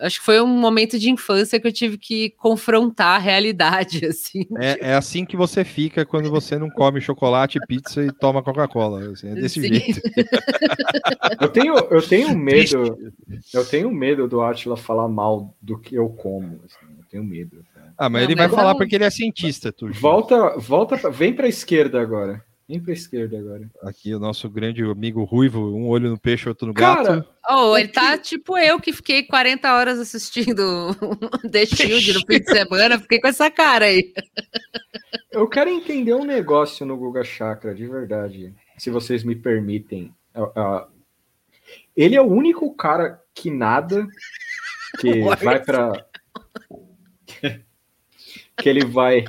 Acho 0.00 0.18
que 0.18 0.24
foi 0.26 0.40
um 0.40 0.46
momento 0.46 0.98
de 0.98 1.10
infância 1.10 1.58
que 1.58 1.66
eu 1.66 1.72
tive 1.72 1.96
que 1.96 2.30
confrontar 2.30 3.16
a 3.16 3.18
realidade, 3.18 4.04
assim. 4.06 4.46
É, 4.58 4.90
é 4.90 4.94
assim 4.94 5.24
que 5.24 5.36
você 5.36 5.64
fica 5.64 6.04
quando 6.04 6.30
você 6.30 6.58
não 6.58 6.68
come 6.70 7.00
chocolate, 7.00 7.58
pizza 7.66 8.02
e 8.04 8.12
toma 8.12 8.42
Coca-Cola. 8.42 9.10
assim, 9.12 9.28
é 9.30 9.34
desse 9.34 9.60
Sim. 9.60 9.68
jeito. 9.68 10.00
eu, 11.40 11.48
tenho, 11.48 11.74
eu 11.90 12.02
tenho 12.06 12.36
medo. 12.36 12.96
Eu 13.52 13.64
tenho 13.64 13.90
medo 13.90 14.28
do 14.28 14.40
Átila 14.42 14.76
falar 14.76 15.08
mal 15.08 15.54
do 15.60 15.78
que 15.78 15.94
eu 15.94 16.08
como. 16.08 16.60
assim, 16.64 16.86
eu 16.98 17.04
tenho 17.10 17.24
medo. 17.24 17.64
cara. 17.74 17.94
Ah, 17.98 18.08
mas 18.08 18.22
Não, 18.22 18.28
ele 18.28 18.36
vai 18.36 18.46
mas 18.48 18.54
falar 18.56 18.70
não- 18.72 18.78
porque 18.78 18.94
ele 18.94 19.04
é 19.04 19.10
cientista, 19.10 19.72
tu. 19.72 19.90
Volta, 19.92 20.58
volta, 20.58 21.10
vem 21.10 21.32
pra 21.34 21.48
esquerda 21.48 22.00
agora. 22.00 22.42
Vem 22.68 22.80
pra 22.80 22.92
esquerda 22.92 23.38
agora. 23.38 23.70
Aqui 23.82 24.12
o 24.12 24.18
nosso 24.18 24.50
grande 24.50 24.82
amigo 24.82 25.22
Ruivo, 25.22 25.76
um 25.76 25.86
olho 25.86 26.10
no 26.10 26.18
peixe, 26.18 26.48
outro 26.48 26.66
no 26.66 26.74
Cara, 26.74 27.16
gato. 27.16 27.28
Oh, 27.48 27.76
ele 27.76 27.88
tá 27.88 28.18
tipo 28.18 28.58
eu 28.58 28.80
que 28.80 28.92
fiquei 28.92 29.22
40 29.22 29.72
horas 29.72 30.00
assistindo 30.00 30.88
The 31.48 31.64
Shield 31.64 32.14
no 32.14 32.26
fim 32.26 32.40
de 32.40 32.50
semana, 32.50 32.98
fiquei 32.98 33.20
com 33.20 33.28
essa 33.28 33.48
cara 33.52 33.84
aí. 33.84 34.12
eu 35.30 35.48
quero 35.48 35.70
entender 35.70 36.14
um 36.14 36.24
negócio 36.24 36.84
no 36.84 36.96
Guga 36.96 37.22
Chakra, 37.22 37.72
de 37.72 37.86
verdade. 37.86 38.52
Se 38.76 38.90
vocês 38.90 39.22
me 39.22 39.36
permitem. 39.36 40.12
Ah, 40.34 40.50
ah, 40.56 40.88
ele 41.96 42.16
é 42.16 42.20
o 42.20 42.26
único 42.26 42.74
cara 42.74 43.22
que 43.32 43.48
nada, 43.48 44.08
que 44.98 45.20
vai 45.40 45.62
pra. 45.62 46.04
que 48.56 48.68
ele 48.68 48.84
vai. 48.84 49.24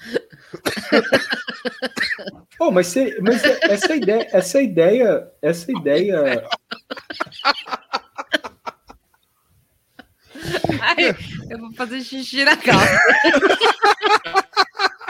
Oh, 2.58 2.70
mas, 2.70 2.94
mas 3.20 3.44
essa 3.62 3.94
ideia, 3.94 4.28
essa 4.32 4.62
ideia, 4.62 5.30
essa 5.42 5.70
ideia, 5.72 6.42
Ai, 10.80 11.14
eu 11.50 11.58
vou 11.58 11.72
fazer 11.74 12.00
xixi 12.02 12.44
na 12.44 12.56
calça. 12.56 12.98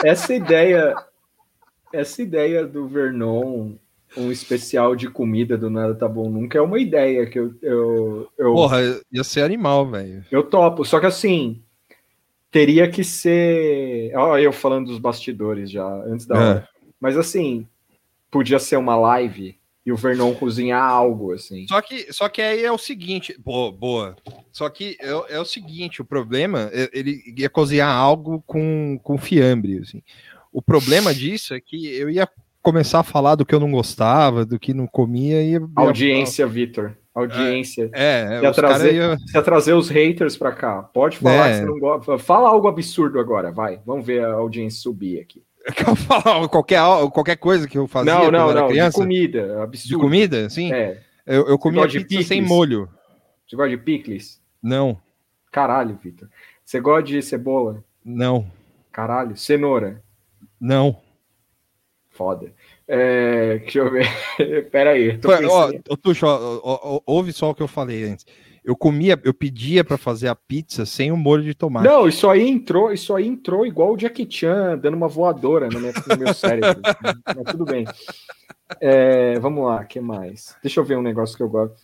essa 0.05 0.35
ideia, 0.35 0.95
essa 1.93 2.23
ideia 2.23 2.67
do 2.67 2.87
Vernon, 2.89 3.73
um 4.17 4.31
especial 4.33 4.97
de 4.97 5.09
comida 5.11 5.57
do 5.59 5.69
nada 5.69 5.95
tá 5.95 6.09
bom 6.09 6.31
nunca 6.31 6.59
é 6.59 6.61
uma 6.61 6.79
ideia 6.81 7.27
que 7.27 7.39
eu 7.39 7.55
eu, 7.63 8.29
eu, 8.39 8.53
Porra, 8.55 8.79
ia 9.13 9.23
ser 9.25 9.43
animal, 9.43 9.87
velho. 9.91 10.25
eu 10.31 10.43
topo. 10.43 10.85
Só 10.85 10.99
que 11.01 11.07
assim 11.07 11.63
teria 12.51 12.89
que 12.91 13.05
ser, 13.05 14.13
ó, 14.17 14.39
eu 14.39 14.53
falando 14.53 14.87
dos 14.87 14.99
bastidores 14.99 15.71
já 15.71 15.87
antes 16.07 16.25
da 16.27 16.37
É. 16.37 16.39
hora. 16.51 16.69
Mas 17.01 17.17
assim, 17.17 17.67
podia 18.31 18.59
ser 18.59 18.77
uma 18.77 18.97
live 18.97 19.57
e 19.85 19.93
o 19.93 19.97
Vernon 19.97 20.35
cozinhar 20.35 20.83
algo, 20.83 21.33
assim. 21.33 21.67
Só 21.69 21.81
que, 21.81 22.13
só 22.13 22.29
que 22.29 22.43
aí 22.43 22.65
é 22.65 22.73
o 22.73 22.79
seguinte, 22.79 23.37
boa, 23.39 23.71
boa. 23.71 24.17
Só 24.51 24.69
que 24.69 24.97
é, 25.01 25.37
é 25.37 25.41
o 25.41 25.45
seguinte, 25.45 26.03
o 26.03 26.05
problema, 26.05 26.69
é- 26.73 26.91
ele 26.93 27.23
ia 27.37 27.49
cozinhar 27.49 27.95
algo 27.95 28.43
com, 28.47 28.99
com 29.03 29.17
fiambre, 29.17 29.79
assim. 29.79 30.03
O 30.53 30.61
problema 30.61 31.15
disso 31.15 31.55
é 31.55 31.61
que 31.61 31.87
eu 31.95 32.11
ia 32.11 32.29
começar 32.63 33.01
a 33.01 33.05
falar 33.05 33.37
do 33.37 33.47
que 33.47 33.55
eu 33.55 33.61
não 33.61 33.71
gostava, 33.71 34.45
do 34.45 34.59
que 34.59 34.75
não 34.75 34.87
comia 34.89 35.41
e 35.43 35.53
ia- 35.53 35.61
Audiência, 35.77 36.47
Vitor. 36.47 36.97
Audiência. 37.15 37.89
É, 37.95 38.41
Ia 38.43 38.51
os 38.51 38.57
caras 38.57 38.79
trazer- 38.79 39.19
Você 39.19 39.37
ia 39.39 39.43
trazer 39.43 39.73
os 39.75 39.89
haters 39.89 40.37
pra 40.37 40.53
cá. 40.53 40.83
Pode 40.83 41.17
falar 41.19 41.49
É. 41.49 41.53
que 41.53 41.59
você 41.61 41.65
não 41.65 41.79
gosta. 41.79 42.19
Fala 42.19 42.49
algo 42.49 42.67
absurdo 42.69 43.19
agora, 43.21 43.51
vai. 43.53 43.81
Vamos 43.87 44.05
ver 44.05 44.23
a 44.25 44.33
audiência 44.35 44.81
subir 44.83 45.21
aqui. 45.21 45.43
Eu 45.87 45.97
falar 45.97 46.49
qualquer, 46.49 46.81
qualquer 47.13 47.37
coisa 47.37 47.67
que 47.67 47.77
eu 47.77 47.89
fazia 47.89 48.15
não, 48.15 48.31
não, 48.31 48.55
não. 48.55 48.67
De 48.67 48.73
criança? 48.73 48.99
comida. 48.99 49.47
De 49.47 49.63
Absurdo. 49.63 50.01
comida, 50.01 50.49
sim. 50.49 50.73
É. 50.73 51.03
Eu, 51.27 51.49
eu 51.49 51.59
comia 51.59 51.87
de 51.89 52.05
pizza 52.05 52.29
sem 52.29 52.41
molho. 52.41 52.89
Você 53.47 53.57
gosta 53.57 53.71
de 53.71 53.77
picles? 53.79 54.41
Não, 54.63 55.01
Caralho, 55.51 55.99
Vitor. 56.03 56.29
Você 56.65 56.81
gosta 56.81 57.03
de 57.05 57.21
cebola? 57.23 57.83
não, 58.05 58.51
Caralho. 58.93 59.37
Cenoura? 59.37 60.03
não. 60.61 61.01
Foda. 62.11 62.51
É, 62.89 63.59
deixa 63.59 63.81
eu 63.81 63.91
ver. 63.91 64.07
Pera 64.71 64.91
aí. 64.93 65.19
tô 65.19 65.29
ó, 65.31 65.71
Tuxo, 65.97 66.25
ó, 66.27 66.61
ó, 66.63 66.81
ó, 66.97 67.01
ouve 67.05 67.31
só 67.31 67.51
o 67.51 67.55
que 67.55 67.63
eu 67.63 67.69
falei 67.69 68.05
antes. 68.05 68.25
Eu 68.67 68.75
comia, 68.77 69.17
eu 69.23 69.33
pedia 69.33 69.85
pra 69.85 69.97
fazer 69.97 70.27
a 70.27 70.35
pizza 70.35 70.85
sem 70.85 71.13
o 71.13 71.17
molho 71.17 71.45
de 71.45 71.55
tomate. 71.55 71.87
Não, 71.87 72.09
isso 72.09 72.29
aí 72.29 72.49
entrou, 72.49 72.93
isso 72.93 73.15
aí 73.15 73.25
entrou 73.25 73.65
igual 73.65 73.95
o 73.95 73.97
Jackie 73.97 74.27
Chan 74.29 74.77
dando 74.77 74.97
uma 74.97 75.07
voadora 75.07 75.69
no 75.69 75.79
meu, 75.79 75.93
no 76.09 76.17
meu 76.19 76.35
cérebro. 76.35 76.83
Mas 77.25 77.47
tudo 77.53 77.65
bem. 77.65 77.87
É, 78.81 79.39
vamos 79.39 79.65
lá, 79.65 79.83
o 79.83 79.87
que 79.87 80.01
mais? 80.01 80.57
Deixa 80.61 80.81
eu 80.81 80.85
ver 80.85 80.99
um 80.99 81.03
negócio 81.03 81.37
que 81.37 81.43
eu 81.45 81.49
gosto. 81.49 81.77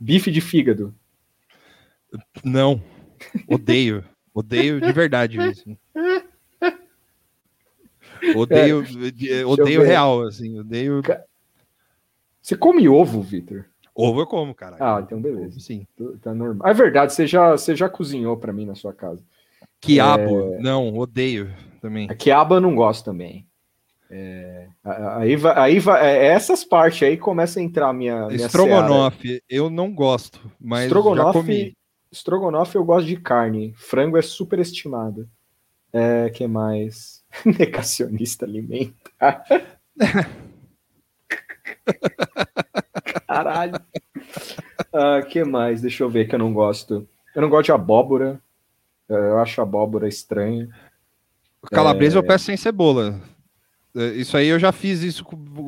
Bife 0.00 0.32
de 0.32 0.40
fígado. 0.40 0.92
Não, 2.42 2.82
odeio. 3.46 4.04
Odeio 4.34 4.80
de 4.80 4.90
verdade 4.92 5.38
isso. 5.50 5.78
Odeio, 8.34 8.82
de- 9.12 9.44
odeio 9.44 9.82
real, 9.82 10.22
assim. 10.22 10.58
Odeio. 10.58 11.00
Você 12.42 12.56
come 12.56 12.88
ovo, 12.88 13.22
Vitor? 13.22 13.66
Ovo 14.00 14.20
eu 14.20 14.26
como, 14.26 14.54
cara. 14.54 14.76
Ah, 14.78 15.00
então 15.04 15.20
beleza. 15.20 15.58
Sim. 15.58 15.84
Tá 16.22 16.32
normal. 16.32 16.68
É 16.68 16.72
verdade, 16.72 17.12
você 17.12 17.26
já, 17.26 17.50
você 17.52 17.74
já 17.74 17.88
cozinhou 17.88 18.36
pra 18.36 18.52
mim 18.52 18.64
na 18.64 18.76
sua 18.76 18.92
casa. 18.92 19.20
Quiabo, 19.80 20.54
É. 20.54 20.58
não, 20.60 20.96
odeio 20.96 21.52
também. 21.80 22.08
A 22.08 22.14
quiaba 22.14 22.56
eu 22.56 22.60
não 22.60 22.76
gosto 22.76 23.04
também. 23.04 23.44
É, 24.10 24.68
aí 24.84 25.36
vai, 25.36 25.54
aí 25.58 25.78
vai, 25.80 26.06
é, 26.16 26.26
essas 26.28 26.64
partes 26.64 27.02
aí 27.06 27.16
começa 27.18 27.60
a 27.60 27.62
entrar 27.62 27.88
a 27.88 27.92
minha, 27.92 28.26
minha 28.26 28.30
seara. 28.30 28.46
Estrogonofe, 28.46 29.42
eu 29.50 29.68
não 29.68 29.92
gosto, 29.92 30.40
mas 30.58 30.80
já 30.80 30.86
Estrogonofe, 30.86 31.38
comi. 31.40 31.76
estrogonofe 32.10 32.76
eu 32.76 32.84
gosto 32.84 33.06
de 33.06 33.16
carne. 33.16 33.74
Frango 33.76 34.16
é 34.16 34.22
super 34.22 34.58
estimado. 34.60 35.28
É, 35.92 36.30
que 36.30 36.46
mais? 36.46 37.22
Negacionista 37.58 38.46
alimentar. 38.46 39.44
Caralho. 43.28 43.74
Ah, 44.92 45.22
que 45.22 45.44
mais? 45.44 45.80
Deixa 45.82 46.02
eu 46.02 46.08
ver 46.10 46.26
que 46.28 46.34
eu 46.34 46.38
não 46.38 46.52
gosto. 46.52 47.06
Eu 47.34 47.42
não 47.42 47.48
gosto 47.50 47.66
de 47.66 47.72
abóbora. 47.72 48.40
É, 49.08 49.14
Eu 49.14 49.38
acho 49.38 49.60
abóbora 49.60 50.08
estranha. 50.08 50.68
Calabresa 51.70 52.16
É. 52.16 52.18
eu 52.18 52.22
peço 52.24 52.46
sem 52.46 52.56
cebola. 52.56 53.20
É, 53.96 54.06
Isso 54.08 54.36
aí 54.36 54.48
eu 54.48 54.58
já 54.58 54.72
fiz 54.72 55.02
isso 55.02 55.24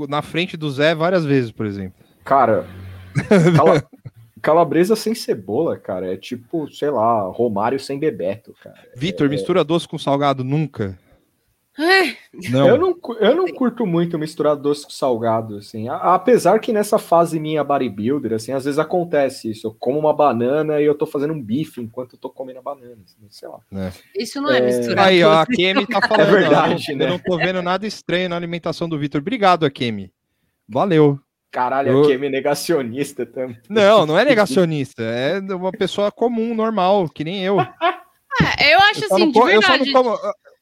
na 0.08 0.22
frente 0.22 0.56
do 0.56 0.70
Zé 0.70 0.94
várias 0.94 1.24
vezes, 1.24 1.50
por 1.50 1.66
exemplo. 1.66 2.02
Cara, 2.24 2.66
cala- 3.56 3.82
calabresa 4.40 4.94
sem 4.96 5.14
cebola, 5.14 5.76
cara, 5.78 6.12
é 6.12 6.16
tipo, 6.16 6.70
sei 6.72 6.90
lá, 6.90 7.22
Romário 7.24 7.78
sem 7.80 7.98
Bebeto, 7.98 8.54
cara. 8.62 8.76
Vitor, 8.96 9.28
mistura 9.28 9.64
doce 9.64 9.86
com 9.88 9.98
salgado 9.98 10.44
nunca. 10.44 10.98
Não. 12.50 12.66
Eu 12.68 12.76
não, 12.78 12.94
eu 13.20 13.34
não 13.36 13.46
curto 13.46 13.86
muito 13.86 14.18
misturar 14.18 14.54
doce 14.56 14.84
com 14.84 14.90
salgado, 14.90 15.56
assim. 15.56 15.88
A- 15.88 16.14
Apesar 16.14 16.58
que 16.58 16.72
nessa 16.72 16.98
fase 16.98 17.38
minha 17.40 17.62
bodybuilder, 17.64 18.34
assim, 18.34 18.52
às 18.52 18.64
vezes 18.64 18.78
acontece 18.78 19.50
isso. 19.50 19.66
Eu 19.68 19.74
como 19.78 19.98
uma 19.98 20.12
banana 20.12 20.80
e 20.80 20.84
eu 20.84 20.94
tô 20.94 21.06
fazendo 21.06 21.32
um 21.32 21.40
bife 21.42 21.80
enquanto 21.80 22.14
eu 22.14 22.18
tô 22.18 22.28
comendo 22.28 22.58
a 22.58 22.62
banana, 22.62 22.98
assim, 23.04 23.16
sei 23.30 23.48
lá. 23.48 23.60
isso 24.18 24.40
não 24.42 24.50
é, 24.50 24.58
É. 24.58 24.60
misturar. 24.62 25.06
Aí, 25.08 25.22
ó, 25.24 25.32
a. 25.32 25.46
Kemi 25.46 25.86
tá 25.86 26.00
falando. 26.06 26.28
ó, 26.28 26.30
verdade, 26.32 26.92
eu, 26.92 26.96
né? 26.96 27.04
eu 27.04 27.08
não 27.10 27.18
tô 27.18 27.36
vendo 27.38 27.62
nada 27.62 27.86
estranho 27.86 28.28
na 28.28 28.36
alimentação 28.36 28.88
do 28.88 28.98
Vitor. 28.98 29.20
Obrigado, 29.20 29.64
Akemi. 29.64 30.12
Valeu. 30.68 31.18
Caralho, 31.52 31.90
Eu- 31.90 32.02
aqui 32.02 32.12
é 32.12 32.18
negacionista 32.28 33.24
também. 33.26 33.56
Não, 33.68 34.06
não 34.06 34.18
é 34.18 34.24
negacionista. 34.24 35.02
É 35.02 35.40
uma 35.40 35.72
pessoa 35.72 36.10
comum, 36.12 36.54
normal, 36.54 37.08
que 37.08 37.24
nem 37.24 37.42
eu. 37.44 37.56
É, 38.58 38.74
eu 38.74 38.78
acho 38.80 39.04
Eu 39.04 39.08
só 39.08 39.14
assim, 39.14 39.24
não 39.24 39.32
de 39.32 39.38
co- 39.40 39.48
eu 39.48 39.62
só 39.62 39.68
não 39.68 39.84
verdade. 39.84 39.92
como, 39.92 40.10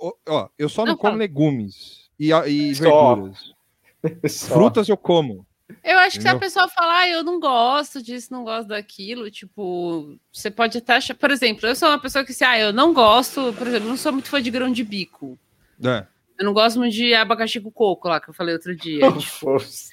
ó, 0.00 0.12
ó, 0.28 0.48
eu 0.58 0.68
só 0.68 0.82
não, 0.84 0.92
Não, 0.92 0.96
como 0.98 1.10
fala. 1.12 1.18
legumes 1.18 2.08
e, 2.18 2.30
e 2.32 2.74
Só. 2.74 3.14
verduras. 3.14 3.54
Só. 4.30 4.54
Frutas 4.54 4.88
eu 4.88 4.96
como. 4.96 5.46
Eu 5.84 5.98
acho 5.98 6.16
que 6.16 6.22
se 6.22 6.28
a 6.28 6.38
pessoa 6.38 6.66
falar, 6.68 7.00
ah, 7.00 7.08
eu 7.08 7.22
não 7.22 7.38
gosto 7.38 8.02
disso, 8.02 8.32
não 8.32 8.42
gosto 8.42 8.68
daquilo, 8.68 9.30
tipo, 9.30 10.16
você 10.32 10.50
pode 10.50 10.78
até 10.78 10.96
achar, 10.96 11.14
por 11.14 11.30
exemplo, 11.30 11.66
eu 11.68 11.76
sou 11.76 11.88
uma 11.90 11.98
pessoa 12.00 12.24
que 12.24 12.32
se, 12.32 12.42
ah, 12.42 12.58
eu 12.58 12.72
não 12.72 12.94
gosto, 12.94 13.52
por 13.52 13.66
exemplo, 13.66 13.86
eu 13.86 13.90
não 13.90 13.96
sou 13.96 14.12
muito 14.12 14.30
fã 14.30 14.40
de 14.40 14.50
grão 14.50 14.72
de 14.72 14.82
bico. 14.82 15.38
É. 15.84 16.06
Eu 16.38 16.46
não 16.46 16.54
gosto 16.54 16.78
muito 16.78 16.94
de 16.94 17.12
abacaxi 17.14 17.60
com 17.60 17.70
coco 17.70 18.08
lá, 18.08 18.18
que 18.20 18.30
eu 18.30 18.34
falei 18.34 18.54
outro 18.54 18.74
dia. 18.74 19.00
Foda-se. 19.20 19.90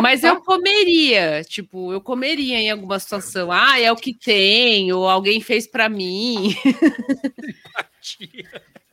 Mas 0.00 0.24
eu 0.24 0.40
comeria, 0.40 1.42
tipo, 1.44 1.92
eu 1.92 2.00
comeria 2.00 2.58
em 2.58 2.70
alguma 2.70 2.98
situação. 2.98 3.50
Ah, 3.50 3.80
é 3.80 3.90
o 3.90 3.96
que 3.96 4.14
tem, 4.14 4.92
ou 4.92 5.08
alguém 5.08 5.40
fez 5.40 5.66
pra 5.66 5.88
mim. 5.88 6.54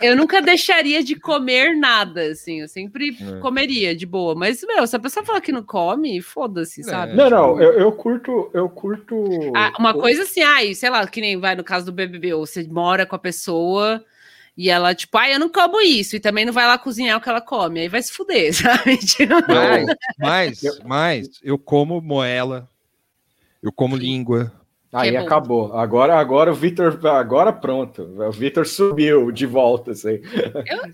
eu 0.02 0.16
nunca 0.16 0.42
deixaria 0.42 1.04
de 1.04 1.16
comer 1.16 1.76
nada, 1.76 2.24
assim. 2.32 2.62
Eu 2.62 2.68
sempre 2.68 3.16
É. 3.20 3.40
comeria 3.40 3.96
de 3.96 4.06
boa. 4.06 4.36
Mas, 4.36 4.64
meu, 4.64 4.86
se 4.88 4.96
a 4.96 5.00
pessoa 5.00 5.26
falar 5.26 5.42
que 5.42 5.52
não 5.52 5.64
come, 5.64 6.22
foda-se, 6.22 6.82
É. 6.82 6.84
sabe? 6.84 7.16
Não, 7.16 7.30
não, 7.30 7.62
eu, 7.62 7.74
eu 7.74 7.92
curto, 7.92 8.50
eu 8.54 8.70
curto. 8.70 9.16
Ah, 9.56 9.74
uma 9.78 9.94
coisa 9.94 10.24
assim, 10.24 10.42
ai, 10.42 10.74
sei 10.74 10.90
lá, 10.90 11.06
que 11.08 11.22
nem 11.22 11.40
vai 11.40 11.56
no 11.56 11.64
caso 11.64 11.86
do 11.86 11.92
BBB, 11.92 12.34
ou 12.34 12.46
você 12.46 12.64
mora 12.64 13.06
com 13.06 13.16
a 13.16 13.20
pessoa 13.20 14.04
e 14.58 14.70
ela, 14.70 14.94
tipo, 14.94 15.18
ai, 15.18 15.34
eu 15.34 15.40
não 15.40 15.50
como 15.50 15.80
isso, 15.82 16.16
e 16.16 16.20
também 16.20 16.46
não 16.46 16.54
vai 16.54 16.68
lá 16.68 16.78
cozinhar 16.78 17.18
o 17.18 17.22
que 17.22 17.30
ela 17.30 17.42
come, 17.42 17.80
aí 17.82 17.88
vai 17.90 18.02
se 18.02 18.12
fuder, 18.12 18.54
sabe? 18.54 18.98
Tipo, 18.98 19.34
Mas, 19.48 19.86
mas, 20.20 20.62
mas 20.86 21.30
eu 21.44 21.58
como 21.58 22.02
moela, 22.02 22.70
eu 23.64 23.72
como 23.72 23.96
língua. 23.96 24.52
Aí 24.94 25.16
é 25.16 25.20
acabou. 25.20 25.74
Agora, 25.78 26.20
agora 26.20 26.52
o 26.52 26.54
Vitor, 26.54 27.00
agora 27.08 27.54
pronto. 27.54 28.04
O 28.28 28.32
Vitor 28.32 28.68
subiu 28.68 29.32
de 29.32 29.46
volta, 29.46 29.92
assim. 29.92 30.20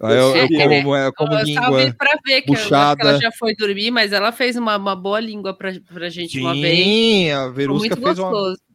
eu, 0.02 0.08
Eu, 0.08 0.36
eu 0.36 0.48
como, 0.50 0.82
moela, 0.84 1.12
como 1.14 1.34
eu 1.34 1.44
língua. 1.44 1.94
pra 1.98 2.12
ver 2.24 2.44
que, 2.44 2.52
eu, 2.52 2.54
acho 2.54 2.68
que 2.68 3.02
ela 3.02 3.20
já 3.20 3.32
foi 3.32 3.56
dormir, 3.56 3.90
mas 3.90 4.14
ela 4.14 4.32
fez 4.32 4.56
uma, 4.56 4.78
uma 4.78 4.96
boa 4.96 5.20
língua 5.20 5.52
pra, 5.52 5.74
pra 5.92 6.10
gente 6.10 6.40
uma 6.40 6.54
vez. 6.54 6.78
Sim, 6.78 7.32
a 7.32 7.46
Foi 7.46 7.54
Verusca 7.54 7.96
muito 7.96 8.04
fez 8.06 8.20
gostoso. 8.20 8.50
uma 8.52 8.67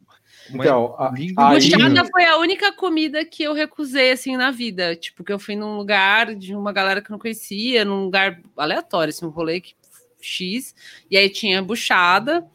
Então, 0.51 0.95
a- 0.99 1.11
língua 1.11 1.49
aí- 1.51 1.55
Buchada 1.71 2.05
foi 2.11 2.25
a 2.25 2.37
única 2.39 2.73
comida 2.73 3.25
que 3.25 3.43
eu 3.43 3.53
recusei, 3.53 4.11
assim, 4.13 4.37
na 4.37 4.51
vida. 4.51 4.97
Tipo, 4.97 5.23
que 5.25 5.33
eu 5.33 5.39
fui 5.39 5.55
num 5.57 5.77
lugar 5.77 6.35
de 6.35 6.55
uma 6.55 6.73
galera 6.73 7.01
que 7.01 7.11
eu 7.11 7.13
não 7.13 7.19
conhecia, 7.19 7.85
num 7.85 8.05
lugar 8.05 8.41
aleatório, 8.57 9.11
assim, 9.11 9.25
um 9.27 9.31
rolê 9.31 9.61
que, 9.61 9.75
X, 10.21 10.75
e 11.11 11.17
aí 11.17 11.29
tinha 11.29 11.61
buchada, 11.63 12.47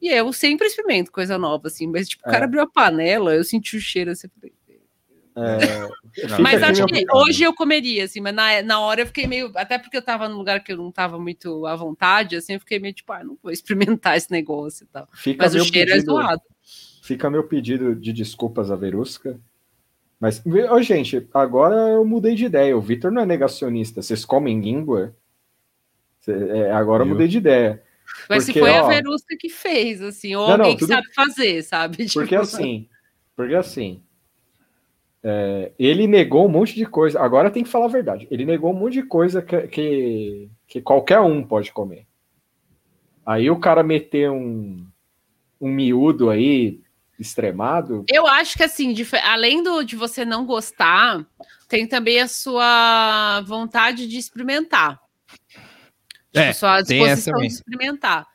e 0.00 0.08
eu 0.08 0.32
sempre 0.32 0.66
experimento 0.66 1.12
coisa 1.12 1.36
nova, 1.36 1.68
assim, 1.68 1.86
mas, 1.86 2.08
tipo, 2.08 2.22
o 2.24 2.28
É. 2.28 2.32
cara 2.32 2.44
abriu 2.46 2.62
a 2.62 2.66
panela, 2.66 3.34
eu 3.34 3.44
senti 3.44 3.76
o 3.76 3.80
cheiro, 3.80 4.10
assim, 4.10 4.28
falei, 4.28 4.54
é, 5.36 5.88
Mas 6.40 6.62
acho 6.62 6.84
que 6.86 7.06
hoje 7.12 7.42
eu 7.44 7.54
comeria, 7.54 8.04
assim, 8.04 8.20
mas 8.20 8.34
na, 8.34 8.62
na 8.62 8.80
hora 8.80 9.02
eu 9.02 9.06
fiquei 9.06 9.26
meio. 9.28 9.50
Até 9.54 9.78
porque 9.78 9.96
eu 9.96 10.02
tava 10.02 10.28
num 10.28 10.36
lugar 10.36 10.62
que 10.62 10.72
eu 10.72 10.76
não 10.76 10.90
tava 10.90 11.18
muito 11.18 11.64
à 11.66 11.76
vontade, 11.76 12.36
assim, 12.36 12.54
eu 12.54 12.60
fiquei 12.60 12.78
meio 12.78 12.92
tipo, 12.92 13.12
ah, 13.12 13.22
não 13.22 13.38
vou 13.42 13.50
experimentar 13.52 14.16
esse 14.16 14.30
negócio 14.30 14.84
e 14.84 14.86
tal. 14.88 15.08
fica 15.14 15.42
Mas 15.44 15.52
o 15.52 15.56
meu 15.56 15.64
cheiro 15.64 15.90
é 15.90 15.94
pedido- 15.94 16.12
zoado. 16.12 16.42
Fica 17.10 17.28
meu 17.28 17.42
pedido 17.42 17.92
de 17.96 18.12
desculpas 18.12 18.70
à 18.70 18.76
Verusca. 18.76 19.36
Mas, 20.20 20.40
ô, 20.46 20.80
gente, 20.80 21.26
agora 21.34 21.74
eu 21.74 22.04
mudei 22.04 22.36
de 22.36 22.44
ideia. 22.44 22.76
O 22.76 22.80
Vitor 22.80 23.10
não 23.10 23.22
é 23.22 23.26
negacionista. 23.26 24.00
Vocês 24.00 24.24
comem 24.24 24.60
língua? 24.60 25.12
Cê- 26.20 26.30
é, 26.32 26.70
agora 26.70 27.02
eu 27.02 27.08
Eu? 27.08 27.12
mudei 27.14 27.26
de 27.26 27.38
ideia. 27.38 27.82
Mas 28.28 28.44
se 28.44 28.52
Porque, 28.52 28.60
foi 28.60 28.76
a 28.76 28.84
ó, 28.84 28.86
Verusca 28.88 29.36
que 29.36 29.48
fez, 29.48 30.00
assim, 30.00 30.36
ou 30.36 30.42
Não, 30.50 30.58
não, 30.58 30.64
alguém 30.66 30.76
que 30.76 30.84
tudo- 30.86 30.92
sabe 30.94 31.12
fazer, 31.12 31.62
sabe? 31.64 31.96
Porque 32.14 32.28
Tipo, 32.28 32.42
assim, 32.42 32.88
porque 33.34 33.54
assim, 33.56 34.02
é, 35.24 35.72
ele 35.76 36.06
negou 36.06 36.46
um 36.46 36.48
monte 36.48 36.76
de 36.76 36.86
coisa. 36.86 37.18
Agora 37.20 37.50
tem 37.50 37.64
que 37.64 37.70
falar 37.70 37.86
a 37.86 37.88
verdade. 37.88 38.28
Ele 38.30 38.44
negou 38.44 38.70
um 38.70 38.78
monte 38.78 38.92
de 38.94 39.02
coisa 39.02 39.42
que, 39.42 39.66
que, 39.66 40.48
que 40.68 40.80
qualquer 40.80 41.18
um 41.18 41.42
pode 41.42 41.72
comer. 41.72 42.06
Aí 43.26 43.50
o 43.50 43.58
cara 43.58 43.82
meter 43.82 44.30
um, 44.30 44.86
um 45.60 45.68
miúdo 45.72 46.30
aí, 46.30 46.80
extremado. 47.20 48.04
Eu 48.08 48.26
acho 48.26 48.56
que 48.56 48.62
assim, 48.64 48.92
dif- 48.92 49.14
além 49.22 49.62
do, 49.62 49.82
de 49.82 49.94
você 49.96 50.24
não 50.24 50.46
gostar, 50.46 51.24
tem 51.68 51.86
também 51.86 52.20
a 52.20 52.26
sua 52.28 53.42
vontade 53.46 54.06
de 54.06 54.18
experimentar. 54.18 54.98
Tipo, 56.32 56.38
É, 56.38 56.52
só 56.52 56.68
a 56.68 56.82
tem 56.82 57.02
essa 57.04 57.16
disposição 57.16 57.40
de 57.40 57.46
experimentar. 57.46 58.26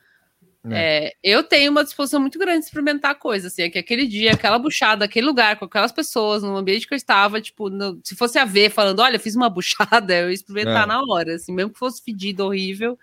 É, 0.72 1.14
eu 1.24 1.44
tenho 1.44 1.70
uma 1.70 1.84
disposição 1.84 2.20
muito 2.20 2.40
grande 2.40 2.62
de 2.62 2.66
experimentar 2.66 3.14
coisas, 3.20 3.53
assim, 3.53 3.62
é 3.62 3.70
que 3.70 3.78
aquele 3.78 4.07
dia, 4.07 4.32
aquela 4.34 4.57
buchada, 4.57 5.06
aquele 5.06 5.28
lugar, 5.28 5.60
com 5.60 5.66
aquelas 5.66 5.91
pessoas, 5.91 6.41
no 6.41 6.56
ambiente 6.57 6.88
que 6.88 6.94
eu 6.95 6.98
estava, 6.98 7.40
tipo, 7.40 7.70
no- 7.70 7.99
se 8.03 8.16
fosse 8.16 8.40
a 8.40 8.45
ver 8.45 8.72
falando, 8.72 8.99
olha, 8.99 9.20
fiz 9.20 9.36
uma 9.36 9.48
buchada, 10.07 10.16
eu 10.16 10.30
ia 10.30 10.34
experimentar 10.34 10.86
É. 10.86 10.88
na 10.88 11.03
hora, 11.03 11.36
assim, 11.36 11.53
mesmo 11.53 11.72
que 11.72 11.78
fosse 11.78 12.03
fedido, 12.03 12.44
horrível, 12.45 12.98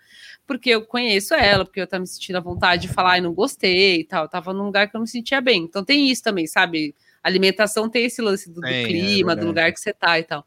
porque 0.53 0.71
eu 0.71 0.83
conheço 0.83 1.33
ela, 1.35 1.65
porque 1.65 1.81
eu 1.81 1.87
tava 1.87 2.03
me 2.03 2.07
sentindo 2.07 2.37
à 2.37 2.41
vontade 2.41 2.83
de 2.83 2.89
falar 2.93 3.17
e 3.17 3.21
não 3.23 3.33
gostei 3.33 4.01
e 4.01 4.05
tal, 4.05 4.25
eu 4.25 4.29
tava 4.29 4.53
num 4.53 4.65
lugar 4.65 4.87
que 4.89 4.95
eu 4.95 4.99
não 4.99 5.05
me 5.05 5.09
sentia 5.09 5.41
bem. 5.41 5.63
Então 5.63 5.83
tem 5.83 6.11
isso 6.11 6.23
também, 6.23 6.47
sabe? 6.47 6.95
Alimentação 7.23 7.89
tem 7.89 8.05
esse 8.05 8.21
lance 8.21 8.51
do, 8.51 8.61
do 8.61 8.67
é 8.67 8.85
clima, 8.85 9.35
do 9.35 9.37
verdade. 9.37 9.47
lugar 9.47 9.73
que 9.73 9.81
você 9.81 9.93
tá 9.95 10.19
e 10.19 10.25
tal. 10.25 10.47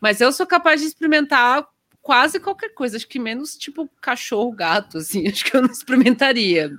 Mas 0.00 0.20
eu 0.20 0.32
sou 0.32 0.46
capaz 0.46 0.80
de 0.80 0.86
experimentar 0.86 1.66
quase 2.00 2.38
qualquer 2.38 2.70
coisa, 2.70 2.96
acho 2.96 3.08
que 3.08 3.18
menos 3.18 3.56
tipo 3.56 3.90
cachorro, 4.00 4.52
gato, 4.52 4.98
assim, 4.98 5.26
acho 5.28 5.44
que 5.44 5.56
eu 5.56 5.62
não 5.62 5.70
experimentaria. 5.70 6.70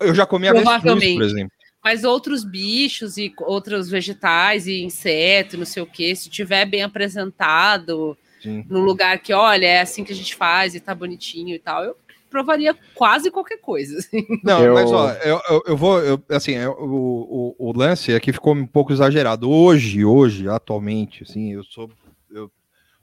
Eu 0.00 0.14
já 0.14 0.24
comi 0.24 0.48
avestruz, 0.48 0.82
por 0.82 1.22
exemplo. 1.22 1.52
Mas 1.82 2.02
outros 2.02 2.44
bichos 2.44 3.18
e 3.18 3.30
outros 3.40 3.90
vegetais 3.90 4.66
e 4.66 4.82
insetos, 4.82 5.58
não 5.58 5.66
sei 5.66 5.82
o 5.82 5.86
que, 5.86 6.16
se 6.16 6.30
tiver 6.30 6.64
bem 6.64 6.82
apresentado 6.82 8.16
Sim. 8.44 8.64
no 8.68 8.80
lugar 8.80 9.18
que, 9.18 9.32
olha, 9.32 9.66
é 9.66 9.80
assim 9.80 10.04
que 10.04 10.12
a 10.12 10.16
gente 10.16 10.34
faz 10.36 10.74
e 10.74 10.80
tá 10.80 10.94
bonitinho 10.94 11.54
e 11.54 11.58
tal, 11.58 11.82
eu 11.82 11.96
provaria 12.30 12.76
quase 12.94 13.30
qualquer 13.30 13.58
coisa. 13.58 13.98
assim. 13.98 14.24
Não, 14.44 14.62
Eu- 14.62 14.74
mas 14.74 14.92
ó, 14.92 15.10
eu, 15.14 15.40
eu, 15.48 15.62
eu 15.68 15.76
vou, 15.76 15.98
eu- 16.00 16.22
assim, 16.30 16.52
eu- 16.52 16.72
o, 16.72 17.54
o, 17.58 17.70
o 17.70 17.76
lance 17.76 18.12
aqui 18.14 18.32
ficou 18.32 18.54
um 18.54 18.66
pouco 18.66 18.92
exagerado. 18.92 19.50
Hoje, 19.50 20.04
hoje, 20.04 20.48
atualmente, 20.48 21.22
assim, 21.22 21.52
eu 21.54 21.64
sou, 21.64 21.90
eu 22.30 22.50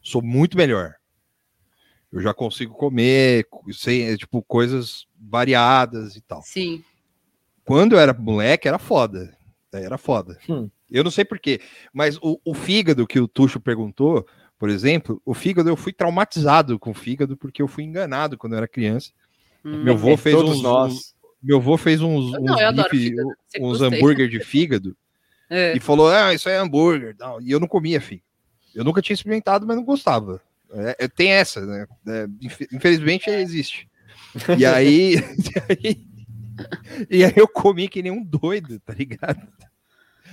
sou 0.02 0.22
muito 0.22 0.56
melhor. 0.58 0.96
Eu 2.12 2.20
já 2.22 2.34
consigo 2.34 2.74
comer, 2.76 3.48
sem, 3.72 4.16
tipo, 4.18 4.42
coisas 4.44 5.08
variadas 5.18 6.16
e 6.18 6.22
tal. 6.22 6.42
Sim. 6.42 6.84
Quando 7.64 7.94
eu 7.94 8.00
era 8.00 8.14
moleque, 8.14 8.68
era 8.68 8.78
foda. 8.78 9.36
Era 9.72 9.98
foda. 9.98 10.38
Hum. 10.50 10.70
Eu 10.90 11.06
não 11.06 11.12
sei 11.12 11.24
porquê, 11.24 11.62
mas 11.94 12.18
o, 12.22 12.38
o 12.44 12.54
fígado 12.54 13.08
que 13.08 13.18
o 13.18 13.30
Tuxo 13.30 13.62
perguntou, 13.62 14.28
por 14.62 14.70
exemplo, 14.70 15.20
o 15.26 15.34
fígado, 15.34 15.68
eu 15.70 15.76
fui 15.76 15.92
traumatizado 15.92 16.78
com 16.78 16.92
o 16.92 16.94
fígado 16.94 17.36
porque 17.36 17.64
eu 17.64 17.68
fui 17.68 17.84
enganado 17.84 18.38
quando 18.38 18.54
eu 18.54 18.58
era 18.58 18.68
criança. 18.68 19.10
Hum. 19.66 19.84
Meu 19.84 19.96
avô 19.96 20.16
fez 20.16 20.36
Todos 20.36 20.58
uns, 20.58 20.62
nós. 20.62 21.16
meu 21.42 21.58
avô 21.58 21.78
fez 21.80 22.00
uns, 22.00 22.32
uns, 22.38 22.62
eu 22.62 22.74
bife- 22.88 23.16
uns 23.60 23.82
hambúrguer 23.82 24.30
de 24.30 24.40
fígado 24.40 24.96
É. 25.50 25.76
e 25.76 25.80
falou: 25.80 26.10
Ah, 26.10 26.32
isso 26.32 26.48
é 26.48 26.58
hambúrguer. 26.58 27.16
Não. 27.20 27.42
E 27.42 27.50
eu 27.50 27.60
não 27.60 27.68
comia 27.68 28.00
fígado. 28.00 28.24
Eu 28.76 28.84
nunca 28.84 29.02
tinha 29.02 29.16
experimentado, 29.16 29.66
mas 29.66 29.76
não 29.76 29.84
gostava. 29.84 30.40
É, 30.72 31.06
é, 31.06 31.08
tem 31.08 31.32
essa, 31.32 31.66
né? 31.66 31.88
É, 32.08 32.28
infe- 32.40 32.68
infelizmente 32.72 33.32
existe. 33.32 33.90
E 34.60 34.64
aí, 34.64 35.16
e 35.16 35.18
aí. 35.90 36.12
E 37.10 37.26
aí 37.26 37.34
eu 37.36 37.48
comi 37.48 37.90
que 37.90 38.04
nem 38.04 38.12
um 38.12 38.24
doido, 38.24 38.80
tá 38.82 38.94
ligado? 38.94 39.42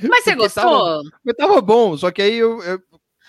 Mas 0.02 0.22
você 0.24 0.36
Porque 0.36 0.42
gostou? 0.42 1.02
Mas 1.24 1.34
tava 1.34 1.59
bom, 1.62 1.96
só 1.96 2.10
que 2.10 2.20
aí 2.20 2.34
eu. 2.34 2.62
eu- 2.62 2.82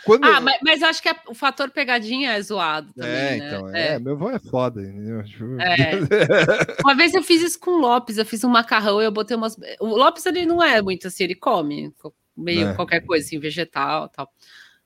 quando 0.05 0.23
Ah, 0.26 0.39
mas, 0.41 0.57
mas 0.63 0.84
acho 0.84 1.01
que 1.01 1.09
a- 1.09 1.21
o 1.27 1.34
fator 1.34 1.69
pegadinha 1.71 2.31
é 2.34 2.41
zoado 2.41 2.93
também, 2.93 3.11
é, 3.11 3.38
né? 3.38 3.47
então, 3.47 3.76
É. 3.76 3.88
é. 3.95 3.99
meu 3.99 4.13
avô 4.13 4.30
é 4.31 4.39
foda? 4.39 4.81
Tipo, 5.26 5.59
É. 5.61 5.99
Uma 6.85 6.95
vez 6.95 7.13
eu 7.13 7.23
fiz 7.23 7.41
isso 7.41 7.59
com 7.59 7.71
o 7.71 7.77
Lopes, 7.77 8.17
eu 8.17 8.26
fiz 8.26 8.43
um 8.43 8.49
macarrão 8.49 9.01
e 9.01 9.05
eu 9.05 9.11
botei 9.11 9.35
umas. 9.38 9.57
O 9.80 9.88
Lopes 9.88 10.26
ele 10.26 10.45
não 10.45 10.61
é 10.63 10.81
muito 10.81 11.07
assim, 11.07 11.23
ele 11.23 11.35
come 11.35 11.91
co- 12.01 12.13
meio 12.35 12.69
É. 12.69 12.73
qualquer 12.73 13.01
coisa, 13.01 13.26
assim, 13.26 13.39
vegetal 13.39 14.05
e 14.05 14.15
tal. 14.15 14.30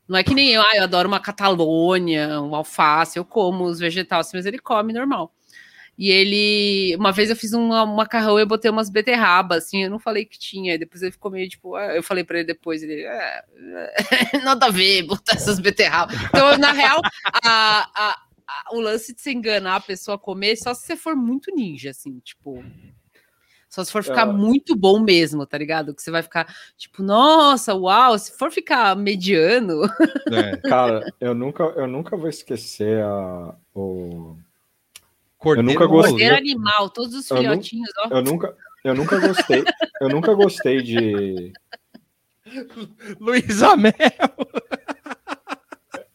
Não 0.07 0.17
é 0.17 0.23
que 0.23 0.33
nem 0.35 0.49
eu, 0.49 0.61
ah, 0.61 0.71
eu 0.75 0.83
adoro 0.83 1.07
uma 1.07 1.19
catalônia, 1.19 2.41
um 2.41 2.53
alface, 2.55 3.17
eu 3.17 3.23
como 3.23 3.63
os 3.65 3.79
vegetais, 3.79 4.27
assim, 4.27 4.37
mas 4.37 4.45
ele 4.45 4.59
come 4.59 4.91
normal. 4.91 5.33
E 5.97 6.09
ele, 6.09 6.95
uma 6.95 7.11
vez 7.11 7.29
eu 7.29 7.35
fiz 7.35 7.53
um 7.53 7.67
macarrão 7.85 8.39
e 8.39 8.45
botei 8.45 8.71
umas 8.71 8.89
beterrabas, 8.89 9.65
assim, 9.65 9.83
eu 9.83 9.91
não 9.91 9.99
falei 9.99 10.25
que 10.25 10.39
tinha, 10.39 10.77
depois 10.77 11.03
ele 11.03 11.11
ficou 11.11 11.29
meio 11.29 11.47
tipo, 11.47 11.75
ah, 11.75 11.95
eu 11.95 12.01
falei 12.01 12.23
pra 12.23 12.39
ele 12.39 12.47
depois, 12.47 12.81
ele, 12.81 13.01
"É, 13.03 13.43
é, 13.51 13.93
nada 14.43 14.65
a 14.65 14.71
ver, 14.71 15.03
botar 15.03 15.33
essas 15.35 15.59
beterrabas. 15.59 16.15
Então, 16.23 16.57
na 16.57 16.71
real, 16.71 16.99
a- 17.43 17.89
a- 17.95 18.17
a- 18.47 18.75
o 18.75 18.79
lance 18.79 19.13
de 19.13 19.21
se 19.21 19.31
enganar 19.31 19.75
a 19.75 19.79
pessoa 19.81 20.15
a 20.15 20.19
comer, 20.19 20.55
só 20.57 20.73
se 20.73 20.81
você 20.87 20.95
for 20.95 21.15
muito 21.15 21.53
ninja, 21.55 21.91
assim, 21.91 22.19
tipo. 22.23 22.63
Só 23.69 23.83
se 23.83 23.91
for 23.91 24.03
ficar 24.03 24.23
Ah. 24.23 24.25
muito 24.33 24.75
bom 24.75 24.99
mesmo, 24.99 25.45
tá 25.47 25.57
ligado? 25.57 25.95
Que 25.95 26.01
você 26.01 26.11
vai 26.11 26.21
ficar, 26.21 26.45
tipo, 26.77 27.01
nossa, 27.01 27.73
uau, 27.73 28.17
se 28.19 28.37
for 28.37 28.51
ficar 28.51 28.95
mediano. 28.95 29.81
é. 30.31 30.57
Cara, 30.57 31.03
eu 31.19 31.33
nunca, 31.33 31.63
eu 31.63 31.87
nunca 31.87 32.15
vou 32.17 32.29
esquecer 32.29 33.01
a, 33.03 33.55
o. 33.75 34.35
Cordeiro 35.43 35.67
nunca 35.73 35.83
no 35.83 35.89
gostei. 35.89 36.11
rolê. 36.11 36.25
Ser 36.25 36.33
animal, 36.35 36.89
todos 36.89 37.13
os 37.13 37.29
Eu 37.29 37.37
filhotinhos, 37.37 37.91
ó. 37.99 38.07
Eu 38.15 38.21
nunca, 38.21 38.55
eu 38.85 38.95
nunca 38.95 39.19
gostei. 39.19 39.63
Eu 39.99 40.09
nunca 40.09 40.33
gostei 40.33 40.81
de. 40.81 41.51
Luísa 43.19 43.75
Mel. 43.75 43.93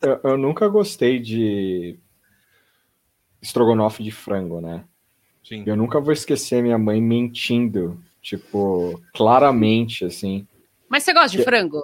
Eu, 0.00 0.20
eu 0.24 0.38
nunca 0.38 0.66
gostei 0.68 1.18
de 1.18 1.98
estrogonofe 3.42 4.02
de 4.02 4.10
frango, 4.10 4.62
né? 4.62 4.84
Sim. 5.44 5.62
Eu 5.66 5.76
nunca 5.76 6.00
vou 6.00 6.12
esquecer 6.12 6.62
minha 6.62 6.78
mãe 6.78 7.00
mentindo, 7.00 8.02
tipo, 8.22 8.98
claramente, 9.12 10.06
assim. 10.06 10.46
Mas 10.88 11.02
você 11.02 11.12
gosta 11.12 11.36
de 11.36 11.44
frango? 11.44 11.82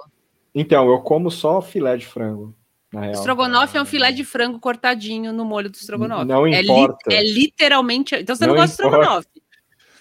Então, 0.53 0.89
eu 0.89 0.99
como 1.01 1.29
só 1.29 1.61
filé 1.61 1.95
de 1.95 2.07
frango, 2.07 2.55
na 2.95 3.01
real. 3.01 3.13
Estrogonofe 3.13 3.77
é 3.77 3.81
um 3.81 3.85
filé 3.85 4.11
de 4.11 4.23
frango 4.23 4.59
cortadinho 4.59 5.31
no 5.31 5.45
molho 5.45 5.69
do 5.69 5.75
estrogonofe. 5.75 6.25
Não 6.25 6.47
É 6.47 6.61
li- 6.61 6.67
importa. 6.71 7.13
É, 7.13 7.21
literalmente. 7.23 8.15
Então 8.15 8.35
você 8.35 8.47
não, 8.47 8.55
Não 8.55 8.61
gosta 8.61 8.75
de 8.81 8.87
importa. 8.87 8.97
estrogonofe. 9.03 9.27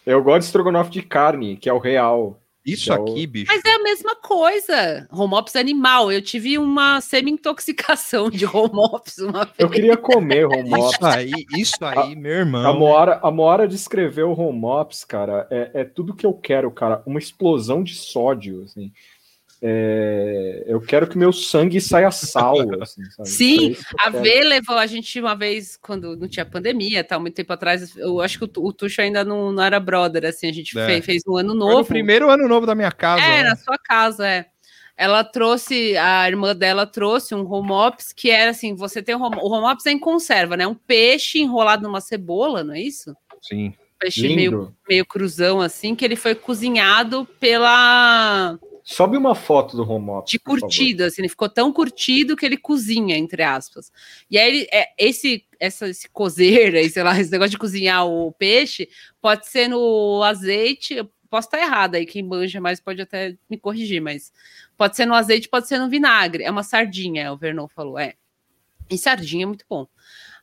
Eu 0.07 0.23
gosto 0.23 0.39
de 0.41 0.45
estrogonofe 0.47 0.91
de 0.91 1.03
carne, 1.03 1.57
que 1.57 1.69
é 1.69 1.73
o 1.73 1.79
real. 1.79 2.41
Isso 2.66 2.91
é 2.91 2.99
o- 2.99 3.03
aqui, 3.03 3.27
bicho. 3.27 3.53
Mas 3.53 3.62
é 3.62 3.75
a 3.75 3.83
mesma 3.83 4.16
coisa. 4.16 5.07
Home 5.12 5.35
office 5.35 5.57
animal. 5.57 6.11
Eu 6.11 6.23
tive 6.23 6.57
uma 6.57 6.99
semi-intoxicação 7.01 8.31
de 8.31 8.47
home 8.47 8.71
office 8.75 9.19
uma 9.19 9.45
vez. 9.45 9.55
Eu 9.59 9.69
queria 9.69 9.97
comer 9.99 10.47
home 10.47 10.75
office. 10.75 10.95
Isso 10.95 11.05
aí, 11.07 11.33
isso 11.59 11.85
aí, 11.85 12.16
meu 12.16 12.33
irmão. 12.33 12.66
A 12.66 12.73
Moara, 12.73 13.21
a 13.23 13.31
Moara 13.31 13.69
descreveu 13.69 14.31
o 14.31 14.39
home 14.41 14.65
office, 14.65 15.05
cara, 15.05 15.47
é, 15.51 15.71
é 15.75 15.85
tudo 15.85 16.15
que 16.15 16.25
eu 16.25 16.33
quero, 16.33 16.71
cara. 16.71 17.03
Uma 17.05 17.19
explosão 17.19 17.83
de 17.83 17.95
sódio, 17.95 18.62
assim. 18.65 18.91
É, 19.66 20.65
eu 20.66 20.78
quero 20.78 21.07
que 21.09 21.16
meu 21.16 21.32
sangue 21.32 21.81
saia 21.81 22.11
sal, 22.11 22.55
assim, 22.82 23.03
sabe? 23.11 23.28
Sim, 23.28 23.73
É 23.73 23.77
A 24.07 24.11
quero. 24.11 24.23
V 24.23 24.41
levou 24.45 24.77
a 24.77 24.86
gente 24.86 25.19
uma 25.19 25.35
vez, 25.35 25.78
quando 25.81 26.15
não 26.19 26.28
tinha 26.28 26.45
pandemia, 26.45 27.03
tal, 27.03 27.19
muito 27.19 27.35
tempo 27.35 27.51
atrás. 27.51 27.97
Eu 27.97 28.20
acho 28.20 28.39
que 28.39 28.45
o, 28.45 28.62
o 28.62 28.73
Tuxo 28.74 29.01
ainda 29.01 29.24
não, 29.24 29.51
não 29.51 29.62
era 29.62 29.81
brother, 29.81 30.27
assim. 30.27 30.49
A 30.49 30.53
gente 30.53 30.78
É. 30.78 30.85
fez, 30.86 31.05
fez 31.07 31.23
um 31.27 31.39
ano 31.39 31.51
Foi 31.51 31.59
novo. 31.59 31.78
no 31.78 31.85
primeiro 31.86 32.28
ano 32.31 32.47
novo 32.47 32.66
da 32.66 32.74
minha 32.74 32.93
casa. 32.93 33.23
É, 33.24 33.43
né? 33.43 33.49
na 33.49 33.57
sua 33.57 33.78
casa, 33.78 34.28
é. 34.28 34.47
Ela 34.97 35.24
trouxe, 35.24 35.97
a 35.97 36.28
irmã 36.28 36.55
dela 36.55 36.86
trouxe 36.86 37.35
um 37.35 37.51
home 37.51 37.73
ops 37.73 38.12
que 38.12 38.31
era 38.31 38.51
assim: 38.51 38.74
você 38.77 39.03
tem 39.03 39.15
o 39.15 39.20
home, 39.23 39.36
o 39.41 39.49
home 39.51 39.66
ops 39.73 39.86
é 39.86 39.91
em 39.93 39.99
conserva, 39.99 40.57
né? 40.59 40.66
Um 40.66 40.74
peixe 40.74 41.41
enrolado 41.41 41.82
numa 41.82 42.01
cebola, 42.03 42.62
não 42.62 42.74
é 42.74 42.81
isso? 42.81 43.16
Sim. 43.43 43.73
Peixe 43.99 44.28
meio, 44.36 44.74
meio 44.86 45.07
cruzão, 45.07 45.61
assim, 45.61 45.95
que 45.95 46.05
ele 46.05 46.16
foi 46.16 46.35
cozinhado 46.35 47.27
pela. 47.41 48.59
Sobe 48.85 49.16
uma 49.16 49.35
foto 49.35 49.78
do 49.78 49.90
home 49.90 50.11
office. 50.11 50.32
de 50.32 50.39
curtido, 50.39 51.05
assim, 51.05 51.23
ele 51.23 51.28
ficou 51.31 51.48
tão 51.48 51.73
curtido 51.73 52.36
que 52.36 52.44
ele 52.44 52.59
cozinha, 52.59 53.16
entre 53.16 53.43
aspas. 53.43 53.90
E 54.31 54.39
aí, 54.39 54.47
ele, 54.47 54.69
é, 54.70 54.93
esse, 54.98 55.47
essa, 55.59 55.89
esse 55.89 56.06
cozer, 56.11 56.74
aí, 56.77 56.90
sei 56.90 57.02
lá, 57.02 57.19
esse 57.19 57.32
negócio 57.32 57.52
de 57.52 57.59
cozinhar 57.59 58.06
o 58.06 58.31
peixe, 58.32 58.86
pode 59.23 59.47
ser 59.48 59.69
no 59.69 60.23
azeite, 60.23 61.02
posso 61.31 61.48
estar 61.48 61.59
errada 61.59 61.97
aí, 61.97 62.05
quem 62.05 62.23
manja 62.23 62.61
mais 62.61 62.78
pode 62.78 63.01
até 63.01 63.35
me 63.48 63.59
corrigir, 63.59 64.02
mas 64.02 64.31
pode 64.77 64.94
ser 64.97 65.06
no 65.06 65.15
azeite, 65.15 65.48
pode 65.48 65.66
ser 65.66 65.78
no 65.78 65.89
vinagre. 65.89 66.44
É 66.44 66.51
uma 66.51 66.62
sardinha, 66.62 67.32
o 67.32 67.39
Vernon 67.39 67.66
falou, 67.66 67.98
é. 67.98 68.12
E 68.90 68.98
sardinha 68.98 69.44
é 69.44 69.47
muito 69.47 69.65
bom. 69.66 69.86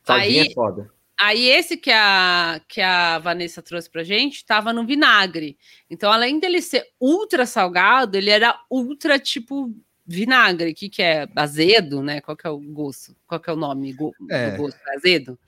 Sardinha 0.02 0.42
Aí- 0.42 0.48
é 0.48 0.52
foda. 0.52 0.90
Aí 1.24 1.48
esse 1.48 1.76
que 1.76 1.90
a, 1.90 2.60
que 2.68 2.80
a 2.80 3.18
Vanessa 3.20 3.62
trouxe 3.62 3.88
pra 3.88 4.02
gente 4.02 4.36
estava 4.36 4.72
no 4.72 4.84
vinagre. 4.84 5.56
Então, 5.88 6.10
além 6.10 6.40
dele 6.40 6.60
ser 6.60 6.84
ultra 7.00 7.46
salgado, 7.46 8.16
ele 8.16 8.30
era 8.30 8.58
ultra 8.70 9.18
tipo 9.18 9.72
vinagre. 10.04 10.72
O 10.72 10.74
que, 10.74 10.88
que 10.88 11.00
é? 11.02 11.28
Azedo, 11.36 12.02
né? 12.02 12.20
Qual 12.20 12.36
que 12.36 12.46
é 12.46 12.50
o 12.50 12.58
gosto? 12.58 13.14
Qual 13.26 13.40
que 13.40 13.48
é 13.48 13.52
o 13.52 13.56
nome 13.56 13.92
go- 13.92 14.12
É. 14.30 14.50
do 14.50 14.56
gosto? 14.58 14.78
Azedo? 14.96 15.38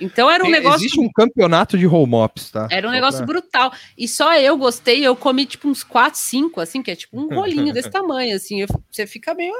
Então 0.00 0.30
era 0.30 0.44
um 0.44 0.50
negócio. 0.50 0.80
Existe 0.84 1.00
um 1.00 1.10
campeonato 1.10 1.78
de 1.78 1.86
home 1.86 2.16
ops, 2.16 2.50
tá? 2.50 2.68
Era 2.70 2.86
um 2.86 2.90
negócio 2.90 3.18
pra- 3.18 3.26
brutal. 3.26 3.72
E 3.96 4.06
só 4.06 4.34
eu 4.36 4.56
gostei, 4.58 5.06
eu 5.06 5.16
comi 5.16 5.46
tipo 5.46 5.68
uns 5.68 5.82
4, 5.82 6.18
5, 6.20 6.60
assim, 6.60 6.82
que 6.82 6.90
é 6.90 6.96
tipo 6.96 7.18
um 7.18 7.28
rolinho 7.34 7.72
desse 7.72 7.90
tamanho, 7.90 8.36
assim. 8.36 8.60
eu- 8.60 8.66
você 8.90 9.06
fica 9.06 9.32
meio. 9.34 9.54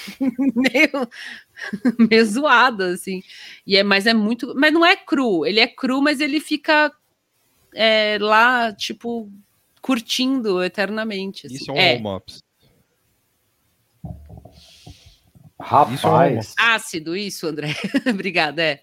meio. 0.54 1.08
meio 2.10 2.26
zoado, 2.26 2.84
assim. 2.84 3.22
E 3.66 3.76
é, 3.76 3.82
mas 3.82 4.06
é 4.06 4.14
muito. 4.14 4.54
Mas 4.56 4.72
não 4.72 4.84
é 4.84 4.96
cru. 4.96 5.46
Ele 5.46 5.60
é 5.60 5.66
cru, 5.66 6.02
mas 6.02 6.20
ele 6.20 6.40
fica 6.40 6.92
é, 7.74 8.18
lá, 8.20 8.72
tipo, 8.72 9.30
curtindo 9.80 10.62
eternamente. 10.62 11.46
assim. 11.46 11.56
Isso 11.56 11.70
é 11.70 11.74
um 11.74 11.76
é. 11.76 11.96
Isso 11.96 12.42
é 16.06 16.10
um 16.10 16.12
Rapaz, 16.14 16.54
ácido, 16.58 17.16
isso, 17.16 17.46
André. 17.46 17.68
Obrigada, 18.10 18.62
é. 18.62 18.82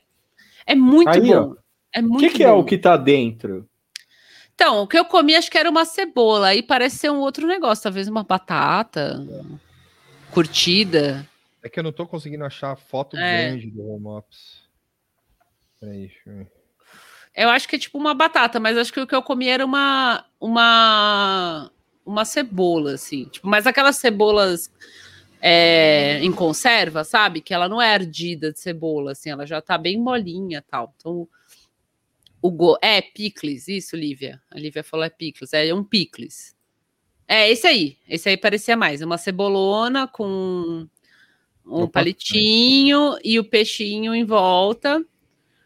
É 0.65 0.75
muito 0.75 1.09
Aí, 1.09 1.33
ó. 1.33 1.47
bom. 1.47 1.55
É 1.93 1.99
O 1.99 2.01
muito 2.01 2.19
que, 2.19 2.29
que 2.37 2.43
é 2.43 2.47
bom. 2.47 2.59
o 2.59 2.63
que 2.63 2.77
tá 2.77 2.95
dentro? 2.95 3.67
Então, 4.55 4.83
o 4.83 4.87
que 4.87 4.97
eu 4.97 5.05
comi 5.05 5.35
acho 5.35 5.49
que 5.49 5.57
era 5.57 5.69
uma 5.69 5.85
cebola. 5.85 6.49
Aí 6.49 6.61
parece 6.61 6.97
ser 6.97 7.11
um 7.11 7.19
outro 7.19 7.47
negócio, 7.47 7.83
talvez 7.83 8.07
uma 8.07 8.23
batata 8.23 9.25
curtida. 10.31 11.27
É 11.61 11.69
que 11.69 11.79
eu 11.79 11.83
não 11.83 11.91
tô 11.91 12.07
conseguindo 12.07 12.45
achar 12.45 12.71
a 12.71 12.75
foto 12.75 13.17
É. 13.17 13.47
grande 13.49 13.69
do 13.69 13.85
home 13.87 14.07
ops. 14.07 14.63
Peraí, 15.79 16.07
deixa 16.07 16.21
eu 16.25 16.37
ver. 16.37 16.51
Eu 17.35 17.49
acho 17.49 17.67
que 17.67 17.75
é 17.75 17.79
tipo 17.79 17.97
uma 17.97 18.13
batata, 18.13 18.59
mas 18.59 18.77
acho 18.77 18.91
que 18.91 18.99
o 18.99 19.07
que 19.07 19.15
eu 19.15 19.21
comi 19.21 19.47
era 19.47 19.65
uma 19.65 20.25
uma 20.39 21.71
uma 22.05 22.25
cebola, 22.25 22.93
assim. 22.93 23.25
Tipo, 23.25 23.47
mas 23.47 23.67
aquelas 23.67 23.97
cebolas 23.97 24.71
é, 25.41 26.19
em 26.23 26.31
conserva, 26.31 27.03
sabe? 27.03 27.41
Que 27.41 27.53
ela 27.53 27.69
não 27.69 27.81
é 27.81 27.93
ardida 27.93 28.51
de 28.51 28.59
cebola, 28.59 29.11
assim, 29.11 29.29
ela 29.29 29.45
já 29.45 29.61
tá 29.61 29.77
bem 29.77 29.97
molinha 29.97 30.63
tal. 30.69 30.93
Então, 30.97 31.27
o 32.41 32.51
go... 32.51 32.77
É, 32.81 33.01
picles, 33.01 33.67
isso, 33.67 33.95
Lívia. 33.95 34.41
A 34.49 34.57
Lívia 34.57 34.83
falou 34.83 35.05
é 35.05 35.09
picles, 35.09 35.53
é 35.53 35.73
um 35.73 35.83
picles. 35.83 36.55
É, 37.31 37.47
esse 37.47 37.67
aí. 37.67 37.95
Esse 38.07 38.27
aí 38.27 38.35
parecia 38.35 38.75
mais. 38.75 39.03
Uma 39.03 39.19
cebolona 39.19 40.07
com 40.07 40.87
um 41.63 41.83
Opa. 41.83 41.99
palitinho 41.99 43.15
e 43.23 43.37
o 43.37 43.43
peixinho 43.43 44.15
em 44.15 44.25
volta, 44.25 45.05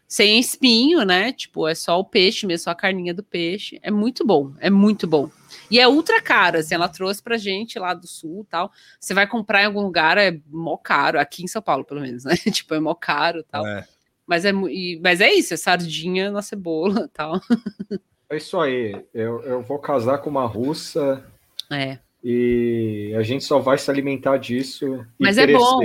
sem 0.06 0.38
espinho, 0.38 1.02
né? 1.06 1.32
Tipo, 1.32 1.66
é 1.66 1.74
só 1.74 1.98
o 1.98 2.04
peixe 2.04 2.46
mesmo, 2.46 2.64
só 2.64 2.70
a 2.70 2.74
carninha 2.74 3.14
do 3.14 3.22
peixe. 3.22 3.80
É 3.82 3.90
muito 3.90 4.26
bom, 4.26 4.52
é 4.60 4.68
muito 4.68 5.06
bom. 5.06 5.30
E 5.70 5.80
é 5.80 5.88
ultra 5.88 6.20
caro, 6.20 6.58
assim, 6.58 6.74
ela 6.74 6.86
trouxe 6.86 7.22
pra 7.22 7.38
gente 7.38 7.78
lá 7.78 7.94
do 7.94 8.06
sul 8.06 8.46
tal. 8.50 8.70
Você 9.00 9.14
vai 9.14 9.26
comprar 9.26 9.62
em 9.62 9.66
algum 9.66 9.80
lugar, 9.80 10.18
é 10.18 10.38
mó 10.50 10.76
caro, 10.76 11.18
aqui 11.18 11.42
em 11.42 11.48
São 11.48 11.62
Paulo, 11.62 11.82
pelo 11.86 12.02
menos, 12.02 12.24
né? 12.24 12.34
tipo, 12.52 12.74
é 12.74 12.80
mó 12.80 12.94
caro 12.94 13.42
tal. 13.44 13.66
É. 13.66 13.88
Mas, 14.26 14.44
é, 14.44 14.50
e- 14.50 15.00
mas 15.02 15.22
é 15.22 15.32
isso, 15.32 15.54
é 15.54 15.56
sardinha 15.56 16.30
na 16.30 16.42
cebola 16.42 17.08
tal. 17.14 17.40
É 18.30 18.38
isso 18.38 18.58
aí. 18.58 19.04
Eu, 19.12 19.42
eu 19.42 19.62
vou 19.62 19.78
casar 19.78 20.18
com 20.18 20.30
uma 20.30 20.46
russa 20.46 21.22
É. 21.70 21.98
e 22.22 23.14
a 23.16 23.22
gente 23.22 23.44
só 23.44 23.58
vai 23.58 23.76
se 23.78 23.90
alimentar 23.90 24.36
disso 24.38 25.04
e 25.18 25.24
Mas 25.24 25.38
é 25.38 25.46
bom. 25.46 25.80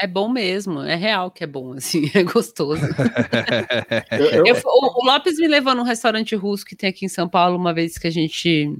É 0.00 0.06
bom 0.06 0.28
mesmo, 0.28 0.80
é 0.82 0.94
real 0.94 1.28
que 1.30 1.42
é 1.42 1.46
bom, 1.46 1.72
assim, 1.72 2.08
é 2.14 2.22
gostoso. 2.22 2.82
Eu- 4.12 4.26
eu- 4.30 4.46
Eu- 4.46 4.56
o, 4.64 5.02
o 5.02 5.04
Lopes 5.04 5.38
me 5.38 5.48
levou 5.48 5.74
num 5.74 5.82
restaurante 5.82 6.34
russo 6.36 6.64
que 6.64 6.76
tem 6.76 6.90
aqui 6.90 7.04
em 7.04 7.08
São 7.08 7.28
Paulo 7.28 7.56
uma 7.56 7.72
vez 7.74 7.98
que 7.98 8.06
a 8.06 8.10
gente. 8.10 8.72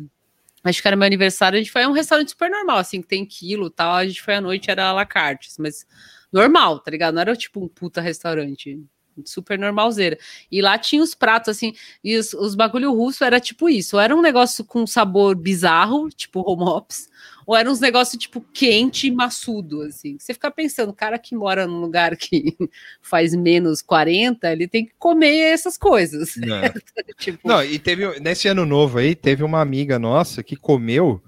Acho 0.64 0.82
que 0.82 0.88
era 0.88 0.96
meu 0.96 1.06
aniversário, 1.06 1.56
a 1.56 1.60
gente 1.62 1.70
foi 1.72 1.82
a 1.84 1.88
um 1.88 1.92
restaurante 1.92 2.30
super 2.30 2.50
normal, 2.50 2.78
assim, 2.78 3.00
que 3.00 3.08
tem 3.08 3.24
quilo 3.24 3.66
e 3.68 3.70
tal. 3.70 3.94
A 3.94 4.06
gente 4.06 4.20
foi 4.22 4.34
à 4.34 4.40
noite, 4.40 4.70
era 4.70 4.88
à 4.88 4.92
la 4.92 5.04
carte, 5.06 5.48
mas 5.58 5.86
normal, 6.32 6.80
tá 6.80 6.90
ligado? 6.90 7.14
Não 7.14 7.20
era 7.22 7.34
tipo 7.36 7.64
um 7.64 7.68
puta 7.68 8.00
restaurante. 8.00 8.78
Super 9.24 9.58
normalzeira. 9.58 10.18
E 10.50 10.60
lá 10.60 10.78
tinha 10.78 11.02
os 11.02 11.14
pratos, 11.14 11.48
assim, 11.48 11.74
e 12.02 12.16
os, 12.16 12.32
os 12.34 12.54
bagulho 12.54 12.92
russo 12.92 13.24
era 13.24 13.40
tipo 13.40 13.68
isso. 13.68 13.96
Ou 13.96 14.02
era 14.02 14.14
um 14.14 14.22
negócio 14.22 14.64
com 14.64 14.86
sabor 14.86 15.36
bizarro, 15.36 16.08
tipo 16.10 16.40
home 16.40 16.64
ops, 16.64 17.08
ou 17.48 17.56
era 17.56 17.70
uns 17.70 17.80
negócios, 17.80 18.20
tipo, 18.20 18.44
quente 18.52 19.06
e 19.06 19.10
maçudo, 19.10 19.80
assim. 19.80 20.18
Você 20.18 20.34
fica 20.34 20.50
pensando, 20.50 20.90
o 20.90 20.94
cara 20.94 21.18
que 21.18 21.34
mora 21.34 21.66
num 21.66 21.80
lugar 21.80 22.14
que 22.14 22.54
faz 23.00 23.34
menos 23.34 23.80
40, 23.80 24.52
ele 24.52 24.68
tem 24.68 24.84
que 24.84 24.92
comer 24.98 25.52
essas 25.54 25.78
coisas. 25.78 26.36
Não. 26.36 26.60
tipo, 27.18 27.48
Não, 27.48 27.64
e 27.64 27.78
teve 27.78 28.20
nesse 28.20 28.48
ano 28.48 28.66
novo 28.66 28.98
aí, 28.98 29.14
teve 29.14 29.42
uma 29.42 29.62
amiga 29.62 29.98
nossa 29.98 30.42
que 30.42 30.56
comeu 30.56 31.22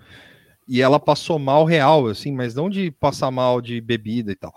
e 0.68 0.82
ela 0.82 1.00
passou 1.00 1.38
mal 1.38 1.64
real, 1.64 2.06
assim, 2.06 2.32
mas 2.32 2.54
não 2.54 2.68
de 2.68 2.90
passar 2.90 3.30
mal 3.30 3.60
de 3.60 3.80
bebida 3.80 4.30
e 4.30 4.36
tal. 4.36 4.54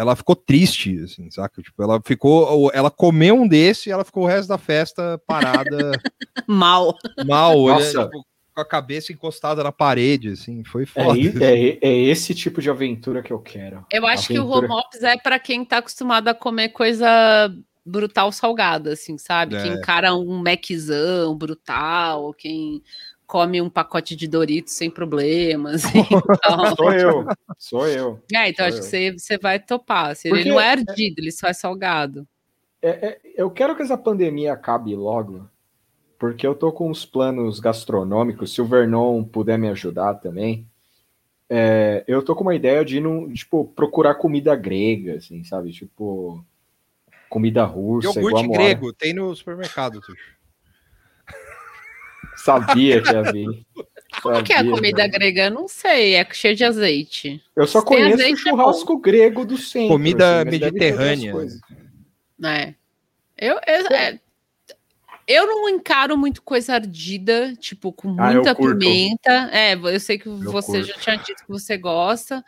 Ela 0.00 0.16
ficou 0.16 0.34
triste, 0.34 0.98
assim, 1.04 1.30
saca? 1.30 1.60
Tipo, 1.60 1.82
ela 1.82 2.00
ficou, 2.04 2.70
ela 2.72 2.90
comeu 2.90 3.34
um 3.34 3.46
desse 3.46 3.88
e 3.88 3.92
ela 3.92 4.04
ficou 4.04 4.24
o 4.24 4.26
resto 4.26 4.48
da 4.48 4.58
festa 4.58 5.20
parada, 5.26 6.00
mal. 6.48 6.96
mal, 7.26 7.66
Nossa. 7.66 8.04
tipo, 8.04 8.24
com 8.54 8.60
a 8.60 8.64
cabeça 8.64 9.12
encostada 9.12 9.62
na 9.62 9.70
parede, 9.70 10.30
assim, 10.30 10.64
foi 10.64 10.82
É, 10.82 10.86
foda. 10.86 11.18
i- 11.18 11.34
é, 11.42 11.78
é 11.86 11.94
esse 12.04 12.34
tipo 12.34 12.60
de 12.62 12.70
aventura 12.70 13.22
que 13.22 13.32
eu 13.32 13.38
quero. 13.38 13.84
Eu 13.92 14.06
acho 14.06 14.26
que 14.28 14.38
o 14.38 14.42
Aventura. 14.42 14.66
home 14.72 14.80
ops 14.80 15.02
é 15.02 15.16
para 15.18 15.38
quem 15.38 15.64
tá 15.64 15.78
acostumado 15.78 16.28
a 16.28 16.34
comer 16.34 16.70
coisa 16.70 17.54
brutal 17.84 18.30
salgada, 18.32 18.92
assim, 18.92 19.16
sabe? 19.18 19.54
É. 19.56 19.62
Quem 19.62 19.72
encara 19.72 20.14
um 20.14 20.42
Maczão 20.42 21.34
brutal, 21.36 22.32
quem 22.34 22.82
come 23.30 23.62
um 23.62 23.70
pacote 23.70 24.16
de 24.16 24.26
Doritos 24.26 24.72
sem 24.72 24.90
problemas. 24.90 25.82
Então, 26.40 26.76
Sou 26.76 26.92
eu, 26.92 27.26
sou 27.58 27.86
eu. 27.86 28.20
é, 28.34 28.48
então 28.48 28.66
Sou 28.66 28.74
acho 28.74 28.76
que 28.78 28.90
você, 28.90 29.12
você 29.12 29.38
vai 29.38 29.60
topar. 29.60 30.10
Assim, 30.10 30.28
ele 30.28 30.48
não 30.48 30.58
é 30.58 30.70
ardido, 30.70 31.20
ele 31.20 31.30
só 31.30 31.46
é 31.46 31.52
salgado. 31.52 32.26
É, 32.82 32.88
é, 32.88 33.20
eu 33.36 33.50
quero 33.50 33.76
que 33.76 33.82
essa 33.82 33.96
pandemia 33.96 34.52
acabe 34.52 34.96
logo, 34.96 35.48
porque 36.18 36.44
eu 36.46 36.54
tô 36.54 36.72
com 36.72 36.90
uns 36.90 37.04
planos 37.04 37.60
gastronômicos. 37.60 38.52
Se 38.52 38.60
o 38.60 38.64
Vernon 38.64 39.22
puder 39.22 39.58
me 39.58 39.68
ajudar 39.68 40.14
também, 40.14 40.66
é, 41.48 42.02
eu 42.08 42.22
tô 42.24 42.34
com 42.34 42.42
uma 42.42 42.54
ideia 42.54 42.84
de 42.84 42.96
ir 42.96 43.00
num, 43.00 43.32
tipo, 43.32 43.64
procurar 43.76 44.16
comida 44.16 44.56
grega, 44.56 45.16
assim, 45.16 45.44
sabe? 45.44 45.70
Tipo, 45.72 46.44
comida 47.28 47.64
russa, 47.64 48.18
igual 48.18 48.38
a 48.38 48.40
Iogurte 48.40 48.58
grego, 48.58 48.92
tem 48.92 49.14
no 49.14 49.34
supermercado, 49.36 50.00
Tuxo. 50.00 50.39
Sabia 52.36 53.02
que 53.02 53.12
ia 53.12 53.22
vir. 53.32 53.66
Como 54.22 54.42
que 54.42 54.52
é 54.52 54.56
a 54.56 54.58
Sabia, 54.58 54.72
comida 54.72 54.96
velho. 55.02 55.12
grega? 55.12 55.44
Eu 55.44 55.50
não 55.52 55.68
sei, 55.68 56.14
é 56.14 56.26
cheio 56.32 56.56
de 56.56 56.64
azeite. 56.64 57.40
Eu 57.54 57.66
só 57.66 57.78
Se 57.78 57.86
conheço 57.86 58.10
o 58.10 58.14
azeite, 58.14 58.40
é 58.40 58.50
churrasco 58.50 58.96
grego 58.98 59.44
do 59.44 59.56
centro. 59.56 59.88
Comida 59.88 60.38
outras 60.38 60.52
mediterrânea. 60.52 61.34
É. 62.44 62.74
Eu, 63.38 63.54
eu, 63.66 63.86
é, 63.96 64.20
eu 65.28 65.46
não 65.46 65.68
encaro 65.68 66.16
muito 66.18 66.42
coisa 66.42 66.74
ardida, 66.74 67.54
tipo, 67.56 67.92
com 67.92 68.16
Ah, 68.18 68.30
eu 68.30 68.34
muita 68.36 68.54
curto. 68.54 68.78
pimenta. 68.80 69.48
É, 69.52 69.74
eu 69.74 70.00
sei 70.00 70.18
que 70.18 70.28
você 70.28 70.78
curto. 70.78 70.84
já 70.88 70.94
tinha 70.94 71.16
dito 71.16 71.42
que 71.44 71.48
você 71.48 71.76
gosta. 71.76 72.44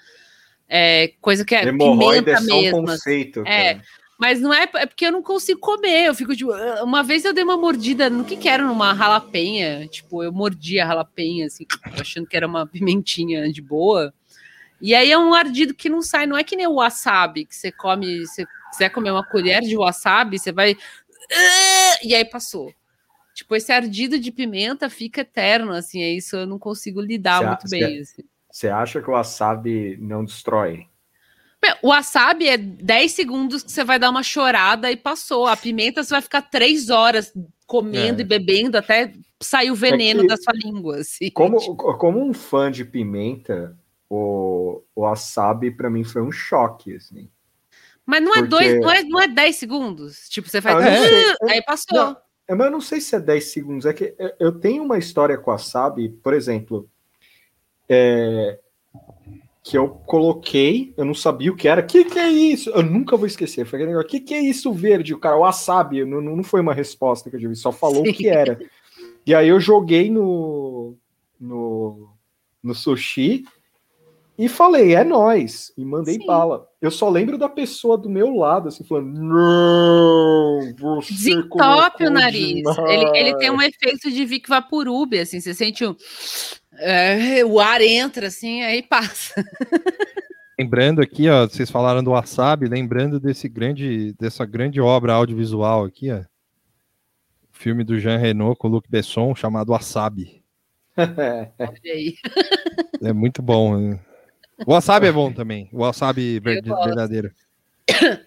É, 0.69 1.13
coisa 1.21 1.45
que 1.45 1.55
é 1.55 1.65
Hemorroida 1.69 2.33
é 2.33 2.37
pimenta 2.37 2.41
só 2.51 2.57
um 2.59 2.63
mesmo. 2.63 2.77
assim. 2.79 2.87
conceito. 2.87 3.43
É. 3.47 3.81
Mas 4.23 4.41
não 4.41 4.55
é, 4.55 4.69
é 4.77 4.87
porque 4.87 5.05
eu 5.05 5.11
não 5.11 5.21
consigo 5.21 5.59
comer. 5.59 6.05
Eu 6.07 6.15
fico 6.15 6.37
tipo. 6.37 6.53
"Ah", 6.53 6.85
Uma 6.85 7.03
vez 7.03 7.25
eu 7.25 7.33
dei 7.35 7.43
uma 7.43 7.57
mordida 7.57 8.09
no 8.09 8.25
que 8.25 8.37
que 8.37 8.49
era? 8.49 8.63
Numa 8.63 8.93
ralapenha. 8.93 9.89
Tipo, 9.89 10.23
eu 10.23 10.33
mordi 10.33 10.79
a 10.79 10.87
ralapenha, 10.87 11.47
assim, 11.47 11.67
achando 11.99 12.29
que 12.29 12.37
era 12.37 12.47
uma 12.47 12.65
pimentinha 12.65 13.51
de 13.53 13.61
boa. 13.61 14.15
E 14.81 14.95
aí 14.95 15.11
é 15.11 15.19
um 15.19 15.35
ardido 15.35 15.75
que 15.75 15.89
não 15.89 16.01
sai. 16.01 16.25
Não 16.29 16.39
é 16.39 16.45
que 16.45 16.55
nem 16.55 16.69
o 16.69 16.75
wasabi, 16.75 17.45
que 17.47 17.57
você 17.57 17.73
come. 17.73 18.25
Se 18.29 18.45
você 18.45 18.47
quiser 18.71 18.91
comer 18.91 19.11
uma 19.11 19.27
colher 19.27 19.61
de 19.61 19.77
wasabi, 19.77 20.39
você 20.39 20.53
vai. 20.53 20.77
"Ah", 21.33 21.97
E 22.05 22.15
aí 22.15 22.25
passou. 22.25 22.73
Tipo, 23.35 23.57
esse 23.57 23.73
ardido 23.73 24.21
de 24.21 24.31
pimenta 24.31 24.89
fica 24.89 25.23
eterno, 25.23 25.73
assim. 25.73 26.01
É 26.01 26.11
isso 26.13 26.37
eu 26.37 26.47
não 26.47 26.61
consigo 26.61 27.01
lidar 27.01 27.41
Cê- 27.41 27.47
muito 27.49 27.69
bem. 27.69 27.99
Assim. 27.99 28.23
Você 28.49 28.69
acha 28.69 29.03
que 29.03 29.11
o 29.11 29.15
wasabi 29.15 29.97
não 30.01 30.25
destrói? 30.25 30.87
O 31.83 31.89
wasabi 31.89 32.49
é 32.49 32.57
10 32.57 33.13
segundos 33.13 33.63
que 33.63 33.71
você 33.71 33.85
vai 33.85 33.99
dar 33.99 34.11
uma 34.11 34.23
chorada 34.23 34.91
e 34.91 34.97
passou. 34.97 35.47
A 35.47 35.57
pimenta 35.57 36.03
você 36.03 36.11
vai 36.11 36.21
ficar 36.23 36.43
3 36.43 36.91
horas 36.91 37.33
comendo 37.67 38.21
É. 38.21 38.25
e 38.25 38.27
bebendo 38.27 38.77
até 38.77 39.13
sair 39.41 39.71
o 39.71 39.75
veneno 39.75 40.23
que- 40.23 40.27
da 40.29 40.37
sua 40.37 40.53
língua. 40.55 40.97
Assim. 40.99 41.31
Como, 41.31 41.77
como 41.77 42.21
um 42.21 42.33
fã 42.35 42.71
de 42.71 42.85
pimenta, 42.85 43.77
o, 44.11 44.83
o 44.95 45.03
wasabi 45.03 45.71
pra 45.71 45.89
mim 45.89 46.03
foi 46.05 46.21
um 46.23 46.33
choque, 46.33 46.97
assim. 46.97 47.29
Mas 48.05 48.21
não 48.23 48.33
é, 48.33 48.39
porque- 48.39 48.49
dois, 48.49 48.81
não, 48.81 48.91
é, 48.91 49.03
não 49.05 49.21
é 49.21 49.29
10 49.29 49.57
segundos. 49.57 50.29
Tipo, 50.29 50.49
você 50.49 50.61
faz. 50.61 50.77
Ah. 50.85 51.37
"Ah", 51.43 51.53
aí 51.53 51.63
passou. 51.63 51.97
Não, 51.97 52.17
é, 52.49 52.55
mas 52.57 52.67
eu 52.67 52.73
não 52.73 52.81
sei 52.81 53.01
se 53.01 53.15
é 53.15 53.21
10 53.21 53.45
segundos. 53.53 53.87
É 53.87 53.93
que 53.93 54.15
eu- 54.41 54.53
tenho 54.59 54.83
uma 54.83 54.99
história 54.99 55.39
com 55.39 55.53
wasabi, 55.53 56.09
por 56.09 56.35
exemplo, 56.35 56.91
é, 57.89 58.59
que 59.63 59.79
eu 59.79 59.89
coloquei, 59.89 60.93
eu 60.97 61.05
não 61.05 61.15
sabia 61.15 61.53
o 61.53 61.57
que 61.57 61.69
era. 61.69 61.83
O 61.83 61.87
que, 61.87 62.05
que 62.05 62.19
é 62.19 62.29
isso? 62.29 62.71
Eu 62.71 62.83
nunca 62.83 63.17
vou 63.17 63.27
esquecer. 63.27 63.65
Foi 63.65 63.79
aquele 63.79 63.93
negócio, 63.93 64.09
o 64.09 64.11
que, 64.11 64.21
que 64.21 64.35
é 64.35 64.41
isso 64.41 64.73
verde? 64.73 65.15
O 65.15 65.19
cara, 65.19 65.37
wasabi, 65.37 66.05
não, 66.05 66.21
não 66.21 66.43
foi 66.43 66.61
uma 66.61 66.75
resposta 66.75 67.31
que 67.31 67.37
eu 67.37 67.41
tive, 67.41 67.55
só 67.55 67.71
falou 67.71 68.05
Sim. 68.05 68.11
o 68.11 68.15
que 68.15 68.29
era. 68.29 68.59
E 69.25 69.33
aí 69.35 69.49
eu 69.49 69.61
joguei 69.61 70.11
no, 70.11 70.97
no, 71.39 72.13
no 72.61 72.75
sushi 72.75 73.45
e 74.39 74.49
falei, 74.49 74.95
é 74.95 75.05
nós. 75.05 75.73
E 75.77 75.85
mandei 75.85 76.15
Sim. 76.15 76.27
bala. 76.27 76.67
Eu 76.81 76.91
só 76.91 77.09
lembro 77.09 77.37
da 77.37 77.49
pessoa 77.49 77.99
do 77.99 78.09
meu 78.09 78.35
lado, 78.35 78.69
assim, 78.69 78.83
falando, 78.85 79.13
não, 79.13 80.75
você 80.99 81.13
Desentope 81.13 82.07
o 82.07 82.11
nariz. 82.11 82.55
demais." 82.55 82.79
Ele, 82.79 83.19
ele 83.19 83.37
tem 83.37 83.51
um 83.51 83.61
efeito 83.61 84.11
de 84.11 84.25
Vic 84.25 84.49
Vaporub, 84.49 85.15
assim. 85.19 85.41
Você 85.41 85.55
sente 85.55 85.85
o. 85.85 85.97
é, 86.79 87.45
o 87.45 87.61
ar 87.61 87.81
entra, 87.83 88.29
assim, 88.29 88.63
aí 88.63 88.83
passa. 88.83 89.35
Lembrando 90.59 91.01
aqui, 91.01 91.29
ó, 91.29 91.47
vocês 91.47 91.71
falaram 91.71 92.05
do 92.05 92.11
wasabi, 92.11 92.69
lembrando 92.69 93.19
desse 93.19 93.49
grande, 93.49 94.13
dessa 94.15 94.45
grande 94.45 94.81
obra 94.81 95.15
audiovisual 95.15 95.85
aqui, 95.85 96.11
ó. 96.11 96.23
Filme 97.51 97.85
do 97.85 97.99
Jean 97.99 98.19
Reno 98.19 98.55
com 98.57 98.69
o 98.69 98.71
Luc 98.71 98.89
Besson, 98.89 99.35
chamado 99.35 99.71
Wasabi. 99.71 100.43
Olha 100.97 101.53
aí. 101.87 102.15
É 103.03 103.13
muito 103.13 103.41
bom. 103.41 103.79
né? 103.79 104.01
O 104.67 104.73
wasabi 104.73 105.07
é 105.09 105.13
bom 105.13 105.33
também. 105.33 105.69
O 105.73 105.79
wasabi 105.79 106.39
ver- 106.41 106.63
gosto. 106.63 106.85
verdadeiro. 106.85 107.33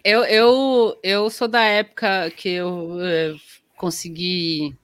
Eu, 0.03 0.23
eu, 0.25 0.99
eu 1.01 1.29
sou 1.29 1.47
da 1.47 1.63
época 1.63 2.29
que 2.31 2.49
eu 2.49 2.97
é, 3.01 3.35
consegui, 3.77 4.75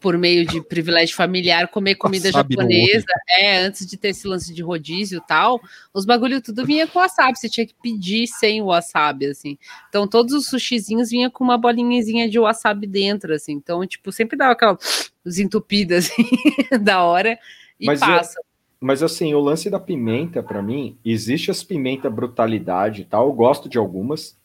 por 0.00 0.16
meio 0.18 0.46
de 0.46 0.60
privilégio 0.62 1.16
familiar, 1.16 1.66
comer 1.68 1.96
comida 1.96 2.26
Wasabi 2.28 2.54
japonesa. 2.54 3.06
É, 3.30 3.58
antes 3.58 3.84
de 3.86 3.96
ter 3.96 4.08
esse 4.10 4.28
lance 4.28 4.52
de 4.54 4.62
rodízio 4.62 5.18
e 5.18 5.26
tal, 5.26 5.60
os 5.92 6.04
bagulho 6.04 6.40
tudo 6.42 6.64
vinha 6.64 6.86
com 6.86 6.98
wasabi. 7.00 7.36
Você 7.38 7.48
tinha 7.48 7.66
que 7.66 7.74
pedir 7.82 8.26
sem 8.28 8.60
o 8.62 8.66
wasabi, 8.66 9.26
assim. 9.26 9.58
Então, 9.88 10.06
todos 10.06 10.34
os 10.34 10.46
sushizinhos 10.46 11.10
vinha 11.10 11.30
com 11.30 11.42
uma 11.42 11.58
bolinhazinha 11.58 12.28
de 12.28 12.38
wasabi 12.38 12.86
dentro, 12.86 13.34
assim. 13.34 13.52
Então, 13.52 13.84
tipo, 13.86 14.12
sempre 14.12 14.36
dava 14.36 14.52
aquela 14.52 14.78
desentupida, 15.24 15.98
assim, 15.98 16.12
da 16.82 17.02
hora. 17.02 17.38
E 17.80 17.86
Mas 17.86 18.00
eu- 18.02 18.06
passa. 18.08 18.40
Mas 18.80 19.02
assim, 19.02 19.34
o 19.34 19.40
lance 19.40 19.68
da 19.68 19.80
pimenta, 19.80 20.42
pra 20.42 20.62
mim, 20.62 20.96
existe 21.04 21.50
as 21.50 21.64
pimenta 21.64 22.08
brutalidade 22.08 23.02
e 23.02 23.04
tal, 23.04 23.26
eu 23.26 23.32
gosto 23.32 23.68
de 23.68 23.76
algumas, 23.76 24.38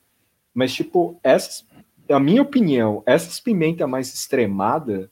mas 0.54 0.74
tipo, 0.74 1.20
essas, 1.24 1.66
a 2.10 2.20
minha 2.20 2.42
opinião, 2.42 3.04
essas 3.06 3.40
pimenta 3.40 3.86
mais 3.86 4.12
extremada, 4.14 5.12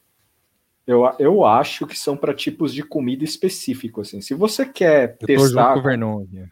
eu, 0.87 1.03
eu 1.19 1.45
acho 1.45 1.85
que 1.85 1.97
são 1.97 2.17
para 2.17 2.33
tipos 2.33 2.73
de 2.73 2.81
comida 2.83 3.23
específico, 3.23 4.01
assim. 4.01 4.21
Se 4.21 4.33
você 4.33 4.65
quer 4.65 5.17
Eu 5.21 5.27
tô 5.27 5.33
junto 5.33 5.45
testar 5.45 5.73
com 5.73 5.79
o 5.79 6.47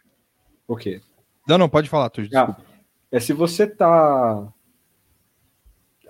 o 0.68 0.76
quê? 0.76 1.02
Não, 1.48 1.58
não, 1.58 1.68
pode 1.68 1.90
falar, 1.90 2.12
Tuxo, 2.12 2.30
Ah, 2.38 2.56
é 3.12 3.20
se 3.20 3.34
você 3.34 3.66
tá 3.66 4.48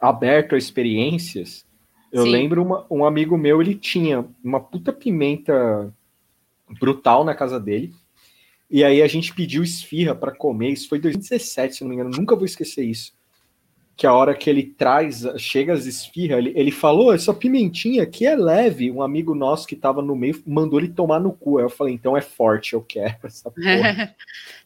aberto 0.01 0.55
a 0.55 0.57
experiências. 0.57 1.65
Eu 2.11 2.23
Sim. 2.23 2.31
lembro 2.31 2.63
uma- 2.63 2.85
um 2.89 3.05
amigo 3.05 3.37
meu, 3.37 3.61
ele 3.61 3.75
tinha 3.75 4.25
uma 4.43 4.59
puta 4.59 4.91
pimenta 4.91 5.93
brutal 6.79 7.23
na 7.23 7.33
casa 7.33 7.59
dele. 7.59 7.93
E 8.69 8.83
aí 8.83 9.01
a 9.01 9.07
gente 9.07 9.33
pediu 9.33 9.63
esfirra 9.63 10.13
para 10.13 10.31
comer. 10.31 10.69
Isso 10.69 10.87
foi 10.87 10.99
em 10.99 11.01
2017, 11.01 11.75
se 11.75 11.81
não 11.81 11.89
me 11.89 11.95
engano. 11.95 12.11
Nunca 12.11 12.35
vou 12.35 12.45
esquecer 12.45 12.83
isso. 12.83 13.17
Que 13.97 14.05
a 14.05 14.13
hora 14.13 14.35
que 14.35 14.49
ele 14.49 14.63
traz, 14.63 15.25
chega 15.37 15.73
as 15.73 15.85
esfirras, 15.85 16.37
ele, 16.37 16.53
ele 16.55 16.71
falou: 16.71 17.11
essa 17.11 17.33
pimentinha 17.33 18.03
aqui 18.03 18.25
é 18.25 18.35
leve. 18.35 18.91
Um 18.91 19.01
amigo 19.01 19.33
nosso 19.33 19.67
que 19.67 19.75
tava 19.75 20.01
no 20.01 20.15
meio 20.15 20.41
mandou 20.45 20.79
ele 20.79 20.89
tomar 20.89 21.19
no 21.19 21.33
cu. 21.33 21.57
Aí 21.57 21.65
eu 21.65 21.69
falei: 21.69 21.95
então 21.95 22.15
é 22.15 22.21
forte, 22.21 22.73
eu 22.73 22.81
quero 22.81 23.17
essa 23.23 23.49
porra. 23.51 24.15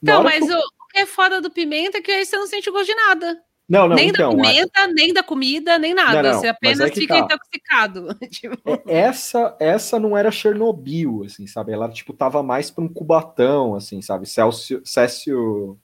Hora 0.05 0.23
mas 0.23 0.45
que 0.45 0.53
o 0.53 0.87
que 0.91 0.99
é 0.99 1.05
foda 1.05 1.41
do 1.41 1.49
pimenta 1.49 1.97
é 1.97 2.01
que 2.01 2.11
aí 2.11 2.25
você 2.25 2.35
não 2.35 2.45
sente 2.45 2.69
gosto 2.69 2.87
de 2.87 2.95
nada. 2.95 3.41
Não, 3.67 3.87
não, 3.87 3.95
nem 3.95 4.09
então. 4.09 4.35
da 4.35 4.41
a- 4.43 4.45
pimenta, 4.51 4.87
nem 4.87 5.13
da 5.13 5.23
comida, 5.23 5.79
nem 5.79 5.93
nada. 5.93 6.21
Não, 6.21 6.31
não, 6.33 6.39
você 6.39 6.47
mas 6.47 6.55
apenas 6.79 6.91
que 6.91 6.99
fica 6.99 7.13
tá. 7.15 7.19
intoxicado. 7.35 8.07
Tipo, 8.29 8.57
É, 8.87 8.99
Essa, 8.99 9.55
essa 9.59 9.99
não 9.99 10.17
era 10.17 10.31
Chernobyl, 10.31 11.23
assim, 11.25 11.47
sabe? 11.47 11.71
Ela, 11.71 11.89
tipo, 11.89 12.13
tava 12.13 12.43
mais 12.43 12.69
pra 12.69 12.83
um 12.83 12.89
cubatão, 12.89 13.73
assim, 13.75 14.01
sabe? 14.01 14.27
Celsius, 14.27 14.81
Cécio 14.89 15.79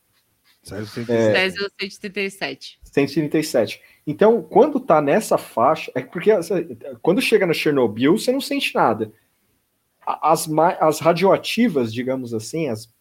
Sério, 0.61 0.85
você- 0.85 1.01
É. 1.09 1.31
Césio 1.33 1.71
137. 1.79 2.79
137. 2.83 3.81
Então, 4.05 4.41
quando 4.41 4.77
tá 4.79 5.01
nessa 5.01 5.37
faixa, 5.37 5.89
é 5.95 6.01
porque 6.01 6.31
assim, 6.31 6.53
quando 7.01 7.21
chega 7.21 7.47
na 7.47 7.53
Chernobyl, 7.53 8.17
você 8.17 8.31
não 8.31 8.41
sente 8.41 8.75
nada. 8.75 9.11
A- 10.05 10.31
As, 10.33 10.49
as 10.81 10.99
radioativas, 10.99 11.93
digamos 11.93 12.33
assim, 12.33 12.67
as 12.67 12.93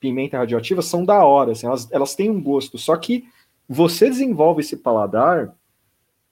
pimenta 0.00 0.36
radioativas 0.38 0.86
são 0.86 1.04
da 1.04 1.24
hora, 1.24 1.52
assim, 1.52 1.66
elas, 1.66 1.88
elas 1.92 2.14
têm 2.16 2.28
um 2.30 2.42
gosto, 2.42 2.76
só 2.76 2.96
que 2.96 3.24
você 3.68 4.08
desenvolve 4.08 4.60
esse 4.60 4.76
paladar 4.76 5.54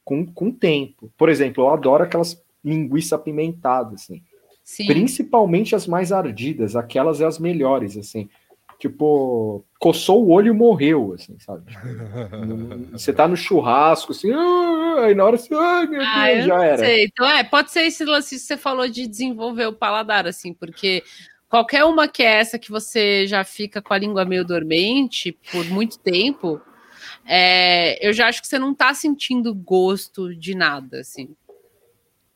com, 0.04 0.26
com 0.26 0.48
o 0.48 0.52
tempo. 0.52 1.12
Por 1.16 1.28
exemplo, 1.28 1.64
eu 1.64 1.70
adoro 1.70 2.04
aquelas 2.04 2.42
linguiça 2.64 3.16
apimentadas, 3.16 4.02
assim. 4.02 4.22
Sim. 4.62 4.86
Principalmente 4.86 5.74
as 5.74 5.86
mais 5.86 6.12
ardidas, 6.12 6.76
aquelas 6.76 7.20
é 7.20 7.24
as 7.24 7.38
melhores, 7.38 7.96
assim. 7.96 8.28
Tipo, 8.78 9.64
coçou 9.78 10.24
o 10.24 10.30
olho 10.32 10.52
e 10.52 10.56
morreu, 10.56 11.12
assim, 11.14 11.36
sabe? 11.38 11.64
Você 12.92 13.12
tá 13.12 13.28
no 13.28 13.36
churrasco, 13.36 14.10
assim, 14.12 14.32
"Ah", 14.32 15.04
aí 15.04 15.14
na 15.14 15.24
hora 15.24 15.36
você, 15.36 15.54
ai 15.54 15.86
meu 15.86 16.02
Ah, 16.04 16.26
Deus, 16.26 16.38
eu 16.40 16.46
já 16.46 16.56
não 16.56 16.62
era. 16.64 16.78
sei. 16.78 17.04
Então, 17.04 17.26
é, 17.28 17.44
pode 17.44 17.70
ser 17.70 17.82
esse 17.82 18.04
lance 18.04 18.34
que 18.34 18.40
você 18.40 18.56
falou 18.56 18.88
de 18.88 19.06
desenvolver 19.06 19.66
o 19.66 19.72
paladar, 19.72 20.26
assim, 20.26 20.52
porque 20.52 21.02
qualquer 21.48 21.84
uma 21.84 22.08
que 22.08 22.22
é 22.24 22.40
essa 22.40 22.58
que 22.58 22.70
você 22.70 23.24
já 23.26 23.44
fica 23.44 23.80
com 23.80 23.94
a 23.94 23.98
língua 23.98 24.24
meio 24.24 24.44
dormente 24.44 25.36
por 25.52 25.64
muito 25.66 25.98
tempo, 26.00 26.60
é, 27.26 28.06
eu 28.06 28.12
já 28.12 28.28
acho 28.28 28.40
que 28.40 28.48
você 28.48 28.58
não 28.58 28.74
tá 28.74 28.92
sentindo 28.94 29.54
gosto 29.54 30.34
de 30.34 30.54
nada, 30.54 31.00
assim. 31.00 31.34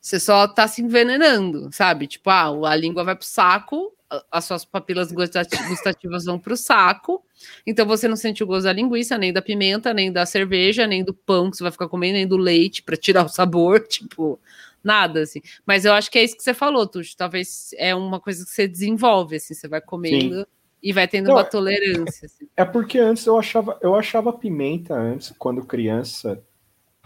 Você 0.01 0.21
só 0.21 0.47
tá 0.47 0.69
se 0.69 0.83
envenenando, 0.83 1.69
sabe? 1.73 2.07
Tipo, 2.07 2.31
ah, 2.31 2.71
a 2.71 2.77
língua 2.77 3.03
vai 3.03 3.17
pro 3.17 3.27
saco, 3.27 3.93
as 4.31 4.45
suas 4.45 4.65
papilas 4.65 5.11
gustati- 5.11 5.57
gustativas 5.69 6.25
vão 6.25 6.39
pro 6.39 6.57
saco, 6.57 7.25
então 7.67 7.85
você 7.85 8.07
não 8.07 8.15
sente 8.15 8.43
o 8.43 8.47
gosto 8.47 8.65
da 8.65 8.73
linguiça, 8.73 9.19
nem 9.19 9.33
da 9.33 9.43
pimenta, 9.43 9.93
nem 9.93 10.13
da 10.13 10.25
cerveja, 10.25 10.87
nem 10.87 11.03
do 11.03 11.13
pão 11.13 11.51
que 11.51 11.57
você 11.57 11.65
vai 11.65 11.73
ficar 11.73 11.89
comendo, 11.89 12.15
nem 12.15 12.27
do 12.27 12.37
leite 12.37 12.85
para 12.85 12.97
tirar 12.97 13.25
o 13.25 13.29
sabor, 13.29 13.81
tipo, 13.89 14.39
nada 14.83 15.23
assim. 15.23 15.41
Mas 15.67 15.85
eu 15.85 15.93
acho 15.93 16.09
que 16.09 16.19
é 16.19 16.25
isso 16.25 16.37
que 16.37 16.43
você 16.45 16.55
falou, 16.55 16.87
Tuxo. 16.87 17.17
Talvez 17.17 17.71
é 17.77 17.93
uma 17.95 18.21
coisa 18.21 18.45
que 18.45 18.51
você 18.51 18.69
desenvolve, 18.69 19.37
assim, 19.37 19.55
você 19.55 19.67
vai 19.67 19.81
comendo 19.81 20.47
e 20.89 20.93
vai 20.93 21.09
tendo 21.09 21.27
Não, 21.27 21.35
uma 21.35 21.41
é- 21.41 21.45
tolerância. 21.45 22.27
assim. 22.27 22.47
É 22.57 22.65
porque 22.65 22.97
antes 22.99 23.27
eu 23.27 23.37
achava, 23.37 23.77
eu 23.83 23.97
achava 23.97 24.33
pimenta 24.33 24.95
antes, 24.95 25.35
quando 25.37 25.65
criança, 25.65 26.41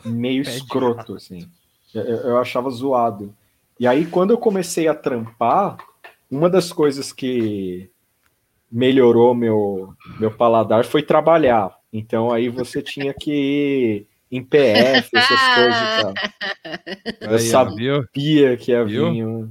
meio 0.04 0.42
escroto, 0.42 1.14
assim. 1.14 1.48
Eu, 1.94 2.02
eu 2.04 2.38
achava 2.38 2.68
zoado. 2.68 3.34
E 3.78 3.86
aí, 3.86 4.04
quando 4.04 4.32
eu 4.32 4.38
comecei 4.38 4.86
a 4.86 4.94
trampar, 4.94 5.78
uma 6.30 6.50
das 6.50 6.70
coisas 6.70 7.10
que 7.10 7.88
melhorou 8.70 9.34
meu, 9.34 9.94
meu 10.18 10.30
paladar 10.30 10.84
foi 10.84 11.02
trabalhar. 11.02 11.74
Então 11.90 12.30
aí 12.30 12.50
você 12.50 12.82
tinha 12.82 13.14
que 13.14 13.32
ir 13.32 14.06
em 14.30 14.44
PF, 14.44 15.16
essas 15.16 15.54
coisas 15.54 15.82
e 15.82 16.02
tal. 16.02 16.14
Aí, 17.32 17.38
sabia. 17.40 17.74
viu? 17.94 18.08
Pia 18.12 18.56
que 18.56 18.70
ia 18.72 18.84
Viu? 18.84 19.10
vir. 19.10 19.48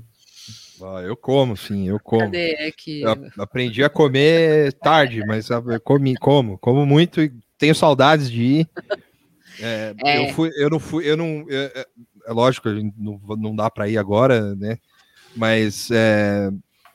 Ah, 0.82 1.02
eu 1.02 1.16
como, 1.18 1.56
sim, 1.58 1.88
eu 1.88 2.00
como. 2.00 2.26
Cadê? 2.26 2.74
Eu 3.02 3.12
a- 3.12 3.44
aprendi 3.44 3.84
a 3.84 3.90
comer 3.90 4.74
tarde, 4.74 5.24
mas 5.26 5.50
eu 5.50 5.80
comi, 5.82 6.16
como, 6.16 6.58
como 6.58 6.86
muito 6.86 7.22
e 7.22 7.32
tenho 7.58 7.76
saudades 7.76 8.30
de 8.30 8.42
ir. 8.44 8.70
É, 9.62 9.94
É. 10.04 10.18
Eu 10.18 10.28
fui, 10.34 10.52
eu 10.56 10.70
não 10.70 10.80
fui, 10.80 11.10
eu 11.10 11.18
não. 11.18 11.46
É, 11.50 11.72
é- 11.82 11.86
é 12.28 12.32
lógico, 12.34 12.70
não, 12.98 13.20
não 13.38 13.56
dá 13.56 13.70
para 13.70 13.88
ir 13.90 13.98
agora, 13.98 14.56
né? 14.56 14.78
Mas 15.36 15.90
é, 15.92 16.50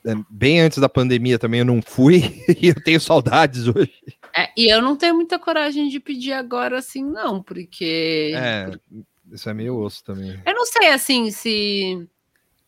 é, 0.05 0.13
bem 0.29 0.61
antes 0.61 0.77
da 0.79 0.89
pandemia 0.89 1.37
também 1.39 1.59
eu 1.59 1.65
não 1.65 1.81
fui 1.81 2.21
e 2.61 2.67
eu 2.69 2.75
tenho 2.83 2.99
saudades 2.99 3.67
hoje. 3.67 3.91
É, 4.35 4.49
e 4.57 4.71
eu 4.73 4.81
não 4.81 4.95
tenho 4.95 5.15
muita 5.15 5.39
coragem 5.39 5.89
de 5.89 5.99
pedir 5.99 6.33
agora 6.33 6.79
assim, 6.79 7.03
não, 7.03 7.41
porque 7.41 8.31
É, 8.35 8.71
isso 9.31 9.49
é 9.49 9.53
meio 9.53 9.77
osso 9.77 10.03
também. 10.03 10.39
eu 10.45 10.53
não 10.53 10.65
sei 10.65 10.89
assim 10.89 11.31
se 11.31 12.07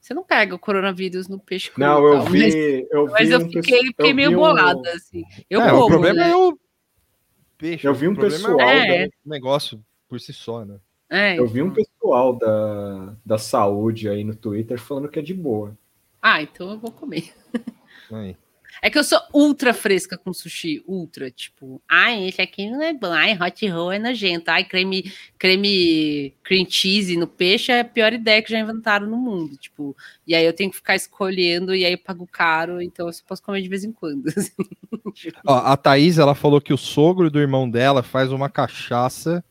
você 0.07 0.13
não 0.13 0.23
pega 0.23 0.55
o 0.55 0.59
coronavírus 0.59 1.27
no 1.27 1.37
peixe 1.39 1.69
cru 1.69 1.83
Não, 1.83 2.03
eu 2.05 2.13
tal, 2.21 2.23
mas, 2.29 2.31
vi. 2.53 2.87
Eu 2.89 3.05
mas 3.07 3.27
vi 3.27 3.33
eu 3.33 3.39
um 3.39 3.41
fiquei, 3.43 3.61
pesso- 3.61 3.85
fiquei 3.87 4.11
eu 4.11 4.15
meio 4.15 4.29
vi 4.29 4.35
um- 4.35 4.39
bolada 4.39 4.91
assim. 4.93 5.23
Eu 5.49 5.61
é, 5.61 5.69
como, 5.69 5.83
o 5.83 5.87
problema 5.87 6.19
né? 6.19 6.29
é 6.31 6.35
o 6.35 6.57
peixe. 7.57 7.85
Eu 7.87 7.93
vi 7.93 8.07
um 8.07 8.15
problema 8.15 8.37
pessoal 8.49 8.59
É. 8.69 9.03
é 9.05 9.09
negócio 9.25 9.83
por 10.07 10.19
si 10.19 10.31
só, 10.33 10.63
né? 10.63 10.77
É, 11.09 11.37
Eu 11.39 11.47
vi 11.47 11.61
um 11.61 11.67
então. 11.67 11.83
pessoal 11.83 12.33
da, 12.35 13.13
da 13.25 13.37
saúde 13.37 14.09
aí 14.09 14.23
no 14.23 14.35
Twitter 14.35 14.79
falando 14.79 15.07
que 15.09 15.19
é 15.19 15.21
de 15.21 15.33
boa. 15.33 15.77
Ah, 16.21 16.41
então 16.41 16.71
eu 16.71 16.77
vou 16.79 16.91
comer. 16.91 17.33
Aí. 18.11 18.35
É 18.81 18.89
que 18.89 18.97
eu 18.97 19.03
sou 19.03 19.19
ultra 19.33 19.73
fresca 19.73 20.17
com 20.17 20.33
sushi, 20.33 20.83
ultra, 20.87 21.31
tipo, 21.31 21.81
ai, 21.89 22.27
esse 22.27 22.41
aqui 22.41 22.69
não 22.69 22.81
é 22.81 22.93
bom, 22.93 23.11
ai, 23.11 23.37
hot 23.39 23.67
roll 23.67 23.91
é 23.91 23.99
nojento, 23.99 24.49
ai, 24.49 24.63
creme, 24.63 25.11
creme 25.37 26.33
cream 26.43 26.65
cheese 26.69 27.17
no 27.17 27.27
peixe 27.27 27.71
é 27.71 27.81
a 27.81 27.85
pior 27.85 28.13
ideia 28.13 28.41
que 28.41 28.51
já 28.51 28.59
inventaram 28.59 29.07
no 29.07 29.17
mundo, 29.17 29.57
tipo, 29.57 29.95
e 30.25 30.35
aí 30.35 30.45
eu 30.45 30.53
tenho 30.53 30.69
que 30.69 30.77
ficar 30.77 30.95
escolhendo, 30.95 31.75
e 31.75 31.85
aí 31.85 31.93
eu 31.93 31.97
pago 31.97 32.27
caro, 32.27 32.81
então 32.81 33.07
eu 33.07 33.13
só 33.13 33.23
posso 33.27 33.41
comer 33.41 33.61
de 33.61 33.69
vez 33.69 33.83
em 33.83 33.91
quando, 33.91 34.27
assim. 34.35 34.51
Ó, 35.45 35.55
a 35.55 35.75
Thaís, 35.75 36.17
ela 36.17 36.35
falou 36.35 36.61
que 36.61 36.73
o 36.73 36.77
sogro 36.77 37.31
do 37.31 37.39
irmão 37.39 37.69
dela 37.69 38.03
faz 38.03 38.31
uma 38.31 38.49
cachaça 38.49 39.43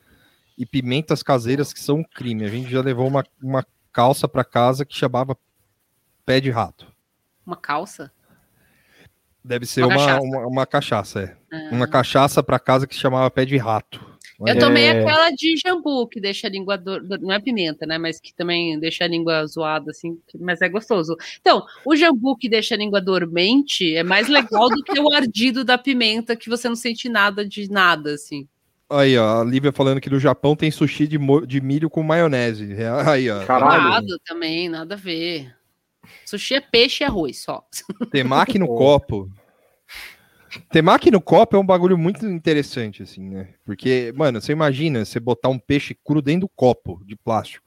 e 0.56 0.64
pimentas 0.64 1.22
caseiras 1.22 1.72
que 1.72 1.80
são 1.80 1.98
um 1.98 2.04
crime. 2.04 2.44
A 2.44 2.48
gente 2.48 2.70
já 2.70 2.80
levou 2.80 3.06
uma, 3.06 3.24
uma 3.42 3.66
calça 3.92 4.26
para 4.28 4.44
casa 4.44 4.84
que 4.84 4.96
chamava 4.96 5.36
pé 6.24 6.40
de 6.40 6.50
rato. 6.50 6.86
Uma 7.44 7.56
calça? 7.56 8.12
Deve 9.46 9.64
ser 9.66 9.84
Uma 9.84 9.94
uma, 9.94 9.96
cachaça. 10.06 10.20
uma, 10.22 10.46
uma 10.46 10.66
cachaça, 10.66 11.20
é. 11.22 11.36
Ah. 11.52 11.68
Uma 11.72 11.86
cachaça 11.86 12.42
para 12.42 12.58
casa 12.58 12.86
que 12.86 12.94
se 12.94 13.00
chamava 13.00 13.30
pé 13.30 13.44
de 13.44 13.56
rato. 13.56 14.04
Eu 14.46 14.58
tomei 14.58 14.84
É. 14.84 15.00
aquela 15.00 15.30
de 15.30 15.56
jambu, 15.56 16.06
que 16.08 16.20
deixa 16.20 16.46
a 16.46 16.50
língua. 16.50 16.76
do- 16.76 17.00
não 17.20 17.32
é 17.32 17.40
pimenta, 17.40 17.86
né? 17.86 17.96
Mas 17.96 18.20
que 18.20 18.34
também 18.34 18.78
deixa 18.78 19.04
a 19.04 19.08
língua 19.08 19.46
zoada, 19.46 19.90
assim. 19.92 20.18
Mas 20.38 20.60
é 20.60 20.68
gostoso. 20.68 21.16
Então, 21.40 21.64
o 21.86 21.96
jambu 21.96 22.36
que 22.36 22.46
deixa 22.46 22.74
a 22.74 22.78
língua 22.78 23.00
dormente 23.00 23.94
é 23.96 24.02
mais 24.02 24.28
legal 24.28 24.68
do 24.68 24.82
que 24.82 25.00
o 25.00 25.10
ardido 25.10 25.64
da 25.64 25.78
pimenta, 25.78 26.36
que 26.36 26.50
você 26.50 26.68
não 26.68 26.76
sente 26.76 27.08
nada 27.08 27.48
de 27.48 27.70
nada, 27.70 28.12
assim. 28.12 28.46
Aí, 28.90 29.16
ó, 29.16 29.40
a 29.40 29.44
Lívia 29.44 29.72
falando 29.72 30.00
que 30.02 30.10
no 30.10 30.20
Japão 30.20 30.54
tem 30.54 30.70
sushi 30.70 31.06
de, 31.08 31.18
mo- 31.18 31.46
de 31.46 31.60
milho 31.62 31.88
com 31.88 32.02
maionese. 32.02 32.74
É, 32.74 32.88
Aí, 33.10 33.30
ó. 33.30 33.42
Caralho. 33.46 33.82
Nada 33.84 34.18
também, 34.26 34.68
nada 34.68 34.94
a 34.96 34.98
ver. 34.98 35.55
Sushi 36.24 36.54
é 36.54 36.60
peixe 36.60 37.04
e 37.04 37.06
arroz 37.06 37.42
só. 37.42 37.66
Temaki 38.10 38.58
no 38.58 38.66
copo. 38.66 39.30
Temaki 40.70 41.10
no 41.10 41.20
copo 41.20 41.56
é 41.56 41.58
um 41.58 41.66
bagulho 41.66 41.98
muito 41.98 42.26
interessante, 42.26 43.02
assim, 43.02 43.28
né? 43.28 43.54
Porque, 43.64 44.12
mano, 44.16 44.40
você 44.40 44.52
imagina 44.52 45.04
você 45.04 45.20
botar 45.20 45.48
um 45.48 45.58
peixe 45.58 45.94
cru 45.94 46.22
dentro 46.22 46.42
do 46.42 46.48
copo 46.48 47.02
de 47.04 47.16
plástico. 47.16 47.66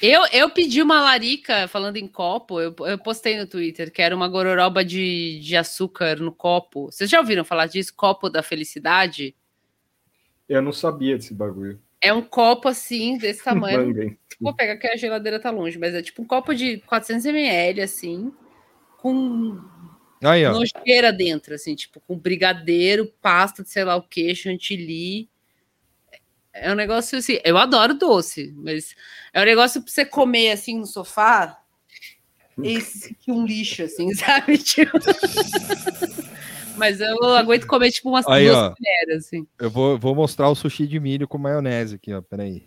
Eu, 0.00 0.22
eu 0.32 0.50
pedi 0.50 0.82
uma 0.82 1.00
larica, 1.00 1.66
falando 1.68 1.96
em 1.96 2.06
copo, 2.06 2.60
eu, 2.60 2.74
eu 2.80 2.98
postei 2.98 3.38
no 3.38 3.46
Twitter, 3.46 3.90
que 3.90 4.02
era 4.02 4.14
uma 4.14 4.28
gororoba 4.28 4.84
de, 4.84 5.40
de 5.40 5.56
açúcar 5.56 6.16
no 6.20 6.32
copo. 6.32 6.86
Vocês 6.86 7.08
já 7.08 7.18
ouviram 7.18 7.44
falar 7.44 7.66
disso? 7.66 7.94
Copo 7.96 8.28
da 8.28 8.42
felicidade? 8.42 9.34
Eu 10.48 10.60
não 10.60 10.72
sabia 10.72 11.16
desse 11.16 11.32
bagulho. 11.32 11.80
É 12.00 12.12
um 12.12 12.22
copo 12.22 12.68
assim, 12.68 13.16
desse 13.18 13.42
tamanho. 13.44 14.16
Vou 14.40 14.54
pegar 14.54 14.76
que 14.76 14.86
a 14.86 14.96
geladeira 14.96 15.40
tá 15.40 15.50
longe, 15.50 15.78
mas 15.78 15.94
é 15.94 16.02
tipo 16.02 16.22
um 16.22 16.26
copo 16.26 16.54
de 16.54 16.78
400 16.78 17.26
ml, 17.26 17.80
assim, 17.82 18.32
com 18.98 19.60
Aí, 20.22 20.44
ó. 20.44 20.52
nojeira 20.52 21.12
dentro, 21.12 21.54
assim, 21.54 21.74
tipo, 21.74 22.00
com 22.00 22.18
brigadeiro, 22.18 23.12
pasta 23.20 23.62
de 23.62 23.70
sei 23.70 23.84
lá 23.84 23.96
o 23.96 24.02
que, 24.02 24.34
chantilly. 24.34 25.28
É 26.52 26.70
um 26.70 26.76
negócio 26.76 27.18
assim, 27.18 27.38
eu 27.44 27.58
adoro 27.58 27.94
doce, 27.94 28.52
mas 28.56 28.94
é 29.32 29.40
um 29.40 29.44
negócio 29.44 29.82
pra 29.82 29.90
você 29.90 30.04
comer 30.04 30.52
assim 30.52 30.78
no 30.78 30.86
sofá. 30.86 31.60
Esse 32.62 33.14
que 33.14 33.32
um 33.32 33.44
lixo, 33.44 33.82
assim, 33.82 34.12
sabe? 34.14 34.58
Tipo... 34.58 34.98
mas 36.76 37.00
eu 37.00 37.16
aguento 37.34 37.66
comer 37.66 37.90
tipo 37.90 38.08
umas 38.08 38.26
Aí, 38.26 38.46
duas 38.46 38.56
ó. 38.56 38.74
colheres, 38.74 39.26
assim. 39.26 39.46
Eu 39.58 39.70
vou, 39.70 39.98
vou 39.98 40.14
mostrar 40.14 40.48
o 40.48 40.54
sushi 40.54 40.86
de 40.86 40.98
milho 41.00 41.26
com 41.28 41.38
maionese 41.38 41.96
aqui, 41.96 42.12
ó. 42.12 42.20
Peraí. 42.22 42.66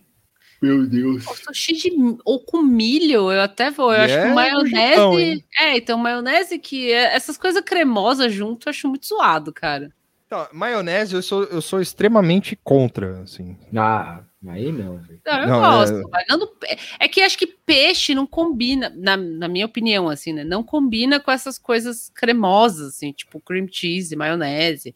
Meu 0.62 0.88
Deus. 0.88 1.26
O 1.28 1.36
sushi 1.36 1.74
de, 1.74 1.92
ou 2.26 2.40
com 2.44 2.62
milho, 2.64 3.32
eu 3.32 3.42
até 3.42 3.70
vou. 3.70 3.94
Eu 3.94 4.00
E 4.00 4.06
acho 4.06 4.14
é 4.16 4.28
que 4.28 4.34
maionese. 4.34 4.74
nojentão, 4.76 5.20
hein? 5.20 5.44
é, 5.60 5.78
então 5.78 5.98
maionese 6.00 6.58
que. 6.58 6.92
é- 6.92 7.14
essas 7.16 7.38
coisas 7.38 7.62
cremosas 7.62 8.34
junto, 8.34 8.68
eu 8.68 8.72
acho 8.72 8.88
muito 8.90 9.06
zoado, 9.08 9.54
cara. 9.54 9.92
Então, 10.28 10.46
maionese 10.52 11.16
eu 11.16 11.22
sou, 11.22 11.46
eu 11.46 11.62
sou 11.62 11.80
extremamente 11.80 12.54
contra, 12.62 13.22
assim. 13.22 13.58
Ah, 13.74 14.20
aí 14.46 14.74
não. 14.74 15.02
Não, 15.26 15.40
eu 15.42 15.48
Não, 15.48 15.62
gosto. 15.62 16.10
mas 16.12 16.26
não- 16.28 16.50
é 17.00 17.08
que 17.08 17.22
acho 17.22 17.38
que 17.38 17.48
peixe 17.48 18.14
não 18.14 18.28
combina, 18.28 18.92
na, 18.94 19.16
na 19.16 19.48
minha 19.48 19.66
opinião, 19.66 20.10
assim, 20.10 20.34
né? 20.34 20.44
Não 20.44 20.64
combina 20.64 21.18
com 21.18 21.32
essas 21.32 21.58
coisas 21.58 22.12
cremosas, 22.14 22.90
assim, 22.96 23.14
tipo 23.14 23.40
cream 23.40 23.68
cheese, 23.72 24.18
maionese. 24.18 24.94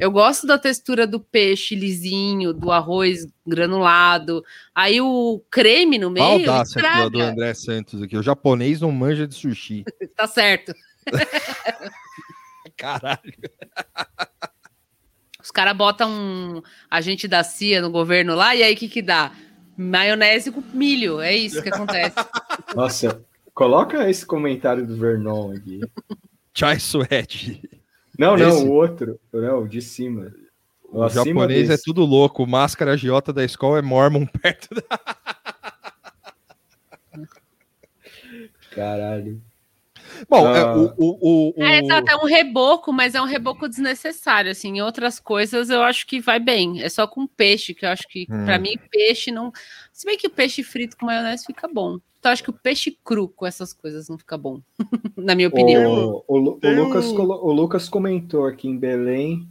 Eu 0.00 0.10
gosto 0.10 0.46
da 0.46 0.58
textura 0.58 1.06
do 1.06 1.20
peixe 1.20 1.74
lisinho, 1.74 2.54
do 2.54 2.70
arroz 2.72 3.26
granulado. 3.46 4.42
Aí 4.74 4.98
o 4.98 5.42
creme 5.50 5.98
no 5.98 6.08
meio. 6.10 6.24
Audácia 6.50 6.80
aqui, 6.80 7.10
do. 7.10 7.20
André 7.20 7.52
Santos 7.52 8.00
aqui. 8.00 8.16
O 8.16 8.22
japonês 8.22 8.80
não 8.80 8.90
manja 8.90 9.26
de 9.28 9.34
sushi. 9.34 9.84
Tá 10.16 10.26
certo. 10.26 10.74
Caralho. 12.76 13.34
Os 15.50 15.52
caras 15.52 15.76
botam 15.76 16.08
um 16.08 16.62
agente 16.88 17.26
da 17.26 17.42
CIA 17.42 17.82
no 17.82 17.90
governo 17.90 18.36
lá, 18.36 18.54
e 18.54 18.62
aí 18.62 18.72
o 18.72 18.76
que 18.76 18.88
que 18.88 19.02
dá? 19.02 19.32
Maionese 19.76 20.52
com 20.52 20.62
milho, 20.72 21.20
é 21.20 21.34
isso 21.34 21.60
que 21.60 21.68
acontece. 21.68 22.14
Nossa, 22.72 23.20
coloca 23.52 24.08
esse 24.08 24.24
comentário 24.24 24.86
do 24.86 24.96
Vernon 24.96 25.50
aqui. 25.50 25.80
Chai 26.54 26.78
Suede. 26.78 27.68
Não, 28.16 28.36
não, 28.36 28.48
Esse? 28.48 28.64
o 28.64 28.70
outro. 28.70 29.18
Não, 29.32 29.64
o 29.64 29.68
de 29.68 29.82
cima. 29.82 30.32
O 30.84 31.02
acima 31.02 31.24
japonês 31.24 31.68
é 31.68 31.72
desse. 31.72 31.82
tudo 31.82 32.04
louco. 32.04 32.44
O 32.44 32.46
máscara 32.46 32.92
agiota 32.92 33.32
da 33.32 33.42
escola 33.44 33.80
é 33.80 33.82
Mormon 33.82 34.26
perto 34.26 34.72
da. 34.72 35.00
Caralho. 38.70 39.42
Bom, 40.28 40.46
Ah. 40.46 40.58
é, 40.58 40.64
o. 40.64 40.84
o, 40.96 41.18
o, 41.20 41.54
o- 41.56 41.62
É, 41.62 41.78
exato, 41.80 42.10
é 42.10 42.16
um 42.16 42.26
reboco, 42.26 42.92
mas 42.92 43.14
é 43.14 43.20
um 43.22 43.26
reboco 43.26 43.68
desnecessário, 43.68 44.50
assim. 44.50 44.76
Em 44.78 44.82
outras 44.82 45.18
coisas 45.20 45.70
eu 45.70 45.82
acho 45.82 46.06
que 46.06 46.20
vai 46.20 46.38
bem. 46.40 46.82
É 46.82 46.88
só 46.88 47.06
com 47.06 47.26
peixe, 47.26 47.74
que 47.74 47.84
eu 47.84 47.90
acho 47.90 48.06
que, 48.08 48.26
Hum. 48.30 48.44
pra 48.44 48.58
mim, 48.58 48.74
peixe 48.90 49.30
não. 49.30 49.52
Se 49.92 50.06
bem 50.06 50.16
que 50.18 50.26
o 50.26 50.30
peixe 50.30 50.62
frito 50.62 50.96
com 50.96 51.06
maionese 51.06 51.44
fica 51.46 51.68
bom. 51.68 51.98
Então, 52.18 52.30
eu 52.30 52.32
acho 52.34 52.42
que 52.44 52.50
o 52.50 52.52
peixe 52.52 52.98
cru 53.02 53.28
com 53.28 53.46
essas 53.46 53.72
coisas 53.72 54.08
não 54.08 54.18
fica 54.18 54.36
bom, 54.36 54.60
na 55.16 55.34
minha 55.34 55.48
opinião. 55.48 56.22
O, 56.28 56.36
o, 56.36 56.58
o 56.62 56.70
Lucas, 56.70 57.06
o 57.06 57.52
Lucas 57.52 57.88
comentou 57.88 58.44
aqui 58.46 58.68
em 58.68 58.76
Belém. 58.76 59.48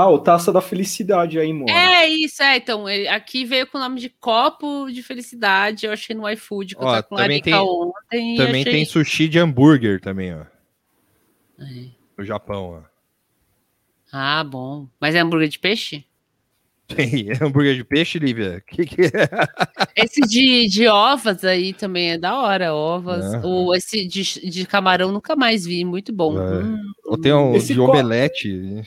Ah, 0.00 0.08
o 0.08 0.18
Taça 0.18 0.52
da 0.52 0.60
Felicidade 0.60 1.38
aí, 1.40 1.52
mano. 1.52 1.68
É 1.70 2.06
isso, 2.06 2.40
é. 2.42 2.56
Então, 2.56 2.88
ele- 2.88 3.08
aqui 3.08 3.44
veio 3.44 3.66
com 3.66 3.78
o 3.78 3.80
nome 3.80 3.98
de 4.00 4.08
copo 4.08 4.88
de 4.90 5.02
felicidade. 5.02 5.86
Eu 5.86 5.92
achei 5.92 6.14
no 6.14 6.28
iFood 6.30 6.76
que 6.76 6.80
eu 6.82 6.86
Ó, 6.86 6.90
tava 6.92 7.02
com 7.02 7.16
também 7.16 7.42
tem- 7.42 7.54
ontem. 7.54 8.36
Também 8.36 8.60
achei... 8.62 8.72
tem 8.72 8.84
sushi 8.84 9.26
de 9.28 9.38
hambúrguer 9.40 10.00
também, 10.00 10.34
ó. 10.34 10.42
É. 11.58 11.86
No 12.16 12.24
Japão, 12.24 12.80
ó. 12.84 12.88
Ah, 14.12 14.44
bom. 14.44 14.86
Mas 15.00 15.14
é 15.16 15.18
hambúrguer 15.20 15.48
de 15.48 15.58
peixe? 15.58 16.04
Tem 16.88 17.26
hambúrguer 17.42 17.74
de 17.74 17.84
peixe, 17.84 18.18
Lívia? 18.18 18.62
Que 18.66 18.86
que 18.86 19.02
é? 19.02 19.10
Esse 19.96 20.20
de, 20.22 20.68
de 20.68 20.86
ovas 20.88 21.44
aí 21.44 21.74
também 21.74 22.12
é 22.12 22.18
da 22.18 22.38
hora, 22.40 22.72
ovas. 22.72 23.24
Aham. 23.34 23.42
Ou 23.44 23.74
esse 23.74 24.06
de, 24.06 24.22
de 24.48 24.64
camarão 24.64 25.10
nunca 25.12 25.34
mais 25.36 25.66
vi, 25.66 25.84
muito 25.84 26.12
bom. 26.12 26.40
É. 26.40 26.62
Hum, 26.62 26.78
Ou 27.04 27.18
tem 27.20 27.34
um 27.34 27.54
Esse 27.54 27.74
de 27.74 27.80
co- 27.80 27.86
omelete. 27.90 28.82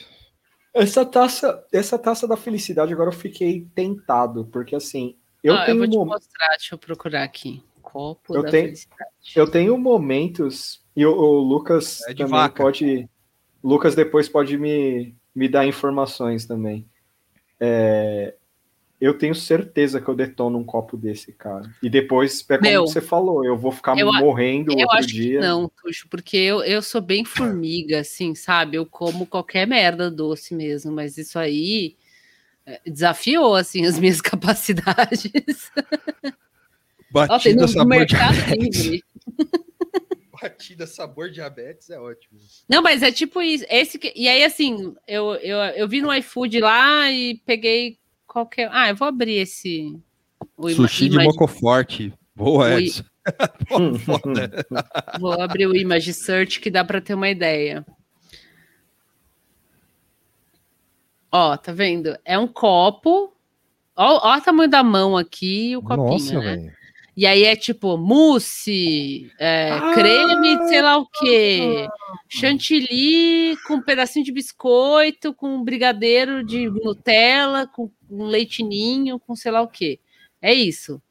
Essa 0.74 1.04
taça, 1.04 1.66
essa 1.72 1.98
taça 1.98 2.26
da 2.26 2.36
felicidade 2.36 2.92
agora 2.92 3.08
eu 3.10 3.14
fiquei 3.14 3.66
tentado, 3.74 4.46
porque 4.46 4.74
assim, 4.74 5.16
eu 5.44 5.54
ah, 5.54 5.60
eu 5.62 5.66
tenho 5.66 5.78
vou 5.78 5.88
te 5.88 5.96
mo- 5.98 6.04
mostrar, 6.06 6.48
deixa 6.50 6.74
eu 6.74 6.78
procurar 6.78 7.22
aqui. 7.24 7.62
Copo 7.82 8.34
Eu 8.34 8.42
da 8.42 8.50
tenho- 8.50 8.64
felicidade. 8.66 9.10
eu 9.36 9.50
tenho 9.50 9.76
momentos 9.76 10.82
e 10.96 11.04
o, 11.04 11.12
o 11.14 11.40
Lucas 11.40 12.00
É 12.02 12.12
de 12.14 12.18
também 12.18 12.30
vaca. 12.30 12.62
pode 12.62 13.08
Lucas 13.62 13.94
depois 13.94 14.28
pode 14.28 14.56
me, 14.56 15.14
me 15.34 15.48
dar 15.48 15.66
informações 15.66 16.46
também. 16.46 16.88
É, 17.60 18.34
eu 19.02 19.18
tenho 19.18 19.34
certeza 19.34 20.00
que 20.00 20.08
eu 20.08 20.14
detono 20.14 20.56
um 20.56 20.62
copo 20.62 20.96
desse, 20.96 21.32
cara. 21.32 21.68
E 21.82 21.90
depois, 21.90 22.46
é 22.48 22.56
como 22.56 22.70
Meu, 22.70 22.86
você 22.86 23.00
falou, 23.00 23.44
eu 23.44 23.58
vou 23.58 23.72
ficar 23.72 23.98
eu 23.98 24.12
morrendo 24.12 24.70
Eu 24.70 24.78
outro 24.78 24.96
acho 24.96 25.08
dia. 25.08 25.40
que 25.40 25.44
não, 25.44 25.68
Tuxo, 25.68 26.06
porque 26.08 26.36
eu, 26.36 26.62
eu 26.62 26.80
sou 26.80 27.00
bem 27.00 27.24
formiga, 27.24 27.98
assim, 27.98 28.32
sabe? 28.36 28.76
Eu 28.76 28.86
como 28.86 29.26
qualquer 29.26 29.66
merda 29.66 30.08
doce 30.08 30.54
mesmo, 30.54 30.92
mas 30.92 31.18
isso 31.18 31.36
aí 31.36 31.96
é, 32.64 32.80
desafiou, 32.86 33.56
assim, 33.56 33.84
as 33.84 33.98
minhas 33.98 34.20
capacidades. 34.22 35.72
Ó, 37.12 37.26
Batida 37.26 37.62
no 37.62 37.66
sabor 37.66 37.88
Mercado 37.88 38.34
diabetes. 38.34 38.84
Livre. 38.84 39.04
Batida 40.40 40.86
sabor 40.86 41.28
diabetes 41.28 41.90
é 41.90 41.98
ótimo. 41.98 42.38
Não, 42.68 42.80
mas 42.80 43.02
é 43.02 43.10
tipo 43.10 43.42
isso. 43.42 43.64
Esse 43.68 43.98
que, 43.98 44.12
e 44.14 44.28
aí, 44.28 44.44
assim, 44.44 44.94
eu, 45.08 45.34
eu, 45.34 45.58
eu 45.58 45.88
vi 45.88 46.00
no 46.00 46.14
iFood 46.14 46.60
lá 46.60 47.10
e 47.10 47.34
peguei 47.44 48.00
qualquer. 48.32 48.68
Ah, 48.72 48.88
eu 48.88 48.96
vou 48.96 49.06
abrir 49.08 49.34
esse. 49.36 49.98
o 50.56 50.68
ima- 50.68 50.76
Sushi 50.76 51.08
de 51.08 51.14
image- 51.16 51.28
mocoforte. 51.28 52.12
Boa, 52.34 52.80
i- 52.80 52.86
Edson. 52.86 53.04
Vou 55.20 55.40
abrir 55.40 55.66
o 55.66 55.76
Image 55.76 56.12
Search 56.12 56.58
que 56.60 56.70
dá 56.70 56.84
para 56.84 57.00
ter 57.00 57.14
uma 57.14 57.28
ideia. 57.28 57.86
Ó, 61.30 61.56
tá 61.56 61.72
vendo? 61.72 62.16
É 62.24 62.38
um 62.38 62.48
copo. 62.48 63.32
Ó, 63.96 64.28
ó 64.28 64.36
o 64.36 64.40
tamanho 64.40 64.68
da 64.70 64.82
mão 64.82 65.16
aqui 65.16 65.70
e 65.70 65.76
o 65.76 65.82
copinho, 65.82 66.04
Nossa, 66.08 66.34
né? 66.40 66.56
velho. 66.56 66.72
E 67.14 67.26
aí 67.26 67.44
é 67.44 67.54
tipo 67.54 67.96
mousse, 67.98 69.30
é, 69.38 69.70
Ah! 69.70 69.92
creme, 69.92 70.68
sei 70.68 70.80
lá 70.80 70.96
o 70.96 71.06
quê, 71.06 71.86
chantilly 72.28 73.56
com 73.66 73.74
um 73.74 73.82
pedacinho 73.82 74.24
de 74.24 74.32
biscoito, 74.32 75.34
com 75.34 75.56
um 75.56 75.62
brigadeiro 75.62 76.42
de 76.42 76.70
Nutella, 76.70 77.66
com 77.66 77.90
um 78.10 78.24
leitinho, 78.24 79.18
com 79.18 79.36
sei 79.36 79.52
lá 79.52 79.60
o 79.60 79.68
quê. 79.68 80.00
É 80.40 80.54
isso. 80.54 81.02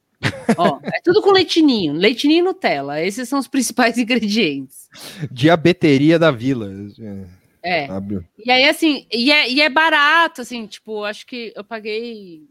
Ó, 0.57 0.79
é 0.83 0.99
tudo 1.03 1.21
com 1.21 1.31
leitinho, 1.31 1.93
leitinho 1.93 2.33
e 2.33 2.41
Nutella. 2.41 3.01
Esses 3.01 3.27
são 3.29 3.39
os 3.39 3.47
principais 3.47 3.97
ingredientes. 3.99 4.89
Diabeteria 5.31 6.17
da 6.19 6.31
vila. 6.31 6.69
É. 7.63 7.87
Sabe? 7.87 8.23
E 8.43 8.49
aí, 8.51 8.63
assim, 8.65 9.05
e 9.11 9.31
é, 9.31 9.49
e 9.49 9.61
é 9.61 9.69
barato, 9.69 10.41
assim, 10.41 10.65
tipo, 10.65 11.03
acho 11.03 11.25
que 11.27 11.53
eu 11.55 11.63
paguei 11.63 12.43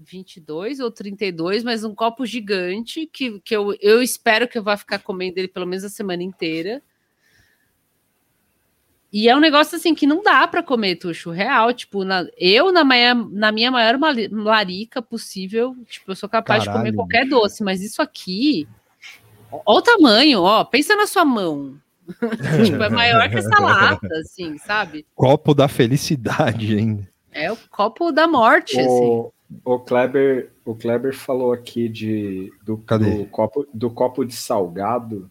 22 0.00 0.80
ou 0.80 0.90
32, 0.90 1.62
mas 1.62 1.84
um 1.84 1.94
copo 1.94 2.24
gigante 2.24 3.06
que, 3.06 3.38
que 3.40 3.54
eu, 3.54 3.76
eu 3.80 4.02
espero 4.02 4.48
que 4.48 4.56
eu 4.56 4.62
vá 4.62 4.76
ficar 4.76 4.98
comendo 4.98 5.38
ele 5.38 5.48
pelo 5.48 5.66
menos 5.66 5.84
a 5.84 5.88
semana 5.88 6.22
inteira. 6.22 6.82
E 9.12 9.28
é 9.28 9.36
um 9.36 9.40
negócio 9.40 9.76
assim 9.76 9.94
que 9.94 10.06
não 10.06 10.22
dá 10.22 10.46
para 10.46 10.62
comer, 10.62 10.96
tuxo, 10.96 11.30
real. 11.30 11.72
Tipo, 11.74 12.04
na- 12.04 12.26
eu, 12.38 12.70
na 12.72 12.84
minha, 12.84 13.14
na 13.14 13.50
minha 13.52 13.70
maior 13.70 13.98
larica 14.30 15.02
possível, 15.02 15.76
tipo, 15.88 16.12
eu 16.12 16.16
sou 16.16 16.28
capaz 16.28 16.62
de 16.62 16.68
Caralho, 16.68 16.86
comer 16.86 16.96
qualquer 16.96 17.26
doce, 17.28 17.62
mas 17.64 17.82
isso 17.82 18.00
aqui, 18.00 18.68
ó, 19.50 19.60
ó 19.66 19.78
o 19.78 19.82
tamanho, 19.82 20.42
ó, 20.42 20.64
pensa 20.64 20.94
na 20.94 21.06
sua 21.06 21.24
mão. 21.24 21.76
tipo, 22.64 22.82
é 22.82 22.88
maior 22.88 23.28
que 23.28 23.38
essa 23.38 23.60
lata, 23.60 24.14
assim, 24.20 24.56
sabe? 24.58 25.04
Copo 25.14 25.54
da 25.54 25.68
felicidade 25.68 26.76
ainda. 26.76 27.08
É 27.32 27.50
o 27.50 27.56
copo 27.68 28.12
da 28.12 28.26
morte, 28.26 28.80
assim. 28.80 29.30
O, 29.64 29.74
o, 29.74 29.78
Kleber, 29.80 30.52
o 30.64 30.74
Kleber 30.74 31.14
falou 31.14 31.52
aqui 31.52 31.88
de, 31.88 32.52
do, 32.62 32.76
do 32.76 33.26
copo, 33.26 33.66
do 33.72 33.90
copo 33.90 34.24
de 34.24 34.34
salgado. 34.34 35.30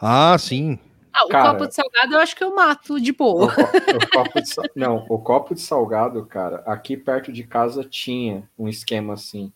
Ah, 0.00 0.36
sim. 0.38 0.78
Ah, 1.12 1.26
o 1.26 1.28
Cara. 1.28 1.52
copo 1.52 1.68
de 1.68 1.74
salgado 1.74 2.14
eu 2.14 2.18
acho 2.20 2.34
que 2.34 2.42
eu 2.42 2.54
mato 2.54 3.00
de 3.00 3.10
O, 3.10 3.14
boa. 3.14 3.52
co- 3.52 3.96
o 3.96 4.08
copo 4.10 4.40
de 4.40 4.48
Não, 4.74 5.06
o 5.08 5.18
copo 5.18 5.54
de 5.54 5.60
salgado, 5.60 6.24
cara, 6.24 6.62
aqui 6.66 6.96
perto 6.96 7.30
de 7.32 7.44
casa 7.44 7.84
tinha 7.84 8.48
um 8.58 8.68
esquema 8.68 9.14
assim, 9.14 9.52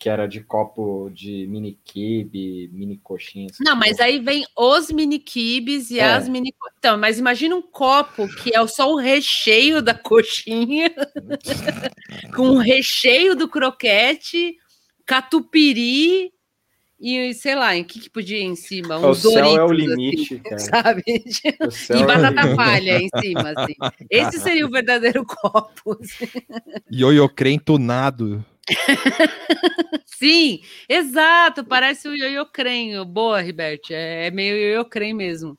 que 0.00 0.08
era 0.08 0.26
de 0.26 0.40
copo 0.40 1.10
de 1.12 1.46
mini 1.46 1.78
kibe, 1.84 2.70
mini 2.72 2.96
coxinha. 2.96 3.48
Não, 3.60 3.76
mas 3.76 4.00
aí 4.00 4.18
vem 4.18 4.46
os 4.56 4.90
mini 4.90 5.18
quibes 5.18 5.90
e 5.90 5.98
É. 6.00 6.14
as 6.14 6.26
mini. 6.26 6.54
Então, 6.78 6.96
mas 6.96 7.18
imagina 7.18 7.54
um 7.54 7.60
copo 7.60 8.26
que 8.42 8.56
é 8.56 8.66
só 8.66 8.90
o 8.90 8.96
recheio 8.96 9.82
da 9.82 9.92
coxinha, 9.92 10.90
com 12.34 12.48
o 12.52 12.58
recheio 12.58 13.36
do 13.36 13.46
croquete, 13.46 14.56
catupiry 15.04 16.32
e 17.02 17.32
sei 17.34 17.54
lá, 17.54 17.74
em 17.76 17.82
que, 17.84 17.98
que 18.00 18.10
podia 18.10 18.38
ir 18.38 18.42
em 18.44 18.56
cima? 18.56 18.98
O 18.98 19.10
Uns 19.10 19.18
céu 19.20 19.32
é 19.44 19.64
o 19.64 19.66
Doritos, 19.68 19.96
limite, 19.96 20.34
assim, 20.34 20.38
cara. 20.44 20.58
sabe? 20.58 21.02
O 21.06 21.94
E 21.94 22.00
é 22.00 22.02
o 22.02 22.06
batata 22.06 22.40
limite. 22.42 22.56
palha 22.56 22.98
em 23.02 23.08
cima, 23.20 23.52
assim. 23.56 23.74
Esse 24.10 24.38
seria 24.40 24.66
o 24.66 24.70
verdadeiro 24.70 25.24
copo. 25.26 25.98
assim. 26.00 26.26
Ioiô 26.92 27.28
crem 27.28 27.58
tunado. 27.58 28.44
Sim, 30.06 30.60
exato. 30.88 31.64
Parece 31.64 32.08
o 32.08 32.14
ioiô 32.14 32.46
creme. 32.46 33.04
Boa, 33.04 33.40
Riberte. 33.40 33.94
É, 33.94 34.26
é 34.26 34.30
meio 34.30 34.56
ioiô 34.56 34.84
creme 34.84 35.14
mesmo. 35.14 35.58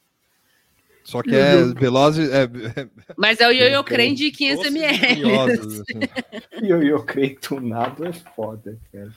Só 1.04 1.22
que 1.24 1.36
é 1.36 1.64
velozes. 1.74 2.30
É, 2.30 2.48
Mas 3.18 3.40
é 3.40 3.48
o 3.48 3.52
ioiô 3.52 3.84
Creme. 3.84 4.16
creme 4.16 4.16
de 4.16 4.32
500 4.32 4.58
doces 4.64 4.76
e 4.76 4.78
ml. 4.78 5.52
assim. 5.52 5.84
Eu 6.88 7.04
creio 7.04 7.40
tunado 7.40 8.06
é 8.06 8.14
foda, 8.14 8.78
cara. 8.94 9.12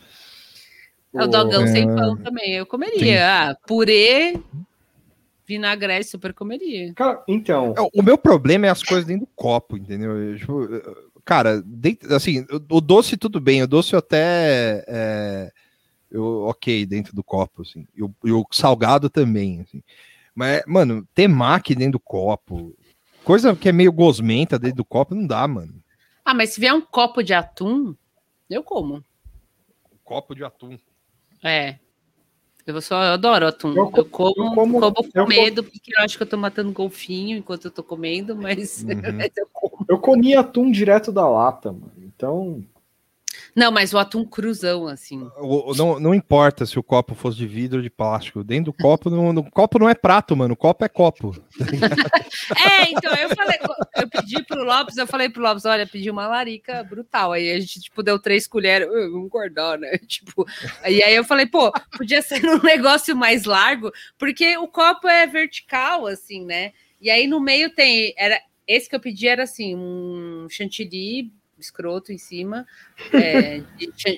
É 1.15 1.23
o 1.23 1.27
dogão 1.29 1.67
sem 1.67 1.83
É. 1.89 1.95
pão 1.95 2.17
também. 2.17 2.55
Eu 2.55 2.65
comeria. 2.67 3.51
Ah, 3.51 3.57
purê, 3.69 4.41
vinagrete, 5.47 6.09
super 6.09 6.33
comeria. 6.33 6.93
Cara, 6.95 7.23
então, 7.29 7.75
É, 7.77 7.83
O 7.95 8.03
meu 8.03 8.17
problema 8.17 8.67
é 8.67 8.71
as 8.71 8.83
coisas 8.83 9.05
dentro 9.05 9.27
do 9.27 9.33
copo, 9.37 9.77
entendeu? 9.77 10.17
Eu, 10.17 10.39
tipo, 10.39 10.69
cara, 11.25 11.63
dentro- 11.63 12.15
assim, 12.15 12.47
o, 12.51 12.77
o 12.77 12.81
doce 12.81 13.17
tudo 13.17 13.41
bem, 13.41 13.63
o 13.63 13.67
doce 13.67 13.95
eu 13.95 13.99
até 13.99 14.85
é, 14.87 15.53
eu, 16.11 16.43
ok 16.43 16.85
dentro 16.87 17.15
do 17.15 17.25
copo, 17.25 17.63
assim, 17.63 17.87
e 17.95 18.03
o, 18.03 18.15
e 18.25 18.33
o 18.33 18.47
salgado 18.51 19.09
também, 19.09 19.61
assim. 19.61 19.83
Mas, 20.35 20.63
mano, 20.67 21.07
temaki 21.15 21.75
dentro 21.75 21.93
do 21.93 22.01
copo, 22.01 22.77
coisa 23.25 23.55
que 23.55 23.69
é 23.69 23.73
meio 23.73 23.93
gosmenta 23.93 24.59
dentro 24.59 24.79
do 24.79 24.85
copo, 24.85 25.15
não 25.15 25.27
dá, 25.27 25.47
mano. 25.47 25.75
Ah, 26.25 26.35
mas 26.35 26.51
se 26.51 26.61
vier 26.61 26.75
um 26.75 26.81
copo 26.81 27.23
de 27.23 27.35
atum, 27.35 27.95
eu 28.49 28.63
como. 28.63 29.05
Copo 30.03 30.35
de 30.35 30.45
atum. 30.45 30.79
É. 31.43 31.79
Eu 32.67 32.81
só 32.81 33.03
eu 33.05 33.13
adoro 33.13 33.47
atum. 33.47 33.71
Eu 33.73 33.77
Eu, 33.85 33.91
co- 33.91 34.05
como, 34.07 34.33
eu 34.51 34.55
como- 34.55 34.81
como 34.81 34.95
com 35.13 35.27
medo, 35.27 35.63
porque 35.63 35.93
eu 35.97 36.03
acho 36.03 36.17
que 36.17 36.23
eu 36.23 36.27
tô 36.29 36.37
matando 36.37 36.73
golfinho 36.73 37.37
enquanto 37.37 37.67
eu 37.67 37.71
tô 37.71 37.83
comendo, 37.83 38.35
mas, 38.35 38.83
Uhum. 38.83 38.89
mas 39.19 39.31
eu 39.37 39.47
como. 39.53 39.85
eu 39.89 39.99
comi 39.99 40.35
atum 40.35 40.71
direto 40.71 41.13
da 41.13 41.29
lata, 41.29 41.71
mano. 41.73 41.93
Então, 41.99 42.65
Não, 43.55 43.71
mas 43.71 43.95
o 43.95 43.99
atum 43.99 44.25
cruzão, 44.25 44.89
assim. 44.89 45.29
O- 45.39 45.75
não, 45.75 46.01
não 46.01 46.15
importa 46.15 46.67
se 46.67 46.79
o 46.79 46.83
copo 46.83 47.15
fosse 47.15 47.37
de 47.39 47.47
vidro 47.47 47.79
ou 47.79 47.83
de 47.83 47.91
plástico, 47.91 48.43
dentro 48.43 48.67
do 48.67 48.73
copo, 48.73 49.09
não, 49.09 49.33
no, 49.33 49.49
copo 49.51 49.79
não 49.79 49.89
é 49.89 49.95
prato, 49.95 50.37
mano, 50.37 50.55
o 50.55 50.57
copo 50.57 50.85
é 50.85 50.89
copo. 50.89 51.35
É, 52.59 52.91
então 52.91 53.15
eu 53.15 53.35
falei, 53.35 53.59
eu 53.97 54.09
pedi 54.09 54.43
pro 54.45 54.65
Lopes, 54.65 54.97
eu 54.97 55.07
falei 55.07 55.29
pro 55.29 55.43
Lopes, 55.43 55.65
olha, 55.65 55.87
pedi 55.87 56.11
uma 56.11 56.27
larica 56.27 56.83
brutal. 56.85 57.33
Aí 57.33 57.51
a 57.53 57.61
gente, 57.61 57.81
tipo, 57.81 58.03
deu 58.03 58.19
três 58.19 58.47
colheres, 58.47 58.89
"Uh, 58.89 59.13
vamos 59.13 59.29
guardar, 59.31 59.79
né? 59.79 59.99
Tipo, 60.07 60.47
e 60.87 61.03
aí 61.03 61.15
eu 61.15 61.25
falei, 61.25 61.47
pô, 61.47 61.73
podia 61.97 62.23
ser 62.23 62.45
um 62.45 62.61
negócio 62.63 63.17
mais 63.17 63.45
largo, 63.45 63.91
porque 64.19 64.57
o 64.59 64.67
copo 64.69 65.09
é 65.09 65.27
vertical, 65.27 66.07
assim, 66.07 66.45
né? 66.45 66.73
E 67.01 67.11
aí 67.11 67.27
no 67.27 67.41
meio 67.41 67.71
tem, 67.75 68.13
era, 68.17 68.39
esse 68.67 68.89
que 68.89 68.97
eu 68.97 69.01
pedi 69.01 69.29
era 69.29 69.45
assim, 69.45 69.75
um 69.77 70.47
chantilly 70.51 71.33
escroto 71.65 72.13
em 72.13 72.19
cima, 72.19 72.67
é, 73.13 73.63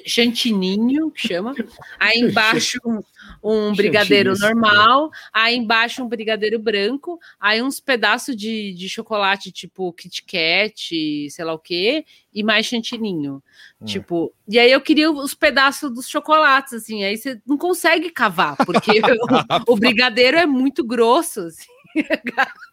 chantininho, 0.06 1.10
que 1.10 1.28
chama. 1.28 1.55
Aí 1.98 2.18
embaixo 2.18 2.78
um, 2.85 3.02
um 3.43 3.74
brigadeiro 3.74 4.36
normal, 4.39 5.10
aí 5.32 5.56
embaixo 5.56 6.02
um 6.02 6.09
brigadeiro 6.09 6.59
branco, 6.59 7.18
aí 7.40 7.62
uns 7.62 7.81
pedaços 7.81 8.36
de, 8.36 8.74
de 8.74 8.89
chocolate, 8.89 9.51
tipo 9.52 9.93
Kit 9.93 10.23
Kat, 10.24 11.31
sei 11.31 11.44
lá 11.44 11.55
o 11.55 11.59
quê, 11.59 12.05
e 12.32 12.43
mais 12.43 12.66
chantininho. 12.66 13.43
Hum. 13.81 13.85
Tipo, 13.85 14.32
e 14.48 14.59
aí 14.59 14.70
eu 14.70 14.81
queria 14.81 15.10
os 15.10 15.35
pedaços 15.35 15.90
dos 15.93 16.09
chocolates, 16.09 16.73
assim, 16.74 17.05
aí 17.05 17.16
você 17.16 17.40
não 17.47 17.56
consegue 17.56 18.10
cavar, 18.10 18.56
porque 18.56 18.90
o, 19.66 19.73
o 19.73 19.77
brigadeiro 19.77 20.36
é 20.36 20.47
muito 20.47 20.85
grosso, 20.85 21.40
assim. 21.40 21.77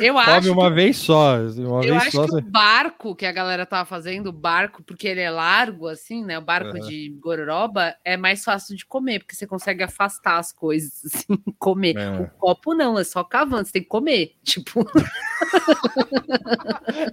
Eu 0.00 0.14
Come 0.14 0.26
acho 0.26 0.52
uma 0.52 0.68
que 0.68 0.74
vez 0.74 0.96
só, 0.96 1.36
uma 1.36 1.84
eu 1.84 1.94
vez 1.94 2.06
acho 2.06 2.12
só. 2.12 2.26
que 2.26 2.36
o 2.36 2.40
barco 2.42 3.14
que 3.14 3.26
a 3.26 3.32
galera 3.32 3.66
tava 3.66 3.84
fazendo, 3.84 4.28
o 4.28 4.32
barco, 4.32 4.82
porque 4.82 5.06
ele 5.06 5.20
é 5.20 5.30
largo, 5.30 5.86
assim, 5.86 6.24
né? 6.24 6.38
O 6.38 6.42
barco 6.42 6.80
de 6.80 7.10
gororoba 7.20 7.94
é 8.04 8.16
mais 8.16 8.42
fácil 8.42 8.76
de 8.76 8.86
comer, 8.86 9.20
porque 9.20 9.34
você 9.34 9.46
consegue 9.46 9.82
afastar 9.82 10.38
as 10.38 10.52
coisas, 10.52 10.92
assim, 11.04 11.36
comer. 11.58 11.96
É. 11.96 12.20
O 12.20 12.28
copo 12.38 12.74
não, 12.74 12.98
é 12.98 13.04
só 13.04 13.22
cavando, 13.22 13.66
você 13.66 13.72
tem 13.72 13.82
que 13.82 13.88
comer. 13.88 14.32
Tipo, 14.44 14.84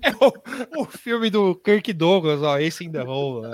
É 0.01 0.11
o, 0.23 0.81
o 0.81 0.85
filme 0.85 1.29
do 1.29 1.55
Kirk 1.55 1.91
Douglas, 1.93 2.41
ó, 2.41 2.57
Ace 2.57 2.83
in 2.83 2.91
the 2.91 3.03
Hole. 3.03 3.47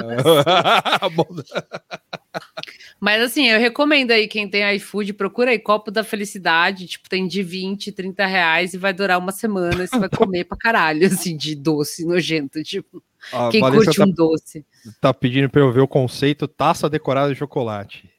Mas 2.99 3.21
assim, 3.21 3.47
eu 3.47 3.59
recomendo 3.59 4.11
aí 4.11 4.27
quem 4.27 4.49
tem 4.49 4.75
iFood, 4.75 5.13
procura 5.13 5.51
aí 5.51 5.59
copo 5.59 5.91
da 5.91 6.03
felicidade, 6.03 6.87
tipo, 6.87 7.09
tem 7.09 7.27
de 7.27 7.41
20, 7.43 7.91
30 7.91 8.25
reais 8.25 8.73
e 8.73 8.77
vai 8.77 8.93
durar 8.93 9.17
uma 9.19 9.31
semana 9.31 9.83
e 9.83 9.87
você 9.87 9.97
vai 9.99 10.09
comer 10.09 10.43
pra 10.45 10.57
caralho, 10.57 11.05
assim, 11.07 11.35
de 11.35 11.55
doce 11.55 12.05
nojento. 12.05 12.61
Tipo, 12.63 13.03
A 13.31 13.49
quem 13.49 13.61
Vanessa 13.61 13.85
curte 13.85 13.97
tá, 13.97 14.05
um 14.05 14.11
doce. 14.11 14.65
tá 15.01 15.13
pedindo 15.13 15.49
pra 15.49 15.61
eu 15.61 15.71
ver 15.71 15.81
o 15.81 15.87
conceito 15.87 16.47
taça 16.47 16.89
decorada 16.89 17.31
de 17.33 17.39
chocolate. 17.39 18.09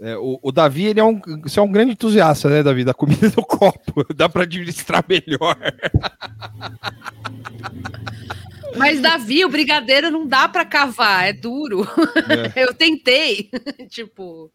É, 0.00 0.16
o, 0.16 0.38
o 0.42 0.52
Davi, 0.52 0.84
ele 0.86 1.00
é 1.00 1.04
um, 1.04 1.20
você 1.42 1.58
é 1.58 1.62
um 1.62 1.72
grande 1.72 1.92
entusiasta, 1.92 2.50
né, 2.50 2.62
Davi, 2.62 2.84
da 2.84 2.92
comida 2.92 3.30
do 3.30 3.42
copo. 3.42 4.04
Dá 4.14 4.28
pra 4.28 4.42
administrar 4.42 5.04
melhor. 5.08 5.56
Mas, 8.76 9.00
Davi, 9.00 9.44
o 9.44 9.48
brigadeiro 9.48 10.10
não 10.10 10.26
dá 10.26 10.46
pra 10.48 10.64
cavar, 10.64 11.26
é 11.26 11.32
duro. 11.32 11.86
Eu 12.54 12.74
tentei. 12.74 13.48
tipo, 13.88 14.52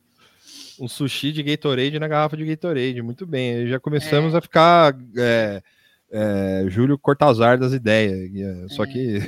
Um 0.80 0.88
sushi 0.88 1.32
de 1.32 1.42
Gatorade 1.42 1.98
na 2.00 2.08
garrafa 2.08 2.38
de 2.38 2.46
Gatorade. 2.46 3.02
Muito 3.02 3.26
bem. 3.26 3.68
Já 3.68 3.78
É. 3.78 3.80
começamos 3.80 4.36
a 4.36 4.42
ficar 4.42 4.96
é, 5.18 5.62
é, 6.12 6.66
Júlio 6.68 7.00
Cortazar 7.00 7.58
das 7.58 7.74
ideias. 7.74 8.30
é, 8.36 8.68
Só 8.70 8.86
que. 8.86 9.20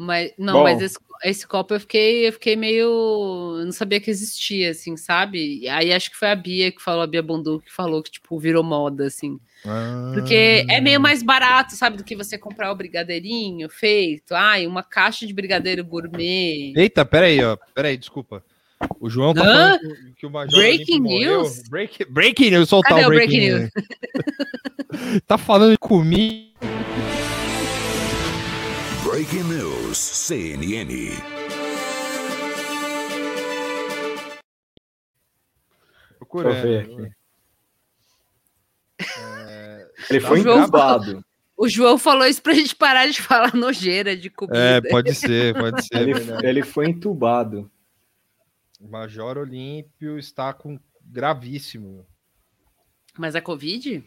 Mas 0.00 0.32
não, 0.38 0.54
Bom. 0.54 0.62
mas 0.62 0.80
esse, 0.80 0.96
esse 1.22 1.46
copo 1.46 1.74
eu 1.74 1.80
fiquei, 1.80 2.26
eu 2.28 2.32
fiquei 2.32 2.56
meio. 2.56 3.56
Eu 3.58 3.64
não 3.66 3.72
sabia 3.72 4.00
que 4.00 4.10
existia, 4.10 4.70
assim, 4.70 4.96
sabe? 4.96 5.68
Aí 5.68 5.92
acho 5.92 6.10
que 6.10 6.16
foi 6.16 6.28
a 6.30 6.34
Bia 6.34 6.72
que 6.72 6.80
falou, 6.82 7.02
a 7.02 7.06
Bia 7.06 7.22
Bondu, 7.22 7.60
que 7.60 7.70
falou 7.72 8.02
que, 8.02 8.10
tipo, 8.10 8.38
virou 8.38 8.64
moda, 8.64 9.06
assim. 9.06 9.38
Porque 10.14 10.64
é 10.70 10.78
Ah. 10.78 10.80
meio 10.80 10.98
mais 10.98 11.22
barato, 11.22 11.74
sabe, 11.76 11.98
do 11.98 12.04
que 12.04 12.16
você 12.16 12.38
comprar 12.38 12.72
o 12.72 12.74
brigadeirinho 12.74 13.68
feito. 13.68 14.32
Ai, 14.34 14.66
uma 14.66 14.82
caixa 14.82 15.26
de 15.26 15.34
brigadeiro 15.34 15.84
gourmet. 15.84 16.72
Eita, 16.74 17.04
peraí, 17.04 17.42
ó. 17.44 17.58
Peraí, 17.74 17.98
desculpa. 17.98 18.42
O 18.98 19.10
João 19.10 19.34
tá 19.34 19.42
Hã? 19.42 19.78
falando 19.78 20.14
que- 20.16 20.24
o 20.24 20.30
Major 20.30 20.58
Breaking 20.58 21.00
news? 21.00 21.62
Break, 21.68 22.06
breaking 22.06 22.50
news, 22.52 22.70
soltar 22.70 22.92
Cadê 22.94 23.04
o 23.04 23.08
breaking, 23.08 23.50
breaking 23.50 23.58
news. 23.60 23.70
tá 25.26 25.36
falando 25.36 25.72
de 25.72 25.78
comida. 25.78 26.48
Breaking 29.10 29.42
News 29.42 29.98
CNN. 29.98 31.10
Procura. 36.16 36.52
Deixa 36.52 36.68
eu 36.68 36.86
ver 36.86 37.08
aqui. 37.08 37.12
É, 39.18 39.90
ele 40.10 40.20
foi 40.20 40.38
O 40.38 40.42
João 40.44 40.60
entubado. 40.60 41.24
O 41.56 41.68
João 41.68 41.98
falou 41.98 42.24
isso 42.24 42.40
pra 42.40 42.54
gente 42.54 42.76
parar 42.76 43.08
de 43.08 43.20
falar 43.20 43.52
nojeira 43.52 44.16
de 44.16 44.30
comida. 44.30 44.56
É, 44.56 44.80
pode 44.80 45.12
ser, 45.12 45.58
pode 45.58 45.84
ser. 45.84 45.96
Ele, 45.96 46.12
ele 46.46 46.62
foi 46.62 46.86
entubado. 46.86 47.68
Major 48.80 49.38
Olímpio 49.38 50.20
está 50.20 50.52
com 50.54 50.78
gravíssimo. 51.02 52.06
Mas 53.18 53.34
é 53.34 53.40
Covid? 53.40 54.04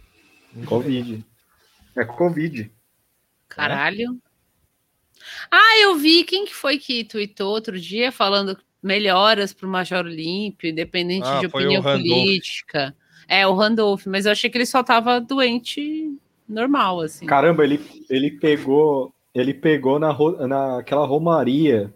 Covid. 0.66 1.26
É 1.94 2.06
Covid. 2.06 2.72
Caralho. 3.50 4.18
Ah, 5.52 5.80
eu 5.82 5.96
vi. 5.96 6.24
Quem 6.24 6.46
que 6.46 6.54
foi 6.54 6.78
que 6.78 7.04
tweetou 7.04 7.52
outro 7.52 7.80
dia 7.80 8.12
falando 8.12 8.58
melhoras 8.82 9.54
para 9.54 9.68
o 9.68 9.70
Major 9.70 10.06
Olímpio, 10.06 10.70
independente 10.70 11.28
Ah, 11.28 11.40
de 11.40 11.46
opinião 11.46 11.82
política? 11.82 12.96
É, 13.28 13.48
o 13.48 13.54
Randolph, 13.54 14.06
mas 14.06 14.26
eu 14.26 14.32
achei 14.32 14.50
que 14.50 14.58
ele 14.58 14.66
só 14.66 14.84
tava 14.84 15.20
doente 15.20 16.14
normal, 16.48 17.02
assim. 17.02 17.26
Caramba, 17.26 17.64
ele, 17.64 17.80
ele 18.10 18.32
pegou. 18.32 19.14
Ele 19.34 19.54
pegou 19.54 19.98
na, 19.98 20.16
naquela 20.48 21.08
romaria 21.08 21.92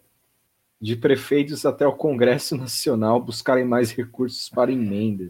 de 0.82 0.96
prefeitos 0.96 1.66
até 1.66 1.86
o 1.86 1.94
Congresso 1.94 2.56
Nacional 2.58 3.20
buscarem 3.20 3.66
mais 3.66 3.92
recursos 3.92 4.50
para 4.50 4.72
emenda. 4.72 5.30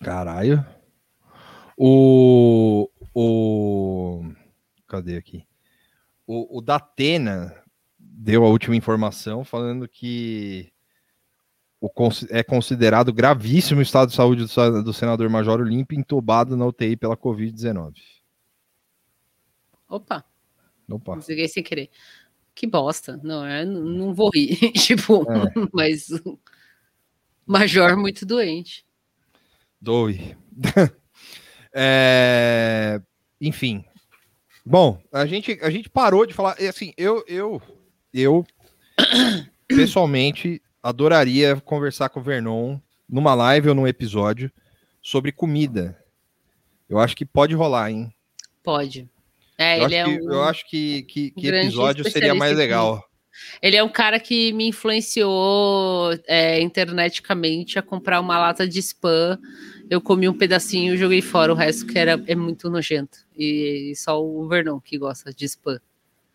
Caralho. 0.00 0.64
O. 1.76 2.88
O. 3.14 4.24
Cadê 4.86 5.16
aqui? 5.16 5.47
O, 6.28 6.58
o 6.58 6.60
Datena 6.60 7.56
deu 7.98 8.44
a 8.44 8.48
última 8.48 8.76
informação 8.76 9.46
falando 9.46 9.88
que 9.88 10.70
o, 11.80 11.88
é 12.28 12.42
considerado 12.42 13.14
gravíssimo 13.14 13.80
o 13.80 13.82
estado 13.82 14.10
de 14.10 14.14
saúde 14.14 14.44
do, 14.44 14.82
do 14.82 14.92
senador 14.92 15.30
Major 15.30 15.58
Olímpio 15.58 15.98
entubado 15.98 16.54
na 16.54 16.66
UTI 16.66 16.98
pela 16.98 17.16
Covid-19. 17.16 17.94
Opa. 19.88 20.22
Opa. 20.90 21.16
Desliguei 21.16 21.48
sem 21.48 21.62
querer. 21.62 21.88
Que 22.54 22.66
bosta. 22.66 23.18
Não, 23.22 23.48
eu 23.48 23.64
não 23.64 24.12
vou 24.12 24.28
rir. 24.28 24.54
tipo, 24.76 25.24
é. 25.32 25.68
mas 25.72 26.08
Major 27.46 27.96
muito 27.96 28.26
doente. 28.26 28.84
Doe. 29.80 30.36
é... 31.72 33.00
Enfim. 33.40 33.82
Bom, 34.68 35.00
a 35.10 35.24
gente, 35.24 35.58
a 35.62 35.70
gente 35.70 35.88
parou 35.88 36.26
de 36.26 36.34
falar. 36.34 36.54
Assim, 36.68 36.92
eu, 36.98 37.24
eu, 37.26 37.62
eu 38.12 38.46
pessoalmente 39.66 40.60
adoraria 40.82 41.56
conversar 41.64 42.10
com 42.10 42.20
o 42.20 42.22
Vernon 42.22 42.78
numa 43.08 43.34
live 43.34 43.70
ou 43.70 43.74
num 43.74 43.86
episódio 43.86 44.52
sobre 45.00 45.32
comida. 45.32 45.98
Eu 46.86 46.98
acho 46.98 47.16
que 47.16 47.24
pode 47.24 47.54
rolar, 47.54 47.90
hein? 47.90 48.12
Pode. 48.62 49.08
É, 49.56 49.80
eu, 49.80 49.86
acho 49.86 49.94
é 49.94 50.04
que, 50.04 50.10
um, 50.10 50.32
eu 50.32 50.42
acho 50.42 50.68
que, 50.68 51.02
que, 51.04 51.30
que 51.30 51.48
episódio 51.48 52.10
seria 52.10 52.34
mais 52.34 52.54
legal. 52.54 53.02
Ele 53.62 53.76
é 53.76 53.82
um 53.82 53.88
cara 53.88 54.20
que 54.20 54.52
me 54.52 54.68
influenciou 54.68 56.10
é, 56.26 56.60
interneticamente 56.60 57.78
a 57.78 57.82
comprar 57.82 58.20
uma 58.20 58.38
lata 58.38 58.68
de 58.68 58.80
spam. 58.80 59.38
Eu 59.90 60.00
comi 60.00 60.28
um 60.28 60.36
pedacinho 60.36 60.94
e 60.94 60.98
joguei 60.98 61.22
fora 61.22 61.52
o 61.52 61.56
resto, 61.56 61.86
que 61.86 61.98
era, 61.98 62.22
é 62.26 62.34
muito 62.34 62.68
nojento. 62.70 63.18
E, 63.36 63.90
e 63.92 63.96
só 63.96 64.22
o 64.22 64.46
Vernon 64.46 64.80
que 64.80 64.98
gosta 64.98 65.32
de 65.32 65.44
spam. 65.46 65.80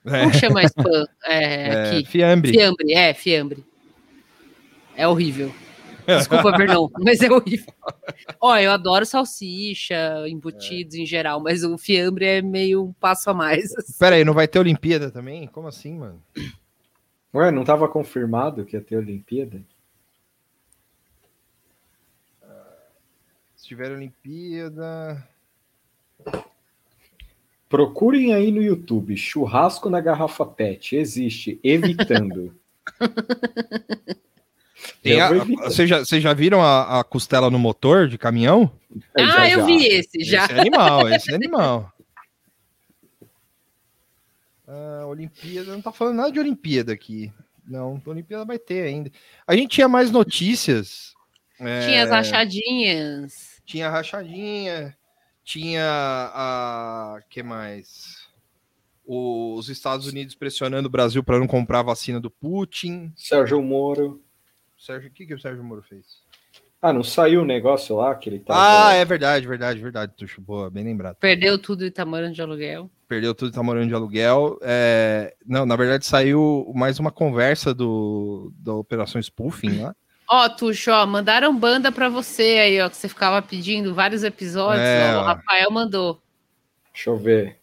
É. 0.05 0.21
Como 0.21 0.33
chama 0.33 0.63
spam 0.65 1.05
é, 1.25 1.43
é, 1.43 1.89
aqui? 1.89 2.05
Fiambre. 2.05 2.51
Fiambre, 2.51 2.93
é, 2.93 3.13
fiambre. 3.13 3.63
É 4.95 5.07
horrível. 5.07 5.53
Desculpa, 6.05 6.57
Vernon, 6.57 6.89
mas 6.99 7.21
é 7.21 7.31
horrível. 7.31 7.73
Ó, 8.39 8.57
eu 8.57 8.71
adoro 8.71 9.05
salsicha, 9.05 10.27
embutidos 10.27 10.95
é. 10.95 10.99
em 10.99 11.05
geral, 11.05 11.39
mas 11.39 11.63
o 11.63 11.77
fiambre 11.77 12.25
é 12.25 12.41
meio 12.41 12.83
um 12.83 12.93
passo 12.93 13.29
a 13.29 13.33
mais. 13.33 13.75
Assim. 13.77 13.93
Pera 13.97 14.15
aí, 14.15 14.25
não 14.25 14.33
vai 14.33 14.47
ter 14.47 14.59
Olimpíada 14.59 15.09
também? 15.09 15.47
Como 15.47 15.67
assim, 15.67 15.97
mano? 15.97 16.21
Ué, 17.33 17.51
não 17.51 17.61
estava 17.61 17.87
confirmado 17.87 18.65
que 18.65 18.75
ia 18.75 18.81
ter 18.81 18.97
Olimpíada? 18.97 19.61
Tiver 23.73 23.91
Olimpíada. 23.91 25.27
Procurem 27.67 28.33
aí 28.33 28.51
no 28.51 28.61
YouTube, 28.61 29.17
churrasco 29.17 29.89
na 29.89 29.99
garrafa 29.99 30.45
PET. 30.45 30.95
Existe, 30.95 31.59
evitando. 31.63 32.55
Vocês 35.01 35.89
Vocês 35.89 35.89
já, 35.89 36.03
já 36.03 36.33
viram 36.33 36.61
a, 36.61 36.99
a, 36.99 37.03
costela 37.03 37.49
no 37.49 37.57
motor 37.57 38.07
de 38.07 38.17
caminhão? 38.17 38.71
Ah, 39.17 39.25
já, 39.25 39.49
eu 39.49 39.59
já. 39.59 39.65
vi 39.65 39.87
esse 39.87 40.23
já. 40.23 40.45
Esse 40.45 40.53
é 40.53 40.59
animal, 40.59 41.09
esse 41.09 41.31
é 41.31 41.35
animal. 41.35 41.91
Uh, 44.67 45.07
Olimpíada, 45.09 45.71
não 45.71 45.81
tá 45.81 45.91
falando 45.91 46.17
nada 46.17 46.31
de 46.31 46.39
Olimpíada 46.39 46.93
aqui. 46.93 47.33
Não, 47.65 48.01
Olimpíada 48.05 48.45
vai 48.45 48.59
ter 48.59 48.83
ainda. 48.83 49.11
A 49.47 49.55
gente 49.55 49.69
tinha 49.71 49.87
mais 49.87 50.11
notícias. 50.11 51.13
Tinha 51.57 51.99
é... 51.99 52.01
as 52.01 52.09
rachadinhas. 52.09 53.52
Tinha 53.65 53.89
rachadinha. 53.89 54.95
Tinha 55.43 55.83
a. 56.33 57.19
que 57.29 57.43
mais? 57.43 58.27
Os 59.05 59.67
Estados 59.67 60.07
Unidos 60.07 60.35
pressionando 60.35 60.87
o 60.87 60.91
Brasil 60.91 61.23
para 61.23 61.39
não 61.39 61.47
comprar 61.47 61.79
a 61.79 61.83
vacina 61.83 62.19
do 62.19 62.29
Putin. 62.29 63.11
Sérgio 63.15 63.61
Moro. 63.61 64.21
Sérgio, 64.77 65.09
o 65.09 65.13
que, 65.13 65.25
que 65.25 65.33
o 65.33 65.39
Sérgio 65.39 65.63
Moro 65.63 65.81
fez? 65.81 66.23
Ah, 66.81 66.91
não 66.91 67.01
saiu 67.01 67.43
o 67.43 67.45
negócio 67.45 67.95
lá 67.95 68.13
que 68.13 68.29
ele 68.29 68.39
tava... 68.39 68.59
Ah, 68.59 68.93
é 68.93 69.05
verdade, 69.05 69.47
verdade, 69.47 69.79
verdade, 69.79 70.11
Tuxo. 70.17 70.41
Boa, 70.41 70.69
bem 70.69 70.83
lembrado. 70.83 71.15
Perdeu 71.15 71.57
tudo 71.57 71.85
de 71.85 71.91
tamanho 71.91 72.29
de 72.33 72.41
aluguel. 72.41 72.89
Perdeu 73.07 73.33
tudo 73.33 73.51
de 73.51 73.55
tamanho 73.55 73.87
de 73.87 73.93
aluguel. 73.93 74.59
É... 74.61 75.33
Não, 75.45 75.65
na 75.65 75.77
verdade 75.77 76.05
saiu 76.05 76.69
mais 76.75 76.99
uma 76.99 77.09
conversa 77.09 77.73
do 77.73 78.51
da 78.57 78.73
Operação 78.73 79.21
Spoofing 79.21 79.79
lá. 79.81 79.95
Ó, 80.35 80.45
oh, 80.45 80.49
Tuxo, 80.49 80.89
ó, 80.89 81.05
mandaram 81.05 81.55
banda 81.55 81.91
pra 81.91 82.09
você 82.09 82.57
aí, 82.57 82.81
ó, 82.81 82.89
que 82.89 82.97
você 82.97 83.07
ficava 83.07 83.39
pedindo 83.39 83.93
vários 83.93 84.23
episódios. 84.23 84.83
É, 84.83 85.15
ó, 85.15 85.21
o 85.21 85.25
Rafael 85.25 85.69
mandou. 85.69 86.19
Deixa 86.91 87.11
eu 87.11 87.17
ver. 87.17 87.59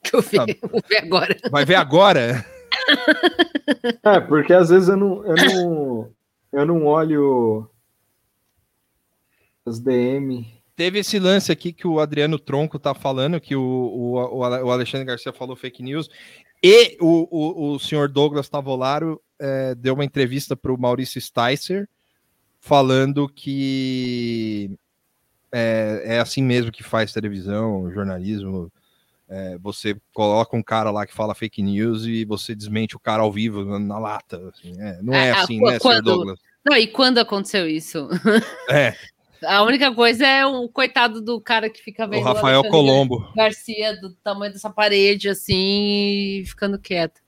Deixa 0.00 0.16
eu 0.16 0.22
ver, 0.22 0.40
ah, 0.40 0.46
vou 0.70 0.80
ver 0.88 0.98
agora. 0.98 1.36
Vai 1.50 1.64
ver 1.64 1.74
agora? 1.74 2.46
é, 4.00 4.20
porque 4.20 4.52
às 4.52 4.68
vezes 4.68 4.88
eu 4.88 4.96
não, 4.96 5.26
eu 5.26 5.34
não, 5.34 6.12
eu 6.52 6.64
não 6.64 6.86
olho 6.86 7.68
as 9.66 9.80
DM. 9.80 10.46
Teve 10.76 11.00
esse 11.00 11.18
lance 11.18 11.50
aqui 11.50 11.72
que 11.72 11.88
o 11.88 11.98
Adriano 11.98 12.38
Tronco 12.38 12.78
tá 12.78 12.94
falando, 12.94 13.40
que 13.40 13.56
o, 13.56 13.60
o, 13.60 14.38
o 14.38 14.70
Alexandre 14.70 15.04
Garcia 15.04 15.32
falou 15.32 15.56
fake 15.56 15.82
news, 15.82 16.08
e 16.62 16.96
o, 17.00 17.26
o, 17.28 17.72
o 17.72 17.78
senhor 17.80 18.08
Douglas 18.08 18.48
Tavolaro 18.48 19.20
é, 19.40 19.74
deu 19.74 19.94
uma 19.94 20.04
entrevista 20.04 20.54
para 20.54 20.72
o 20.72 20.80
Maurício 20.80 21.20
Sticer, 21.20 21.88
falando 22.64 23.28
que 23.28 24.70
é, 25.52 26.02
é, 26.04 26.18
assim 26.18 26.42
mesmo 26.42 26.72
que 26.72 26.82
faz 26.82 27.12
televisão, 27.12 27.92
jornalismo. 27.92 28.72
É, 29.28 29.58
você 29.58 29.96
coloca 30.14 30.56
um 30.56 30.62
cara 30.62 30.90
lá 30.90 31.06
que 31.06 31.14
fala 31.14 31.34
fake 31.34 31.62
news 31.62 32.06
e 32.06 32.24
você 32.24 32.54
desmente 32.54 32.96
o 32.96 32.98
cara 32.98 33.22
ao 33.22 33.30
vivo 33.30 33.78
na, 33.78 33.98
lata. 33.98 34.40
Assim, 34.48 34.80
é, 34.80 34.98
não 35.02 35.12
é, 35.12 35.28
é 35.28 35.30
assim, 35.32 35.60
né, 35.60 35.78
quando... 35.78 35.82
senhor 35.82 36.02
Douglas? 36.02 36.40
Não, 36.64 36.76
e 36.76 36.86
quando 36.86 37.18
aconteceu 37.18 37.68
isso? 37.68 38.08
É. 38.70 38.94
A 39.46 39.62
única 39.62 39.94
coisa 39.94 40.26
é 40.26 40.46
o 40.46 40.66
coitado 40.70 41.20
do 41.20 41.38
cara 41.38 41.68
que 41.68 41.82
fica 41.82 42.06
vendo 42.06 42.22
o 42.22 42.24
Rafael 42.24 42.60
o 42.60 42.68
Colombo 42.70 43.30
Garcia 43.36 43.94
do 44.00 44.14
tamanho 44.14 44.50
dessa 44.50 44.70
parede 44.70 45.28
assim, 45.28 46.42
ficando 46.46 46.78
quieto. 46.78 47.20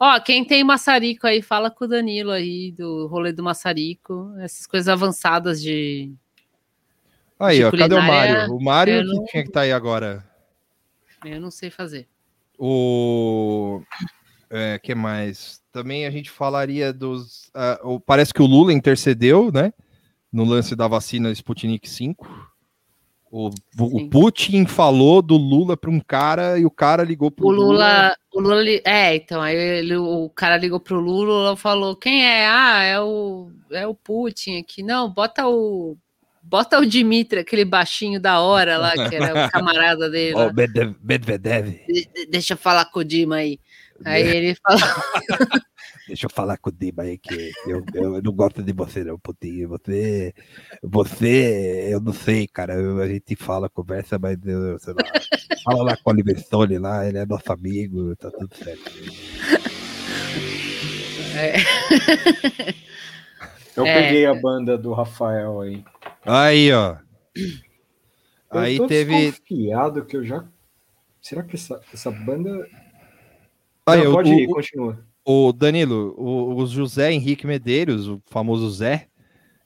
Ó, 0.00 0.18
quem 0.18 0.44
tem 0.44 0.64
maçarico 0.64 1.26
aí, 1.26 1.42
fala 1.42 1.70
com 1.70 1.84
o 1.84 1.88
Danilo 1.88 2.30
aí 2.30 2.72
do 2.72 3.06
rolê 3.06 3.32
do 3.32 3.42
maçarico, 3.42 4.34
essas 4.38 4.66
coisas 4.66 4.88
avançadas 4.88 5.60
de 5.60 6.10
Aí, 7.38 7.58
de 7.58 7.64
ó, 7.64 7.70
cadê 7.70 7.94
o 7.94 8.02
Mário? 8.02 8.54
O 8.54 8.62
Mário 8.62 9.02
que 9.02 9.06
não... 9.06 9.24
tinha 9.26 9.42
que 9.42 9.50
estar 9.50 9.60
tá 9.60 9.64
aí 9.64 9.72
agora. 9.72 10.26
Eu 11.24 11.40
não 11.40 11.50
sei 11.50 11.70
fazer. 11.70 12.08
O 12.58 13.82
é, 14.48 14.78
que 14.78 14.94
mais? 14.94 15.62
Também 15.70 16.06
a 16.06 16.10
gente 16.10 16.30
falaria 16.30 16.92
dos. 16.92 17.50
Uh, 17.84 18.00
parece 18.00 18.32
que 18.32 18.42
o 18.42 18.46
Lula 18.46 18.72
intercedeu, 18.72 19.52
né? 19.52 19.72
no 20.32 20.44
lance 20.44 20.76
da 20.76 20.86
vacina 20.86 21.30
Sputnik 21.32 21.88
5. 21.88 22.49
O, 23.30 23.48
o 23.78 24.10
Putin 24.10 24.66
falou 24.66 25.22
do 25.22 25.36
Lula 25.36 25.76
para 25.76 25.88
um 25.88 26.00
cara 26.00 26.58
e 26.58 26.66
o 26.66 26.70
cara 26.70 27.04
ligou 27.04 27.30
para 27.30 27.46
o 27.46 27.50
Lula. 27.50 28.12
O 28.34 28.40
Lula, 28.40 28.64
é, 28.84 29.14
então 29.14 29.40
aí 29.40 29.54
ele, 29.56 29.96
o 29.96 30.28
cara 30.30 30.56
ligou 30.56 30.80
para 30.80 30.96
o 30.96 31.00
Lula, 31.00 31.32
o 31.32 31.38
Lula 31.38 31.56
falou: 31.56 31.94
quem 31.94 32.26
é? 32.26 32.48
Ah, 32.48 32.82
é 32.82 33.00
o, 33.00 33.52
é 33.70 33.86
o 33.86 33.94
Putin 33.94 34.58
aqui. 34.58 34.82
Não, 34.82 35.08
bota 35.08 35.46
o. 35.46 35.96
Bota 36.42 36.80
o 36.80 36.86
Dimitri, 36.86 37.38
aquele 37.38 37.64
baixinho 37.64 38.18
da 38.18 38.40
hora 38.40 38.76
lá, 38.76 39.08
que 39.08 39.14
era 39.14 39.46
o 39.46 39.50
camarada 39.52 40.10
dele. 40.10 40.34
Ó, 40.34 40.48
oh, 40.48 40.52
Medvedev. 41.00 41.68
De, 41.86 42.08
deixa 42.28 42.54
eu 42.54 42.58
falar 42.58 42.86
com 42.86 43.00
o 43.00 43.04
Dima 43.04 43.36
aí. 43.36 43.60
Aí 44.04 44.22
ele 44.22 44.56
falou. 44.56 44.80
Deixa 46.10 46.26
eu 46.26 46.30
falar 46.30 46.58
com 46.58 46.70
o 46.70 46.72
Dima 46.72 47.04
aí, 47.04 47.16
que 47.16 47.52
eu, 47.64 47.84
eu 47.94 48.20
não 48.20 48.32
gosto 48.32 48.64
de 48.64 48.72
você, 48.72 49.04
não, 49.04 49.16
Putinho. 49.16 49.68
Você, 49.68 50.34
você, 50.82 51.88
eu 51.88 52.00
não 52.00 52.12
sei, 52.12 52.48
cara. 52.48 52.74
a 52.74 53.06
gente 53.06 53.36
fala, 53.36 53.68
conversa, 53.68 54.18
mas 54.18 54.36
eu, 54.44 54.76
sei 54.80 54.92
lá. 54.92 55.04
Fala 55.62 55.84
lá 55.84 55.96
com 55.96 56.10
o 56.10 56.12
Oliver 56.12 56.36
Stone 56.40 56.78
lá, 56.78 57.06
ele 57.06 57.18
é 57.18 57.24
nosso 57.24 57.52
amigo, 57.52 58.16
tá 58.16 58.28
tudo 58.28 58.52
certo. 58.56 58.90
É. 61.36 61.54
Eu 63.76 63.86
é. 63.86 64.02
peguei 64.02 64.26
a 64.26 64.34
banda 64.34 64.76
do 64.76 64.92
Rafael 64.92 65.60
aí. 65.60 65.84
Aí, 66.26 66.72
ó. 66.72 66.96
Eu 68.52 68.58
aí 68.58 68.86
teve. 68.88 69.30
desconfiado 69.30 70.04
que 70.04 70.16
eu 70.16 70.24
já. 70.24 70.44
Será 71.22 71.44
que 71.44 71.54
essa, 71.54 71.80
essa 71.94 72.10
banda. 72.10 72.66
Aí, 73.86 74.02
Não, 74.02 74.12
pode 74.12 74.28
o, 74.28 74.34
ir, 74.34 74.48
continua. 74.48 75.09
O 75.24 75.52
Danilo, 75.52 76.14
o, 76.16 76.54
o, 76.54 76.66
José 76.66 77.12
Henrique 77.12 77.46
Medeiros, 77.46 78.08
o 78.08 78.22
famoso 78.26 78.70
Zé, 78.70 79.08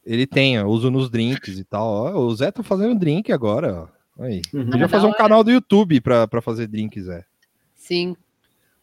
ele 0.05 0.27
tem, 0.27 0.61
ó, 0.61 0.67
uso 0.67 0.91
nos 0.91 1.09
drinks 1.09 1.59
e 1.59 1.65
tal. 1.65 1.87
Ó, 1.87 2.27
o 2.27 2.35
Zé 2.35 2.51
tá 2.51 2.63
fazendo 2.63 2.99
drink 2.99 3.33
agora, 3.33 3.89
ó. 4.19 4.23
Aí. 4.25 4.43
Uhum. 4.53 4.71
Podia 4.71 4.89
fazer 4.89 5.07
um 5.07 5.13
canal 5.13 5.43
do 5.43 5.51
YouTube 5.51 6.01
pra, 6.01 6.27
pra 6.27 6.43
fazer 6.43 6.67
drinks, 6.67 7.05
Zé. 7.05 7.25
Sim. 7.75 8.17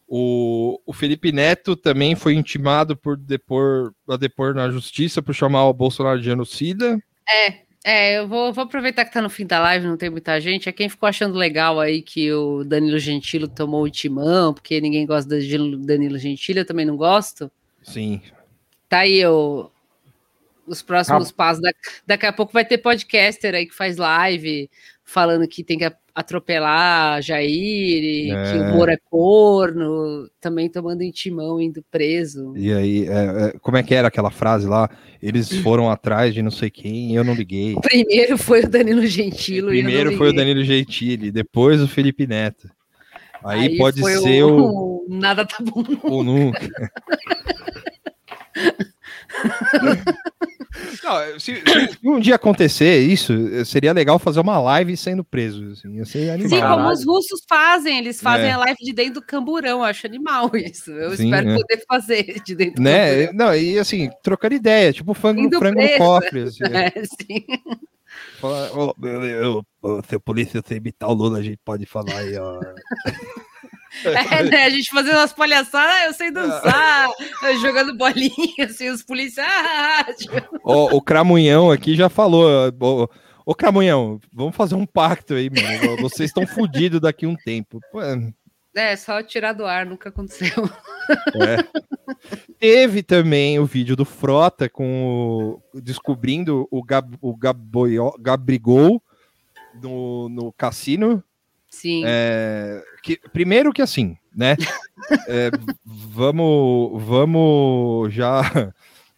O, 0.06 0.78
o 0.84 0.92
Felipe 0.92 1.32
Neto 1.32 1.74
também 1.74 2.14
foi 2.14 2.34
intimado 2.34 2.94
por 2.96 3.16
depor, 3.16 3.94
a 4.08 4.16
depor 4.16 4.54
na 4.54 4.70
justiça 4.70 5.22
por 5.22 5.34
chamar 5.34 5.64
o 5.66 5.72
Bolsonaro 5.72 6.18
de 6.18 6.26
genocida. 6.26 7.02
É, 7.26 7.62
é, 7.84 8.18
eu 8.18 8.28
vou, 8.28 8.52
vou, 8.52 8.64
aproveitar 8.64 9.04
que 9.04 9.12
tá 9.12 9.20
no 9.20 9.28
fim 9.28 9.44
da 9.44 9.58
live, 9.58 9.86
não 9.86 9.96
tem 9.96 10.08
muita 10.08 10.40
gente. 10.40 10.68
É 10.68 10.72
quem 10.72 10.88
ficou 10.88 11.08
achando 11.08 11.36
legal 11.36 11.80
aí 11.80 12.00
que 12.00 12.32
o 12.32 12.62
Danilo 12.62 12.98
Gentili 12.98 13.48
tomou 13.48 13.82
o 13.82 13.90
timão, 13.90 14.54
porque 14.54 14.80
ninguém 14.80 15.04
gosta 15.04 15.28
do 15.28 15.78
Danilo 15.78 16.18
Gentili, 16.18 16.60
eu 16.60 16.66
também 16.66 16.86
não 16.86 16.96
gosto. 16.96 17.50
Sim. 17.82 18.22
Tá 18.88 19.00
aí 19.00 19.26
o, 19.26 19.68
os 20.66 20.80
próximos 20.80 21.30
ah. 21.30 21.34
passos. 21.36 21.62
Da, 21.62 21.72
daqui 22.06 22.26
a 22.26 22.32
pouco 22.32 22.52
vai 22.52 22.64
ter 22.64 22.78
podcaster 22.78 23.54
aí 23.54 23.66
que 23.66 23.74
faz 23.74 23.96
live 23.96 24.70
falando 25.04 25.48
que 25.48 25.64
tem 25.64 25.78
que 25.78 25.84
atropelar 26.14 27.22
Jair, 27.22 28.34
é. 28.34 28.52
que 28.52 28.58
o 28.58 28.64
Moro 28.74 28.90
é 28.90 28.98
corno, 29.10 30.28
também 30.40 30.68
tomando 30.68 31.02
intimão, 31.02 31.60
indo 31.60 31.82
preso. 31.90 32.52
E 32.56 32.72
aí, 32.72 33.08
é, 33.08 33.46
é, 33.46 33.58
como 33.60 33.76
é 33.76 33.82
que 33.82 33.94
era 33.94 34.08
aquela 34.08 34.30
frase 34.30 34.66
lá? 34.66 34.90
Eles 35.22 35.52
foram 35.58 35.90
atrás 35.90 36.34
de 36.34 36.42
não 36.42 36.50
sei 36.50 36.70
quem, 36.70 37.14
eu 37.14 37.24
não 37.24 37.34
liguei. 37.34 37.74
Primeiro 37.80 38.36
foi 38.36 38.64
o 38.64 38.68
Danilo 38.68 39.06
Gentili. 39.06 39.68
Primeiro 39.68 40.16
foi 40.16 40.30
o 40.30 40.34
Danilo 40.34 40.62
Gentili, 40.62 41.30
depois 41.30 41.80
o 41.80 41.88
Felipe 41.88 42.26
Neto. 42.26 42.68
Aí, 43.44 43.60
aí 43.60 43.76
pode 43.76 44.00
ser 44.02 44.44
o, 44.44 44.56
o... 44.56 45.06
Nada 45.08 45.44
tá 45.44 45.56
bom. 45.60 45.84
Ou 46.04 46.22
nunca. 46.22 46.60
Não, 51.04 51.38
se, 51.38 51.56
se, 51.56 51.98
um 52.02 52.18
dia 52.18 52.36
acontecer 52.36 53.00
isso, 53.00 53.32
seria 53.64 53.92
legal 53.92 54.18
fazer 54.18 54.40
uma 54.40 54.58
live 54.58 54.96
sendo 54.96 55.22
preso. 55.22 55.72
Assim, 55.72 56.04
Sim, 56.04 56.60
como 56.60 56.88
os 56.88 57.04
russos 57.04 57.42
fazem, 57.48 57.98
eles 57.98 58.20
fazem 58.20 58.48
é. 58.48 58.52
a 58.52 58.58
live 58.58 58.78
de 58.80 58.92
dentro 58.92 59.14
do 59.14 59.22
camburão, 59.22 59.78
eu 59.78 59.84
acho 59.84 60.06
animal 60.06 60.50
isso. 60.56 60.90
Eu 60.90 61.14
Sim, 61.16 61.26
espero 61.26 61.50
é. 61.50 61.56
poder 61.56 61.84
fazer 61.86 62.42
de 62.42 62.54
dentro 62.54 62.76
do 62.76 62.82
né? 62.82 63.26
camburão. 63.26 63.32
Não, 63.34 63.54
e 63.54 63.78
assim, 63.78 64.10
trocando 64.22 64.54
ideia, 64.54 64.92
tipo 64.92 65.12
frango, 65.12 65.58
frango 65.58 65.80
no 65.80 65.98
cofre. 65.98 66.42
Assim, 66.44 66.64
é, 66.72 66.90
sim. 67.04 67.44
Fala, 68.40 68.70
oh, 68.74 69.06
eu, 69.06 69.24
eu, 69.24 69.66
eu, 69.84 70.02
se 70.08 70.14
a 70.14 70.20
polícia 70.20 70.62
você 70.64 70.76
imitar 70.76 71.08
o 71.08 71.14
Lula, 71.14 71.38
a 71.38 71.42
gente 71.42 71.58
pode 71.64 71.84
falar 71.86 72.16
aí, 72.16 72.36
ó. 72.36 72.60
É, 74.04 74.42
né? 74.42 74.64
A 74.64 74.70
gente 74.70 74.90
fazendo 74.90 75.16
umas 75.16 75.32
palhaçadas, 75.32 75.94
ah, 75.94 76.06
eu 76.06 76.12
sei 76.14 76.30
dançar, 76.30 77.08
jogando 77.60 77.96
bolinha, 77.96 78.64
assim, 78.64 78.88
os 78.88 79.02
policiais. 79.02 79.48
Ah, 79.48 80.04
tipo... 80.16 80.58
o, 80.64 80.96
o 80.96 81.02
Cramunhão 81.02 81.70
aqui 81.70 81.94
já 81.94 82.08
falou. 82.08 82.72
Ô, 82.80 83.08
ô 83.44 83.54
Cramunhão, 83.54 84.20
vamos 84.32 84.56
fazer 84.56 84.74
um 84.74 84.86
pacto 84.86 85.34
aí, 85.34 85.50
mano. 85.50 85.96
Vocês 86.00 86.30
estão 86.30 86.46
fodidos 86.46 87.00
daqui 87.00 87.26
um 87.26 87.36
tempo. 87.36 87.80
É, 88.74 88.96
só 88.96 89.22
tirar 89.22 89.52
do 89.52 89.66
ar, 89.66 89.84
nunca 89.84 90.08
aconteceu. 90.08 90.48
É. 91.34 91.82
Teve 92.58 93.02
também 93.02 93.58
o 93.58 93.66
vídeo 93.66 93.94
do 93.94 94.04
Frota 94.04 94.68
com 94.68 95.60
o, 95.74 95.80
descobrindo 95.80 96.66
o, 96.70 96.82
Gab, 96.82 97.16
o 97.20 97.36
Gaboio, 97.36 98.14
Gabrigol 98.18 99.02
no, 99.74 100.28
no 100.28 100.52
cassino 100.52 101.22
Sim. 101.72 102.02
É, 102.06 102.84
que, 103.02 103.18
primeiro 103.32 103.72
que 103.72 103.80
assim, 103.80 104.16
né? 104.36 104.56
é, 105.26 105.50
vamos, 105.84 107.02
vamos 107.02 108.14
já, 108.14 108.72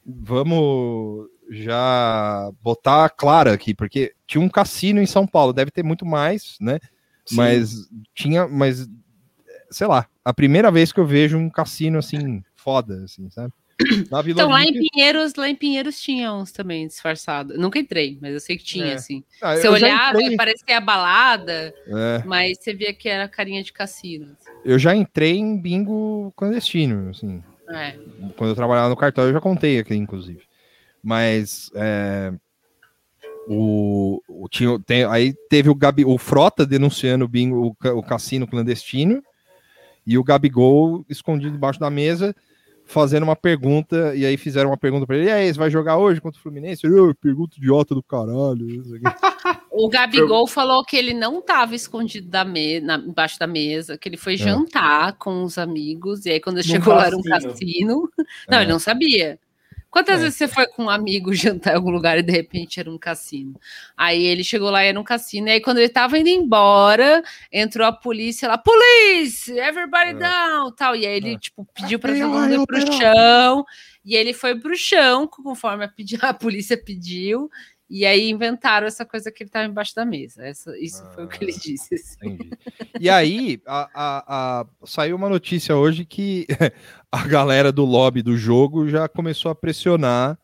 vamos 0.06 1.28
já 1.51 2.51
botar 2.62 3.10
clara 3.10 3.52
aqui, 3.52 3.74
porque 3.74 4.14
tinha 4.26 4.40
um 4.40 4.48
cassino 4.48 5.02
em 5.02 5.06
São 5.06 5.26
Paulo, 5.26 5.52
deve 5.52 5.72
ter 5.72 5.82
muito 5.82 6.06
mais, 6.06 6.56
né? 6.60 6.78
Sim. 7.26 7.36
Mas 7.36 7.89
tinha, 8.14 8.47
mas 8.47 8.89
sei 9.70 9.89
lá, 9.89 10.06
a 10.24 10.32
primeira 10.32 10.70
vez 10.70 10.93
que 10.93 11.01
eu 11.01 11.06
vejo 11.06 11.36
um 11.36 11.51
cassino 11.51 11.98
assim 11.98 12.43
foda, 12.55 13.02
assim, 13.05 13.28
sabe? 13.31 13.52
então, 14.29 14.51
lá 14.51 14.65
em 14.65 14.73
Pinheiros, 14.73 15.35
lá 15.35 15.49
em 15.49 15.55
Pinheiros 15.55 16.01
tinha 16.01 16.33
uns 16.33 16.53
também 16.53 16.87
disfarçados. 16.87 17.59
Nunca 17.59 17.79
entrei, 17.79 18.19
mas 18.21 18.33
eu 18.33 18.41
sei 18.41 18.57
que 18.57 18.65
tinha, 18.65 18.87
é. 18.87 18.95
assim. 18.95 19.25
Ah, 19.43 19.57
você 19.57 19.69
olhava 19.69 20.21
entrei... 20.23 20.37
parecia 20.37 20.77
a 20.77 20.81
balada, 20.81 21.75
é. 21.87 22.23
mas 22.25 22.59
você 22.59 22.73
via 22.73 22.93
que 22.93 23.09
era 23.09 23.29
carinha 23.29 23.63
de 23.63 23.73
cassino. 23.73 24.37
Assim. 24.39 24.51
Eu 24.65 24.79
já 24.79 24.95
entrei 24.95 25.37
em 25.37 25.61
bingo 25.61 26.33
clandestino, 26.37 27.11
assim. 27.11 27.43
É. 27.69 27.97
Quando 28.37 28.51
eu 28.51 28.57
trabalhava 28.57 28.89
no 28.89 28.97
cartório, 28.97 29.31
eu 29.31 29.35
já 29.35 29.41
contei 29.41 29.79
aqui, 29.79 29.95
inclusive. 29.95 30.43
Mas 31.03 31.71
é, 31.75 32.33
o, 33.49 34.23
o 34.29 34.49
tinha, 34.49 34.79
tem, 34.81 35.05
aí 35.05 35.35
teve 35.51 35.69
o, 35.69 35.75
Gabi, 35.75 36.05
o 36.05 36.17
Frota 36.17 36.65
denunciando 36.65 37.25
o 37.25 37.29
bingo, 37.29 37.77
o, 37.83 37.89
o 37.99 38.03
cassino 38.03 38.47
clandestino, 38.47 39.23
e 40.07 40.17
o 40.17 40.25
Gabigol 40.25 41.05
escondido 41.09 41.53
debaixo 41.53 41.81
da 41.81 41.91
mesa 41.91 42.35
fazendo 42.85 43.23
uma 43.24 43.36
pergunta, 43.36 44.15
e 44.15 44.24
aí 44.24 44.36
fizeram 44.36 44.70
uma 44.70 44.77
pergunta 44.77 45.06
para 45.06 45.16
ele, 45.16 45.27
e 45.27 45.32
aí, 45.32 45.52
você 45.52 45.59
vai 45.59 45.70
jogar 45.70 45.97
hoje 45.97 46.20
contra 46.20 46.39
o 46.39 46.43
Fluminense? 46.43 46.86
Eu, 46.86 47.15
pergunta 47.15 47.56
idiota 47.56 47.94
do 47.94 48.02
caralho. 48.02 48.66
o 49.70 49.89
Gabigol 49.89 50.47
falou 50.47 50.85
que 50.85 50.97
ele 50.97 51.15
não 51.15 51.39
estava 51.39 51.74
escondido 51.74 52.28
da 52.28 52.44
me 52.44 52.81
na, 52.81 52.97
embaixo 52.97 53.39
da 53.39 53.47
mesa, 53.47 53.98
que 53.98 54.09
ele 54.09 54.16
foi 54.16 54.35
é. 54.35 54.39
jantar 54.39 55.15
com 55.15 55.43
os 55.43 55.59
amigos, 55.59 56.27
e 56.27 56.31
aí 56.31 56.40
quando 56.40 56.59
ele 56.59 56.69
chegou 56.69 56.94
lá 56.94 57.06
era 57.06 57.16
um 57.16 57.23
cassino. 57.23 58.09
Não, 58.48 58.59
é. 58.59 58.62
ele 58.62 58.73
não 58.73 58.78
sabia. 58.78 59.39
Quantas 59.95 60.19
é. 60.19 60.23
vezes 60.25 60.37
você 60.37 60.49
foi 60.49 60.66
com 60.66 60.87
um 60.87 60.91
amigo 60.91 61.33
jantar 61.33 61.73
em 61.73 61.77
algum 61.77 61.91
lugar 61.91 62.19
e 62.19 62.23
de 62.23 62.33
repente 62.33 62.81
era 62.81 62.91
um 62.91 62.99
cassino? 62.99 63.55
Aí 63.97 64.25
ele 64.25 64.43
chegou 64.43 64.69
lá 64.69 64.85
e 64.85 64.89
era 64.89 64.99
um 64.99 65.05
cassino. 65.05 65.47
E 65.47 65.53
aí, 65.53 65.61
quando 65.61 65.79
ele 65.79 65.89
tava 65.89 66.19
indo 66.19 66.29
embora, 66.29 67.23
entrou 67.53 67.87
a 67.87 67.93
polícia 67.93 68.49
lá, 68.49 68.59
police, 68.59 69.57
everybody 69.57 70.11
é. 70.11 70.15
down, 70.15 70.73
tal. 70.73 70.97
E 70.97 71.07
aí 71.07 71.15
ele, 71.15 71.35
é. 71.35 71.39
tipo, 71.39 71.65
pediu 71.73 72.01
pra 72.01 72.12
todo 72.12 72.29
mundo 72.29 72.55
ir 72.55 72.66
pro 72.66 72.93
chão. 72.93 73.65
E 74.05 74.16
ele 74.16 74.35
foi 74.35 74.59
pro 74.59 74.77
chão, 74.77 75.29
conforme 75.29 75.85
a, 75.85 75.91
a 76.29 76.35
polícia 76.35 76.77
pediu. 76.77 77.49
E 77.97 78.05
aí 78.05 78.29
inventaram 78.29 78.89
essa 78.89 79.05
coisa 79.05 79.31
que 79.31 79.45
ele 79.45 79.49
estava 79.49 79.66
embaixo 79.66 79.95
da 79.95 80.05
mesa. 80.05 80.45
Essa, 80.45 80.77
isso 80.81 81.01
ah, 81.07 81.11
foi 81.11 81.25
o 81.27 81.29
que 81.29 81.45
ele 81.45 81.53
ah, 81.55 81.61
disse. 81.62 81.95
Assim. 81.95 82.39
E 82.99 83.09
aí 83.09 83.62
a, 83.65 83.89
a, 83.95 84.25
a, 84.27 84.66
saiu 84.85 85.15
uma 85.15 85.29
notícia 85.29 85.77
hoje 85.77 86.05
que 86.05 86.45
a 87.12 87.25
galera 87.29 87.71
do 87.71 87.85
lobby 87.85 88.21
do 88.21 88.37
jogo 88.37 88.89
já 88.89 89.09
começou 89.09 89.49
a 89.49 89.55
pressionar 89.55 90.37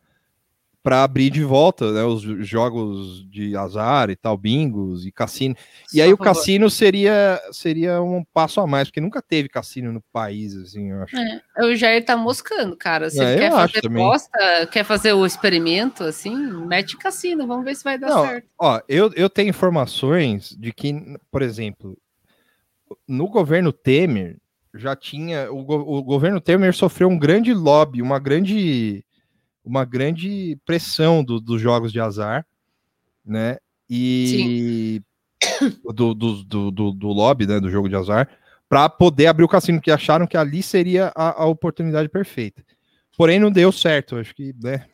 para 0.83 1.05
abrir 1.05 1.31
de 1.31 1.45
volta 1.45 1.93
né, 1.93 2.03
os 2.05 2.23
jogos 2.47 3.29
de 3.29 3.55
azar 3.55 4.09
e 4.09 4.17
tal, 4.17 4.37
bingos 4.37 5.05
e 5.05 5.13
cassino. 5.13 5.55
E 5.93 5.99
Só 5.99 6.05
aí 6.05 6.13
o 6.13 6.17
cassino 6.17 6.71
seria 6.71 7.41
seria 7.53 8.01
um 8.01 8.25
passo 8.33 8.61
a 8.61 8.67
mais, 8.67 8.89
porque 8.89 9.01
nunca 9.01 9.21
teve 9.21 9.49
cassino 9.49 9.93
no 9.93 10.03
país, 10.13 10.57
assim, 10.57 10.91
eu 10.91 11.03
acho. 11.03 11.17
É, 11.17 11.43
o 11.65 11.77
Jair 11.77 12.05
tá 12.05 12.17
moscando, 12.17 12.77
cara. 12.77 13.11
Se 13.11 13.23
é, 13.23 13.37
quer 13.37 13.53
fazer 13.53 13.89
bosta, 13.89 14.67
quer 14.73 14.85
fazer 14.85 15.13
o 15.13 15.27
experimento, 15.27 16.05
assim, 16.05 16.35
mete 16.67 16.97
cassino, 16.97 17.47
vamos 17.47 17.65
ver 17.65 17.75
se 17.75 17.85
vai 17.85 17.99
dar 17.99 18.09
Não, 18.09 18.27
certo. 18.27 18.49
Ó, 18.59 18.81
eu, 18.89 19.13
eu 19.15 19.29
tenho 19.29 19.51
informações 19.51 20.57
de 20.59 20.73
que, 20.73 20.95
por 21.31 21.43
exemplo, 21.43 21.97
no 23.07 23.29
governo 23.29 23.73
Temer 23.73 24.39
já 24.75 24.97
tinha. 24.97 25.53
O, 25.53 25.59
o 25.59 26.03
governo 26.03 26.41
Temer 26.41 26.75
sofreu 26.75 27.09
um 27.09 27.19
grande 27.19 27.53
lobby, 27.53 28.01
uma 28.01 28.19
grande 28.19 29.05
uma 29.65 29.85
grande 29.85 30.59
pressão 30.65 31.23
do, 31.23 31.41
dos 31.41 31.61
jogos 31.61 31.93
de 31.93 32.01
azar, 32.01 32.47
né? 33.25 33.59
E 33.89 35.03
do, 35.95 36.15
do, 36.15 36.45
do, 36.45 36.93
do, 36.93 37.09
lobby, 37.09 37.47
né? 37.47 37.61
Do 37.61 37.71
jogo 37.71 37.89
de 37.89 37.97
azar, 37.97 38.29
para 38.69 38.89
poder 38.89 39.27
abrir 39.27 39.45
o 39.45 39.49
cassino, 39.49 39.81
que 39.81 39.91
acharam 39.91 40.27
que 40.27 40.37
ali 40.37 40.63
seria 40.63 41.13
a, 41.15 41.43
a 41.43 41.47
oportunidade 41.47 42.09
perfeita. 42.09 42.65
Porém, 43.17 43.39
não 43.39 43.51
deu 43.51 43.71
certo, 43.71 44.17
acho 44.17 44.35
que, 44.35 44.55
né? 44.63 44.87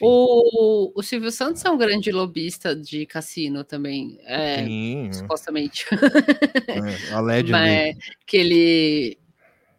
O, 0.00 0.98
o 0.98 1.02
Silvio 1.02 1.30
Santos 1.30 1.62
é 1.62 1.70
um 1.70 1.76
grande 1.76 2.10
lobista 2.10 2.74
de 2.74 3.04
cassino 3.04 3.62
também, 3.62 4.18
é, 4.24 4.64
Sim. 4.64 5.12
supostamente. 5.12 5.84
É, 5.92 7.12
allegedly. 7.12 7.98
que 8.26 8.36
ele 8.38 9.18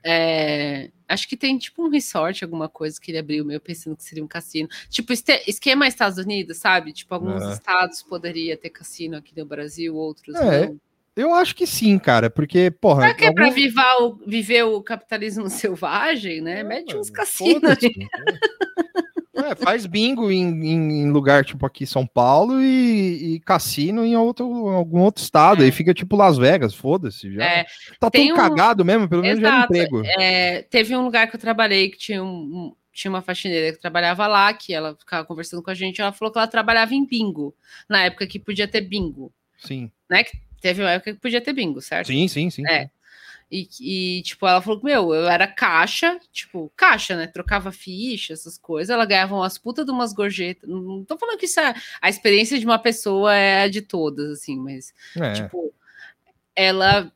é, 0.03 0.91
Acho 1.07 1.27
que 1.27 1.37
tem 1.37 1.57
tipo 1.57 1.85
um 1.85 1.89
resort, 1.89 2.43
alguma 2.43 2.67
coisa 2.67 2.99
que 2.99 3.11
ele 3.11 3.17
abriu, 3.17 3.45
meio 3.45 3.59
pensando 3.59 3.95
que 3.95 4.03
seria 4.03 4.23
um 4.23 4.27
cassino. 4.27 4.67
Tipo, 4.89 5.13
esquema 5.47 5.87
Estados 5.87 6.17
Unidos, 6.17 6.57
sabe? 6.57 6.91
Tipo, 6.91 7.13
alguns 7.13 7.43
é. 7.43 7.53
estados 7.53 8.01
poderia 8.01 8.57
ter 8.57 8.69
cassino 8.69 9.17
aqui 9.17 9.37
no 9.37 9.45
Brasil, 9.45 9.95
outros 9.95 10.35
é, 10.35 10.67
não. 10.67 10.79
Eu 11.15 11.33
acho 11.33 11.55
que 11.55 11.65
sim, 11.65 11.97
cara, 11.97 12.29
porque, 12.29 12.69
porra. 12.69 13.03
Será 13.03 13.13
que 13.13 13.25
é 13.25 13.33
pra 13.33 13.49
viver 13.49 13.81
o, 14.01 14.15
viver 14.27 14.63
o 14.63 14.81
capitalismo 14.81 15.47
selvagem, 15.49 16.41
né? 16.41 16.59
É, 16.59 16.63
Mete 16.63 16.95
uns 16.95 17.09
cassinos. 17.09 17.77
É, 19.35 19.53
faz 19.55 19.85
bingo 19.85 20.31
em, 20.31 20.47
em, 20.65 21.11
lugar 21.11 21.43
tipo 21.43 21.65
aqui 21.65 21.85
São 21.85 22.07
Paulo 22.07 22.61
e, 22.61 23.35
e 23.35 23.39
cassino 23.41 24.05
em, 24.05 24.15
outro, 24.15 24.45
algum 24.69 24.99
outro 25.01 25.21
estado. 25.21 25.61
É. 25.61 25.65
Aí 25.65 25.71
fica 25.71 25.93
tipo 25.93 26.15
Las 26.15 26.37
Vegas, 26.37 26.73
foda-se. 26.73 27.33
Já. 27.33 27.43
É, 27.43 27.65
tá 27.99 28.09
tão 28.09 28.23
um... 28.23 28.35
cagado 28.35 28.85
mesmo, 28.85 29.09
pelo 29.09 29.21
menos 29.21 29.41
já 29.41 29.61
é 29.61 29.63
emprego. 29.63 30.03
É, 30.05 30.61
teve 30.63 30.95
um 30.95 31.03
lugar 31.03 31.27
que 31.27 31.35
eu 31.35 31.39
trabalhei 31.39 31.89
que 31.89 31.97
tinha, 31.97 32.23
um, 32.23 32.73
tinha 32.93 33.11
uma 33.11 33.21
faxineira 33.21 33.73
que 33.73 33.81
trabalhava 33.81 34.25
lá, 34.25 34.53
que 34.53 34.73
ela 34.73 34.95
ficava 34.95 35.25
conversando 35.25 35.61
com 35.61 35.69
a 35.69 35.75
gente. 35.75 35.99
Ela 35.99 36.13
falou 36.13 36.31
que 36.31 36.37
ela 36.37 36.47
trabalhava 36.47 36.95
em 36.95 37.05
bingo, 37.05 37.53
na 37.89 38.03
época 38.03 38.25
que 38.25 38.39
podia 38.39 38.67
ter 38.67 38.81
bingo. 38.81 39.33
Sim. 39.57 39.91
Né? 40.09 40.23
Que 40.23 40.37
teve 40.61 40.81
uma 40.81 40.91
época 40.91 41.13
que 41.13 41.19
podia 41.19 41.41
ter 41.41 41.51
bingo, 41.51 41.81
certo? 41.81 42.07
Sim, 42.07 42.27
sim, 42.29 42.49
sim. 42.49 42.65
É. 42.67 42.89
E, 43.51 43.67
e, 44.19 44.21
tipo, 44.23 44.47
ela 44.47 44.61
falou: 44.61 44.81
Meu, 44.83 45.13
eu 45.13 45.27
era 45.27 45.47
caixa, 45.47 46.19
tipo, 46.31 46.71
caixa, 46.75 47.15
né? 47.15 47.27
Trocava 47.27 47.71
ficha, 47.71 48.33
essas 48.33 48.57
coisas. 48.57 48.89
Ela 48.89 49.05
ganhava 49.05 49.35
umas 49.35 49.57
putas 49.57 49.85
de 49.85 49.91
umas 49.91 50.13
gorjetas. 50.13 50.67
Não 50.69 51.05
tô 51.05 51.17
falando 51.17 51.37
que 51.37 51.45
isso 51.45 51.59
é. 51.59 51.73
A 52.01 52.09
experiência 52.09 52.57
de 52.59 52.65
uma 52.65 52.79
pessoa 52.79 53.33
é 53.35 53.63
a 53.63 53.67
de 53.67 53.81
todas, 53.81 54.31
assim, 54.31 54.57
mas, 54.59 54.93
É. 55.15 55.33
tipo, 55.33 55.73
ela 56.55 57.11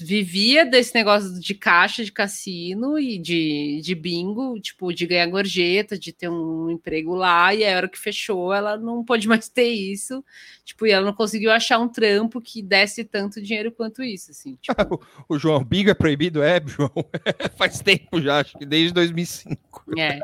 vivia 0.00 0.64
desse 0.64 0.94
negócio 0.94 1.38
de 1.40 1.54
caixa 1.54 2.04
de 2.04 2.12
cassino 2.12 2.98
e 2.98 3.18
de, 3.18 3.80
de 3.82 3.94
bingo, 3.94 4.58
tipo, 4.60 4.92
de 4.92 5.06
ganhar 5.06 5.26
gorjeta, 5.26 5.98
de 5.98 6.12
ter 6.12 6.28
um 6.28 6.70
emprego 6.70 7.14
lá, 7.14 7.54
e 7.54 7.64
a 7.66 7.76
hora 7.76 7.88
que 7.88 7.98
fechou, 7.98 8.52
ela 8.52 8.76
não 8.76 9.04
pôde 9.04 9.26
mais 9.26 9.48
ter 9.50 9.68
isso, 9.68 10.24
tipo, 10.64 10.86
e 10.86 10.90
ela 10.92 11.04
não 11.06 11.12
conseguiu 11.12 11.50
achar 11.50 11.78
um 11.78 11.88
trampo 11.88 12.40
que 12.40 12.62
desse 12.62 13.04
tanto 13.04 13.40
dinheiro 13.42 13.72
quanto 13.72 14.02
isso, 14.02 14.30
assim, 14.30 14.56
tipo, 14.62 15.04
O 15.28 15.38
João, 15.38 15.64
bingo 15.64 15.90
é 15.90 15.94
proibido? 15.94 16.42
É, 16.42 16.60
João. 16.64 16.90
Faz 17.56 17.80
tempo 17.80 18.20
já, 18.20 18.40
acho 18.40 18.56
que 18.58 18.64
desde 18.66 18.92
2005. 18.94 19.84
é. 19.98 20.18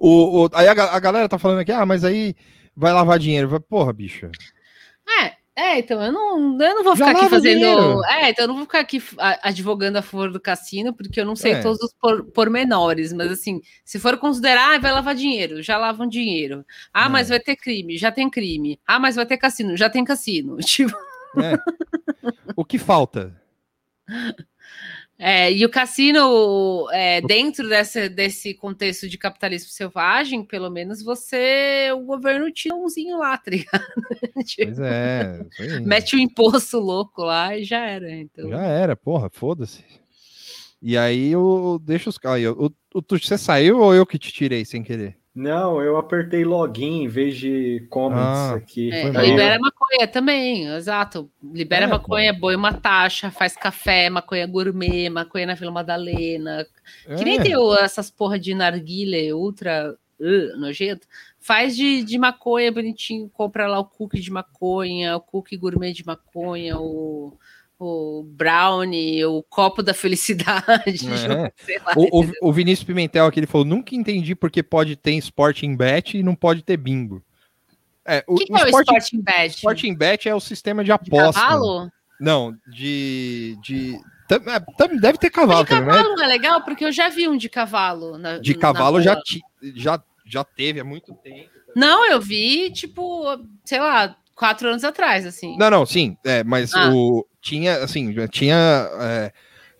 O, 0.00 0.44
o- 0.46 0.50
aí 0.54 0.66
a, 0.68 0.72
a 0.72 1.00
galera 1.00 1.28
tá 1.28 1.38
falando 1.38 1.58
aqui, 1.60 1.72
ah, 1.72 1.84
mas 1.84 2.04
aí 2.04 2.34
vai 2.74 2.92
lavar 2.92 3.18
dinheiro. 3.18 3.48
Vai, 3.48 3.60
Porra, 3.60 3.92
bicho. 3.92 4.30
É, 5.22 5.34
é, 5.56 5.78
então 5.80 6.02
eu 6.02 6.10
não, 6.12 6.52
eu 6.60 6.74
não 6.74 6.84
vou 6.84 6.96
Já 6.96 7.06
ficar 7.08 7.18
aqui 7.20 7.28
fazendo. 7.30 8.04
É, 8.06 8.30
então 8.30 8.44
eu 8.44 8.48
não 8.48 8.54
vou 8.56 8.64
ficar 8.64 8.80
aqui 8.80 9.02
advogando 9.42 9.98
a 9.98 10.02
favor 10.02 10.32
do 10.32 10.40
cassino, 10.40 10.94
porque 10.94 11.20
eu 11.20 11.26
não 11.26 11.36
sei 11.36 11.52
É. 11.52 11.60
todos 11.62 11.80
os 11.82 11.92
por- 12.00 12.24
pormenores, 12.32 13.12
mas 13.12 13.30
assim, 13.30 13.60
se 13.84 13.98
for 13.98 14.16
considerar, 14.18 14.74
ah, 14.76 14.78
vai 14.78 14.90
lavar 14.92 15.14
dinheiro, 15.14 15.62
já 15.62 15.76
lavam 15.76 16.06
dinheiro. 16.06 16.64
Ah, 16.94 17.08
mas 17.08 17.28
É. 17.30 17.34
vai 17.34 17.40
ter 17.40 17.56
crime, 17.56 17.98
já 17.98 18.10
tem 18.10 18.30
crime. 18.30 18.80
Ah, 18.86 18.98
mas 18.98 19.16
vai 19.16 19.26
ter 19.26 19.36
cassino, 19.36 19.76
já 19.76 19.90
tem 19.90 20.04
cassino. 20.04 20.56
Tipo, 20.66 20.96
É. 21.38 21.58
o 22.56 22.64
que 22.64 22.78
falta? 22.78 23.36
é, 25.22 25.52
e 25.52 25.64
o 25.66 25.68
cassino, 25.68 26.88
é, 26.92 27.20
dentro 27.20 27.68
dessa, 27.68 28.08
desse 28.08 28.54
contexto 28.54 29.06
de 29.06 29.18
capitalismo 29.18 29.68
selvagem, 29.70 30.42
pelo 30.42 30.70
menos 30.70 31.02
você, 31.02 31.90
o 31.94 32.00
governo 32.00 32.50
tira 32.50 32.74
umzinho 32.74 33.18
lá, 33.18 33.36
tá 33.36 33.50
ligado? 33.50 33.84
Tipo, 34.46 34.64
Pois 34.74 34.78
é. 34.80 35.46
aí. 35.60 35.80
Mete 35.80 36.16
o 36.16 36.18
imposto 36.18 36.78
louco 36.78 37.22
lá 37.22 37.56
e 37.56 37.62
já 37.64 37.84
era. 37.86 38.10
Então. 38.10 38.48
Já 38.48 38.62
era, 38.64 38.96
porra, 38.96 39.28
foda-se. 39.30 39.84
E 40.82 40.96
aí 40.96 41.30
eu 41.30 41.78
deixo 41.84 42.08
os 42.08 42.16
caras. 42.16 42.42
O, 42.56 42.72
o, 42.94 43.02
tu- 43.02 43.18
você 43.18 43.36
saiu 43.36 43.78
ou 43.80 43.94
eu 43.94 44.06
que 44.06 44.18
te 44.18 44.32
tirei 44.32 44.64
sem 44.64 44.82
querer? 44.82 45.19
Não, 45.32 45.80
eu 45.80 45.96
apertei 45.96 46.44
login 46.44 47.04
em 47.04 47.08
vez 47.08 47.36
de 47.36 47.86
comments 47.88 48.24
Ah, 48.24 48.54
aqui. 48.56 48.92
É, 48.92 49.04
libera 49.10 49.58
maconha 49.60 50.08
também, 50.08 50.66
exato. 50.74 51.30
Libera 51.40 51.84
É, 51.84 51.88
maconha, 51.88 52.36
põe 52.38 52.56
uma 52.56 52.72
taxa, 52.74 53.30
faz 53.30 53.56
café, 53.56 54.10
maconha 54.10 54.44
gourmet, 54.46 55.08
maconha 55.08 55.46
na 55.46 55.54
Vila 55.54 55.70
Madalena. 55.70 56.66
Que 57.16 57.24
nem 57.24 57.38
É. 57.38 57.42
tem 57.42 57.54
essas 57.80 58.10
porra 58.10 58.40
de 58.40 58.54
narguile 58.54 59.32
ultra 59.32 59.96
uh, 60.18 60.58
nojento. 60.58 61.06
Faz 61.38 61.76
de, 61.76 62.02
de 62.02 62.18
maconha 62.18 62.72
bonitinho, 62.72 63.30
compra 63.32 63.68
lá 63.68 63.78
o 63.78 63.84
cookie 63.84 64.20
de 64.20 64.32
maconha, 64.32 65.16
o 65.16 65.20
cookie 65.20 65.56
gourmet 65.56 65.92
de 65.92 66.04
maconha, 66.04 66.76
o, 66.76 67.32
o 67.80 68.22
brownie, 68.22 69.24
o 69.24 69.42
copo 69.42 69.82
da 69.82 69.94
felicidade. 69.94 71.08
É. 71.66 71.78
lá. 71.80 71.92
O, 71.96 72.22
o, 72.22 72.32
o 72.42 72.52
Vinícius 72.52 72.84
Pimentel 72.86 73.24
aqui 73.26 73.40
ele 73.40 73.46
falou: 73.46 73.64
nunca 73.66 73.94
entendi 73.94 74.34
porque 74.34 74.62
pode 74.62 74.96
ter 74.96 75.12
Sporting 75.14 75.74
Bet 75.74 76.16
e 76.18 76.22
não 76.22 76.34
pode 76.34 76.62
ter 76.62 76.76
bingo. 76.76 77.22
É, 78.04 78.22
o, 78.26 78.36
que, 78.36 78.46
que 78.46 78.52
o 78.52 78.56
é 78.56 78.64
o 78.64 78.68
Sporting, 78.68 79.20
Bet? 79.22 79.54
Sporting 79.56 79.94
Bet 79.94 80.28
é 80.28 80.34
o 80.34 80.40
sistema 80.40 80.82
de 80.82 80.88
De 80.88 80.92
aposta. 80.92 81.40
cavalo? 81.40 81.90
Não, 82.20 82.54
de. 82.68 83.56
de 83.62 83.98
é, 84.30 84.96
deve 85.00 85.18
ter 85.18 85.30
cavalo 85.30 85.64
de 85.64 85.70
também, 85.70 85.86
né? 85.86 85.92
cavalo 85.94 86.14
não 86.16 86.24
é 86.24 86.26
legal, 86.26 86.62
porque 86.62 86.84
eu 86.84 86.92
já 86.92 87.08
vi 87.08 87.26
um 87.28 87.36
de 87.36 87.48
cavalo. 87.48 88.18
na- 88.18 88.38
De 88.38 88.54
cavalo 88.54 89.00
já, 89.00 89.18
já, 89.74 90.02
já 90.26 90.44
teve 90.44 90.80
há 90.80 90.84
muito 90.84 91.14
tempo. 91.14 91.48
Não, 91.74 92.04
eu 92.10 92.20
vi, 92.20 92.70
tipo, 92.72 93.24
sei 93.64 93.78
lá, 93.80 94.16
quatro 94.40 94.68
anos 94.70 94.82
atrás, 94.84 95.26
assim. 95.26 95.54
Não, 95.58 95.68
não, 95.70 95.84
sim, 95.84 96.16
é, 96.24 96.42
mas 96.42 96.72
Ah. 96.74 96.90
o 96.94 97.26
tinha 97.42 97.76
assim, 97.84 98.14
tinha 98.28 98.88
é, 98.98 99.32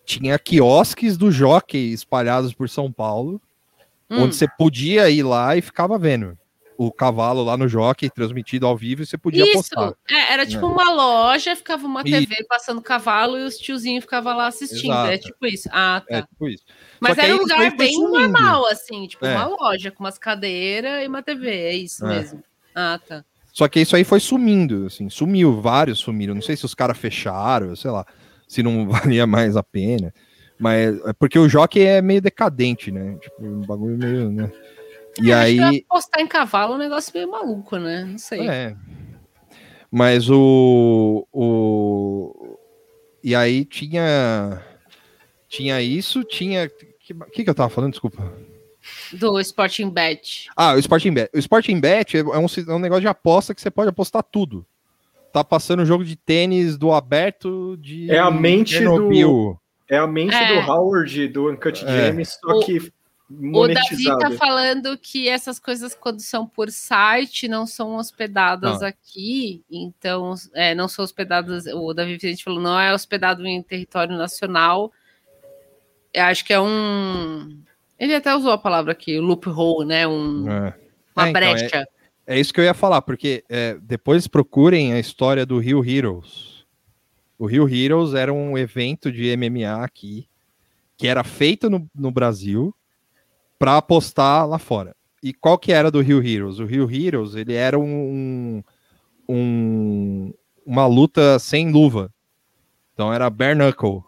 tinha 0.05 0.39
quiosques 0.39 1.17
do 1.17 1.31
jockey 1.33 1.93
espalhados 1.95 2.53
por 2.53 2.69
São 2.69 2.93
Paulo, 2.93 3.41
Hum. 4.11 4.25
onde 4.25 4.37
você 4.37 4.47
podia 4.59 5.09
ir 5.09 5.23
lá 5.23 5.57
e 5.57 5.63
ficava 5.63 5.99
vendo 5.99 6.37
o 6.77 6.91
cavalo 6.91 7.45
lá 7.45 7.57
no 7.59 7.69
jockey 7.69 8.09
transmitido 8.11 8.67
ao 8.67 8.75
vivo 8.77 9.03
e 9.03 9.07
você 9.07 9.17
podia 9.19 9.45
Isso, 9.45 9.59
apostar. 9.75 9.93
é, 10.11 10.33
era 10.33 10.47
tipo 10.47 10.65
É. 10.65 10.69
uma 10.69 10.91
loja, 10.91 11.55
ficava 11.55 11.87
uma 11.87 12.01
Isso. 12.03 12.27
TV 12.27 12.45
passando 12.49 12.81
cavalo 12.83 13.39
e 13.39 13.45
os 13.45 13.57
tiozinhos 13.59 14.03
ficavam 14.05 14.35
lá 14.37 14.47
assistindo. 14.47 14.91
Exato. 14.93 15.11
É 15.11 15.19
tipo 15.19 15.47
isso. 15.47 15.69
Ah, 15.73 16.03
tá. 16.09 16.17
É 16.17 16.23
tipo 16.23 16.49
isso. 16.49 16.65
Mas 16.99 17.19
era 17.19 17.35
um 17.35 17.39
lugar 17.39 17.77
bem 17.77 17.93
sumindo. 17.93 18.13
normal, 18.33 18.67
assim, 18.67 19.07
tipo 19.07 19.25
É. 19.27 19.35
uma 19.37 19.47
loja 19.47 19.91
com 19.91 20.03
umas 20.05 20.19
cadeiras 20.19 21.05
e 21.05 21.07
uma 21.07 21.23
TV. 21.23 21.49
É 21.51 21.75
isso 21.75 22.05
É. 22.07 22.09
mesmo. 22.09 22.43
Ah, 22.75 22.99
tá. 23.07 23.25
Só 23.53 23.69
que 23.69 23.81
isso 23.81 23.97
aí 23.97 24.05
foi 24.05 24.21
sumindo, 24.21 24.87
assim, 24.87 25.09
sumiu, 25.11 25.61
vários 25.61 25.99
sumiram. 25.99 26.35
Não 26.35 26.43
sei 26.43 26.57
se 26.57 26.65
os 26.65 26.75
caras 26.75 26.97
fecharam, 26.99 27.75
sei 27.77 27.91
lá, 27.91 28.07
se 28.47 28.63
não 28.63 28.87
valia 28.91 29.27
mais 29.27 29.57
a 29.57 29.63
pena. 29.63 30.13
Mas 30.59 31.01
é 31.07 31.13
porque 31.15 31.39
o 31.39 31.49
jockey 31.49 31.81
é 31.83 32.03
meio 32.03 32.21
decadente, 32.21 32.91
né? 32.91 33.17
Tipo, 33.21 33.45
um 33.45 33.61
bagulho 33.63 33.97
meio, 33.97 34.31
né? 34.31 34.53
E 35.21 35.31
É, 35.31 35.35
aí. 35.35 35.85
apostar 35.89 36.21
em 36.23 36.27
cavalo 36.27 36.75
é 36.75 36.77
um 36.77 36.79
negócio 36.79 37.13
meio 37.15 37.31
maluco, 37.31 37.77
né? 37.79 38.05
Não 38.05 38.19
sei. 38.19 38.47
É. 38.49 38.77
Mas 39.91 40.31
o, 40.31 41.27
o. 41.33 42.57
E 43.25 43.35
aí 43.35 43.65
tinha. 43.65 44.63
Tinha 45.49 45.83
isso, 45.83 46.23
tinha. 46.23 46.67
O 46.67 46.71
que, 47.01 47.15
que, 47.33 47.45
que 47.45 47.51
eu 47.51 47.55
tava 47.55 47.71
falando? 47.71 47.93
Desculpa. 47.93 48.33
Do 49.13 49.39
Sporting 49.41 49.91
Bet. 49.91 50.49
Ah, 50.57 50.75
o 50.75 50.79
Sporting 50.79 51.13
Bet. 51.13 51.31
O 51.35 51.39
Sporting 51.39 51.81
Bet 51.81 52.17
é 52.19 52.23
um, 52.25 52.47
é 52.47 52.73
um 52.75 52.79
negócio 52.79 53.03
de 53.03 53.09
aposta 53.09 53.55
que 53.55 53.61
você 53.61 53.71
pode 53.71 53.89
apostar 53.91 54.23
tudo. 54.23 54.65
Tá 55.33 55.45
passando 55.45 55.85
jogo 55.85 56.05
de 56.05 56.17
tênis 56.17 56.77
do 56.77 56.93
aberto 56.93 57.77
de. 57.79 58.11
É 58.11 58.19
a 58.19 58.31
mente 58.31 58.71
Chernobyl. 58.75 59.61
É 59.89 59.97
a 59.99 60.07
mente 60.07 60.35
É. 60.35 60.61
do 60.63 60.71
Howard, 60.71 61.29
do 61.29 61.51
Uncut 61.51 61.85
É. 61.85 62.07
Gems, 62.13 62.39
só 62.41 62.53
O- 62.59 62.61
que 62.65 62.93
O 63.33 63.69
Davi 63.69 64.05
tá 64.19 64.31
falando 64.33 64.99
que 64.99 65.29
essas 65.29 65.61
coisas, 65.61 65.95
quando 65.95 66.21
são 66.21 66.45
por 66.49 66.69
site, 66.69 67.47
não 67.47 67.65
são 67.65 67.95
hospedadas 67.95 68.81
Não. 68.81 68.89
aqui. 68.89 69.63
Então, 69.71 70.35
é, 70.53 70.75
não 70.75 70.89
são 70.89 71.05
hospedadas. 71.05 71.65
O 71.67 71.95
Davi 71.95 72.15
Vicente 72.15 72.43
falou, 72.43 72.61
não 72.61 72.79
é 72.79 72.93
hospedado 72.93 73.47
em 73.47 73.63
território 73.63 74.17
nacional. 74.17 74.91
Eu 76.13 76.25
acho 76.25 76.45
que 76.45 76.53
é 76.53 76.61
um. 76.61 77.57
Ele 78.01 78.15
até 78.15 78.35
usou 78.35 78.51
a 78.51 78.59
palavra 78.59 78.93
aqui, 78.93 79.21
loophole, 79.21 79.87
né? 79.87 80.09
Um, 80.09 80.49
É. 80.51 80.75
uma 81.15 81.27
É, 81.27 81.31
então, 81.31 81.33
brecha. 81.33 81.87
É 82.27 82.41
isso 82.41 82.53
que 82.53 82.61
eu 82.61 82.65
ia 82.65 82.73
falar, 82.75 83.03
porque 83.03 83.45
é, 83.49 83.77
depois 83.83 84.27
procurem 84.27 84.93
a 84.95 84.99
história 84.99 85.45
do 85.45 85.59
Rio 85.59 85.85
Heroes. 85.85 86.65
O 87.39 87.45
Rio 87.47 87.69
Heroes 87.69 88.15
era 88.15 88.33
um 88.33 88.57
evento 88.57 89.13
de 89.13 89.27
MMA 89.37 89.85
aqui, 89.85 90.27
que 90.97 91.07
era 91.09 91.23
feito 91.25 91.69
no, 91.69 91.87
no 91.95 92.11
Brasil 92.11 92.75
para 93.59 93.77
apostar 93.77 94.47
lá 94.49 94.59
fora. 94.59 94.95
E 95.23 95.35
qual 95.35 95.59
que 95.59 95.73
era 95.73 95.91
do 95.91 96.01
Rio 96.01 96.25
Heroes? 96.27 96.59
O 96.59 96.65
Rio 96.65 96.91
Heroes, 96.91 97.35
ele 97.35 97.53
era 97.55 97.79
um, 97.79 98.63
um- 99.29 100.33
uma 100.65 100.87
luta 100.87 101.39
sem 101.39 101.71
luva. 101.71 102.11
Então 102.95 103.13
era 103.13 103.29
bare 103.31 103.55
knuckle, 103.55 104.03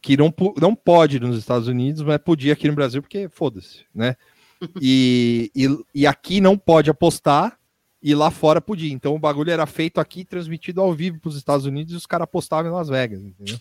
que 0.00 0.16
não, 0.16 0.32
não 0.60 0.74
pode 0.74 1.20
nos 1.20 1.36
Estados 1.36 1.68
Unidos, 1.68 2.02
mas 2.02 2.18
podia 2.18 2.52
aqui 2.52 2.68
no 2.68 2.74
Brasil, 2.74 3.02
porque 3.02 3.28
foda-se, 3.28 3.84
né? 3.94 4.16
E, 4.78 5.50
e, 5.56 5.66
e 5.94 6.06
aqui 6.06 6.38
não 6.38 6.58
pode 6.58 6.90
apostar, 6.90 7.58
e 8.02 8.14
lá 8.14 8.30
fora 8.30 8.60
podia. 8.60 8.92
Então 8.92 9.14
o 9.14 9.18
bagulho 9.18 9.50
era 9.50 9.64
feito 9.64 9.98
aqui, 9.98 10.22
transmitido 10.22 10.82
ao 10.82 10.92
vivo 10.92 11.18
para 11.18 11.30
os 11.30 11.36
Estados 11.36 11.64
Unidos, 11.64 11.94
e 11.94 11.96
os 11.96 12.04
caras 12.04 12.24
apostavam 12.24 12.70
em 12.70 12.74
Las 12.74 12.90
Vegas, 12.90 13.22
entendeu? 13.22 13.58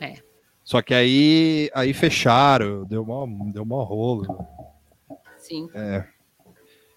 É. 0.00 0.16
Só 0.64 0.82
que 0.82 0.92
aí, 0.92 1.70
aí 1.72 1.94
fecharam, 1.94 2.84
deu 2.84 3.04
mó, 3.04 3.24
deu 3.52 3.64
mó 3.64 3.84
rolo. 3.84 4.26
Sim. 5.38 5.68
É, 5.72 6.04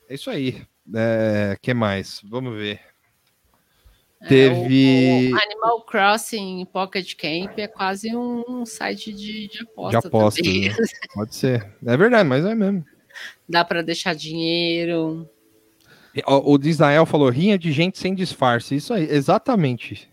é 0.10 0.14
isso 0.16 0.32
aí. 0.32 0.64
É, 0.96 1.56
que 1.62 1.72
mais? 1.72 2.20
Vamos 2.24 2.58
ver. 2.58 2.82
Teve- 4.28 5.28
É, 5.28 5.30
o, 5.30 5.34
o 5.34 5.40
Animal 5.40 5.82
Crossing 5.86 6.66
Pocket 6.72 7.16
Camp 7.16 7.58
é 7.58 7.68
quase 7.68 8.14
um 8.16 8.66
site 8.66 9.14
de, 9.14 9.48
de 9.48 9.62
aposta. 9.64 10.02
De 10.02 10.08
aposta, 10.08 10.42
né? 10.42 10.76
Pode 11.16 11.36
ser. 11.36 11.74
É 11.86 11.96
verdade, 11.96 12.28
mas 12.28 12.44
é 12.46 12.54
mesmo. 12.54 12.86
Dá 13.48 13.64
para 13.64 13.82
deixar 13.82 14.14
dinheiro. 14.14 15.30
O, 16.28 16.58
o 16.58 16.60
Israel 16.64 17.06
falou 17.06 17.30
rinha 17.30 17.58
de 17.58 17.72
gente 17.72 17.98
sem 17.98 18.14
disfarce. 18.14 18.76
Isso 18.76 18.94
aí, 18.94 19.08
exatamente. 19.10 20.10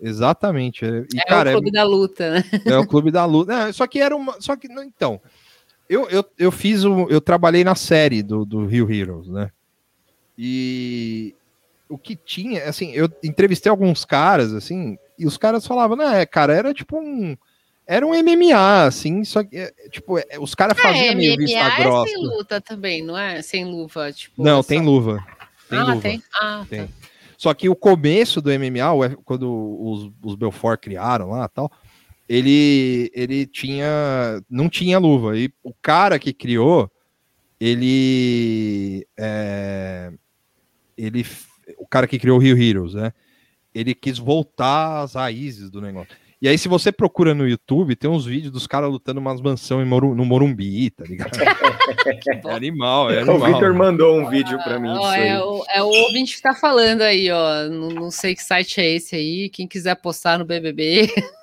Exatamente. 0.00 0.84
E, 0.84 1.18
É 1.18 1.24
cara, 1.26 1.50
o 1.50 1.52
clube 1.54 1.70
da 1.70 1.84
luta, 1.84 2.30
né? 2.30 2.44
é, 2.66 2.78
o 2.78 2.86
clube 2.86 3.10
da 3.10 3.24
luta. 3.24 3.52
Não, 3.66 3.72
só 3.72 3.86
que 3.86 4.00
era 4.00 4.16
uma. 4.16 4.40
Só 4.40 4.56
que, 4.56 4.68
não, 4.68 4.82
então. 4.82 5.20
Eu, 5.88 6.08
eu, 6.08 6.24
eu 6.38 6.50
fiz 6.50 6.82
um. 6.84 7.08
Eu 7.08 7.20
trabalhei 7.20 7.62
na 7.62 7.74
série 7.74 8.22
do, 8.22 8.44
do 8.44 8.64
Rio 8.66 8.90
Heroes, 8.90 9.28
né? 9.28 9.50
E 10.36 11.34
o 11.92 11.98
que 11.98 12.16
tinha, 12.16 12.64
assim, 12.64 12.92
eu 12.92 13.08
entrevistei 13.22 13.68
alguns 13.68 14.04
caras, 14.04 14.54
assim, 14.54 14.96
E 15.18 15.26
os 15.26 15.36
caras 15.36 15.66
falavam, 15.66 15.96
né, 15.96 16.24
cara, 16.24 16.54
era 16.54 16.72
tipo 16.72 16.98
um. 16.98 17.36
Era 17.86 18.06
um 18.06 18.14
MMA, 18.14 18.84
assim, 18.84 19.24
só 19.24 19.42
que, 19.42 19.58
é, 19.58 19.72
tipo, 19.90 20.16
é, 20.18 20.24
os 20.40 20.54
caras 20.54 20.78
faziam 20.78 21.04
é, 21.04 21.14
meio 21.14 21.32
MMA 21.32 21.46
vista 21.46 21.58
é 21.58 21.82
grossa. 21.82 22.10
sem 22.10 22.22
luta 22.22 22.60
também, 22.60 23.02
não 23.04 23.18
é? 23.18 23.42
Sem 23.42 23.64
luva, 23.64 24.12
tipo. 24.12 24.42
Não, 24.42 24.60
é 24.60 24.62
tem 24.62 24.78
só- 24.78 24.84
luva. 24.84 25.26
Tem 25.68 25.78
ah, 25.78 25.84
luva. 25.84 26.00
tem? 26.00 26.22
Ah, 26.40 26.64
Tem. 26.68 26.86
tá. 26.86 26.92
Só 27.36 27.52
que 27.52 27.68
o 27.68 27.74
começo 27.74 28.40
do 28.40 28.50
MMA, 28.50 29.16
quando 29.24 29.50
os, 29.80 30.12
os 30.22 30.36
Belfort 30.36 30.80
criaram 30.80 31.30
lá 31.30 31.44
e 31.44 31.48
tal, 31.48 31.72
ele, 32.28 33.10
ele 33.12 33.46
tinha. 33.46 34.40
não 34.48 34.68
tinha 34.68 34.98
luva. 34.98 35.36
E 35.36 35.52
o 35.62 35.74
cara 35.74 36.18
que 36.20 36.32
criou, 36.32 36.90
ele. 37.60 39.06
é, 39.18 40.12
ele 40.96 41.26
cara 41.92 42.06
que 42.06 42.18
criou 42.18 42.38
o 42.38 42.40
Rio 42.40 42.56
Heroes, 42.56 42.94
né? 42.94 43.12
Ele 43.74 43.94
quis 43.94 44.16
voltar 44.18 45.02
às 45.02 45.12
raízes 45.14 45.70
do 45.70 45.78
negócio. 45.82 46.08
E 46.40 46.48
aí, 46.48 46.56
se 46.58 46.66
você 46.66 46.90
procura 46.90 47.34
no 47.34 47.46
YouTube, 47.46 47.94
tem 47.94 48.10
uns 48.10 48.24
vídeos 48.26 48.50
dos 48.50 48.66
caras 48.66 48.90
lutando 48.90 49.20
umas 49.20 49.40
mansões 49.42 49.86
em 49.86 49.88
Moru- 49.88 50.14
no 50.14 50.24
Morumbi, 50.24 50.90
tá 50.90 51.04
ligado? 51.04 51.30
é 52.48 52.50
animal, 52.54 53.10
é 53.10 53.18
O 53.24 53.30
animal. 53.30 53.46
Victor 53.52 53.74
mandou 53.74 54.18
um 54.18 54.28
vídeo 54.28 54.58
pra 54.64 54.78
mim. 54.80 54.88
É, 55.14 55.38
o, 55.38 55.64
é 55.68 55.82
o 55.82 55.86
ouvinte 55.86 56.34
que 56.34 56.42
tá 56.42 56.54
falando 56.54 57.02
aí, 57.02 57.30
ó. 57.30 57.68
Não, 57.68 57.88
não 57.90 58.10
sei 58.10 58.34
que 58.34 58.42
site 58.42 58.80
é 58.80 58.90
esse 58.90 59.14
aí. 59.14 59.48
Quem 59.50 59.68
quiser 59.68 59.94
postar 59.96 60.38
no 60.38 60.44
BBB. 60.46 61.08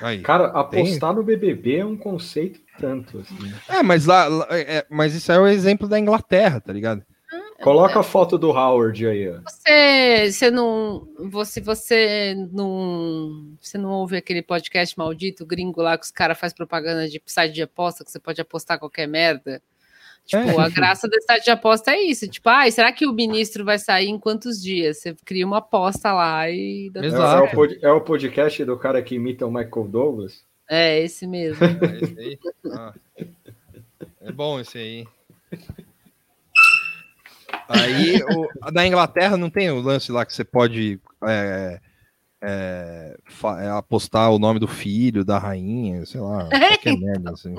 Aí. 0.00 0.20
Cara, 0.20 0.46
apostar 0.48 1.12
no 1.12 1.24
BBB 1.24 1.78
é 1.78 1.84
um 1.84 1.96
conceito 1.96 2.60
tanto. 2.78 3.18
Assim. 3.18 3.52
É, 3.68 3.82
mas 3.82 4.06
lá, 4.06 4.26
lá- 4.28 4.46
é, 4.50 4.86
mas 4.88 5.14
isso 5.16 5.32
é 5.32 5.38
o 5.40 5.48
exemplo 5.48 5.88
da 5.88 5.98
Inglaterra, 5.98 6.60
tá 6.60 6.72
ligado? 6.72 7.02
Coloca 7.62 8.00
a 8.00 8.02
foto 8.02 8.36
do 8.36 8.50
Howard 8.50 9.06
aí, 9.06 9.30
ó. 9.30 9.40
Você, 9.48 10.30
você 10.32 10.50
não. 10.50 11.08
Você, 11.30 11.60
você 11.60 12.34
não. 12.52 13.54
Você 13.60 13.78
não 13.78 13.90
ouve 13.90 14.16
aquele 14.16 14.42
podcast 14.42 14.96
maldito 14.98 15.46
gringo 15.46 15.80
lá 15.80 15.96
que 15.96 16.04
os 16.04 16.10
caras 16.10 16.38
fazem 16.38 16.56
propaganda 16.56 17.08
de 17.08 17.22
site 17.26 17.54
de 17.54 17.62
aposta, 17.62 18.04
que 18.04 18.10
você 18.10 18.18
pode 18.18 18.40
apostar 18.40 18.78
qualquer 18.78 19.06
merda? 19.06 19.62
Tipo, 20.26 20.58
É. 20.60 20.64
a 20.64 20.68
graça 20.70 21.06
do 21.06 21.20
site 21.22 21.44
de 21.44 21.50
aposta 21.50 21.92
é 21.92 22.00
isso. 22.02 22.26
Tipo, 22.28 22.48
ai, 22.48 22.70
será 22.70 22.90
que 22.92 23.06
o 23.06 23.12
ministro 23.12 23.64
vai 23.64 23.78
sair 23.78 24.08
em 24.08 24.18
quantos 24.18 24.60
dias? 24.62 24.98
Você 24.98 25.14
cria 25.24 25.46
uma 25.46 25.58
aposta 25.58 26.12
lá 26.12 26.48
e 26.50 26.90
dá 26.92 27.00
É, 27.00 27.02
tudo 27.04 27.14
é 27.14 27.18
Exato. 27.18 27.44
o 27.44 27.50
pod- 27.50 27.78
é 27.82 27.92
o 27.92 28.00
podcast 28.00 28.64
do 28.64 28.76
cara 28.78 29.02
que 29.02 29.14
imita 29.14 29.46
o 29.46 29.50
Michael 29.52 29.86
Douglas. 29.88 30.42
É, 30.68 30.98
esse 31.00 31.26
mesmo. 31.26 31.62
É 31.64 32.00
esse 32.02 32.18
aí? 32.18 32.38
Ah. 32.72 32.94
É 34.22 34.32
bom 34.32 34.58
esse 34.58 34.78
aí. 34.78 35.06
Aí, 37.68 38.22
o- 38.24 38.48
na 38.72 38.86
Inglaterra 38.86 39.36
não 39.36 39.48
tem 39.50 39.70
o 39.70 39.80
lance 39.80 40.10
lá 40.12 40.24
que 40.26 40.34
você 40.34 40.44
pode 40.44 41.00
é, 41.26 41.80
é, 42.42 43.16
fa- 43.26 43.62
é, 43.62 43.70
apostar 43.70 44.30
o 44.30 44.38
nome 44.38 44.58
do 44.60 44.68
filho, 44.68 45.24
da 45.24 45.38
rainha, 45.38 46.04
sei 46.04 46.20
lá, 46.20 46.48
qualquer 46.48 46.96
merda 46.98 47.32
assim. 47.32 47.54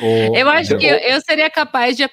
O- 0.00 0.36
Eu 0.36 0.48
acho 0.48 0.78
que 0.78 0.86
eu, 0.86 0.96
eu 0.96 1.20
seria 1.20 1.50
capaz 1.50 1.96
de, 1.96 2.04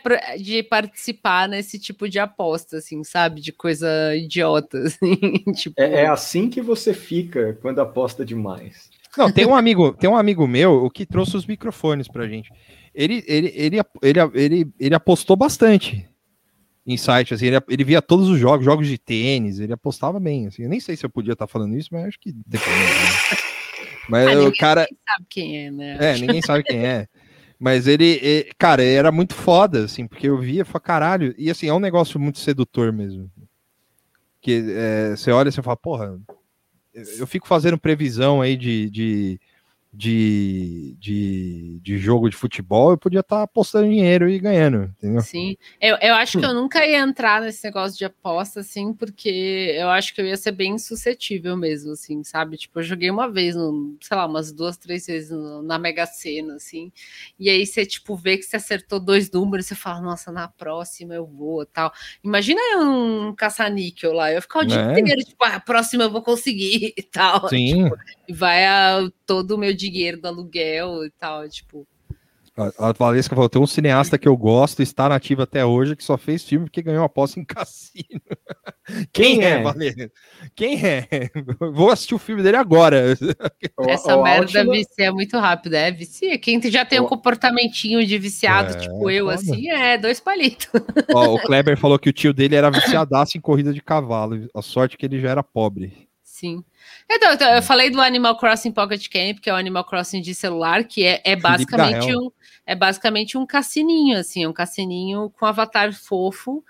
de 0.44 0.64
participar 0.64 1.48
nesse 1.48 1.80
tipo 1.80 2.10
de 2.10 2.20
aposta, 2.20 2.78
assim, 2.78 3.04
sabe? 3.04 3.40
De 3.42 3.52
coisa 3.52 3.88
idiota, 4.16 4.78
assim. 4.84 5.16
tipo, 5.56 5.76
É, 5.80 6.02
é 6.04 6.08
assim 6.08 6.50
que 6.50 6.62
você 6.62 6.94
fica 6.94 7.58
quando 7.62 7.80
aposta 7.80 8.26
demais. 8.26 8.90
Não, 9.18 9.32
tem 9.32 9.46
um 9.46 9.56
amigo, 9.56 9.94
tem 9.94 10.10
um 10.10 10.18
amigo 10.18 10.48
meu 10.48 10.84
o 10.86 10.90
que 10.90 11.06
trouxe 11.06 11.38
os 11.38 11.46
microfones 11.46 12.08
pra 12.08 12.28
gente. 12.28 12.52
Ele, 12.94 13.24
ele, 13.28 13.52
ele, 13.56 13.80
ele, 14.02 14.20
ele, 14.34 14.68
ele 14.80 14.96
apostou 14.96 15.36
bastante 15.36 16.09
em 16.94 16.98
site, 16.98 17.34
assim, 17.34 17.46
ele, 17.48 17.58
ele 17.70 17.84
via 17.84 18.02
todos 18.02 18.28
os 18.30 18.40
jogos, 18.40 18.66
jogos 18.66 18.88
de 18.88 18.98
tênis, 18.98 19.60
ele 19.60 19.74
apostava 19.74 20.20
bem, 20.20 20.48
assim. 20.48 20.64
Eu 20.64 20.70
nem 20.70 20.80
sei 20.80 20.96
se 20.96 21.06
eu 21.06 21.10
podia 21.10 21.34
estar 21.34 21.48
falando 21.48 21.78
isso, 21.78 21.90
mas 21.92 22.06
acho 22.06 22.20
que 22.20 22.32
problema, 22.60 22.84
né? 22.84 23.40
Mas 24.10 24.28
Ah, 24.28 24.32
o 24.32 24.36
ninguém 24.46 24.52
cara, 24.60 24.88
sabe 25.08 25.26
quem 25.30 25.58
é, 25.68 25.72
né? 25.72 25.98
é, 26.14 26.18
ninguém 26.18 26.42
sabe 26.42 26.64
quem 26.64 26.84
é. 26.86 27.08
Mas 27.60 27.86
ele, 27.88 28.20
e- 28.24 28.50
cara, 28.58 28.84
era 28.84 29.12
muito 29.12 29.36
foda, 29.36 29.84
assim, 29.86 30.08
porque 30.08 30.28
eu 30.28 30.38
via 30.40 30.66
falava, 30.66 30.80
caralho, 30.80 31.36
e 31.38 31.50
assim, 31.52 31.68
é 31.68 31.74
um 31.74 31.80
negócio 31.80 32.20
muito 32.20 32.40
sedutor 32.40 32.92
mesmo. 32.92 33.30
Que 34.42 34.64
é, 34.76 35.16
você 35.16 35.32
olha 35.32 35.50
e 35.50 35.52
você 35.52 35.62
fala, 35.62 35.78
porra, 35.78 36.18
eu- 36.94 37.04
eu 37.20 37.28
fico 37.28 37.48
fazendo 37.48 37.78
previsão 37.78 38.42
aí 38.42 38.56
de, 38.58 38.90
de, 38.90 39.40
de, 39.92 40.96
de, 41.00 41.80
de 41.82 41.98
jogo 41.98 42.30
de 42.30 42.36
futebol, 42.36 42.92
eu 42.92 42.98
podia 42.98 43.22
estar 43.22 43.42
apostando 43.42 43.90
dinheiro 43.90 44.30
e 44.30 44.38
ganhando, 44.38 44.84
entendeu? 44.84 45.22
Sim, 45.22 45.58
eu, 45.82 45.98
eu 46.00 46.14
acho 46.14 46.38
que 46.40 46.46
eu 46.46 46.54
nunca 46.54 46.86
ia 46.86 47.00
entrar 47.00 47.42
nesse 47.42 47.64
negócio 47.66 47.98
de 47.98 48.06
aposta, 48.06 48.60
assim, 48.60 48.94
porque 48.94 49.76
eu 49.76 49.90
acho 49.90 50.14
que 50.14 50.22
eu 50.22 50.28
ia 50.28 50.38
ser 50.38 50.52
bem 50.52 50.78
suscetível 50.78 51.58
mesmo, 51.58 51.92
assim, 51.94 52.24
sabe? 52.24 52.56
Tipo, 52.58 52.80
eu 52.80 52.84
joguei 52.84 53.10
uma 53.10 53.30
vez, 53.32 53.56
no, 53.56 53.98
sei 54.00 54.16
lá, 54.16 54.28
umas 54.28 54.52
duas, 54.52 54.78
três 54.78 55.08
vezes 55.08 55.32
no- 55.32 55.64
na 55.64 55.80
Mega 55.80 56.06
Sena, 56.06 56.56
assim, 56.56 56.92
e 57.40 57.50
aí 57.50 57.66
você, 57.66 57.84
tipo, 57.84 58.16
vê 58.16 58.38
que 58.38 58.44
você 58.44 58.58
acertou 58.58 59.00
dois 59.00 59.32
números, 59.32 59.66
você 59.66 59.74
fala, 59.76 60.02
nossa, 60.02 60.32
na 60.32 60.48
próxima 60.48 61.16
eu 61.16 61.26
vou, 61.26 61.66
tal. 61.66 61.92
Imagina 62.24 62.62
eu 62.74 62.82
um 63.30 63.36
caça-níquel 63.36 64.14
lá, 64.14 64.32
eu 64.32 64.42
ficar 64.42 64.60
o 64.60 64.66
dia 64.66 64.78
É. 64.80 65.00
inteiro, 65.00 65.22
tipo, 65.24 65.44
ah, 65.44 65.56
a 65.56 65.60
próxima 65.60 66.04
eu 66.04 66.12
vou 66.12 66.22
conseguir 66.22 66.94
e 66.96 67.02
tal. 67.02 67.50
Sim, 67.50 67.90
E 68.28 68.34
vai 68.34 68.66
a- 68.66 69.10
todo 69.26 69.52
o 69.52 69.58
meu 69.58 69.74
dinheiro 69.80 70.20
do 70.22 70.28
aluguel 70.28 71.06
e 71.06 71.10
tal, 71.12 71.48
tipo... 71.50 71.88
a, 72.58 72.90
a 72.90 72.92
Valesca 72.92 73.34
falou, 73.36 73.50
tem 73.50 73.62
um 73.62 73.66
cineasta 73.68 74.18
que 74.18 74.28
eu 74.28 74.36
gosto, 74.36 74.82
está 74.82 75.08
nativo 75.08 75.42
até 75.44 75.66
hoje, 75.66 75.96
que 75.96 76.04
só 76.04 76.18
fez 76.18 76.44
filme 76.44 76.66
porque 76.66 76.82
ganhou 76.82 77.04
aposta 77.06 77.40
em 77.40 77.46
cassino. 77.46 78.22
Quem, 79.14 79.38
Quem 79.38 79.44
é, 79.46 79.50
é? 79.52 79.62
Valesca? 79.62 80.12
Quem 80.56 80.84
é? 80.86 81.08
Vou 81.74 81.90
assistir 81.92 82.16
o 82.16 82.20
filme 82.20 82.42
dele 82.42 82.58
agora. 82.58 83.16
Essa 83.88 84.18
o 84.18 84.24
merda 84.24 84.60
Altman- 84.62 84.78
vicia 84.78 85.12
muito 85.14 85.38
rápido, 85.38 85.76
é? 85.76 85.92
Vicia. 85.92 86.38
Quem 86.40 86.60
já 86.72 86.84
tem 86.84 87.00
um 87.00 87.04
O- 87.04 87.08
comportamentinho 87.08 88.04
de 88.06 88.18
viciado, 88.18 88.74
É, 88.76 88.80
tipo 88.80 89.10
eu, 89.12 89.26
foda. 89.26 89.36
assim, 89.36 89.70
é 89.70 89.98
dois 89.98 90.20
palitos. 90.20 90.68
Ó, 91.14 91.36
o 91.36 91.40
Kleber 91.40 91.78
falou 91.78 92.00
que 92.00 92.10
o 92.10 92.14
tio 92.14 92.34
dele 92.34 92.56
era 92.56 92.72
viciadaço 92.72 93.38
em 93.38 93.42
corrida 93.42 93.72
de 93.74 93.82
cavalo. 93.82 94.50
A 94.56 94.62
sorte 94.62 94.98
que 94.98 95.06
ele 95.06 95.20
já 95.22 95.30
era 95.30 95.44
pobre. 95.44 96.10
Sim. 96.24 96.64
Então, 97.12 97.34
então, 97.34 97.54
eu 97.56 97.62
falei 97.62 97.90
do 97.90 98.00
Animal 98.00 98.38
Crossing 98.38 98.72
Pocket 98.72 99.08
Camp, 99.10 99.40
que 99.40 99.50
é 99.50 99.54
o 99.54 99.56
Animal 99.56 99.84
Crossing 99.84 100.22
de 100.22 100.36
celular, 100.36 100.84
que 100.84 101.04
é, 101.04 101.22
é 101.26 101.36
basicamente 101.36 102.16
um 102.16 102.32
é 102.70 102.76
basicamente 102.76 103.36
um 103.36 103.48
cassininho, 103.48 104.20
assim, 104.20 104.44
é 104.44 104.48
um 104.48 104.54
cassininho 104.54 105.32
com 105.32 105.44
avatar 105.44 105.92
fofo, 105.92 106.64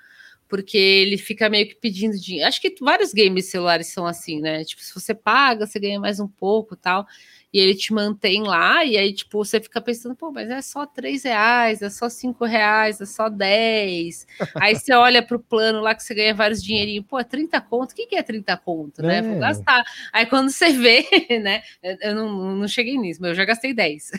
porque 0.47 0.77
ele 0.77 1.17
fica 1.17 1.49
meio 1.49 1.67
que 1.67 1.75
pedindo 1.75 2.17
dinheiro. 2.17 2.47
Acho 2.47 2.61
que 2.61 2.73
vários 2.79 3.13
games 3.13 3.51
celulares 3.51 3.87
são 3.87 4.05
assim, 4.07 4.39
né? 4.39 4.63
Tipo, 4.63 4.81
se 4.81 4.93
você 4.93 5.13
paga, 5.13 5.67
você 5.67 5.77
ganha 5.77 5.99
mais 5.99 6.21
um 6.21 6.27
pouco 6.27 6.73
tal. 6.73 7.05
E 7.51 7.59
ele 7.59 7.73
te 7.73 7.91
mantém 7.91 8.43
lá, 8.43 8.85
e 8.85 8.95
aí, 8.95 9.11
tipo, 9.11 9.43
você 9.43 9.59
fica 9.59 9.81
pensando, 9.81 10.15
pô, 10.15 10.31
mas 10.31 10.47
é 10.51 10.61
só 10.61 10.85
3 10.85 11.23
reais, 11.23 11.81
é 11.81 11.89
só 11.89 12.07
5 12.07 12.45
reais, 12.45 13.01
é 13.01 13.05
só 13.07 13.27
10. 13.27 14.27
aí 14.63 14.75
você 14.75 14.93
olha 14.93 15.23
pro 15.23 15.39
plano 15.39 15.81
lá 15.81 15.95
que 15.95 16.03
você 16.03 16.13
ganha 16.13 16.33
vários 16.35 16.61
dinheirinhos, 16.63 17.05
pô, 17.07 17.17
é 17.19 17.23
30 17.23 17.59
conto, 17.59 17.91
o 17.91 17.95
que, 17.95 18.05
que 18.05 18.15
é 18.15 18.21
30 18.21 18.55
conto, 18.55 19.01
né? 19.01 19.23
Vou 19.23 19.37
É. 19.37 19.39
gastar. 19.39 19.83
Aí 20.13 20.27
quando 20.27 20.51
você 20.51 20.69
vê, 20.73 21.07
né? 21.41 21.63
Eu 22.01 22.13
não, 22.15 22.55
não 22.55 22.67
cheguei 22.67 22.97
nisso, 22.99 23.19
mas 23.19 23.29
eu 23.31 23.35
já 23.35 23.45
gastei 23.45 23.73
10. 23.73 24.11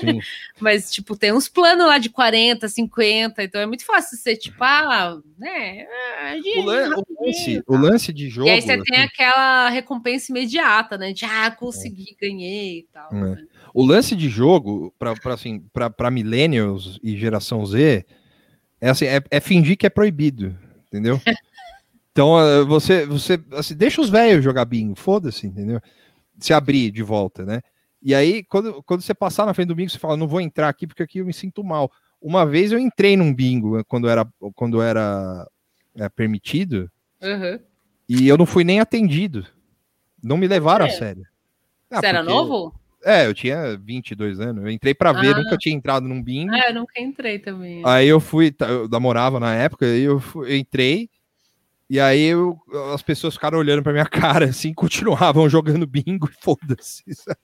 Sim. 0.00 0.18
Mas, 0.60 0.92
tipo, 0.92 1.16
tem 1.16 1.32
uns 1.32 1.48
planos 1.48 1.86
lá 1.86 1.98
de 1.98 2.08
40, 2.08 2.68
50, 2.68 3.42
então 3.42 3.60
é 3.60 3.66
muito 3.66 3.84
fácil 3.84 4.16
você, 4.16 4.36
tipo, 4.36 4.62
ah, 4.62 5.18
né? 5.38 5.86
ah, 6.20 6.34
O, 6.36 6.40
dinheirinho, 6.40 6.66
lan- 6.66 7.02
o 7.08 7.26
lance, 7.26 7.62
o 7.66 7.76
lance 7.76 8.12
de 8.12 8.28
jogo. 8.28 8.48
e 8.48 8.52
aí 8.52 8.62
você 8.62 8.78
tem 8.82 8.96
assim, 8.96 9.04
aquela 9.06 9.68
recompensa 9.70 10.30
imediata, 10.30 10.96
né? 10.96 11.12
De 11.12 11.24
ah, 11.24 11.50
consegui, 11.50 12.16
ganhei 12.20 12.71
e 12.78 12.82
tal. 12.92 13.10
É. 13.12 13.20
né? 13.20 13.46
o 13.74 13.84
lance 13.84 14.14
de 14.16 14.28
jogo 14.28 14.94
para 14.98 15.14
assim, 15.32 15.60
pra, 15.72 15.88
pra 15.90 16.10
millennials 16.10 16.98
e 17.02 17.16
geração 17.16 17.64
Z 17.64 18.04
é 18.80 18.88
assim, 18.90 19.06
é, 19.06 19.22
é 19.30 19.40
fingir 19.40 19.76
que 19.76 19.86
é 19.86 19.90
proibido, 19.90 20.56
entendeu? 20.88 21.20
Então, 22.14 22.38
eh, 22.38 22.62
você, 22.64 23.06
você 23.06 23.42
assim, 23.52 23.74
deixa 23.74 23.98
os 23.98 24.10
velhos 24.10 24.44
jogar 24.44 24.66
bingo, 24.66 24.94
foda-se, 24.94 25.46
entendeu? 25.46 25.80
Se 26.38 26.52
abrir 26.52 26.90
de 26.90 27.02
volta, 27.02 27.42
né? 27.46 27.62
E 28.02 28.14
aí, 28.14 28.44
quando, 28.44 28.82
quando 28.82 29.00
você 29.00 29.14
passar 29.14 29.46
na 29.46 29.54
frente 29.54 29.68
do 29.68 29.74
bingo, 29.74 29.88
você 29.88 29.98
fala, 29.98 30.14
não 30.14 30.28
vou 30.28 30.38
entrar 30.38 30.68
aqui 30.68 30.86
porque 30.86 31.02
aqui 31.02 31.18
eu 31.20 31.24
me 31.24 31.32
sinto 31.32 31.64
mal. 31.64 31.90
Uma 32.20 32.44
vez 32.44 32.70
eu 32.70 32.78
entrei 32.78 33.16
num 33.16 33.32
bingo 33.34 33.78
eh, 33.78 33.82
quando 33.88 34.10
era, 34.10 34.28
quando 34.54 34.82
era 34.82 35.48
eh, 35.96 36.08
permitido 36.10 36.90
Uhum. 37.22 37.58
e 38.06 38.28
eu 38.28 38.36
não 38.36 38.44
fui 38.44 38.62
nem 38.62 38.78
atendido. 38.78 39.46
Não 40.22 40.36
me 40.36 40.46
levaram 40.46 40.84
a 40.84 40.88
É. 40.88 40.90
sério. 40.92 41.24
Ah, 41.92 42.00
Você 42.00 42.06
era 42.06 42.22
novo? 42.22 42.74
É, 43.04 43.26
eu 43.26 43.34
tinha 43.34 43.76
22 43.76 44.40
anos. 44.40 44.64
Eu 44.64 44.70
entrei 44.70 44.94
pra 44.94 45.12
ver, 45.12 45.34
Ah. 45.34 45.38
nunca 45.38 45.56
tinha 45.58 45.74
entrado 45.74 46.06
num 46.08 46.22
bingo. 46.22 46.54
Ah, 46.54 46.68
eu 46.68 46.74
nunca 46.74 47.00
entrei 47.00 47.38
também. 47.38 47.82
Aí 47.84 48.06
eu 48.08 48.20
fui, 48.20 48.50
tá, 48.50 48.66
eu 48.68 48.88
namorava 48.88 49.38
na 49.40 49.54
época, 49.54 49.84
aí 49.86 50.02
eu, 50.02 50.20
fui- 50.20 50.52
eu 50.52 50.56
entrei, 50.56 51.10
e 51.90 51.98
aí 51.98 52.22
eu- 52.22 52.56
as 52.94 53.02
pessoas 53.02 53.34
ficaram 53.34 53.58
olhando 53.58 53.82
pra 53.82 53.92
minha 53.92 54.06
cara, 54.44 54.44
assim, 54.46 54.72
continuavam 54.72 55.48
jogando 55.48 55.84
bingo 55.86 56.30
e 56.30 56.34
foda-se, 56.40 57.02
sabe? 57.14 57.38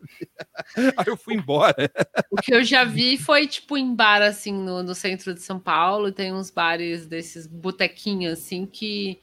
Aí 0.96 1.06
eu 1.08 1.16
fui 1.16 1.34
embora. 1.34 1.90
O 2.30 2.36
que 2.36 2.54
eu 2.54 2.62
já 2.64 2.84
vi 2.84 3.18
foi, 3.18 3.46
tipo, 3.48 3.76
em 3.76 3.94
bar, 3.94 4.22
assim, 4.22 4.52
no, 4.52 4.82
no 4.84 4.94
centro 4.94 5.34
de 5.34 5.42
São 5.42 5.58
Paulo, 5.58 6.12
tem 6.12 6.32
uns 6.32 6.50
bares 6.52 7.04
desses 7.06 7.46
botequinhos, 7.48 8.34
assim, 8.34 8.64
que 8.64 9.18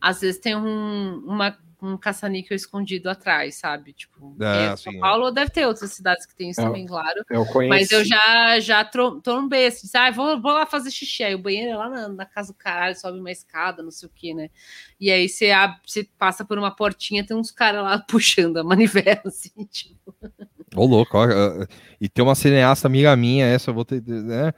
às 0.00 0.20
vezes 0.20 0.40
tem 0.40 0.56
um, 0.56 1.22
uma, 1.24 1.56
um 1.80 1.96
caça-níquel 1.96 2.56
escondido 2.56 3.08
atrás, 3.08 3.56
sabe? 3.56 3.92
Tipo, 3.92 4.34
É, 4.40 4.66
é, 4.66 4.76
sim, 4.76 4.84
São 4.84 4.94
é. 4.94 4.98
Paulo 4.98 5.30
deve 5.30 5.50
ter 5.50 5.66
outras 5.66 5.92
cidades 5.92 6.26
que 6.26 6.34
tem 6.34 6.50
isso 6.50 6.60
É, 6.60 6.64
também, 6.64 6.86
claro. 6.86 7.24
Eu 7.30 7.44
conheci. 7.46 7.68
Mas 7.68 7.90
eu 7.92 8.04
já, 8.04 8.58
já 8.60 8.84
tro- 8.84 9.20
trombei 9.20 9.66
assim, 9.66 9.82
disse, 9.82 9.96
ah, 9.96 10.10
vou, 10.10 10.40
vou 10.40 10.52
lá 10.52 10.66
fazer 10.66 10.90
xixi. 10.90 11.22
Aí 11.22 11.34
o 11.34 11.38
banheiro 11.38 11.70
é 11.70 11.76
lá 11.76 11.88
na, 11.88 12.08
na 12.08 12.26
casa 12.26 12.52
do 12.52 12.56
caralho, 12.56 12.98
sobe 12.98 13.18
uma 13.18 13.30
escada, 13.30 13.82
não 13.82 13.90
sei 13.90 14.08
o 14.08 14.12
que, 14.14 14.34
né? 14.34 14.50
E 15.00 15.10
aí 15.10 15.28
você, 15.28 15.50
abre, 15.50 15.78
você 15.86 16.04
passa 16.18 16.44
por 16.44 16.58
uma 16.58 16.70
portinha, 16.74 17.24
tem 17.26 17.36
uns 17.36 17.50
caras 17.50 17.82
lá 17.82 17.98
puxando 18.08 18.56
a 18.56 18.64
manivela, 18.64 19.22
assim, 19.26 19.50
tipo. 19.70 20.14
Ô, 20.74 20.84
louco, 20.84 21.16
ó, 21.16 21.26
e 22.00 22.08
tem 22.08 22.22
uma 22.24 22.34
cineasta 22.34 22.86
amiga 22.86 23.14
minha, 23.16 23.46
essa 23.46 23.70
eu 23.70 23.74
vou 23.74 23.84
ter, 23.84 24.02
né? 24.02 24.52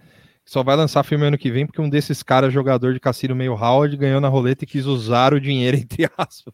Só 0.44 0.64
vai 0.64 0.74
lançar 0.74 1.04
filme 1.04 1.24
ano 1.26 1.38
que 1.38 1.48
vem 1.48 1.64
porque 1.64 1.80
um 1.80 1.88
desses 1.88 2.24
caras, 2.24 2.52
jogador 2.52 2.92
de 2.92 2.98
cassino 2.98 3.36
meio 3.36 3.52
Howard, 3.54 3.96
ganhou 3.96 4.20
na 4.20 4.26
roleta 4.26 4.64
e 4.64 4.66
quis 4.66 4.84
usar 4.84 5.32
o 5.32 5.40
dinheiro, 5.40 5.76
entre 5.78 6.10
aspas. 6.18 6.52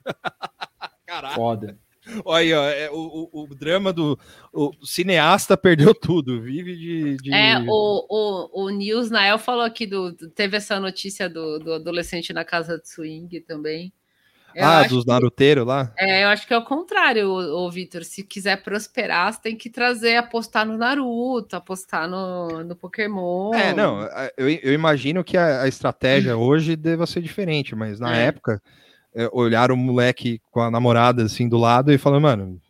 Caralho. 1.16 1.34
Foda. 1.34 1.78
Olha 2.24 2.38
aí, 2.38 2.52
ó, 2.54 2.64
é, 2.68 2.90
o, 2.92 3.28
o, 3.32 3.42
o 3.50 3.54
drama 3.54 3.92
do 3.92 4.16
o 4.52 4.70
cineasta 4.84 5.56
perdeu 5.56 5.92
tudo, 5.92 6.40
vive 6.40 6.76
de. 6.76 7.16
de- 7.16 7.34
É, 7.34 7.58
o, 7.58 8.06
o, 8.08 8.64
o 8.66 8.70
Nils 8.70 9.10
Nael 9.10 9.38
falou 9.38 9.64
aqui 9.64 9.86
do. 9.86 10.12
do- 10.12 10.30
Teve 10.30 10.56
essa 10.56 10.78
notícia 10.78 11.28
do, 11.28 11.58
do 11.58 11.72
adolescente 11.74 12.32
na 12.32 12.44
casa 12.44 12.78
de 12.78 12.88
swing 12.88 13.40
também. 13.40 13.92
Eu 14.54 14.64
ah, 14.64 14.84
dos 14.84 15.04
que- 15.04 15.10
naruteiros 15.10 15.66
lá? 15.66 15.92
É, 15.98 16.22
eu 16.24 16.28
acho 16.28 16.46
que 16.46 16.54
é 16.54 16.56
o 16.56 16.64
contrário, 16.64 17.28
o, 17.28 17.70
Vitor. 17.70 18.04
Se 18.04 18.22
quiser 18.22 18.62
prosperar, 18.62 19.30
você 19.32 19.42
tem 19.42 19.56
que 19.56 19.68
trazer, 19.68 20.16
apostar 20.16 20.64
no 20.64 20.78
Naruto, 20.78 21.56
apostar 21.56 22.08
no, 22.08 22.62
no 22.64 22.74
Pokémon. 22.76 23.52
É, 23.52 23.74
não, 23.74 24.00
eu, 24.38 24.48
eu 24.48 24.72
imagino 24.72 25.22
que 25.24 25.36
a, 25.36 25.62
a 25.62 25.68
estratégia 25.68 26.36
hoje 26.38 26.74
deva 26.76 27.04
ser 27.04 27.20
diferente, 27.20 27.74
mas 27.74 27.98
na 28.00 28.16
É. 28.16 28.26
época, 28.26 28.62
é, 29.16 29.28
olharam 29.32 29.74
o 29.74 29.78
moleque 29.78 30.40
com 30.50 30.60
a 30.60 30.70
namorada 30.70 31.24
assim 31.24 31.48
do 31.48 31.56
lado 31.56 31.90
e 31.90 31.96
falaram, 31.98 32.20
mano, 32.22 32.60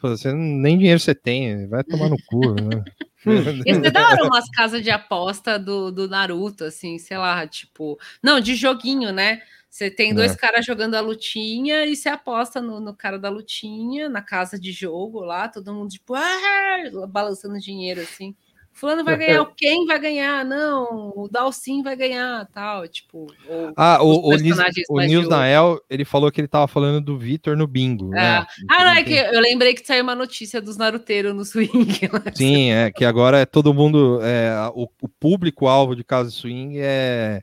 você 0.00 0.32
nem 0.32 0.76
dinheiro 0.76 0.98
você 0.98 1.14
tem, 1.14 1.68
vai 1.68 1.84
tomar 1.84 2.08
no 2.08 2.16
cu, 2.26 2.54
né? 2.54 2.84
Ia 3.64 3.80
ser 3.80 3.92
da 3.92 4.08
hora 4.08 4.24
umas 4.24 4.50
casas 4.50 4.82
de 4.82 4.90
aposta 4.90 5.56
do, 5.56 5.92
do 5.92 6.08
Naruto, 6.08 6.64
assim, 6.64 6.98
sei 6.98 7.16
lá, 7.16 7.46
tipo. 7.46 7.96
Não, 8.20 8.40
de 8.40 8.56
joguinho, 8.56 9.12
né? 9.12 9.40
Você 9.70 9.88
tem 9.88 10.12
dois 10.12 10.32
É. 10.32 10.36
caras 10.36 10.66
jogando 10.66 10.96
a 10.96 11.00
lutinha 11.00 11.86
e 11.86 11.94
você 11.94 12.08
aposta 12.08 12.60
no, 12.60 12.80
no 12.80 12.92
cara 12.92 13.18
da 13.18 13.30
lutinha, 13.30 14.08
na 14.08 14.20
casa 14.20 14.58
de 14.58 14.72
jogo 14.72 15.20
lá, 15.20 15.48
todo 15.48 15.72
mundo, 15.72 15.90
tipo, 15.90 16.14
ah! 16.14 17.06
balançando 17.08 17.58
dinheiro 17.60 18.00
assim. 18.00 18.34
Fulano 18.72 19.04
vai 19.04 19.16
ganhar, 19.16 19.46
quem 19.56 19.86
vai 19.86 20.00
ganhar? 20.00 20.44
Não, 20.44 21.12
o 21.14 21.28
Dalcin 21.30 21.82
vai 21.82 21.94
ganhar, 21.94 22.46
tal, 22.52 22.88
tipo. 22.88 23.26
Ah, 23.76 24.02
o, 24.02 24.30
o, 24.30 24.36
Nis, 24.36 24.56
o 24.88 25.00
Nils 25.00 25.28
Nael, 25.28 25.78
ele 25.88 26.04
falou 26.04 26.32
que 26.32 26.40
ele 26.40 26.48
tava 26.48 26.66
falando 26.66 27.00
do 27.00 27.18
Vitor 27.18 27.56
no 27.56 27.66
bingo, 27.66 28.08
né? 28.08 28.46
Ah, 28.68 28.84
não, 28.84 28.92
é 28.92 29.04
que 29.04 29.14
eu 29.14 29.40
lembrei 29.40 29.74
que 29.74 29.86
saiu 29.86 30.02
uma 30.02 30.14
notícia 30.14 30.60
dos 30.60 30.76
naruteiros 30.76 31.34
no 31.34 31.44
swing. 31.44 31.70
né? 32.24 32.32
Sim, 32.34 32.70
é 32.72 32.90
que 32.90 33.04
agora 33.04 33.38
é 33.40 33.46
todo 33.46 33.74
mundo, 33.74 34.20
é, 34.22 34.52
o, 34.74 34.88
o 35.00 35.08
público-alvo 35.08 35.94
de 35.94 36.02
Casa 36.02 36.30
Swing 36.30 36.78
é 36.78 37.42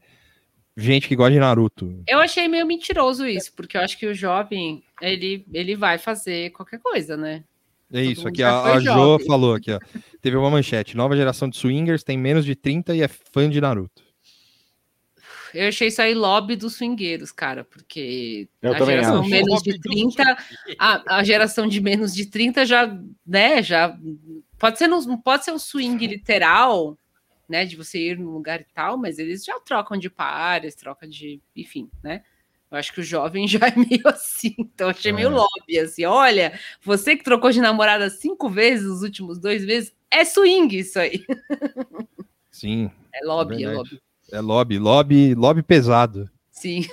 gente 0.75 1.07
que 1.07 1.15
gosta 1.15 1.31
de 1.31 1.39
Naruto. 1.39 2.03
Eu 2.07 2.19
achei 2.19 2.47
meio 2.47 2.65
mentiroso 2.65 3.27
isso, 3.27 3.51
porque 3.55 3.77
eu 3.77 3.81
acho 3.81 3.97
que 3.97 4.07
o 4.07 4.13
jovem, 4.13 4.83
ele, 5.01 5.45
ele 5.53 5.75
vai 5.75 5.97
fazer 5.97 6.51
qualquer 6.51 6.79
coisa, 6.79 7.15
né? 7.15 7.43
É 7.91 8.03
isso, 8.03 8.27
aqui 8.27 8.43
a, 8.43 8.73
a 8.73 8.79
Jo 8.79 9.19
falou 9.25 9.55
aqui, 9.55 9.71
ó. 9.71 9.79
Teve 10.21 10.37
uma 10.37 10.49
manchete. 10.49 10.95
Nova 10.95 11.15
geração 11.15 11.49
de 11.49 11.57
swingers 11.57 12.03
tem 12.03 12.17
menos 12.17 12.45
de 12.45 12.55
30 12.55 12.95
e 12.95 13.01
é 13.01 13.07
fã 13.07 13.49
de 13.49 13.59
Naruto. 13.59 14.03
Eu 15.53 15.67
achei 15.69 15.87
isso 15.87 16.01
aí 16.01 16.13
lobby 16.13 16.55
dos 16.55 16.75
swingueiros, 16.75 17.31
cara, 17.31 17.63
porque 17.63 18.47
Eu 18.61 18.73
a 18.73 18.79
geração 18.85 19.21
acho. 19.21 19.29
menos 19.29 19.63
de 19.63 19.71
dos 19.71 19.79
30, 19.79 20.37
a, 20.77 21.17
a 21.17 21.23
geração 21.23 21.67
de 21.67 21.81
menos 21.81 22.13
de 22.13 22.27
30 22.27 22.65
já, 22.65 22.95
né, 23.25 23.63
já 23.63 23.97
pode 24.59 24.77
ser 24.77 24.87
não 24.87 25.17
pode 25.17 25.45
ser 25.45 25.51
um 25.51 25.57
swing 25.57 26.05
literal, 26.05 26.95
né, 27.47 27.65
de 27.65 27.75
você 27.75 28.11
ir 28.11 28.19
num 28.19 28.29
lugar 28.29 28.61
e 28.61 28.67
tal, 28.75 28.95
mas 28.95 29.17
eles 29.17 29.43
já 29.43 29.59
trocam 29.61 29.97
de 29.97 30.07
pares, 30.09 30.75
trocam 30.75 31.09
de, 31.09 31.41
enfim, 31.55 31.89
né? 32.03 32.21
Eu 32.71 32.77
acho 32.77 32.93
que 32.93 32.99
o 32.99 33.03
jovem 33.03 33.47
já 33.47 33.59
é 33.67 33.75
meio 33.75 34.07
assim, 34.07 34.55
então 34.59 34.89
achei 34.89 35.11
meio 35.11 35.29
É. 35.29 35.31
lobby, 35.31 35.79
assim, 35.79 36.05
olha, 36.05 36.57
você 36.83 37.15
que 37.15 37.23
trocou 37.23 37.51
de 37.51 37.59
namorada 37.61 38.09
cinco 38.09 38.49
vezes 38.49 38.87
nos 38.87 39.01
últimos 39.01 39.39
dois 39.39 39.65
meses, 39.65 39.93
é 40.11 40.23
swing 40.25 40.77
isso 40.77 40.99
aí. 40.99 41.23
Sim, 42.51 42.91
É 43.13 43.25
lobby, 43.25 43.55
é 43.63 43.67
verdade. 43.67 43.77
lobby. 43.77 44.01
é 44.31 44.39
lobby, 44.41 44.79
lobby, 44.79 45.35
lobby 45.35 45.63
pesado. 45.63 46.29
Sim. 46.51 46.85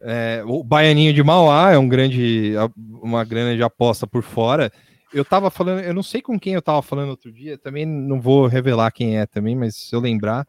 É, 0.00 0.42
o 0.46 0.62
Baianinho 0.64 1.12
de 1.12 1.22
Mauá 1.22 1.70
é 1.72 1.78
um 1.78 1.88
grande, 1.88 2.54
uma 2.76 3.24
grande 3.24 3.62
aposta 3.62 4.06
por 4.06 4.22
fora. 4.22 4.72
Eu 5.12 5.24
tava 5.24 5.50
falando, 5.50 5.80
eu 5.80 5.94
não 5.94 6.02
sei 6.02 6.20
com 6.20 6.38
quem 6.38 6.54
eu 6.54 6.62
tava 6.62 6.82
falando 6.82 7.10
outro 7.10 7.32
dia, 7.32 7.56
também 7.56 7.86
não 7.86 8.20
vou 8.20 8.46
revelar 8.46 8.90
quem 8.90 9.18
é 9.18 9.24
também, 9.26 9.56
mas 9.56 9.76
se 9.76 9.94
eu 9.94 10.00
lembrar, 10.00 10.46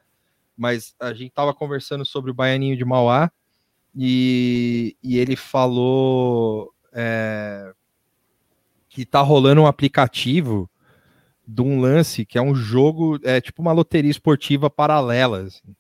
mas 0.58 0.94
a 1.00 1.14
gente 1.14 1.32
tava 1.32 1.54
conversando 1.54 2.06
sobre 2.06 2.32
o 2.32 2.34
Baianinho 2.34 2.76
de 2.76 2.84
Mauá 2.84 3.32
e, 3.96 4.96
e 5.04 5.18
ele 5.18 5.36
falou 5.36 6.74
é, 6.94 7.74
que 8.90 9.06
tá 9.06 9.22
rolando 9.22 9.62
um 9.62 9.68
aplicativo 9.68 10.70
de 11.48 11.62
um 11.62 11.80
lance 11.80 12.26
que 12.26 12.38
é 12.38 12.42
um 12.42 12.54
jogo, 12.56 13.20
é 13.24 13.42
tipo 13.42 13.62
uma 13.62 13.72
loteria 13.72 14.12
esportiva 14.12 14.70
paralela. 14.70 15.44
assim. 15.44 15.76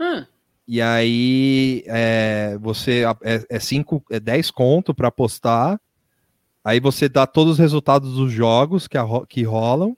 Hum. 0.00 0.24
E 0.66 0.80
aí 0.80 1.82
é, 1.86 2.56
você 2.60 3.04
é, 3.22 3.44
é 3.48 3.58
cinco, 3.58 4.04
é 4.10 4.20
10 4.20 4.50
conto 4.50 4.94
para 4.94 5.08
apostar. 5.08 5.80
Aí 6.64 6.78
você 6.78 7.08
dá 7.08 7.26
todos 7.26 7.54
os 7.54 7.58
resultados 7.58 8.14
dos 8.14 8.30
jogos 8.32 8.86
que, 8.86 8.96
arro- 8.96 9.26
que 9.26 9.42
rolam. 9.42 9.96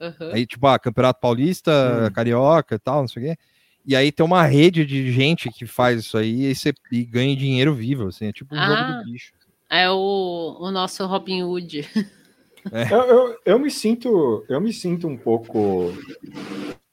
Aham. 0.00 0.30
Aí, 0.32 0.46
tipo, 0.46 0.66
ah, 0.66 0.78
Campeonato 0.78 1.20
Paulista, 1.20 1.72
Hum. 2.08 2.12
Carioca 2.12 2.74
e 2.74 2.78
tal, 2.78 3.00
não 3.00 3.08
sei 3.08 3.22
o 3.22 3.26
quê. 3.26 3.38
E 3.88 3.96
aí 3.96 4.12
tem 4.12 4.24
uma 4.26 4.44
rede 4.44 4.84
de 4.84 5.10
gente 5.10 5.50
que 5.50 5.64
faz 5.64 6.00
isso 6.00 6.18
aí 6.18 6.50
e, 6.50 6.54
você, 6.54 6.74
e 6.92 7.02
ganha 7.06 7.34
dinheiro 7.34 7.74
vivo, 7.74 8.08
assim, 8.08 8.26
é 8.26 8.32
tipo 8.32 8.54
um 8.54 8.58
Ah. 8.58 8.66
jogo 8.66 8.92
do 9.02 9.10
bicho. 9.10 9.32
É 9.70 9.88
o, 9.88 10.58
o 10.60 10.70
nosso 10.70 11.06
Robin 11.06 11.42
Hood. 11.42 11.88
Eu, 12.90 12.98
eu, 12.98 13.38
eu 13.46 13.58
me 13.58 13.70
sinto, 13.70 14.44
eu 14.46 14.60
me 14.60 14.74
sinto 14.74 15.08
um 15.08 15.16
pouco 15.16 15.90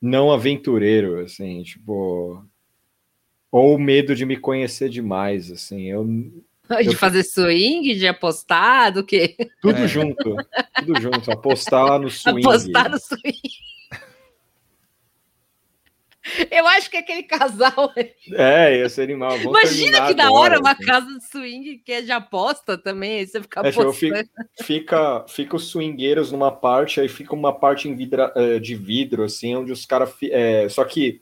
não 0.02 0.32
aventureiro, 0.32 1.20
assim, 1.20 1.64
tipo, 1.64 2.42
ou 3.52 3.78
medo 3.78 4.16
de 4.16 4.26
me 4.26 4.38
conhecer 4.38 4.88
demais, 4.88 5.52
assim, 5.52 5.82
eu 5.92 6.06
De 6.82 6.88
Eu- 6.88 6.94
fazer 6.98 7.24
swing, 7.24 7.94
de 7.96 8.08
apostar, 8.08 8.94
do 8.94 9.04
quê? 9.04 9.36
tudo 9.62 9.80
É. 9.80 9.88
junto, 9.88 10.38
tudo 10.80 11.02
junto, 11.02 11.30
apostar 11.30 12.00
no 12.00 12.10
swing. 12.10 12.40
Apostar 12.48 12.90
no 12.90 12.98
swing. 13.00 13.42
Eu 16.52 16.68
acho 16.68 16.90
que 16.90 16.98
aquele 16.98 17.24
casal. 17.24 17.94
É, 18.34 18.80
ia 18.80 18.90
ser 18.90 19.04
animal. 19.04 19.32
vamos 19.38 19.46
Imagina 19.46 20.08
que 20.08 20.14
da 20.14 20.32
hora 20.32 20.60
uma 20.60 20.72
assim. 20.72 20.84
casa 20.86 21.08
de 21.08 21.24
swing 21.30 21.78
que 21.86 21.92
é 21.92 22.02
de 22.02 22.12
aposta 22.12 22.78
também. 22.78 23.20
Aí 23.20 23.28
você 23.28 23.42
fica 23.42 23.62
É, 23.68 23.72
fico- 23.72 23.94
fica, 24.64 25.26
fica 25.28 25.56
os 25.56 25.66
swingueiros 25.70 26.32
numa 26.32 26.52
parte, 26.52 27.00
aí 27.00 27.08
fica 27.08 27.34
uma 27.36 27.54
parte 27.54 27.88
em 27.88 27.96
vidra- 27.96 28.34
eh, 28.36 28.60
de 28.60 28.76
vidro, 28.76 29.24
assim, 29.24 29.56
onde 29.56 29.72
os 29.72 29.86
caras. 29.86 30.14
é, 30.24 30.68
só 30.70 30.84
que 30.84 31.22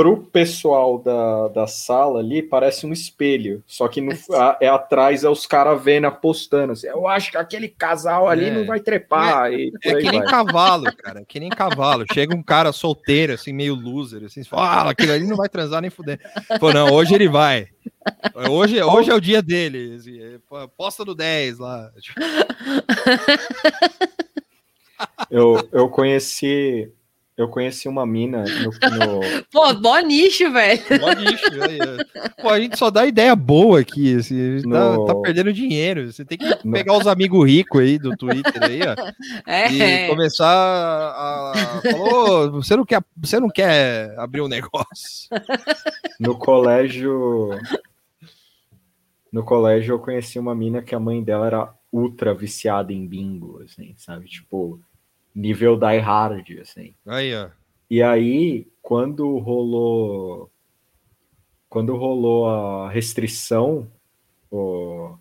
pro 0.00 0.16
pessoal 0.16 0.98
da, 0.98 1.48
da 1.48 1.66
sala 1.66 2.20
ali 2.20 2.42
parece 2.42 2.86
um 2.86 2.92
espelho. 2.92 3.62
Só 3.66 3.86
que 3.86 4.00
no, 4.00 4.12
a- 4.34 4.56
é 4.58 4.66
atrás 4.68 5.24
é 5.24 5.28
os 5.28 5.44
caras 5.46 5.82
vendo 5.82 6.06
apostando. 6.06 6.72
Assim, 6.72 6.86
eu 6.86 7.06
acho 7.06 7.30
que 7.30 7.36
aquele 7.36 7.68
casal 7.68 8.26
ali 8.26 8.46
É. 8.46 8.50
não 8.50 8.64
vai 8.64 8.80
trepar. 8.80 9.52
e 9.52 9.70
por 9.72 9.78
É 9.82 9.94
que 10.00 10.10
nem 10.10 10.20
vai. 10.20 10.28
cavalo, 10.30 10.84
cara. 10.96 11.22
Que 11.28 11.38
nem 11.38 11.50
cavalo. 11.50 12.06
Chega 12.14 12.34
um 12.34 12.42
cara 12.42 12.72
solteiro, 12.72 13.34
assim, 13.34 13.52
meio 13.52 13.74
loser, 13.74 14.24
assim, 14.24 14.42
fala, 14.42 14.62
ah, 14.86 14.90
aquele 14.90 15.12
ali 15.12 15.26
não 15.26 15.36
vai 15.36 15.48
transar 15.50 15.82
nem 15.82 15.90
fuder. 15.90 16.18
Pô, 16.58 16.72
não, 16.72 16.90
hoje 16.94 17.14
ele 17.14 17.28
vai. 17.28 17.66
Hoje, 18.48 18.82
hoje 18.82 19.10
é 19.10 19.14
o 19.14 19.20
dia 19.20 19.42
dele. 19.42 19.96
Assim, 19.98 20.18
é, 20.18 20.38
aposta 20.62 21.04
no 21.04 21.14
10 21.14 21.58
lá. 21.58 21.90
Eu, 25.30 25.68
eu 25.72 25.88
conheci. 25.88 26.90
Eu 27.36 27.48
conheci 27.48 27.88
uma 27.88 28.04
mina 28.04 28.44
no, 28.44 28.64
no- 28.70 29.20
Pô, 29.50 29.72
bom 29.74 29.98
nicho, 30.00 30.52
velho. 30.52 30.82
lixo, 31.18 31.62
aí, 31.62 31.78
ó. 31.80 32.42
Pô, 32.42 32.48
a 32.50 32.60
gente 32.60 32.78
só 32.78 32.90
dá 32.90 33.06
ideia 33.06 33.34
boa 33.34 33.80
aqui. 33.80 34.14
Assim, 34.16 34.34
a 34.38 34.56
gente 34.58 34.68
tá, 34.68 34.92
No- 34.96 35.06
tá 35.06 35.14
perdendo 35.22 35.50
dinheiro. 35.52 36.12
Você 36.12 36.22
tem 36.22 36.36
que 36.36 36.44
No- 36.64 36.72
pegar 36.72 36.98
os 36.98 37.06
amigos 37.06 37.46
ricos 37.48 37.80
aí 37.80 37.98
do 37.98 38.14
Twitter 38.14 38.62
aí, 38.62 38.80
ó. 38.82 38.94
E 39.72 39.80
É. 39.82 40.08
começar 40.08 40.46
a. 40.46 41.52
a 41.52 41.80
falou, 41.92 42.52
você 42.52 42.76
não 42.76 42.84
quer, 42.84 43.02
você 43.16 43.40
não 43.40 43.48
quer 43.48 44.14
abrir 44.18 44.42
um 44.42 44.48
negócio. 44.48 45.30
No 46.18 46.36
colégio. 46.38 47.50
No 49.32 49.44
colégio 49.44 49.94
eu 49.94 49.98
conheci 49.98 50.38
uma 50.38 50.54
mina 50.54 50.82
que 50.82 50.94
a 50.94 51.00
mãe 51.00 51.22
dela 51.22 51.46
era 51.46 51.74
ultra 51.92 52.34
viciada 52.34 52.92
em 52.92 53.06
bingo, 53.06 53.62
assim, 53.64 53.94
sabe? 53.96 54.26
Tipo, 54.26 54.80
nível 55.34 55.76
die 55.76 55.98
hard, 55.98 56.58
assim. 56.60 56.94
Aí, 57.06 57.34
ó. 57.34 57.48
E 57.88 58.02
aí, 58.02 58.68
quando 58.80 59.38
rolou. 59.38 60.50
quando 61.68 61.96
rolou 61.96 62.48
a 62.48 62.90
restrição, 62.90 63.90
o, 64.50 65.16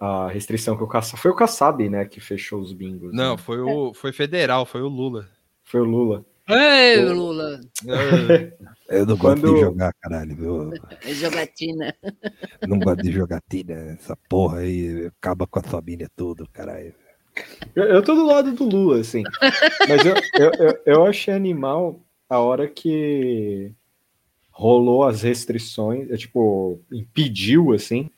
a 0.00 0.28
restrição 0.28 0.76
que 0.76 0.82
o 0.82 0.88
Kassab, 0.88 1.20
foi 1.20 1.30
o 1.30 1.36
Kassab, 1.36 1.88
né, 1.88 2.04
que 2.04 2.20
fechou 2.20 2.60
os 2.60 2.72
bingos. 2.72 3.12
Não, 3.12 3.36
né? 3.36 3.38
foi 3.38 3.60
o 3.60 3.92
foi 3.94 4.12
federal, 4.12 4.64
foi 4.64 4.82
o 4.82 4.88
Lula. 4.88 5.28
Foi 5.64 5.80
o 5.80 5.84
Lula. 5.84 6.24
Ei, 6.48 7.04
Lula! 7.04 7.60
Eu 8.88 9.04
não 9.04 9.18
gosto 9.18 9.54
de 9.54 9.60
jogar, 9.60 9.92
caralho. 10.00 10.34
viu? 10.34 10.70
É 11.02 11.12
Jogatina. 11.12 11.94
Não 12.66 12.78
gosto 12.78 13.02
de 13.02 13.12
jogatina. 13.12 13.74
Essa 13.74 14.16
porra 14.16 14.60
aí 14.60 15.06
acaba 15.08 15.46
com 15.46 15.58
a 15.58 15.62
família 15.62 16.08
tudo, 16.16 16.48
caralho. 16.50 16.94
Eu, 17.74 17.84
eu 17.84 18.02
tô 18.02 18.14
do 18.14 18.26
lado 18.26 18.52
do 18.52 18.64
Lula, 18.64 19.00
assim. 19.00 19.22
Mas 19.88 20.04
eu, 20.04 20.14
eu, 20.34 20.52
eu, 20.58 20.78
eu 20.86 21.04
achei 21.04 21.32
animal 21.32 22.00
a 22.28 22.38
hora 22.38 22.68
que 22.68 23.72
rolou 24.50 25.04
as 25.04 25.22
restrições, 25.22 26.10
é, 26.10 26.16
tipo, 26.16 26.80
impediu, 26.90 27.72
assim, 27.72 28.10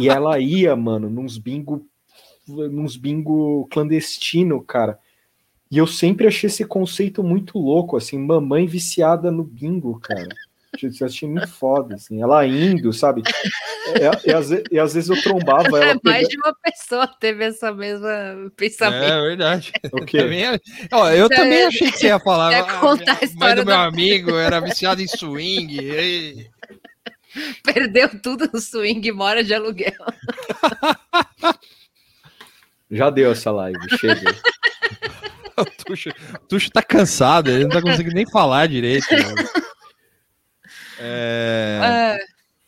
e 0.00 0.08
ela 0.08 0.38
ia, 0.38 0.74
mano, 0.74 1.10
nos 1.10 1.36
bingo, 1.36 1.86
nos 2.48 2.96
bingo 2.96 3.68
clandestino, 3.70 4.62
cara. 4.62 4.98
E 5.70 5.76
eu 5.76 5.86
sempre 5.86 6.26
achei 6.26 6.48
esse 6.48 6.64
conceito 6.64 7.22
muito 7.22 7.58
louco, 7.58 7.96
assim, 7.96 8.18
mamãe 8.18 8.66
viciada 8.66 9.30
no 9.30 9.44
bingo, 9.44 10.00
cara. 10.00 10.28
Eu 10.80 11.06
achei 11.06 11.28
muito 11.28 11.48
foda, 11.48 11.96
assim, 11.96 12.22
ela 12.22 12.46
indo, 12.46 12.92
sabe? 12.94 13.22
E, 14.24 14.30
e 14.30 14.34
às, 14.34 14.50
e 14.70 14.78
às 14.78 14.94
vezes 14.94 15.10
eu 15.10 15.20
trombava 15.22 15.68
ela. 15.82 16.00
Mais 16.02 16.26
de 16.28 16.36
uma 16.38 16.54
pessoa 16.62 17.06
teve 17.06 17.44
essa 17.44 17.72
mesma 17.72 18.08
pensamento. 18.56 19.04
É 19.04 19.20
verdade. 19.20 19.72
O 19.92 20.04
quê? 20.04 20.18
Também, 20.18 20.44
ó, 20.92 21.10
eu 21.10 21.28
Você- 21.28 21.34
também 21.34 21.64
achei 21.64 21.90
que 21.90 21.98
você 21.98 22.06
ia 22.06 22.18
falar. 22.18 22.50
Quer 22.50 22.60
"Ah, 22.74 22.78
contar 22.80 23.18
a 23.20 23.24
história 23.24 23.56
do 23.56 23.66
meu 23.66 23.76
da- 23.76 23.84
amigo 23.84 24.30
era 24.36 24.60
viciado 24.60 25.02
em 25.02 25.06
swing. 25.08 25.78
e- 25.78 26.46
Perdeu 27.64 28.08
tudo 28.20 28.48
no 28.52 28.60
swing 28.60 29.06
e 29.08 29.12
mora 29.12 29.42
de 29.44 29.54
aluguel. 29.54 29.92
Já 32.90 33.10
deu 33.10 33.32
essa 33.32 33.50
live, 33.50 33.78
chega. 33.98 34.34
O 35.54 35.66
Tuxo, 35.84 36.08
o 36.08 36.38
Tuxo 36.48 36.70
tá 36.70 36.82
cansado, 36.82 37.50
ele 37.50 37.64
não 37.64 37.70
tá 37.70 37.82
conseguindo 37.82 38.14
nem 38.14 38.24
falar 38.26 38.66
direito. 38.66 39.06
mano. 39.12 39.34
É, 41.02 42.18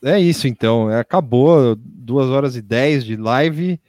É, 0.03 0.11
é 0.11 0.19
isso 0.19 0.47
então, 0.47 0.91
é, 0.91 0.99
acabou 0.99 1.75
2 1.77 2.29
horas 2.29 2.55
e 2.55 2.61
10 2.61 3.05
de 3.05 3.15
live. 3.15 3.79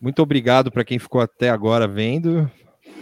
Muito 0.00 0.22
obrigado 0.22 0.70
para 0.70 0.84
quem 0.84 0.98
ficou 0.98 1.20
até 1.20 1.48
agora 1.48 1.88
vendo. 1.88 2.50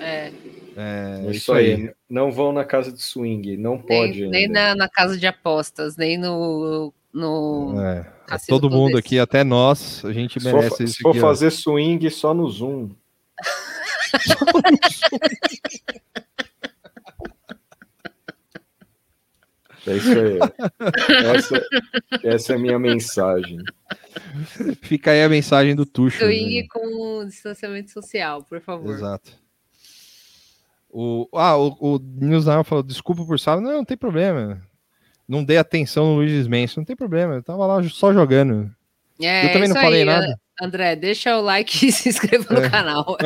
é. 0.00 0.30
É, 0.76 1.24
É 1.26 1.30
isso 1.30 1.52
aí. 1.54 1.90
Não 2.08 2.30
vão 2.30 2.52
na 2.52 2.62
casa 2.62 2.92
de 2.92 3.02
swing, 3.02 3.56
não 3.56 3.78
pode. 3.78 4.20
Nem, 4.22 4.30
nem 4.30 4.46
ainda. 4.46 4.68
na, 4.68 4.74
na 4.76 4.88
casa 4.88 5.16
de 5.16 5.26
apostas, 5.26 5.96
nem 5.96 6.18
no. 6.18 6.92
no... 7.12 7.74
É, 7.80 8.06
Cassino 8.26 8.60
todo 8.60 8.70
mundo 8.70 8.98
aqui, 8.98 9.18
até 9.18 9.42
nós, 9.42 10.04
a 10.04 10.12
gente 10.12 10.38
Se 10.38 10.50
for, 10.50 10.56
merece 10.56 10.76
se 10.76 10.84
isso 10.84 10.98
for 11.00 11.10
aqui. 11.10 11.18
ó. 11.18 11.22
fazer 11.22 11.50
swing, 11.50 12.10
só 12.10 12.34
no 12.34 12.48
Zoom. 12.50 12.90
É 19.86 19.96
isso 19.96 20.10
aí. 20.10 20.38
Essa, 21.34 21.66
essa 22.24 22.52
é 22.52 22.56
a 22.56 22.58
minha 22.58 22.78
mensagem. 22.78 23.58
Fica 24.82 25.12
aí 25.12 25.22
a 25.22 25.28
mensagem 25.28 25.74
do 25.74 25.86
Tuxo. 25.86 26.18
Swing 26.18 26.62
né? 26.62 26.68
com 26.68 27.24
distanciamento 27.26 27.90
social, 27.90 28.42
por 28.42 28.60
favor. 28.60 28.92
Exato. 28.92 29.32
O, 30.90 31.28
ah, 31.34 31.56
o, 31.56 31.76
o 31.78 31.98
Nils 31.98 32.46
Nava 32.46 32.64
falou: 32.64 32.82
desculpa 32.82 33.24
por 33.24 33.38
sábado. 33.38 33.64
Não, 33.64 33.72
não 33.72 33.84
tem 33.84 33.96
problema. 33.96 34.62
Não 35.28 35.44
dei 35.44 35.58
atenção 35.58 36.06
no 36.06 36.14
Luiz 36.16 36.46
Manson, 36.46 36.80
não 36.80 36.84
tem 36.84 36.96
problema. 36.96 37.34
Eu 37.34 37.42
tava 37.42 37.66
lá 37.66 37.82
só 37.84 38.12
jogando. 38.12 38.70
É, 39.20 39.46
Eu 39.46 39.52
também 39.52 39.68
não 39.68 39.76
falei 39.76 40.00
aí, 40.00 40.04
nada. 40.04 40.38
André, 40.60 40.96
deixa 40.96 41.36
o 41.38 41.42
like 41.42 41.86
e 41.86 41.92
se 41.92 42.08
inscreva 42.08 42.54
no 42.54 42.64
É. 42.64 42.70
canal. 42.70 43.16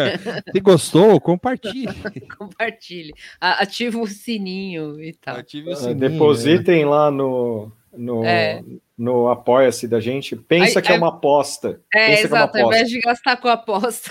Se 0.53 0.61
gostou, 0.61 1.21
compartilhe. 1.21 1.87
Compartilhe. 2.39 3.12
A- 3.41 3.62
Ativa 3.62 3.99
o 3.99 4.07
sininho 4.07 5.01
e 5.03 5.12
tal. 5.12 5.37
Ative 5.37 5.69
o 5.71 5.73
Ah, 5.73 5.77
sininho, 5.77 5.95
né? 5.99 6.09
Depositem 6.09 6.85
lá 6.85 7.11
no, 7.11 7.71
no, 7.97 8.25
É. 8.25 8.62
no 8.99 9.29
Apoia-se 9.29 9.87
da 9.87 10.01
gente. 10.01 10.35
Pensa 10.35 10.79
Aí- 10.81 10.85
que 10.85 10.93
é 10.93 10.97
uma 10.97 11.09
aposta. 11.09 11.81
É, 11.95 12.07
Pensa 12.09 12.21
é 12.23 12.25
exato. 12.25 12.57
Ao 12.59 12.62
aposta. 12.62 12.67
invés 12.67 12.89
de 12.91 13.01
gastar 13.01 13.37
com 13.37 13.49
aposta, 13.49 14.11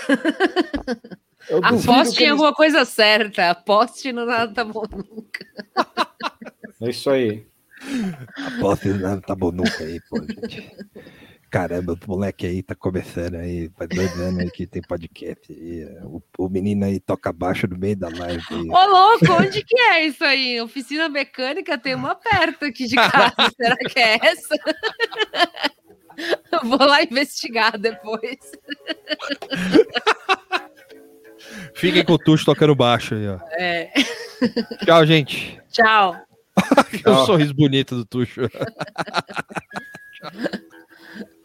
Eu 1.48 1.60
duvido 1.60 1.92
aposte 1.92 2.18
em 2.20 2.22
eles- 2.22 2.30
alguma 2.32 2.54
coisa 2.54 2.84
certa. 2.86 3.50
Aposte 3.50 4.12
no 4.12 4.24
nada 4.24 4.52
tá 4.52 4.64
bom 4.64 4.84
nunca. 4.90 5.46
É 6.80 6.88
isso 6.88 7.10
aí. 7.10 7.44
Aposta 8.56 8.88
nada 8.96 9.20
tá 9.20 9.34
bom 9.34 9.50
nunca 9.52 9.84
aí, 9.84 10.00
pô, 10.08 10.18
gente. 10.20 10.70
Caramba, 11.50 11.94
o 11.94 11.98
moleque 12.06 12.46
aí 12.46 12.62
tá 12.62 12.76
começando 12.76 13.34
aí, 13.34 13.68
faz 13.76 13.90
dois 13.90 14.20
anos 14.20 14.38
aí 14.38 14.50
que 14.52 14.68
tem 14.68 14.80
podcast 14.80 15.52
aí. 15.52 15.84
O, 16.04 16.22
o 16.38 16.48
menino 16.48 16.84
aí 16.84 17.00
toca 17.00 17.32
baixo 17.32 17.66
no 17.66 17.76
meio 17.76 17.96
da 17.96 18.08
live. 18.08 18.44
aí. 18.50 18.68
Ô, 18.70 18.86
louco, 18.86 19.32
onde 19.32 19.64
que 19.64 19.76
é 19.80 20.06
isso 20.06 20.24
aí? 20.24 20.60
Oficina 20.60 21.08
mecânica 21.08 21.76
tem 21.76 21.96
uma 21.96 22.14
perto 22.14 22.66
aqui 22.66 22.86
de 22.86 22.94
casa. 22.94 23.34
Será 23.56 23.76
que 23.76 23.98
é 23.98 24.18
essa? 24.22 24.56
Eu 26.52 26.68
Vou 26.68 26.78
lá 26.78 27.02
investigar 27.02 27.76
depois. 27.76 28.38
Fiquem 31.74 32.04
com 32.04 32.12
o 32.12 32.18
Tuxo 32.18 32.44
tocando 32.44 32.76
baixo 32.76 33.16
aí, 33.16 33.28
ó. 33.28 33.40
É. 33.52 33.90
Tchau, 34.84 35.04
gente. 35.04 35.60
Tchau. 35.72 36.16
O 36.60 36.98
Tchau. 36.98 37.26
sorriso 37.26 37.54
bonito 37.54 37.96
do 37.96 38.04
Tuxo. 38.04 38.42